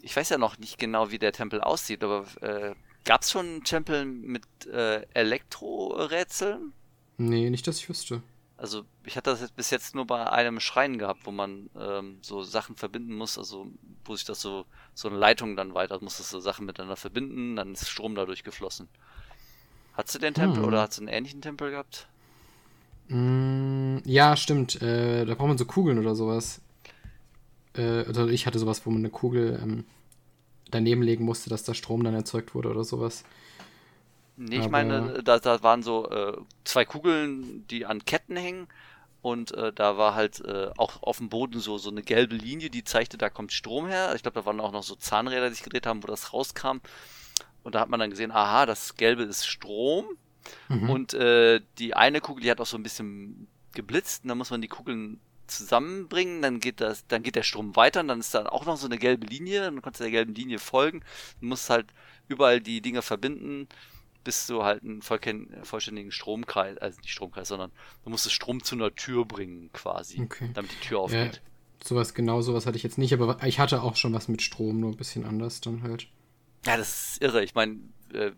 ich 0.00 0.16
weiß 0.16 0.28
ja 0.30 0.38
noch 0.38 0.58
nicht 0.58 0.78
genau, 0.78 1.10
wie 1.10 1.18
der 1.18 1.32
Tempel 1.32 1.60
aussieht, 1.60 2.02
aber 2.04 2.26
äh, 2.42 2.74
gab 3.04 3.22
es 3.22 3.30
schon 3.30 3.46
einen 3.46 3.64
Tempel 3.64 4.04
mit 4.04 4.44
äh, 4.66 5.02
Elektrorätseln? 5.14 6.72
Nee, 7.16 7.48
nicht, 7.50 7.66
dass 7.66 7.78
ich 7.78 7.88
wüsste. 7.88 8.22
Also 8.56 8.84
ich 9.04 9.16
hatte 9.16 9.30
das 9.30 9.40
jetzt 9.40 9.56
bis 9.56 9.70
jetzt 9.70 9.94
nur 9.94 10.06
bei 10.06 10.30
einem 10.30 10.60
Schrein 10.60 10.98
gehabt, 10.98 11.26
wo 11.26 11.32
man 11.32 11.68
ähm, 11.76 12.18
so 12.22 12.42
Sachen 12.44 12.76
verbinden 12.76 13.14
muss, 13.14 13.36
also 13.38 13.66
wo 14.04 14.14
sich 14.14 14.24
das 14.24 14.40
so, 14.40 14.66
so 14.94 15.08
eine 15.08 15.16
Leitung 15.18 15.56
dann 15.56 15.74
weiter, 15.74 16.00
muss 16.00 16.18
das 16.18 16.30
so 16.30 16.38
Sachen 16.40 16.66
miteinander 16.66 16.96
verbinden, 16.96 17.56
dann 17.56 17.72
ist 17.72 17.88
Strom 17.88 18.14
dadurch 18.14 18.44
geflossen. 18.44 18.88
Hattest 19.94 20.16
du 20.16 20.18
den 20.18 20.34
Tempel 20.34 20.62
Hm. 20.62 20.68
oder 20.68 20.82
hast 20.82 20.98
du 20.98 21.02
einen 21.02 21.08
ähnlichen 21.08 21.40
Tempel 21.40 21.70
gehabt? 21.70 22.08
Mm, 23.08 23.98
ja, 24.04 24.36
stimmt. 24.36 24.80
Äh, 24.82 25.24
da 25.24 25.34
braucht 25.34 25.48
man 25.48 25.58
so 25.58 25.64
Kugeln 25.66 25.98
oder 25.98 26.14
sowas. 26.14 26.60
Äh, 27.76 28.04
also 28.06 28.28
ich 28.28 28.46
hatte 28.46 28.58
sowas, 28.58 28.84
wo 28.86 28.90
man 28.90 29.00
eine 29.00 29.10
Kugel 29.10 29.58
ähm, 29.62 29.84
daneben 30.70 31.02
legen 31.02 31.24
musste, 31.24 31.50
dass 31.50 31.64
da 31.64 31.74
Strom 31.74 32.04
dann 32.04 32.14
erzeugt 32.14 32.54
wurde 32.54 32.70
oder 32.70 32.84
sowas. 32.84 33.24
Nee, 34.36 34.56
ich 34.56 34.62
Aber- 34.62 34.70
meine, 34.70 35.22
da, 35.22 35.38
da 35.38 35.62
waren 35.62 35.82
so 35.82 36.08
äh, 36.10 36.36
zwei 36.64 36.84
Kugeln, 36.84 37.66
die 37.68 37.84
an 37.84 38.04
Ketten 38.04 38.36
hängen 38.36 38.66
und 39.20 39.52
äh, 39.52 39.72
da 39.72 39.98
war 39.98 40.14
halt 40.14 40.40
äh, 40.40 40.70
auch 40.78 41.02
auf 41.02 41.18
dem 41.18 41.28
Boden 41.28 41.60
so, 41.60 41.76
so 41.78 41.90
eine 41.90 42.02
gelbe 42.02 42.34
Linie, 42.34 42.70
die 42.70 42.82
zeigte, 42.82 43.18
da 43.18 43.28
kommt 43.28 43.52
Strom 43.52 43.86
her. 43.86 44.14
Ich 44.16 44.22
glaube, 44.22 44.40
da 44.40 44.46
waren 44.46 44.58
auch 44.60 44.72
noch 44.72 44.82
so 44.82 44.94
Zahnräder, 44.96 45.48
die 45.48 45.54
sich 45.54 45.62
gedreht 45.62 45.86
haben, 45.86 46.02
wo 46.02 46.06
das 46.06 46.32
rauskam. 46.32 46.78
Und 47.62 47.74
da 47.74 47.80
hat 47.80 47.90
man 47.90 48.00
dann 48.00 48.10
gesehen, 48.10 48.32
aha, 48.32 48.66
das 48.66 48.96
Gelbe 48.96 49.22
ist 49.22 49.46
Strom. 49.46 50.06
Mhm. 50.68 50.90
Und 50.90 51.14
äh, 51.14 51.60
die 51.78 51.94
eine 51.94 52.20
Kugel, 52.20 52.42
die 52.42 52.50
hat 52.50 52.60
auch 52.60 52.66
so 52.66 52.76
ein 52.76 52.82
bisschen 52.82 53.46
geblitzt. 53.74 54.24
Und 54.24 54.28
dann 54.28 54.38
muss 54.38 54.50
man 54.50 54.60
die 54.62 54.68
Kugeln 54.68 55.20
zusammenbringen, 55.46 56.40
dann 56.42 56.60
geht 56.60 56.80
das, 56.80 57.06
dann 57.08 57.22
geht 57.22 57.36
der 57.36 57.42
Strom 57.42 57.76
weiter 57.76 58.00
und 58.00 58.08
dann 58.08 58.20
ist 58.20 58.34
da 58.34 58.46
auch 58.46 58.64
noch 58.64 58.76
so 58.76 58.86
eine 58.86 58.96
gelbe 58.98 59.26
Linie, 59.26 59.62
dann 59.62 59.82
kannst 59.82 60.00
du 60.00 60.04
der 60.04 60.10
gelben 60.10 60.34
Linie 60.34 60.58
folgen. 60.58 61.02
Du 61.40 61.46
musst 61.46 61.68
halt 61.68 61.86
überall 62.28 62.60
die 62.60 62.80
Dinge 62.80 63.02
verbinden, 63.02 63.68
bis 64.24 64.46
du 64.46 64.62
halt 64.62 64.82
einen 64.84 65.02
vollständigen 65.02 66.12
Stromkreis, 66.12 66.78
also 66.78 67.00
nicht 67.00 67.10
Stromkreis, 67.12 67.48
sondern 67.48 67.72
du 68.04 68.10
musst 68.10 68.24
das 68.24 68.32
Strom 68.32 68.62
zu 68.62 68.76
einer 68.76 68.94
Tür 68.94 69.24
bringen, 69.26 69.70
quasi, 69.72 70.22
Okay. 70.22 70.50
damit 70.54 70.72
die 70.72 70.76
Tür 70.76 70.98
Ja, 71.10 71.24
aufgeht. 71.24 71.42
sowas, 71.84 72.14
genau 72.14 72.40
sowas 72.40 72.64
hatte 72.64 72.76
ich 72.76 72.82
jetzt 72.84 72.98
nicht, 72.98 73.12
aber 73.12 73.42
ich 73.44 73.58
hatte 73.58 73.82
auch 73.82 73.96
schon 73.96 74.12
was 74.14 74.28
mit 74.28 74.40
Strom, 74.40 74.80
nur 74.80 74.90
ein 74.92 74.96
bisschen 74.96 75.24
anders 75.24 75.60
dann 75.60 75.82
halt. 75.82 76.06
Ja, 76.64 76.76
das 76.76 77.14
ist 77.14 77.22
irre. 77.22 77.42
Ich 77.42 77.54
meine, 77.54 77.80
äh, 78.14 78.30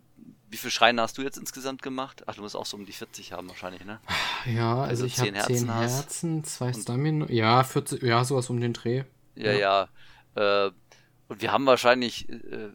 wie 0.48 0.56
viele 0.56 0.70
Schreine 0.70 1.02
hast 1.02 1.18
du 1.18 1.22
jetzt 1.22 1.36
insgesamt 1.36 1.82
gemacht? 1.82 2.22
Ach, 2.26 2.34
du 2.34 2.42
musst 2.42 2.56
auch 2.56 2.66
so 2.66 2.76
um 2.76 2.86
die 2.86 2.92
40 2.92 3.32
haben 3.32 3.48
wahrscheinlich, 3.48 3.84
ne? 3.84 4.00
Ja, 4.46 4.82
also 4.82 5.02
du 5.02 5.06
ich 5.08 5.18
habe 5.18 5.28
10 5.28 5.34
Herzen 5.34 5.56
10 5.56 5.74
hast. 5.74 5.92
Herzen, 5.92 6.44
zwei 6.44 6.72
Stamina. 6.72 7.30
Ja, 7.30 7.64
40, 7.64 8.02
ja, 8.02 8.24
sowas 8.24 8.50
um 8.50 8.60
den 8.60 8.72
Dreh. 8.72 9.04
Ja, 9.34 9.52
ja. 9.52 9.88
Äh, 10.34 10.70
und 11.28 11.42
wir 11.42 11.52
haben 11.52 11.66
wahrscheinlich 11.66 12.28
äh, 12.28 12.70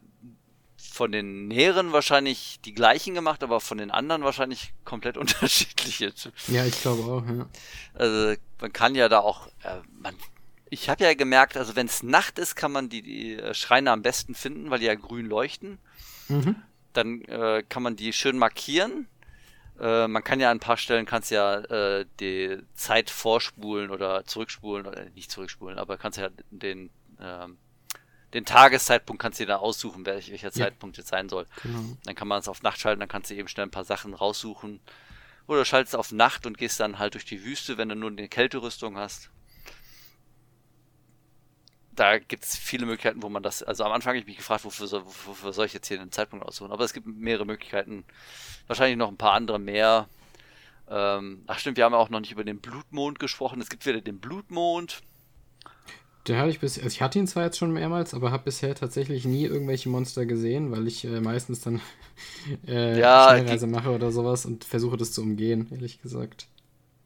von 0.76 1.12
den 1.12 1.48
näheren 1.48 1.92
wahrscheinlich 1.92 2.60
die 2.64 2.74
gleichen 2.74 3.14
gemacht, 3.14 3.42
aber 3.42 3.60
von 3.60 3.78
den 3.78 3.90
anderen 3.90 4.22
wahrscheinlich 4.22 4.74
komplett 4.84 5.16
unterschiedliche. 5.16 6.12
Ja, 6.48 6.64
ich 6.66 6.80
glaube 6.82 7.02
auch, 7.04 7.26
ja. 7.26 7.48
Also 7.94 8.34
man 8.60 8.72
kann 8.72 8.94
ja 8.94 9.08
da 9.08 9.20
auch, 9.20 9.46
äh, 9.62 9.80
man, 10.00 10.14
ich 10.68 10.88
habe 10.88 11.04
ja 11.04 11.14
gemerkt, 11.14 11.56
also 11.56 11.76
wenn 11.76 11.86
es 11.86 12.02
Nacht 12.02 12.38
ist, 12.38 12.56
kann 12.56 12.72
man 12.72 12.88
die, 12.88 13.02
die 13.02 13.36
äh, 13.36 13.54
Schreine 13.54 13.92
am 13.92 14.02
besten 14.02 14.34
finden, 14.34 14.70
weil 14.70 14.80
die 14.80 14.86
ja 14.86 14.94
grün 14.94 15.26
leuchten. 15.26 15.78
Mhm. 16.28 16.56
Dann 16.92 17.22
äh, 17.22 17.62
kann 17.68 17.82
man 17.82 17.96
die 17.96 18.12
schön 18.12 18.38
markieren. 18.38 19.06
Äh, 19.80 20.08
man 20.08 20.24
kann 20.24 20.40
ja 20.40 20.50
an 20.50 20.58
ein 20.58 20.60
paar 20.60 20.76
Stellen 20.76 21.06
kannst 21.06 21.30
ja 21.30 21.58
äh, 21.60 22.06
die 22.20 22.58
Zeit 22.74 23.10
vorspulen 23.10 23.90
oder 23.90 24.24
zurückspulen 24.24 24.86
oder 24.86 25.04
nicht 25.10 25.30
zurückspulen, 25.30 25.78
aber 25.78 25.96
kannst 25.96 26.18
ja 26.18 26.28
den 26.50 26.90
ähm, 27.20 27.58
den 28.34 28.44
Tageszeitpunkt 28.44 29.20
kannst 29.20 29.40
du 29.40 29.44
dir 29.44 29.48
da 29.48 29.56
aussuchen, 29.56 30.06
welch, 30.06 30.30
welcher 30.30 30.48
Ja. 30.48 30.52
Zeitpunkt 30.52 30.96
jetzt 30.96 31.08
sein 31.08 31.28
soll. 31.28 31.46
Genau. 31.62 31.96
Dann 32.04 32.14
kann 32.14 32.28
man 32.28 32.38
es 32.40 32.48
auf 32.48 32.62
Nacht 32.62 32.78
schalten, 32.78 33.00
dann 33.00 33.08
kannst 33.08 33.30
du 33.30 33.34
eben 33.34 33.48
schnell 33.48 33.66
ein 33.66 33.72
paar 33.72 33.84
Sachen 33.84 34.14
raussuchen. 34.14 34.80
Oder 35.46 35.64
schaltest 35.64 35.96
auf 35.96 36.12
Nacht 36.12 36.46
und 36.46 36.56
gehst 36.56 36.78
dann 36.78 37.00
halt 37.00 37.14
durch 37.14 37.24
die 37.24 37.42
Wüste, 37.44 37.76
wenn 37.76 37.88
du 37.88 37.96
nur 37.96 38.10
eine 38.10 38.28
Kälterüstung 38.28 38.96
hast. 38.96 39.30
Da 42.00 42.18
gibt 42.18 42.44
es 42.44 42.56
viele 42.56 42.86
Möglichkeiten, 42.86 43.22
wo 43.22 43.28
man 43.28 43.42
das. 43.42 43.62
Also 43.62 43.84
am 43.84 43.92
Anfang 43.92 44.12
habe 44.12 44.18
ich 44.20 44.26
mich 44.26 44.38
gefragt, 44.38 44.64
wofür 44.64 44.86
soll, 44.86 45.02
wofür 45.26 45.52
soll 45.52 45.66
ich 45.66 45.74
jetzt 45.74 45.86
hier 45.86 45.98
den 45.98 46.10
Zeitpunkt 46.10 46.46
aussuchen? 46.46 46.72
Aber 46.72 46.82
es 46.82 46.94
gibt 46.94 47.06
mehrere 47.06 47.44
Möglichkeiten. 47.44 48.04
Wahrscheinlich 48.68 48.96
noch 48.96 49.08
ein 49.08 49.18
paar 49.18 49.34
andere 49.34 49.58
mehr. 49.58 50.08
Ähm, 50.88 51.42
ach 51.46 51.58
stimmt, 51.58 51.76
wir 51.76 51.84
haben 51.84 51.92
ja 51.92 51.98
auch 51.98 52.08
noch 52.08 52.20
nicht 52.20 52.32
über 52.32 52.42
den 52.42 52.58
Blutmond 52.58 53.18
gesprochen. 53.18 53.60
Es 53.60 53.68
gibt 53.68 53.84
wieder 53.84 54.00
den 54.00 54.18
Blutmond. 54.18 55.02
Den 56.26 56.38
hatte 56.38 56.48
ich 56.48 56.60
bis, 56.60 56.78
also 56.78 56.88
ich 56.88 57.02
hatte 57.02 57.18
ihn 57.18 57.26
zwar 57.26 57.44
jetzt 57.44 57.58
schon 57.58 57.70
mehrmals, 57.70 58.14
aber 58.14 58.30
habe 58.30 58.44
bisher 58.44 58.74
tatsächlich 58.74 59.26
nie 59.26 59.44
irgendwelche 59.44 59.90
Monster 59.90 60.24
gesehen, 60.24 60.70
weil 60.72 60.86
ich 60.86 61.04
äh, 61.04 61.20
meistens 61.20 61.60
dann 61.60 61.82
äh, 62.66 62.98
Ja, 62.98 63.28
Schnellreise 63.28 63.66
mache 63.66 63.90
oder 63.90 64.10
sowas 64.10 64.46
und 64.46 64.64
versuche 64.64 64.96
das 64.96 65.12
zu 65.12 65.20
umgehen, 65.20 65.68
ehrlich 65.70 66.00
gesagt. 66.00 66.48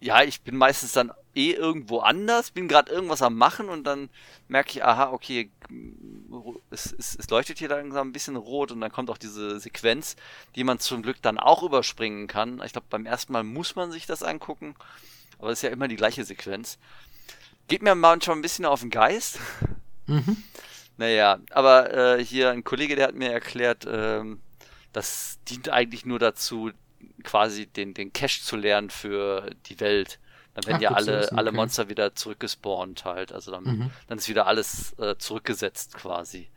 Ja, 0.04 0.22
ich 0.22 0.42
bin 0.42 0.56
meistens 0.56 0.92
dann 0.92 1.12
eh 1.34 1.52
irgendwo 1.52 2.00
anders, 2.00 2.50
bin 2.50 2.68
gerade 2.68 2.92
irgendwas 2.92 3.22
am 3.22 3.36
machen 3.36 3.70
und 3.70 3.84
dann 3.84 4.10
merke 4.48 4.72
ich, 4.72 4.84
aha, 4.84 5.10
okay, 5.10 5.50
es, 6.68 6.94
es, 6.98 7.16
es 7.18 7.30
leuchtet 7.30 7.58
hier 7.58 7.70
langsam 7.70 8.08
ein 8.08 8.12
bisschen 8.12 8.36
rot 8.36 8.70
und 8.70 8.82
dann 8.82 8.92
kommt 8.92 9.08
auch 9.08 9.16
diese 9.16 9.58
Sequenz, 9.58 10.16
die 10.56 10.64
man 10.64 10.78
zum 10.78 11.02
Glück 11.02 11.22
dann 11.22 11.38
auch 11.38 11.62
überspringen 11.62 12.26
kann. 12.26 12.60
Ich 12.66 12.72
glaube, 12.72 12.86
beim 12.90 13.06
ersten 13.06 13.32
Mal 13.32 13.44
muss 13.44 13.76
man 13.76 13.90
sich 13.92 14.04
das 14.04 14.22
angucken, 14.22 14.74
aber 15.38 15.50
es 15.50 15.60
ist 15.60 15.62
ja 15.62 15.70
immer 15.70 15.88
die 15.88 15.96
gleiche 15.96 16.24
Sequenz. 16.24 16.78
Geht 17.66 17.82
mir 17.82 17.94
manchmal 17.94 18.36
ein 18.36 18.42
bisschen 18.42 18.66
auf 18.66 18.80
den 18.80 18.90
Geist. 18.90 19.38
Mhm. 20.06 20.36
Naja, 20.96 21.40
aber 21.50 21.92
äh, 21.92 22.24
hier 22.24 22.52
ein 22.52 22.62
Kollege, 22.62 22.94
der 22.94 23.08
hat 23.08 23.16
mir 23.16 23.32
erklärt, 23.32 23.84
ähm, 23.84 24.40
das 24.92 25.40
dient 25.48 25.68
eigentlich 25.68 26.06
nur 26.06 26.20
dazu, 26.20 26.70
quasi 27.22 27.66
den, 27.66 27.94
den 27.94 28.12
Cache 28.12 28.40
zu 28.42 28.56
lernen 28.56 28.90
für 28.90 29.50
die 29.66 29.78
Welt. 29.80 30.18
Dann 30.54 30.66
werden 30.66 30.76
Ach, 30.76 30.80
ja 30.82 30.90
alle, 30.92 31.20
wissen, 31.22 31.38
alle 31.38 31.48
okay. 31.50 31.56
Monster 31.56 31.88
wieder 31.88 32.14
zurückgespawnt 32.14 33.04
halt. 33.04 33.32
Also 33.32 33.50
dann, 33.50 33.64
Mhm. 33.64 33.90
dann 34.06 34.18
ist 34.18 34.28
wieder 34.28 34.46
alles 34.46 34.92
äh, 34.98 35.16
zurückgesetzt 35.18 35.94
quasi. 35.94 36.48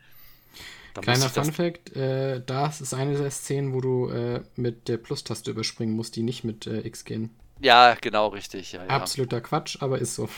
Da 0.94 1.00
muss 1.00 1.04
Kleiner 1.04 1.26
ich 1.26 1.32
das- 1.32 1.46
Fun 1.46 1.54
Fact, 1.54 1.96
äh, 1.96 2.40
das 2.44 2.80
ist 2.80 2.94
eine 2.94 3.16
der 3.18 3.30
Szenen, 3.30 3.72
wo 3.72 3.80
du 3.80 4.08
äh, 4.08 4.42
mit 4.56 4.88
der 4.88 4.96
Plus-Taste 4.98 5.50
überspringen 5.50 5.94
musst, 5.94 6.16
die 6.16 6.22
nicht 6.22 6.44
mit 6.44 6.66
äh, 6.66 6.80
X 6.86 7.04
gehen. 7.04 7.30
Ja, 7.60 7.94
genau, 8.00 8.28
richtig. 8.28 8.72
Ja, 8.72 8.84
ja. 8.84 8.88
Absoluter 8.90 9.40
Quatsch, 9.40 9.78
aber 9.80 9.98
ist 9.98 10.14
so. 10.14 10.28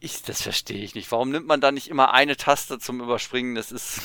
Ich, 0.00 0.22
das 0.22 0.42
verstehe 0.42 0.78
ich 0.84 0.94
nicht. 0.94 1.10
Warum 1.10 1.30
nimmt 1.30 1.48
man 1.48 1.60
da 1.60 1.72
nicht 1.72 1.88
immer 1.88 2.12
eine 2.14 2.36
Taste 2.36 2.78
zum 2.78 3.00
Überspringen? 3.00 3.56
Das 3.56 3.72
ist. 3.72 4.00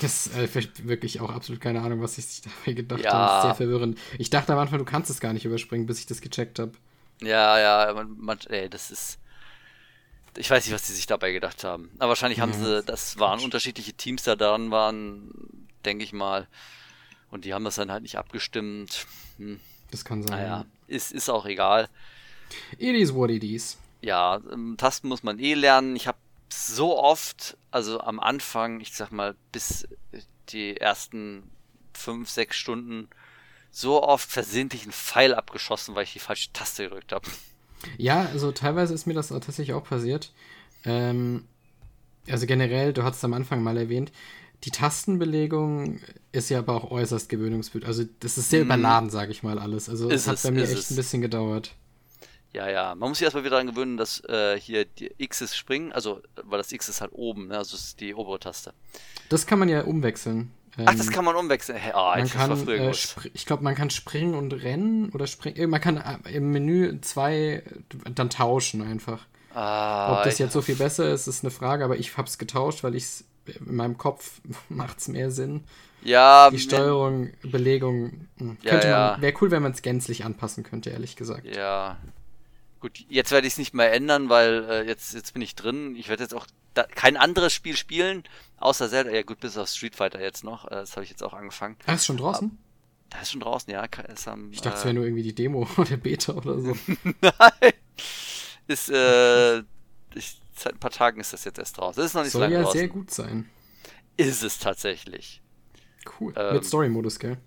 Das 0.00 0.26
ist 0.26 0.36
äh, 0.36 0.86
wirklich 0.88 1.20
auch 1.20 1.30
absolut 1.30 1.60
keine 1.60 1.80
Ahnung, 1.82 2.00
was 2.02 2.18
ich 2.18 2.26
sich 2.26 2.42
dabei 2.42 2.72
gedacht 2.74 3.00
Ja. 3.00 3.12
habe. 3.12 3.24
Das 3.24 3.36
ist 3.36 3.42
sehr 3.42 3.54
verwirrend. 3.68 3.98
Ich 4.18 4.30
dachte 4.30 4.52
am 4.52 4.58
Anfang, 4.58 4.78
du 4.78 4.84
kannst 4.84 5.10
es 5.10 5.20
gar 5.20 5.32
nicht 5.32 5.44
überspringen, 5.44 5.86
bis 5.86 5.98
ich 6.00 6.06
das 6.06 6.20
gecheckt 6.20 6.58
habe. 6.58 6.72
Ja, 7.22 7.58
ja, 7.58 7.92
man, 7.94 8.16
man, 8.18 8.38
ey, 8.48 8.68
das 8.68 8.90
ist. 8.90 9.18
Ich 10.36 10.48
weiß 10.50 10.64
nicht, 10.64 10.74
was 10.74 10.86
die 10.86 10.92
sich 10.92 11.06
dabei 11.06 11.32
gedacht 11.32 11.64
haben. 11.64 11.90
Aber 11.98 12.10
wahrscheinlich 12.10 12.38
haben 12.40 12.52
Ja, 12.52 12.58
sie, 12.58 12.74
das 12.82 12.84
das 12.84 13.18
waren 13.18 13.40
unterschiedliche 13.40 13.92
Teams, 13.94 14.22
da 14.22 14.36
dran 14.36 14.70
waren, 14.70 15.30
denke 15.84 16.04
ich 16.04 16.12
mal. 16.12 16.46
Und 17.30 17.44
die 17.44 17.54
haben 17.54 17.64
das 17.64 17.74
dann 17.76 17.90
halt 17.90 18.02
nicht 18.02 18.16
abgestimmt. 18.18 19.06
Hm, 19.38 19.58
Das 19.90 20.04
kann 20.04 20.22
sein. 20.22 20.38
naja, 20.38 20.64
ist, 20.86 21.12
ist 21.12 21.28
auch 21.28 21.44
egal. 21.46 21.88
It 22.78 22.94
is 22.94 23.12
what 23.12 23.30
it 23.30 23.42
is. 23.42 23.78
Ja, 24.00 24.40
ähm, 24.52 24.76
Tasten 24.78 25.08
muss 25.08 25.22
man 25.24 25.38
eh 25.40 25.54
lernen. 25.54 25.96
Ich 25.96 26.06
habe 26.06 26.18
so 26.50 26.98
oft, 26.98 27.56
also 27.70 28.00
am 28.00 28.20
Anfang, 28.20 28.80
ich 28.80 28.92
sag 28.94 29.10
mal, 29.10 29.34
bis 29.52 29.86
die 30.50 30.76
ersten 30.76 31.50
fünf, 31.94 32.30
sechs 32.30 32.56
Stunden, 32.56 33.08
so 33.70 34.02
oft 34.02 34.30
versehentlich 34.30 34.82
einen 34.82 34.92
Pfeil 34.92 35.34
abgeschossen, 35.34 35.94
weil 35.94 36.04
ich 36.04 36.12
die 36.14 36.18
falsche 36.20 36.52
Taste 36.52 36.84
gedrückt 36.84 37.12
habe. 37.12 37.28
Ja, 37.96 38.26
also 38.26 38.52
teilweise 38.52 38.94
ist 38.94 39.06
mir 39.06 39.14
das 39.14 39.28
tatsächlich 39.28 39.72
auch 39.72 39.84
passiert. 39.84 40.32
Ähm, 40.84 41.46
also 42.28 42.46
generell, 42.46 42.92
du 42.92 43.02
hattest 43.04 43.24
am 43.24 43.34
Anfang 43.34 43.62
mal 43.62 43.76
erwähnt, 43.76 44.12
die 44.64 44.70
Tastenbelegung 44.72 46.00
ist 46.32 46.50
ja 46.50 46.58
aber 46.60 46.74
auch 46.74 46.90
äußerst 46.90 47.28
gewöhnungsbedürftig. 47.28 47.88
Also 47.88 48.12
das 48.20 48.38
ist 48.38 48.50
sehr 48.50 48.60
Mhm. 48.60 48.66
überladen, 48.66 49.10
sage 49.10 49.30
ich 49.32 49.42
mal 49.42 49.58
alles. 49.58 49.88
Also 49.88 50.10
Ist 50.10 50.22
es 50.22 50.26
hat 50.28 50.42
bei 50.42 50.50
mir 50.50 50.68
echt 50.68 50.72
es. 50.78 50.90
ein 50.90 50.96
bisschen 50.96 51.22
gedauert. 51.22 51.76
Ja, 52.52 52.68
ja. 52.68 52.94
Man 52.94 53.10
muss 53.10 53.18
sich 53.18 53.24
erstmal 53.24 53.44
wieder 53.44 53.52
daran 53.56 53.66
gewöhnen, 53.66 53.96
dass 53.96 54.22
äh, 54.24 54.58
hier 54.58 54.84
die 54.84 55.10
X's 55.18 55.56
springen. 55.56 55.92
Also, 55.92 56.20
weil 56.42 56.58
das 56.58 56.72
X 56.72 56.88
ist 56.88 57.00
halt 57.00 57.12
oben, 57.12 57.48
ne? 57.48 57.58
Also, 57.58 57.72
das 57.76 57.84
ist 57.86 58.00
die 58.00 58.14
obere 58.14 58.38
Taste. 58.38 58.72
Das 59.28 59.46
kann 59.46 59.58
man 59.58 59.68
ja 59.68 59.82
umwechseln. 59.82 60.52
Ach, 60.84 60.94
das 60.94 61.08
Ähm, 61.08 61.12
kann 61.12 61.24
man 61.24 61.36
umwechseln. 61.36 61.76
Hey, 61.76 61.92
oh, 61.94 61.98
Man 61.98 62.20
das 62.20 62.34
mal 62.34 62.48
kann, 62.48 62.68
äh, 62.68 62.92
ich 63.34 63.46
glaube, 63.46 63.64
man 63.64 63.74
kann 63.74 63.90
springen 63.90 64.34
und 64.34 64.52
rennen 64.52 65.10
oder 65.10 65.26
springen. 65.26 65.68
Man 65.70 65.80
kann 65.80 65.96
äh, 65.96 66.30
im 66.32 66.52
Menü 66.52 67.00
zwei 67.00 67.62
äh, 68.06 68.10
dann 68.14 68.30
tauschen 68.30 68.82
einfach. 68.82 69.26
Ah, 69.54 70.18
Ob 70.18 70.24
das 70.24 70.38
jetzt 70.38 70.52
so 70.52 70.62
viel 70.62 70.76
besser 70.76 71.12
ist, 71.12 71.26
ist 71.26 71.42
eine 71.42 71.50
Frage, 71.50 71.84
aber 71.84 71.96
ich 71.96 72.16
habe 72.16 72.28
es 72.28 72.38
getauscht, 72.38 72.84
weil 72.84 72.94
ich 72.94 73.04
es 73.04 73.24
in 73.46 73.74
meinem 73.74 73.98
Kopf 73.98 74.40
macht 74.68 74.98
es 74.98 75.08
mehr 75.08 75.30
Sinn. 75.30 75.64
Ja, 76.02 76.48
Die 76.50 76.60
Steuerung, 76.60 77.30
Belegung, 77.42 78.28
hm, 78.38 78.56
Ja, 78.62 78.70
könnte 78.70 78.88
ja. 78.88 79.10
man, 79.12 79.22
wäre 79.22 79.34
cool, 79.40 79.50
wenn 79.50 79.62
man 79.64 79.72
es 79.72 79.82
gänzlich 79.82 80.24
anpassen 80.24 80.62
könnte, 80.62 80.90
ehrlich 80.90 81.16
gesagt. 81.16 81.44
Ja. 81.44 81.96
Gut, 82.80 83.04
jetzt 83.08 83.30
werde 83.32 83.46
ich 83.46 83.54
es 83.54 83.58
nicht 83.58 83.74
mehr 83.74 83.92
ändern, 83.92 84.28
weil 84.28 84.64
äh, 84.70 84.86
jetzt, 84.86 85.12
jetzt 85.14 85.32
bin 85.32 85.42
ich 85.42 85.54
drin. 85.56 85.96
Ich 85.96 86.08
werde 86.08 86.22
jetzt 86.22 86.34
auch 86.34 86.46
da, 86.74 86.84
kein 86.84 87.16
anderes 87.16 87.52
Spiel 87.52 87.76
spielen, 87.76 88.22
außer 88.58 88.88
Zelda. 88.88 89.10
Ja 89.10 89.22
gut, 89.22 89.40
bis 89.40 89.56
auf 89.58 89.68
Street 89.68 89.96
Fighter 89.96 90.20
jetzt 90.20 90.44
noch. 90.44 90.66
Äh, 90.66 90.70
das 90.70 90.92
habe 90.92 91.02
ich 91.04 91.10
jetzt 91.10 91.22
auch 91.24 91.32
angefangen. 91.34 91.76
Ach, 91.86 91.94
ist 91.94 92.06
schon 92.06 92.16
draußen? 92.18 92.56
Da 93.10 93.20
ist 93.20 93.32
schon 93.32 93.40
draußen, 93.40 93.72
ja. 93.72 93.84
Am, 94.26 94.52
ich 94.52 94.60
dachte, 94.60 94.78
es 94.78 94.84
wäre 94.84 94.94
nur 94.94 95.04
irgendwie 95.04 95.22
die 95.24 95.34
Demo 95.34 95.66
oder 95.76 95.96
Beta 95.96 96.34
oder 96.34 96.60
so. 96.60 96.76
Nein. 97.20 97.72
Ist, 98.68 98.90
äh, 98.90 99.58
ich, 100.14 100.40
seit 100.54 100.74
ein 100.74 100.78
paar 100.78 100.90
Tagen 100.90 101.20
ist 101.20 101.32
das 101.32 101.44
jetzt 101.44 101.58
erst 101.58 101.78
draußen. 101.78 101.96
Das 102.00 102.10
ist 102.10 102.14
noch 102.14 102.22
nicht 102.22 102.32
Soll 102.32 102.40
so 102.40 102.44
lange 102.44 102.54
ja 102.54 102.62
draußen. 102.62 102.78
sehr 102.78 102.88
gut 102.88 103.10
sein. 103.10 103.48
Ist 104.16 104.42
es 104.42 104.58
tatsächlich. 104.58 105.40
Cool. 106.20 106.32
Ähm, 106.36 106.54
Mit 106.54 106.64
Story-Modus, 106.64 107.18
gell? 107.18 107.38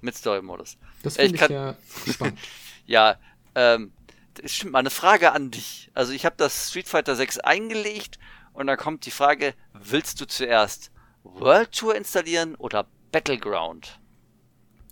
Mit 0.00 0.16
Story-Modus. 0.16 0.76
Das 1.02 1.16
ich 1.18 1.22
finde 1.22 1.34
ich, 1.36 1.40
kann- 1.40 1.52
ja 1.52 1.76
spannend. 2.12 2.38
Ja, 2.86 3.18
ähm, 3.54 3.92
stimmt, 4.44 4.72
mal 4.72 4.78
eine 4.80 4.90
Frage 4.90 5.32
an 5.32 5.50
dich. 5.50 5.90
Also 5.94 6.12
ich 6.12 6.24
habe 6.24 6.36
das 6.38 6.70
Street 6.70 6.88
Fighter 6.88 7.16
6 7.16 7.38
eingelegt 7.38 8.18
und 8.52 8.66
da 8.66 8.76
kommt 8.76 9.06
die 9.06 9.10
Frage, 9.10 9.54
willst 9.72 10.20
du 10.20 10.26
zuerst 10.26 10.90
World 11.24 11.72
Tour 11.72 11.94
installieren 11.94 12.54
oder 12.56 12.86
Battleground? 13.12 13.98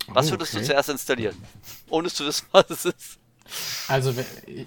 Was 0.08 0.28
Oh, 0.28 0.32
würdest 0.32 0.54
du 0.54 0.58
okay. 0.58 0.66
zuerst 0.66 0.88
installieren? 0.88 1.36
Ohne 1.88 2.08
zu 2.08 2.24
wissen, 2.26 2.46
was 2.52 2.70
es 2.70 2.84
ist. 2.84 3.18
Also, 3.88 4.14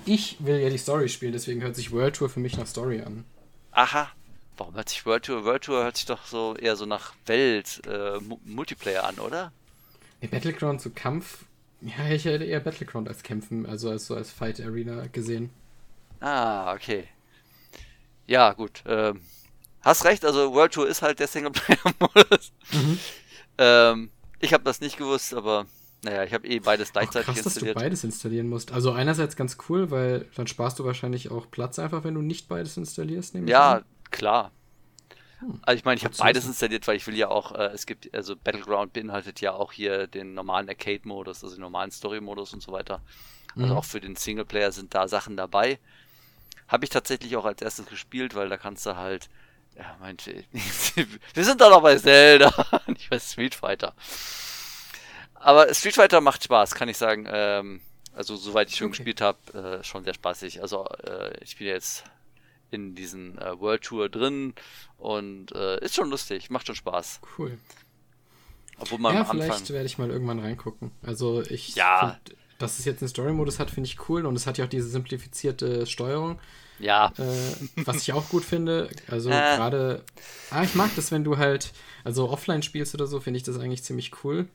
ich 0.05 0.37
will 0.39 0.59
ja 0.59 0.69
die 0.69 0.77
Story 0.77 1.07
spielen, 1.09 1.31
deswegen 1.31 1.61
hört 1.61 1.75
sich 1.75 1.91
World 1.91 2.15
Tour 2.17 2.29
für 2.29 2.39
mich 2.41 2.57
nach 2.57 2.67
Story 2.67 3.01
an. 3.01 3.23
Aha. 3.71 4.09
Warum 4.57 4.75
hört 4.75 4.89
sich 4.89 5.05
World 5.05 5.23
Tour? 5.25 5.45
World 5.45 5.63
Tour 5.63 5.83
hört 5.83 5.97
sich 5.97 6.05
doch 6.05 6.25
so 6.25 6.55
eher 6.55 6.75
so 6.75 6.85
nach 6.85 7.13
Welt, 7.25 7.81
äh, 7.87 8.19
Mu- 8.19 8.39
Multiplayer 8.43 9.05
an, 9.05 9.15
oder? 9.19 9.51
Ja, 10.21 10.27
Battleground 10.29 10.81
so 10.81 10.89
Kampf. 10.89 11.45
Ja, 11.85 12.09
ich 12.09 12.25
hätte 12.25 12.45
eher 12.45 12.59
Battleground 12.61 13.07
als 13.09 13.23
Kämpfen, 13.23 13.65
also 13.65 13.89
als 13.89 14.05
so 14.07 14.15
als 14.15 14.31
Fight 14.31 14.61
Arena 14.61 15.07
gesehen. 15.07 15.49
Ah, 16.19 16.73
okay. 16.73 17.07
Ja, 18.25 18.53
gut. 18.53 18.83
Ähm, 18.87 19.21
hast 19.81 20.05
recht, 20.05 20.23
also 20.23 20.53
World 20.53 20.73
Tour 20.73 20.87
ist 20.87 21.01
halt 21.01 21.19
der 21.19 21.27
Singleplayer-Modus. 21.27 22.51
Mhm. 22.71 22.99
Ähm, 23.59 24.09
ich 24.39 24.51
habe 24.51 24.63
das 24.63 24.81
nicht 24.81 24.97
gewusst, 24.97 25.31
aber 25.35 25.67
naja, 26.03 26.23
ich 26.23 26.33
habe 26.33 26.47
eh 26.47 26.57
beides 26.59 26.89
Auch 26.89 26.93
gleichzeitig 26.93 27.25
krass, 27.25 27.35
dass 27.43 27.43
du 27.43 27.49
installiert. 27.49 27.75
beides 27.75 28.03
installieren 28.03 28.49
musst. 28.49 28.71
Also 28.71 28.91
einerseits 28.93 29.35
ganz 29.35 29.57
cool, 29.69 29.91
weil 29.91 30.25
dann 30.33 30.47
sparst 30.47 30.79
du 30.79 30.85
wahrscheinlich 30.85 31.29
auch 31.29 31.51
Platz 31.51 31.77
einfach, 31.77 32.03
wenn 32.03 32.15
du 32.15 32.21
nicht 32.23 32.47
beides 32.47 32.77
installierst. 32.77 33.35
nehme 33.35 33.45
ich 33.45 33.51
Ja, 33.51 33.83
klar. 34.09 34.51
Hm. 35.45 35.59
Also 35.63 35.77
ich 35.77 35.85
meine, 35.85 35.97
ich 35.97 36.05
habe 36.05 36.15
beides 36.17 36.45
installiert, 36.45 36.87
weil 36.87 36.95
ich 36.95 37.07
will 37.07 37.15
ja 37.17 37.29
auch, 37.29 37.53
äh, 37.53 37.65
es 37.73 37.85
gibt, 37.85 38.13
also 38.13 38.35
Battleground 38.35 38.93
beinhaltet 38.93 39.41
ja 39.41 39.53
auch 39.53 39.71
hier 39.73 40.07
den 40.07 40.33
normalen 40.33 40.69
Arcade-Modus, 40.69 41.43
also 41.43 41.55
den 41.55 41.61
normalen 41.61 41.91
Story-Modus 41.91 42.53
und 42.53 42.61
so 42.61 42.71
weiter. 42.71 43.01
Also 43.57 43.73
Mhm. 43.73 43.77
auch 43.77 43.85
für 43.85 43.99
den 44.01 44.15
Singleplayer 44.15 44.71
sind 44.71 44.93
da 44.95 45.07
Sachen 45.07 45.37
dabei. 45.37 45.79
Habe 46.67 46.85
ich 46.85 46.89
tatsächlich 46.91 47.35
auch 47.37 47.45
als 47.45 47.61
erstes 47.61 47.87
gespielt, 47.87 48.35
weil 48.35 48.49
da 48.49 48.57
kannst 48.57 48.85
du 48.85 48.95
halt, 48.95 49.29
ja, 49.77 49.97
meinte, 49.99 50.45
wir 51.33 51.45
sind 51.45 51.61
doch 51.61 51.69
noch 51.71 51.81
bei 51.83 51.97
Zelda, 51.97 52.51
nicht 52.87 53.09
bei 53.09 53.19
Street 53.19 53.55
Fighter. 53.55 53.95
Aber 55.35 55.73
Street 55.73 55.95
Fighter 55.95 56.21
macht 56.21 56.43
Spaß, 56.43 56.75
kann 56.75 56.89
ich 56.89 56.97
sagen. 56.97 57.27
Ähm, 57.29 57.81
also 58.13 58.35
soweit 58.35 58.69
ich 58.69 58.77
schon 58.77 58.89
Okay. 58.89 58.97
gespielt 58.97 59.21
habe, 59.21 59.79
äh, 59.81 59.83
schon 59.83 60.03
sehr 60.03 60.13
spaßig. 60.13 60.61
Also 60.61 60.85
äh, 61.03 61.35
ich 61.43 61.57
bin 61.57 61.67
jetzt 61.67 62.03
in 62.73 62.95
diesen 62.95 63.37
äh, 63.37 63.59
World 63.59 63.83
Tour 63.83 64.09
drin 64.09 64.53
und 64.97 65.51
äh, 65.53 65.83
ist 65.83 65.95
schon 65.95 66.09
lustig, 66.09 66.49
macht 66.49 66.67
schon 66.67 66.75
Spaß. 66.75 67.21
Cool. 67.37 67.57
Obwohl 68.79 68.99
man 68.99 69.13
ja, 69.13 69.25
vielleicht 69.25 69.69
werde 69.69 69.85
ich 69.85 69.97
mal 69.97 70.09
irgendwann 70.09 70.39
reingucken. 70.39 70.91
Also 71.03 71.41
ich 71.43 71.75
Ja. 71.75 72.17
find, 72.25 72.37
dass 72.57 72.79
es 72.79 72.85
jetzt 72.85 73.01
einen 73.01 73.09
Story-Modus 73.09 73.59
hat, 73.59 73.69
finde 73.69 73.87
ich 73.87 74.09
cool 74.09 74.25
und 74.25 74.35
es 74.35 74.47
hat 74.47 74.57
ja 74.57 74.65
auch 74.65 74.69
diese 74.69 74.87
simplifizierte 74.87 75.85
Steuerung, 75.85 76.39
Ja, 76.79 77.13
äh, 77.17 77.83
was 77.85 77.97
ich 78.01 78.13
auch 78.13 78.27
gut 78.29 78.43
finde. 78.43 78.89
Also 79.07 79.29
Äh. 79.31 79.55
gerade, 79.57 80.03
ah, 80.49 80.63
ich 80.63 80.73
mag 80.75 80.89
das, 80.95 81.11
wenn 81.11 81.23
du 81.23 81.37
halt, 81.37 81.71
also 82.03 82.29
offline 82.29 82.63
spielst 82.63 82.93
oder 82.95 83.05
so, 83.07 83.19
finde 83.19 83.37
ich 83.37 83.43
das 83.43 83.59
eigentlich 83.59 83.83
ziemlich 83.83 84.11
cool. 84.23 84.47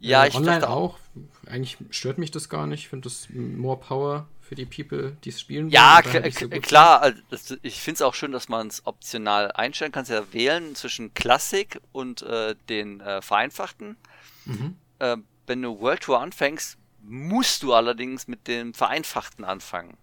ja, 0.00 0.24
äh, 0.24 0.28
ich 0.28 0.34
online 0.36 0.60
dachte 0.60 0.70
auch. 0.72 0.98
Eigentlich 1.46 1.78
stört 1.90 2.18
mich 2.18 2.30
das 2.30 2.48
gar 2.48 2.66
nicht. 2.66 2.80
Ich 2.82 2.88
finde 2.88 3.08
das 3.08 3.28
more 3.30 3.78
Power 3.78 4.28
für 4.52 4.56
die 4.56 4.66
People, 4.66 5.16
die 5.24 5.30
es 5.30 5.40
spielen. 5.40 5.70
Ja, 5.70 6.00
wollen, 6.04 6.24
nicht 6.24 6.38
so 6.38 6.48
klar. 6.48 7.00
Also 7.00 7.18
das, 7.30 7.56
ich 7.62 7.80
finde 7.80 7.96
es 7.96 8.02
auch 8.02 8.12
schön, 8.12 8.32
dass 8.32 8.50
man 8.50 8.66
es 8.66 8.86
optional 8.86 9.50
einstellen 9.52 9.92
kann. 9.92 10.04
Ja 10.04 10.30
wählen 10.32 10.74
zwischen 10.74 11.14
Klassik 11.14 11.80
und 11.92 12.20
äh, 12.20 12.54
den 12.68 13.00
äh, 13.00 13.22
vereinfachten. 13.22 13.96
Mhm. 14.44 14.76
Äh, 14.98 15.16
wenn 15.46 15.62
du 15.62 15.80
World 15.80 16.02
Tour 16.02 16.20
anfängst, 16.20 16.76
musst 17.02 17.62
du 17.62 17.72
allerdings 17.72 18.28
mit 18.28 18.46
dem 18.46 18.74
vereinfachten 18.74 19.44
anfangen. 19.46 19.96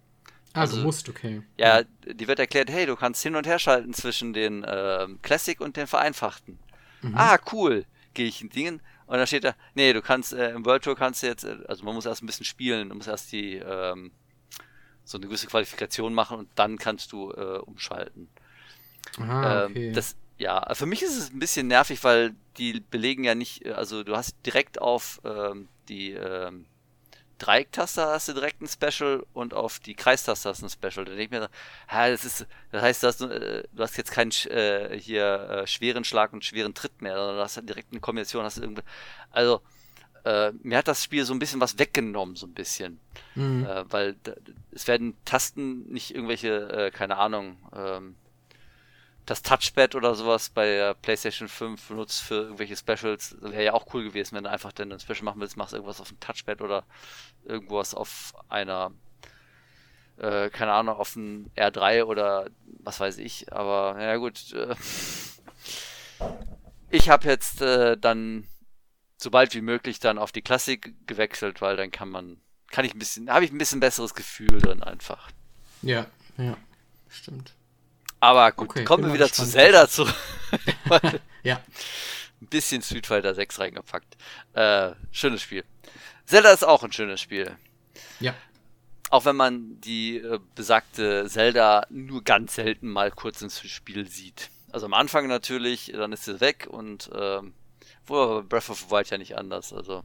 Also- 0.54 0.78
du 0.78 0.84
musst, 0.84 1.08
okay. 1.08 1.44
Ja, 1.58 1.84
die 2.08 2.28
wird 2.28 2.40
erklärt, 2.40 2.72
hey, 2.72 2.88
du 2.88 2.96
kannst 2.96 3.22
hin 3.22 3.36
und 3.36 3.46
her 3.46 3.60
schalten 3.60 3.94
zwischen 3.94 4.34
den 4.34 4.66
ähm, 4.68 5.20
Classic 5.22 5.62
und 5.62 5.78
den 5.78 5.86
vereinfachten. 5.86 6.58
Mhm. 7.04 7.14
Ah, 7.16 7.38
cool. 7.52 7.86
Gehe 8.16 8.26
ich 8.26 8.42
in 8.42 8.50
Dingen 8.50 8.82
und 9.06 9.18
dann 9.18 9.28
steht 9.28 9.44
da, 9.44 9.54
nee, 9.76 9.94
du 9.94 10.02
kannst 10.02 10.34
äh, 10.34 10.50
im 10.52 10.66
World 10.66 10.86
Tour 10.86 10.96
kannst 10.96 11.22
du 11.22 11.28
jetzt, 11.28 11.44
äh, 11.44 11.58
also 11.68 11.84
man 11.84 11.94
muss 11.94 12.08
erst 12.08 12.24
ein 12.24 12.26
bisschen 12.26 12.46
spielen, 12.46 12.90
du 12.90 12.96
musst 12.96 13.08
erst 13.08 13.32
die 13.32 13.58
ähm, 13.58 14.12
so 15.10 15.18
eine 15.18 15.28
gewisse 15.28 15.48
Qualifikation 15.48 16.14
machen 16.14 16.40
und 16.40 16.50
dann 16.56 16.78
kannst 16.78 17.12
du 17.12 17.32
äh, 17.32 17.60
umschalten. 17.60 18.30
Ah, 19.20 19.58
Ähm, 19.66 19.78
okay. 19.78 19.92
das, 19.92 20.16
ja, 20.38 20.74
für 20.76 20.86
mich 20.86 21.02
ist 21.02 21.18
es 21.18 21.32
ein 21.32 21.40
bisschen 21.40 21.68
nervig, 21.68 22.04
weil 22.04 22.36
die 22.58 22.80
belegen 22.80 23.24
ja 23.24 23.36
nicht, 23.36 23.66
äh, 23.66 23.72
also 23.72 24.04
du 24.04 24.16
hast 24.16 24.36
direkt 24.46 24.82
auf 24.82 25.22
ähm, 25.24 25.70
die 25.88 26.12
ähm, 26.12 26.66
Dreiecktaste 27.40 28.06
hast 28.06 28.30
du 28.30 28.34
direkt 28.34 28.62
ein 28.62 28.68
Special 28.68 29.26
und 29.34 29.54
auf 29.54 29.80
die 29.80 29.96
Kreistaste 29.96 30.50
hast 30.50 30.62
du 30.62 30.68
ein 30.68 30.70
Special. 30.70 31.06
Da 31.06 31.12
denke 31.16 31.24
ich 31.24 31.32
mir, 31.32 31.50
ha, 31.90 32.10
das 32.10 32.26
ist, 32.26 32.48
das 32.72 32.82
heißt, 32.84 33.04
du 33.04 33.08
hast, 33.08 33.22
äh, 33.22 33.64
du 33.72 33.84
hast 33.84 33.98
jetzt 33.98 34.12
keinen 34.12 34.32
äh, 34.48 35.00
hier 35.00 35.26
äh, 35.64 35.68
schweren 35.68 36.04
Schlag 36.06 36.34
und 36.34 36.46
schweren 36.46 36.74
Tritt 36.76 37.02
mehr, 37.02 37.16
sondern 37.16 37.38
du 37.38 37.44
hast 37.44 37.58
halt 37.58 37.70
direkt 37.70 37.92
eine 37.92 38.02
Kombination, 38.02 38.44
hast 38.46 38.58
du 38.58 38.62
irgendwie, 38.64 38.84
also 39.32 39.62
äh, 40.26 40.52
mir 40.64 40.78
hat 40.78 40.88
das 40.88 41.04
Spiel 41.04 41.26
so 41.26 41.34
ein 41.34 41.40
bisschen 41.40 41.62
was 41.62 41.78
weggenommen, 41.80 42.36
so 42.36 42.48
ein 42.48 42.54
bisschen. 42.54 43.00
Mhm. 43.36 43.66
Äh, 43.66 43.92
weil 43.92 44.16
es 44.72 44.88
werden 44.88 45.16
Tasten 45.26 45.92
nicht 45.92 46.14
irgendwelche, 46.14 46.70
äh, 46.70 46.92
keine 46.92 47.18
Ahnung, 47.18 47.58
ähm, 47.76 48.16
das 49.30 49.44
Touchpad 49.44 49.94
oder 49.94 50.16
sowas 50.16 50.50
bei 50.50 50.66
der 50.66 50.96
PlayStation 50.96 51.48
5 51.48 51.90
benutzt 51.90 52.22
für 52.22 52.36
irgendwelche 52.36 52.76
Specials. 52.76 53.38
Wäre 53.42 53.64
ja 53.64 53.74
auch 53.74 53.94
cool 53.94 54.04
gewesen, 54.04 54.36
wenn 54.36 54.44
du 54.44 54.50
einfach 54.50 54.72
dann 54.72 54.92
ein 54.92 55.00
Special 55.00 55.24
machen 55.24 55.40
willst, 55.40 55.56
machst 55.56 55.74
irgendwas 55.74 56.02
auf 56.02 56.10
dem 56.10 56.20
Touchpad 56.20 56.62
oder 56.62 56.84
irgendwas 57.46 57.94
auf 57.94 58.34
einer, 58.50 58.92
äh, 60.18 60.50
keine 60.50 60.72
Ahnung, 60.72 60.96
auf 60.96 61.14
dem 61.14 61.52
R3 61.56 62.06
oder 62.06 62.48
was 62.80 63.00
weiß 63.00 63.20
ich. 63.20 63.54
Aber 63.54 64.02
ja 64.02 64.16
gut, 64.18 64.52
äh, 64.54 64.76
ich 66.90 67.10
habe 67.10 67.28
jetzt 67.28 67.62
äh, 67.62 67.98
dann 67.98 68.48
so 69.22 69.30
bald 69.32 69.54
wie 69.54 69.62
möglich 69.62 70.00
dann 70.00 70.18
auf 70.18 70.32
die 70.32 70.42
Klassik 70.42 70.94
gewechselt, 71.06 71.62
weil 71.62 71.76
dann 71.76 71.92
kann 71.92 72.10
man, 72.10 72.38
kann 72.72 72.86
ich 72.86 72.94
ein 72.96 73.00
bisschen, 73.00 73.30
habe 73.30 73.44
ich 73.44 73.52
ein 73.52 73.58
bisschen 73.58 73.82
besseres 73.82 74.14
Gefühl 74.16 74.62
drin 74.62 74.82
einfach. 74.82 75.30
Ja, 75.82 76.08
ja. 76.38 76.58
Stimmt. 77.10 77.54
Aber 78.22 78.52
gut, 78.52 78.70
Okay, 78.70 78.84
kommen 78.86 79.06
wir 79.06 79.14
wieder 79.14 79.32
zu 79.32 79.44
gespannt. 79.44 79.52
Zelda 79.52 79.88
zurück. 79.90 80.16
Ja. 81.44 81.62
ein 82.42 82.48
bisschen 82.48 82.82
Street 82.82 83.08
Fighter 83.08 83.34
6 83.34 83.60
reingepackt. 83.60 84.18
Äh, 84.54 84.92
schönes 85.12 85.42
Spiel. 85.42 85.64
Zelda 86.26 86.52
ist 86.52 86.66
auch 86.66 86.84
ein 86.84 86.92
schönes 86.92 87.22
Spiel. 87.22 87.56
Ja. 88.20 88.34
Auch 89.10 89.26
wenn 89.26 89.36
man 89.38 89.80
die 89.82 90.18
äh, 90.18 90.40
besagte 90.56 91.28
Zelda 91.30 91.86
nur 91.90 92.24
ganz 92.24 92.56
selten 92.56 92.90
mal 92.90 93.10
kurz 93.12 93.42
ins 93.42 93.60
Spiel 93.62 94.08
sieht. 94.08 94.50
Also 94.72 94.86
am 94.86 94.94
Anfang 94.94 95.28
natürlich, 95.28 95.92
dann 95.96 96.12
ist 96.14 96.26
sie 96.26 96.40
weg 96.42 96.68
und 96.70 97.10
ähm, 97.16 97.54
wohl 98.10 98.20
aber 98.22 98.42
bei 98.44 98.48
Breath 98.58 98.70
of 98.70 98.80
the 98.80 98.92
Wild 98.92 99.10
ja 99.10 99.18
nicht 99.18 99.38
anders. 99.38 99.72
Also 99.74 100.04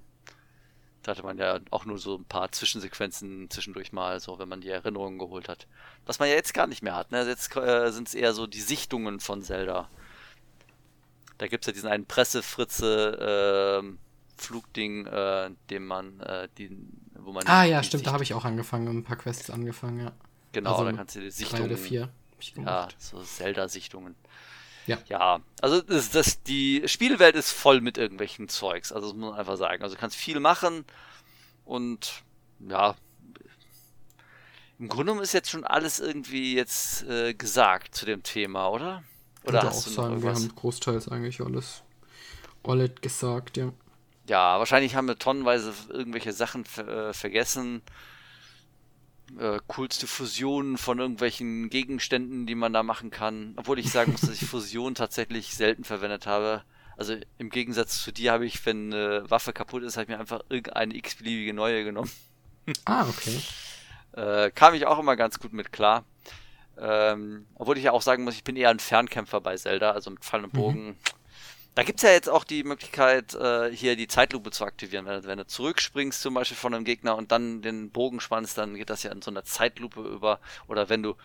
da 1.03 1.11
hatte 1.13 1.23
man 1.23 1.37
ja 1.39 1.61
auch 1.71 1.85
nur 1.85 1.99
so 1.99 2.17
ein 2.17 2.25
paar 2.25 2.51
Zwischensequenzen 2.53 3.51
zwischendurch 3.51 3.93
mal, 3.93 4.21
so 4.21 4.39
wenn 4.39 4.49
man 4.49 4.61
die 4.63 4.71
Erinnerungen 4.71 5.19
geholt 5.19 5.49
hat. 5.49 5.67
Was 6.07 6.19
man 6.19 6.29
ja 6.29 6.35
jetzt 6.35 6.55
gar 6.55 6.67
nicht 6.67 6.83
mehr 6.83 6.95
hat. 6.97 7.11
Ne? 7.13 7.27
Jetzt 7.27 7.55
äh, 7.57 7.91
sind 7.93 8.09
es 8.09 8.15
eher 8.15 8.33
so 8.33 8.47
die 8.47 8.61
Sichtungen 8.61 9.21
von 9.21 9.43
Zelda. 9.43 9.89
Da 11.39 11.47
gibt 11.49 11.65
es 11.65 11.67
ja 11.67 11.73
diesen 11.73 11.89
einen 11.91 12.07
Pressefritze 12.07 13.81
ähm, 13.83 13.99
Flugding, 14.37 15.07
äh, 15.07 15.51
dem 15.71 15.87
man, 15.87 16.21
äh, 16.21 16.49
die, 16.59 16.71
wo 17.19 17.33
man 17.33 17.47
Ah 17.47 17.65
ja, 17.65 17.83
stimmt, 17.83 18.03
da 18.03 18.11
Sicht- 18.11 18.13
habe 18.15 18.25
ich 18.25 18.35
auch 18.35 18.45
angefangen, 18.45 18.89
ein 18.99 19.05
paar 19.05 19.17
Quests 19.17 19.51
angefangen, 19.51 20.01
ja. 20.01 20.13
Genau, 20.53 20.73
also 20.73 20.85
da 20.85 20.93
kannst 20.93 21.17
du 21.17 21.21
die 21.21 21.27
Drei 21.27 21.31
Sichtungen. 21.33 21.65
oder 21.65 21.77
vier. 21.77 22.09
Ja, 22.57 22.89
so 22.99 23.21
Zelda-Sichtungen. 23.23 24.15
Ja. 24.87 24.99
Ja, 25.09 25.41
also 25.61 25.81
das, 25.81 26.11
das, 26.11 26.43
die 26.43 26.83
Spielwelt 26.87 27.37
ist 27.37 27.53
voll 27.53 27.81
mit 27.81 27.99
irgendwelchen 27.99 28.49
Zeugs. 28.49 28.93
Also 28.93 29.09
das 29.09 29.17
muss 29.17 29.31
man 29.31 29.39
einfach 29.39 29.57
sagen. 29.57 29.83
Also 29.83 29.95
du 29.95 30.01
kannst 30.01 30.17
viel 30.17 30.41
machen 30.41 30.85
und 31.65 32.23
ja, 32.61 32.97
im 34.79 34.89
Grunde 34.89 35.05
genommen 35.07 35.23
ist 35.23 35.33
jetzt 35.33 35.51
schon 35.51 35.65
alles 35.65 36.01
irgendwie 36.01 36.55
jetzt 36.55 37.05
äh, 37.05 37.35
gesagt 37.35 37.95
zu 37.95 38.07
dem 38.07 38.23
Thema, 38.23 38.69
oder? 38.69 39.05
Oder 39.45 39.63
Würde 39.63 39.67
hast 39.67 39.81
auch 39.81 39.85
du 39.85 39.91
sagen, 39.91 40.23
wir 40.23 40.33
irgendwas? 40.33 40.49
haben 40.49 40.55
großteils 40.55 41.09
eigentlich 41.09 41.41
alles, 41.41 41.83
alles 42.65 42.91
gesagt, 43.01 43.57
ja. 43.57 43.73
Ja, 44.29 44.59
wahrscheinlich 44.59 44.95
haben 44.97 45.07
wir 45.07 45.19
tonnenweise 45.19 45.75
irgendwelche 45.91 46.33
Sachen 46.33 46.65
äh, 46.77 47.13
vergessen. 47.13 47.83
Äh, 49.39 49.59
coolste 49.67 50.07
Fusionen 50.07 50.79
von 50.79 50.99
irgendwelchen 50.99 51.71
Gegenständen, 51.71 52.47
die 52.47 52.55
man 52.55 52.73
da 52.73 52.83
machen 52.83 53.11
kann. 53.11 53.55
Obwohl 53.57 53.79
ich 53.79 53.91
sagen 53.91 54.13
muss, 54.13 54.21
dass 54.21 54.41
ich 54.43 54.49
Fusion 54.49 54.95
tatsächlich 54.95 55.55
selten 55.55 55.85
verwendet 55.85 56.27
habe. 56.27 56.63
Also 56.97 57.17
im 57.39 57.51
Gegensatz 57.51 58.03
zu 58.03 58.13
dir 58.13 58.33
habe 58.33 58.47
ich, 58.47 58.65
wenn 58.67 58.93
eine 58.93 59.29
Waffe 59.29 59.53
kaputt 59.53 59.83
ist, 59.83 59.97
habe 59.97 60.05
ich 60.05 60.09
mir 60.09 60.21
einfach 60.21 60.43
irgendeine 60.49 60.95
x-beliebige 60.95 61.55
neue 61.55 61.85
genommen. 61.85 62.11
Ah, 62.87 63.07
okay. 63.09 63.41
Äh, 64.17 64.53
kam 64.53 64.75
ich 64.75 64.87
auch 64.87 65.01
immer 65.01 65.17
ganz 65.17 65.41
gut 65.41 65.53
mit 65.53 65.73
klar. 65.73 66.05
Ähm, 66.79 67.47
obwohl 67.57 67.77
ich 67.77 67.83
ja 67.83 67.91
auch 67.91 68.01
sagen 68.01 68.23
muss, 68.23 68.37
ich 68.37 68.45
bin 68.45 68.55
eher 68.55 68.71
ein 68.71 68.79
Fernkämpfer 68.79 69.41
bei 69.41 69.57
Zelda, 69.57 69.91
also 69.91 70.11
mit 70.13 70.25
Fall 70.25 70.45
und 70.45 70.53
Bogen. 70.53 70.87
Mhm. 70.87 70.97
Da 71.75 71.83
gibt 71.83 71.99
es 71.99 72.03
ja 72.03 72.11
jetzt 72.11 72.29
auch 72.29 72.45
die 72.45 72.63
Möglichkeit, 72.63 73.35
äh, 73.35 73.71
hier 73.71 73.97
die 73.97 74.07
Zeitlupe 74.07 74.51
zu 74.51 74.65
aktivieren. 74.65 75.07
Wenn, 75.07 75.25
wenn, 75.25 75.39
du 75.39 75.47
zurückspringst 75.47 76.21
zum 76.21 76.35
Beispiel 76.35 76.57
von 76.57 76.73
einem 76.73 76.85
Gegner 76.85 77.17
und 77.17 77.33
dann 77.33 77.63
den 77.63 77.91
Bogen 77.91 78.21
spannst, 78.21 78.59
dann 78.59 78.77
geht 78.77 78.91
das 78.91 79.03
ja 79.03 79.11
in 79.11 79.23
so 79.23 79.31
einer 79.31 79.45
Zeitlupe 79.45 80.01
über. 80.01 80.39
Oder 80.69 80.89
wenn 80.89 81.03
du 81.03 81.17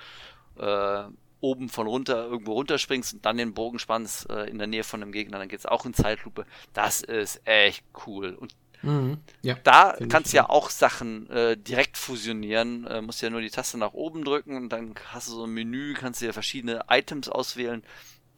äh, 0.58 1.04
oben 1.42 1.70
von 1.70 1.88
runter 1.88 2.26
irgendwo 2.26 2.54
runterspringst 2.54 3.14
und 3.14 3.26
dann 3.26 3.38
den 3.38 3.54
Bogen 3.54 3.80
spannst 3.80 4.30
äh, 4.30 4.46
in 4.46 4.58
der 4.58 4.68
Nähe 4.68 4.84
von 4.84 5.02
einem 5.02 5.12
Gegner, 5.12 5.38
dann 5.38 5.50
geht 5.50 5.60
es 5.60 5.66
auch 5.66 5.86
in 5.86 5.94
Zeitlupe. 5.94 6.46
Das 6.74 7.02
ist 7.02 7.42
echt 7.46 7.84
cool. 8.06 8.34
Und 8.34 8.56
Mhm, 8.82 9.18
ja, 9.42 9.56
da 9.64 9.98
kannst 10.08 10.32
du 10.32 10.38
ja 10.38 10.50
auch 10.50 10.70
Sachen 10.70 11.30
äh, 11.30 11.58
direkt 11.58 11.98
fusionieren. 11.98 12.88
Äh, 12.88 13.02
musst 13.02 13.22
ja 13.22 13.30
nur 13.30 13.42
die 13.42 13.50
Taste 13.50 13.78
nach 13.78 13.94
oben 13.94 14.24
drücken 14.24 14.56
und 14.56 14.70
dann 14.70 14.96
hast 15.08 15.28
du 15.28 15.34
so 15.34 15.44
ein 15.46 15.52
Menü, 15.52 15.94
kannst 15.96 16.22
du 16.22 16.26
ja 16.26 16.34
verschiedene 16.34 16.86
Items 16.90 17.28
auswählen, 17.28 17.84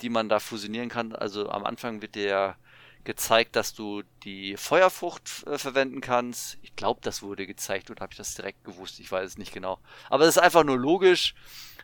die 0.02 0.10
man 0.10 0.30
da 0.30 0.40
fusionieren 0.40 0.90
kann. 0.90 1.16
Also 1.16 1.50
am 1.50 1.66
Anfang 1.66 2.02
wird 2.02 2.16
dir 2.16 2.28
ja 2.28 2.56
gezeigt, 3.04 3.56
dass 3.56 3.74
du 3.74 4.04
die 4.24 4.58
Feuerfrucht 4.58 5.44
äh, 5.48 5.58
verwenden 5.58 6.02
kannst. 6.02 6.58
Ich 6.62 6.76
glaube, 6.76 7.00
das 7.04 7.22
wurde 7.22 7.48
gezeigt 7.48 7.90
oder 7.90 8.02
habe 8.02 8.14
ich 8.14 8.18
das 8.18 8.36
direkt 8.36 8.64
gewusst? 8.64 9.00
Ich 9.00 9.12
weiß 9.12 9.28
es 9.28 9.38
nicht 9.38 9.54
genau. 9.54 9.80
Aber 10.10 10.26
es 10.26 10.38
ist 10.38 10.44
einfach 10.44 10.64
nur 10.64 10.78
logisch. 10.78 11.34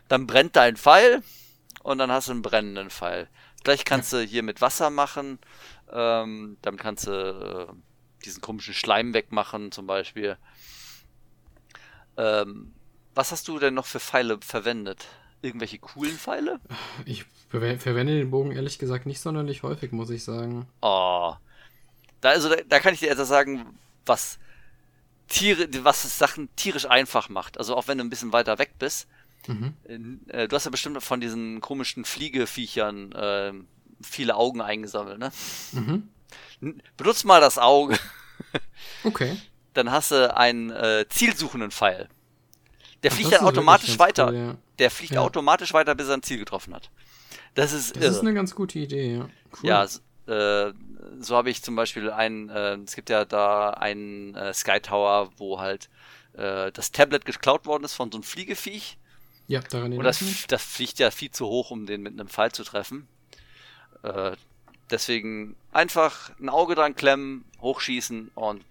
Dann 0.08 0.26
brennt 0.26 0.56
dein 0.56 0.76
Pfeil 0.76 1.22
und 1.82 1.98
dann 1.98 2.10
hast 2.10 2.28
du 2.28 2.32
einen 2.32 2.42
brennenden 2.42 2.90
Pfeil. 2.90 3.28
Gleich 3.64 3.84
kannst 3.84 4.12
ja. 4.12 4.20
du 4.20 4.24
hier 4.24 4.42
mit 4.42 4.60
Wasser 4.60 4.90
machen. 4.90 5.38
Ähm, 5.90 6.56
damit 6.62 6.80
kannst 6.80 7.06
du 7.06 7.10
äh, 7.10 7.72
diesen 8.24 8.40
komischen 8.40 8.74
Schleim 8.74 9.14
wegmachen 9.14 9.72
zum 9.72 9.86
Beispiel. 9.86 10.36
Ähm, 12.16 12.74
was 13.14 13.32
hast 13.32 13.48
du 13.48 13.58
denn 13.58 13.74
noch 13.74 13.86
für 13.86 14.00
Pfeile 14.00 14.38
verwendet? 14.40 15.06
Irgendwelche 15.40 15.78
coolen 15.78 16.16
Pfeile? 16.16 16.60
Ich 17.04 17.24
verwende 17.48 18.16
den 18.18 18.30
Bogen 18.30 18.52
ehrlich 18.52 18.78
gesagt 18.78 19.06
nicht 19.06 19.20
sonderlich 19.20 19.62
häufig, 19.62 19.92
muss 19.92 20.10
ich 20.10 20.24
sagen. 20.24 20.66
Oh. 20.82 21.34
Da, 22.20 22.30
also, 22.30 22.48
da, 22.48 22.56
da 22.68 22.80
kann 22.80 22.94
ich 22.94 23.00
dir 23.00 23.10
etwas 23.10 23.28
sagen, 23.28 23.78
was 24.04 24.38
Tiere, 25.28 25.68
was 25.84 26.18
Sachen 26.18 26.48
tierisch 26.56 26.86
einfach 26.86 27.28
macht. 27.28 27.58
Also 27.58 27.76
auch 27.76 27.86
wenn 27.86 27.98
du 27.98 28.04
ein 28.04 28.10
bisschen 28.10 28.32
weiter 28.32 28.58
weg 28.58 28.72
bist. 28.78 29.06
Mhm. 29.46 30.20
Äh, 30.28 30.48
du 30.48 30.56
hast 30.56 30.64
ja 30.64 30.70
bestimmt 30.70 31.02
von 31.02 31.20
diesen 31.20 31.60
komischen 31.60 32.04
Fliegeviechern 32.04 33.12
äh, 33.12 33.52
viele 34.02 34.36
Augen 34.36 34.60
eingesammelt, 34.60 35.18
ne? 35.18 35.30
Mhm. 35.72 36.08
Benutzt 36.96 37.24
mal 37.24 37.40
das 37.40 37.58
Auge. 37.58 37.98
Okay. 39.02 39.36
Dann 39.74 39.90
hast 39.90 40.12
du 40.12 40.34
einen 40.34 40.70
äh, 40.70 41.04
zielsuchenden 41.08 41.70
Pfeil. 41.70 42.08
Der 43.02 43.10
Ach, 43.10 43.16
fliegt 43.16 43.32
dann 43.32 43.44
automatisch 43.44 43.98
weiter. 43.98 44.28
Cool, 44.28 44.34
ja. 44.36 44.56
Der 44.78 44.90
fliegt 44.90 45.14
ja. 45.14 45.20
automatisch 45.20 45.72
weiter, 45.72 45.94
bis 45.94 46.08
er 46.08 46.14
ein 46.14 46.22
Ziel 46.22 46.38
getroffen 46.38 46.74
hat. 46.74 46.90
Das 47.54 47.72
ist 47.72 47.96
Das 47.96 48.02
irre. 48.02 48.12
ist 48.12 48.20
eine 48.20 48.34
ganz 48.34 48.54
gute 48.54 48.78
Idee, 48.78 49.16
ja. 49.16 49.28
Cool. 49.62 49.68
Ja, 49.68 49.84
äh, 50.26 50.72
so 51.20 51.36
habe 51.36 51.50
ich 51.50 51.62
zum 51.62 51.74
Beispiel 51.74 52.10
einen, 52.10 52.48
äh, 52.48 52.74
es 52.76 52.94
gibt 52.94 53.10
ja 53.10 53.24
da 53.24 53.70
einen 53.70 54.34
äh, 54.34 54.52
Sky 54.54 54.80
Tower, 54.80 55.30
wo 55.36 55.58
halt 55.58 55.88
äh, 56.34 56.70
das 56.72 56.92
Tablet 56.92 57.24
geklaut 57.24 57.66
worden 57.66 57.84
ist 57.84 57.94
von 57.94 58.12
so 58.12 58.18
einem 58.18 58.22
Fliegeviech. 58.24 58.98
Ja, 59.48 59.60
daran 59.60 59.92
Und 59.94 60.04
das, 60.04 60.22
das 60.48 60.62
fliegt 60.62 60.98
ja 60.98 61.10
viel 61.10 61.30
zu 61.30 61.46
hoch, 61.46 61.70
um 61.70 61.86
den 61.86 62.02
mit 62.02 62.12
einem 62.12 62.28
Pfeil 62.28 62.52
zu 62.52 62.64
treffen. 62.64 63.08
Äh, 64.02 64.36
Deswegen 64.90 65.54
einfach 65.72 66.30
ein 66.40 66.48
Auge 66.48 66.74
dran 66.74 66.94
klemmen, 66.94 67.44
hochschießen 67.60 68.30
und 68.34 68.64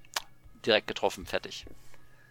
direkt 0.66 0.88
getroffen, 0.88 1.26
fertig. 1.26 1.66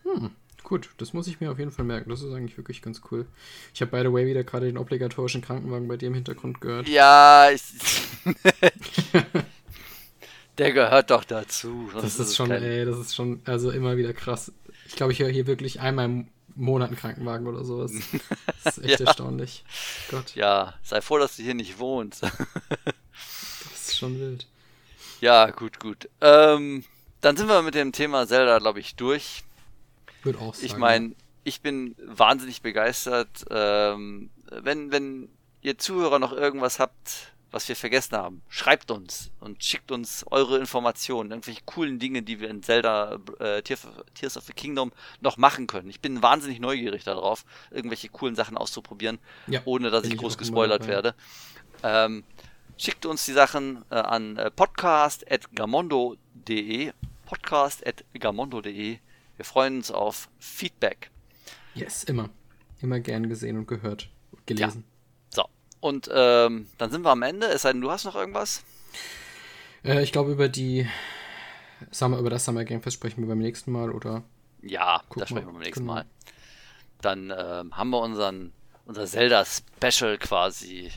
Hm, 0.02 0.32
gut, 0.66 0.90
das 0.98 1.12
muss 1.12 1.28
ich 1.28 1.40
mir 1.40 1.50
auf 1.50 1.58
jeden 1.58 1.70
Fall 1.70 1.84
merken. 1.84 2.10
Das 2.10 2.20
ist 2.20 2.34
eigentlich 2.34 2.58
wirklich 2.58 2.82
ganz 2.82 3.00
cool. 3.10 3.24
Ich 3.72 3.80
habe 3.80 3.92
by 3.92 4.02
the 4.02 4.12
way 4.12 4.26
wieder 4.26 4.44
gerade 4.44 4.66
den 4.66 4.76
obligatorischen 4.76 5.40
Krankenwagen 5.40 5.88
bei 5.88 5.96
dir 5.96 6.08
im 6.08 6.14
Hintergrund 6.14 6.60
gehört. 6.60 6.88
Ja, 6.88 7.48
ich 7.50 7.62
der 10.58 10.72
gehört 10.72 11.10
doch 11.10 11.24
dazu. 11.24 11.88
Das 11.94 12.04
ist, 12.04 12.18
ist 12.18 12.36
schon, 12.36 12.48
kein... 12.48 12.62
ey, 12.62 12.84
das 12.84 12.98
ist 12.98 13.14
schon, 13.14 13.40
also 13.44 13.70
immer 13.70 13.96
wieder 13.96 14.12
krass. 14.12 14.52
Ich 14.86 14.96
glaube, 14.96 15.12
ich 15.12 15.20
höre 15.20 15.30
hier 15.30 15.46
wirklich 15.46 15.80
einmal 15.80 16.06
im 16.06 16.28
Monat 16.56 16.88
einen 16.88 16.98
Krankenwagen 16.98 17.46
oder 17.46 17.64
sowas. 17.64 17.92
Das 18.64 18.78
ist 18.78 18.84
echt 18.84 19.00
ja. 19.00 19.06
erstaunlich. 19.06 19.64
Gott. 20.10 20.34
Ja, 20.34 20.74
sei 20.82 21.00
froh, 21.00 21.18
dass 21.18 21.36
du 21.36 21.44
hier 21.44 21.54
nicht 21.54 21.78
wohnst 21.78 22.24
ist 23.74 23.96
schon 23.96 24.18
wild. 24.18 24.48
Ja, 25.20 25.50
gut, 25.50 25.78
gut. 25.78 26.08
Ähm, 26.20 26.84
dann 27.20 27.36
sind 27.36 27.46
wir 27.48 27.62
mit 27.62 27.76
dem 27.76 27.92
Thema 27.92 28.26
Zelda, 28.26 28.58
glaube 28.58 28.80
ich, 28.80 28.96
durch. 28.96 29.44
Würde 30.22 30.38
auch 30.38 30.54
sagen. 30.54 30.66
Ich 30.66 30.76
meine, 30.76 31.14
ich 31.44 31.60
bin 31.60 31.94
wahnsinnig 32.02 32.62
begeistert. 32.62 33.44
Ähm, 33.50 34.30
wenn, 34.50 34.92
wenn 34.92 35.28
ihr 35.62 35.78
Zuhörer 35.78 36.18
noch 36.18 36.32
irgendwas 36.32 36.78
habt, 36.78 37.32
was 37.52 37.68
wir 37.68 37.76
vergessen 37.76 38.16
haben, 38.16 38.42
schreibt 38.48 38.90
uns 38.90 39.30
und 39.40 39.64
schickt 39.64 39.92
uns 39.92 40.24
eure 40.30 40.58
Informationen, 40.58 41.30
irgendwelche 41.30 41.62
coolen 41.64 41.98
Dinge, 41.98 42.22
die 42.22 42.40
wir 42.40 42.50
in 42.50 42.62
Zelda 42.62 43.18
äh, 43.38 43.62
Tears 43.62 44.36
of 44.36 44.44
the 44.44 44.52
Kingdom 44.52 44.92
noch 45.20 45.36
machen 45.36 45.66
können. 45.66 45.88
Ich 45.88 46.00
bin 46.00 46.22
wahnsinnig 46.22 46.60
neugierig 46.60 47.04
darauf, 47.04 47.44
irgendwelche 47.70 48.08
coolen 48.08 48.34
Sachen 48.34 48.56
auszuprobieren, 48.56 49.18
ja, 49.46 49.62
ohne 49.64 49.90
dass 49.90 50.04
ich 50.04 50.16
groß 50.16 50.36
gespoilert 50.36 50.86
werde. 50.86 51.14
Ähm, 51.82 52.24
Schickt 52.78 53.06
uns 53.06 53.24
die 53.24 53.32
Sachen 53.32 53.86
äh, 53.90 53.94
an 53.94 54.36
äh, 54.36 54.50
podcast.gamondo.de. 54.50 56.92
Podcast.gamondo.de. 57.24 58.98
Wir 59.36 59.44
freuen 59.44 59.76
uns 59.76 59.90
auf 59.90 60.28
Feedback. 60.38 61.10
Yes, 61.74 62.04
immer. 62.04 62.30
Immer 62.80 63.00
gern 63.00 63.28
gesehen 63.28 63.58
und 63.58 63.68
gehört. 63.68 64.10
Gelesen. 64.46 64.84
Ja. 65.34 65.42
So. 65.42 65.48
Und 65.80 66.10
ähm, 66.12 66.68
dann 66.78 66.90
sind 66.90 67.02
wir 67.02 67.10
am 67.10 67.22
Ende. 67.22 67.46
Es 67.46 67.62
sei 67.62 67.72
denn, 67.72 67.80
du 67.80 67.90
hast 67.90 68.04
noch 68.04 68.16
irgendwas? 68.16 68.64
Äh, 69.84 70.02
ich 70.02 70.12
glaube, 70.12 70.32
über 70.32 70.48
die 70.48 70.86
Summer, 71.90 72.18
über 72.18 72.30
das 72.30 72.44
Summer 72.44 72.64
Game 72.64 72.82
Fest 72.82 72.94
sprechen 72.94 73.22
wir 73.22 73.28
beim 73.28 73.38
nächsten 73.38 73.72
Mal, 73.72 73.90
oder? 73.90 74.24
Ja, 74.62 75.02
Guck 75.08 75.20
das 75.20 75.28
sprechen 75.28 75.46
wir 75.46 75.52
beim 75.52 75.62
nächsten 75.62 75.84
genau. 75.84 75.94
Mal. 75.94 76.06
Dann 77.02 77.32
ähm, 77.36 77.76
haben 77.76 77.90
wir 77.90 78.00
unseren, 78.00 78.52
unser 78.86 79.06
Zelda-Special 79.06 80.18
quasi 80.18 80.90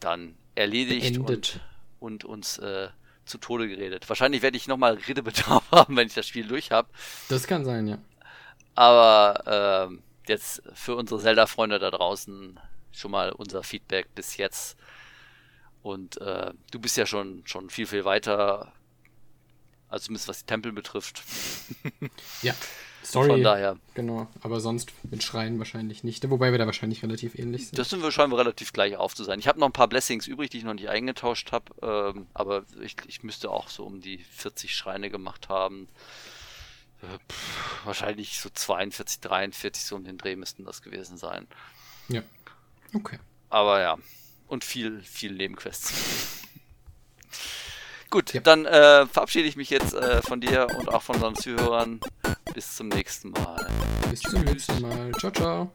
dann 0.00 0.34
erledigt 0.54 1.18
und, 1.18 1.60
und, 2.00 2.24
uns 2.24 2.58
äh, 2.58 2.88
zu 3.24 3.38
Tode 3.38 3.68
geredet. 3.68 4.08
Wahrscheinlich 4.08 4.42
werde 4.42 4.56
ich 4.56 4.66
nochmal 4.66 4.94
Redebedarf 4.94 5.64
haben, 5.70 5.96
wenn 5.96 6.06
ich 6.06 6.14
das 6.14 6.26
Spiel 6.26 6.46
durch 6.46 6.70
habe. 6.70 6.88
Das 7.28 7.46
kann 7.46 7.64
sein, 7.64 7.86
ja. 7.86 7.98
Aber 8.74 9.90
äh, 9.90 10.30
jetzt 10.30 10.62
für 10.74 10.96
unsere 10.96 11.20
Zelda-Freunde 11.20 11.78
da 11.78 11.90
draußen 11.90 12.58
schon 12.92 13.10
mal 13.10 13.32
unser 13.32 13.62
Feedback 13.62 14.14
bis 14.14 14.36
jetzt. 14.36 14.76
Und 15.82 16.20
äh, 16.20 16.52
du 16.70 16.78
bist 16.78 16.96
ja 16.96 17.06
schon, 17.06 17.42
schon 17.46 17.70
viel, 17.70 17.86
viel 17.86 18.04
weiter, 18.04 18.72
also 19.88 20.06
zumindest 20.06 20.28
was 20.28 20.38
die 20.40 20.46
Tempel 20.46 20.72
betrifft. 20.72 21.22
ja. 22.42 22.54
Story. 23.04 23.28
Von 23.28 23.42
daher. 23.42 23.76
Genau, 23.94 24.28
aber 24.42 24.60
sonst 24.60 24.92
mit 25.10 25.22
Schreien 25.22 25.58
wahrscheinlich 25.58 26.04
nicht. 26.04 26.28
Wobei 26.30 26.52
wir 26.52 26.58
da 26.58 26.66
wahrscheinlich 26.66 27.02
relativ 27.02 27.38
ähnlich 27.38 27.68
sind. 27.68 27.78
Das 27.78 27.90
sind 27.90 28.02
wir 28.02 28.12
scheinbar 28.12 28.38
relativ 28.38 28.72
gleich 28.72 28.96
auf 28.96 29.14
zu 29.14 29.24
sein. 29.24 29.38
Ich 29.38 29.48
habe 29.48 29.58
noch 29.58 29.66
ein 29.66 29.72
paar 29.72 29.88
Blessings 29.88 30.26
übrig, 30.26 30.50
die 30.50 30.58
ich 30.58 30.64
noch 30.64 30.74
nicht 30.74 30.88
eingetauscht 30.88 31.52
habe. 31.52 32.14
Ähm, 32.14 32.26
aber 32.32 32.64
ich, 32.80 32.96
ich, 33.06 33.22
müsste 33.22 33.50
auch 33.50 33.68
so 33.68 33.84
um 33.84 34.00
die 34.00 34.18
40 34.18 34.74
Schreine 34.74 35.10
gemacht 35.10 35.48
haben. 35.48 35.88
Äh, 37.02 37.18
pff, 37.28 37.86
wahrscheinlich 37.86 38.40
so 38.40 38.50
42, 38.50 39.20
43, 39.20 39.84
so 39.84 39.96
um 39.96 40.04
den 40.04 40.18
Dreh 40.18 40.36
müssten 40.36 40.64
das 40.64 40.82
gewesen 40.82 41.16
sein. 41.16 41.48
Ja. 42.08 42.22
Okay. 42.94 43.18
Aber 43.50 43.80
ja. 43.80 43.98
Und 44.46 44.64
viel, 44.64 45.02
viel 45.02 45.32
Nebenquests. 45.32 46.41
Gut, 48.12 48.34
ja. 48.34 48.42
dann 48.42 48.66
äh, 48.66 49.06
verabschiede 49.06 49.48
ich 49.48 49.56
mich 49.56 49.70
jetzt 49.70 49.94
äh, 49.94 50.20
von 50.20 50.38
dir 50.38 50.66
und 50.78 50.92
auch 50.92 51.00
von 51.00 51.14
unseren 51.16 51.34
Zuhörern. 51.34 51.98
Bis 52.52 52.76
zum 52.76 52.88
nächsten 52.88 53.30
Mal. 53.30 53.66
Bis 54.10 54.20
zum 54.20 54.42
nächsten 54.42 54.82
Mal. 54.82 55.12
Ciao, 55.18 55.32
ciao. 55.32 55.72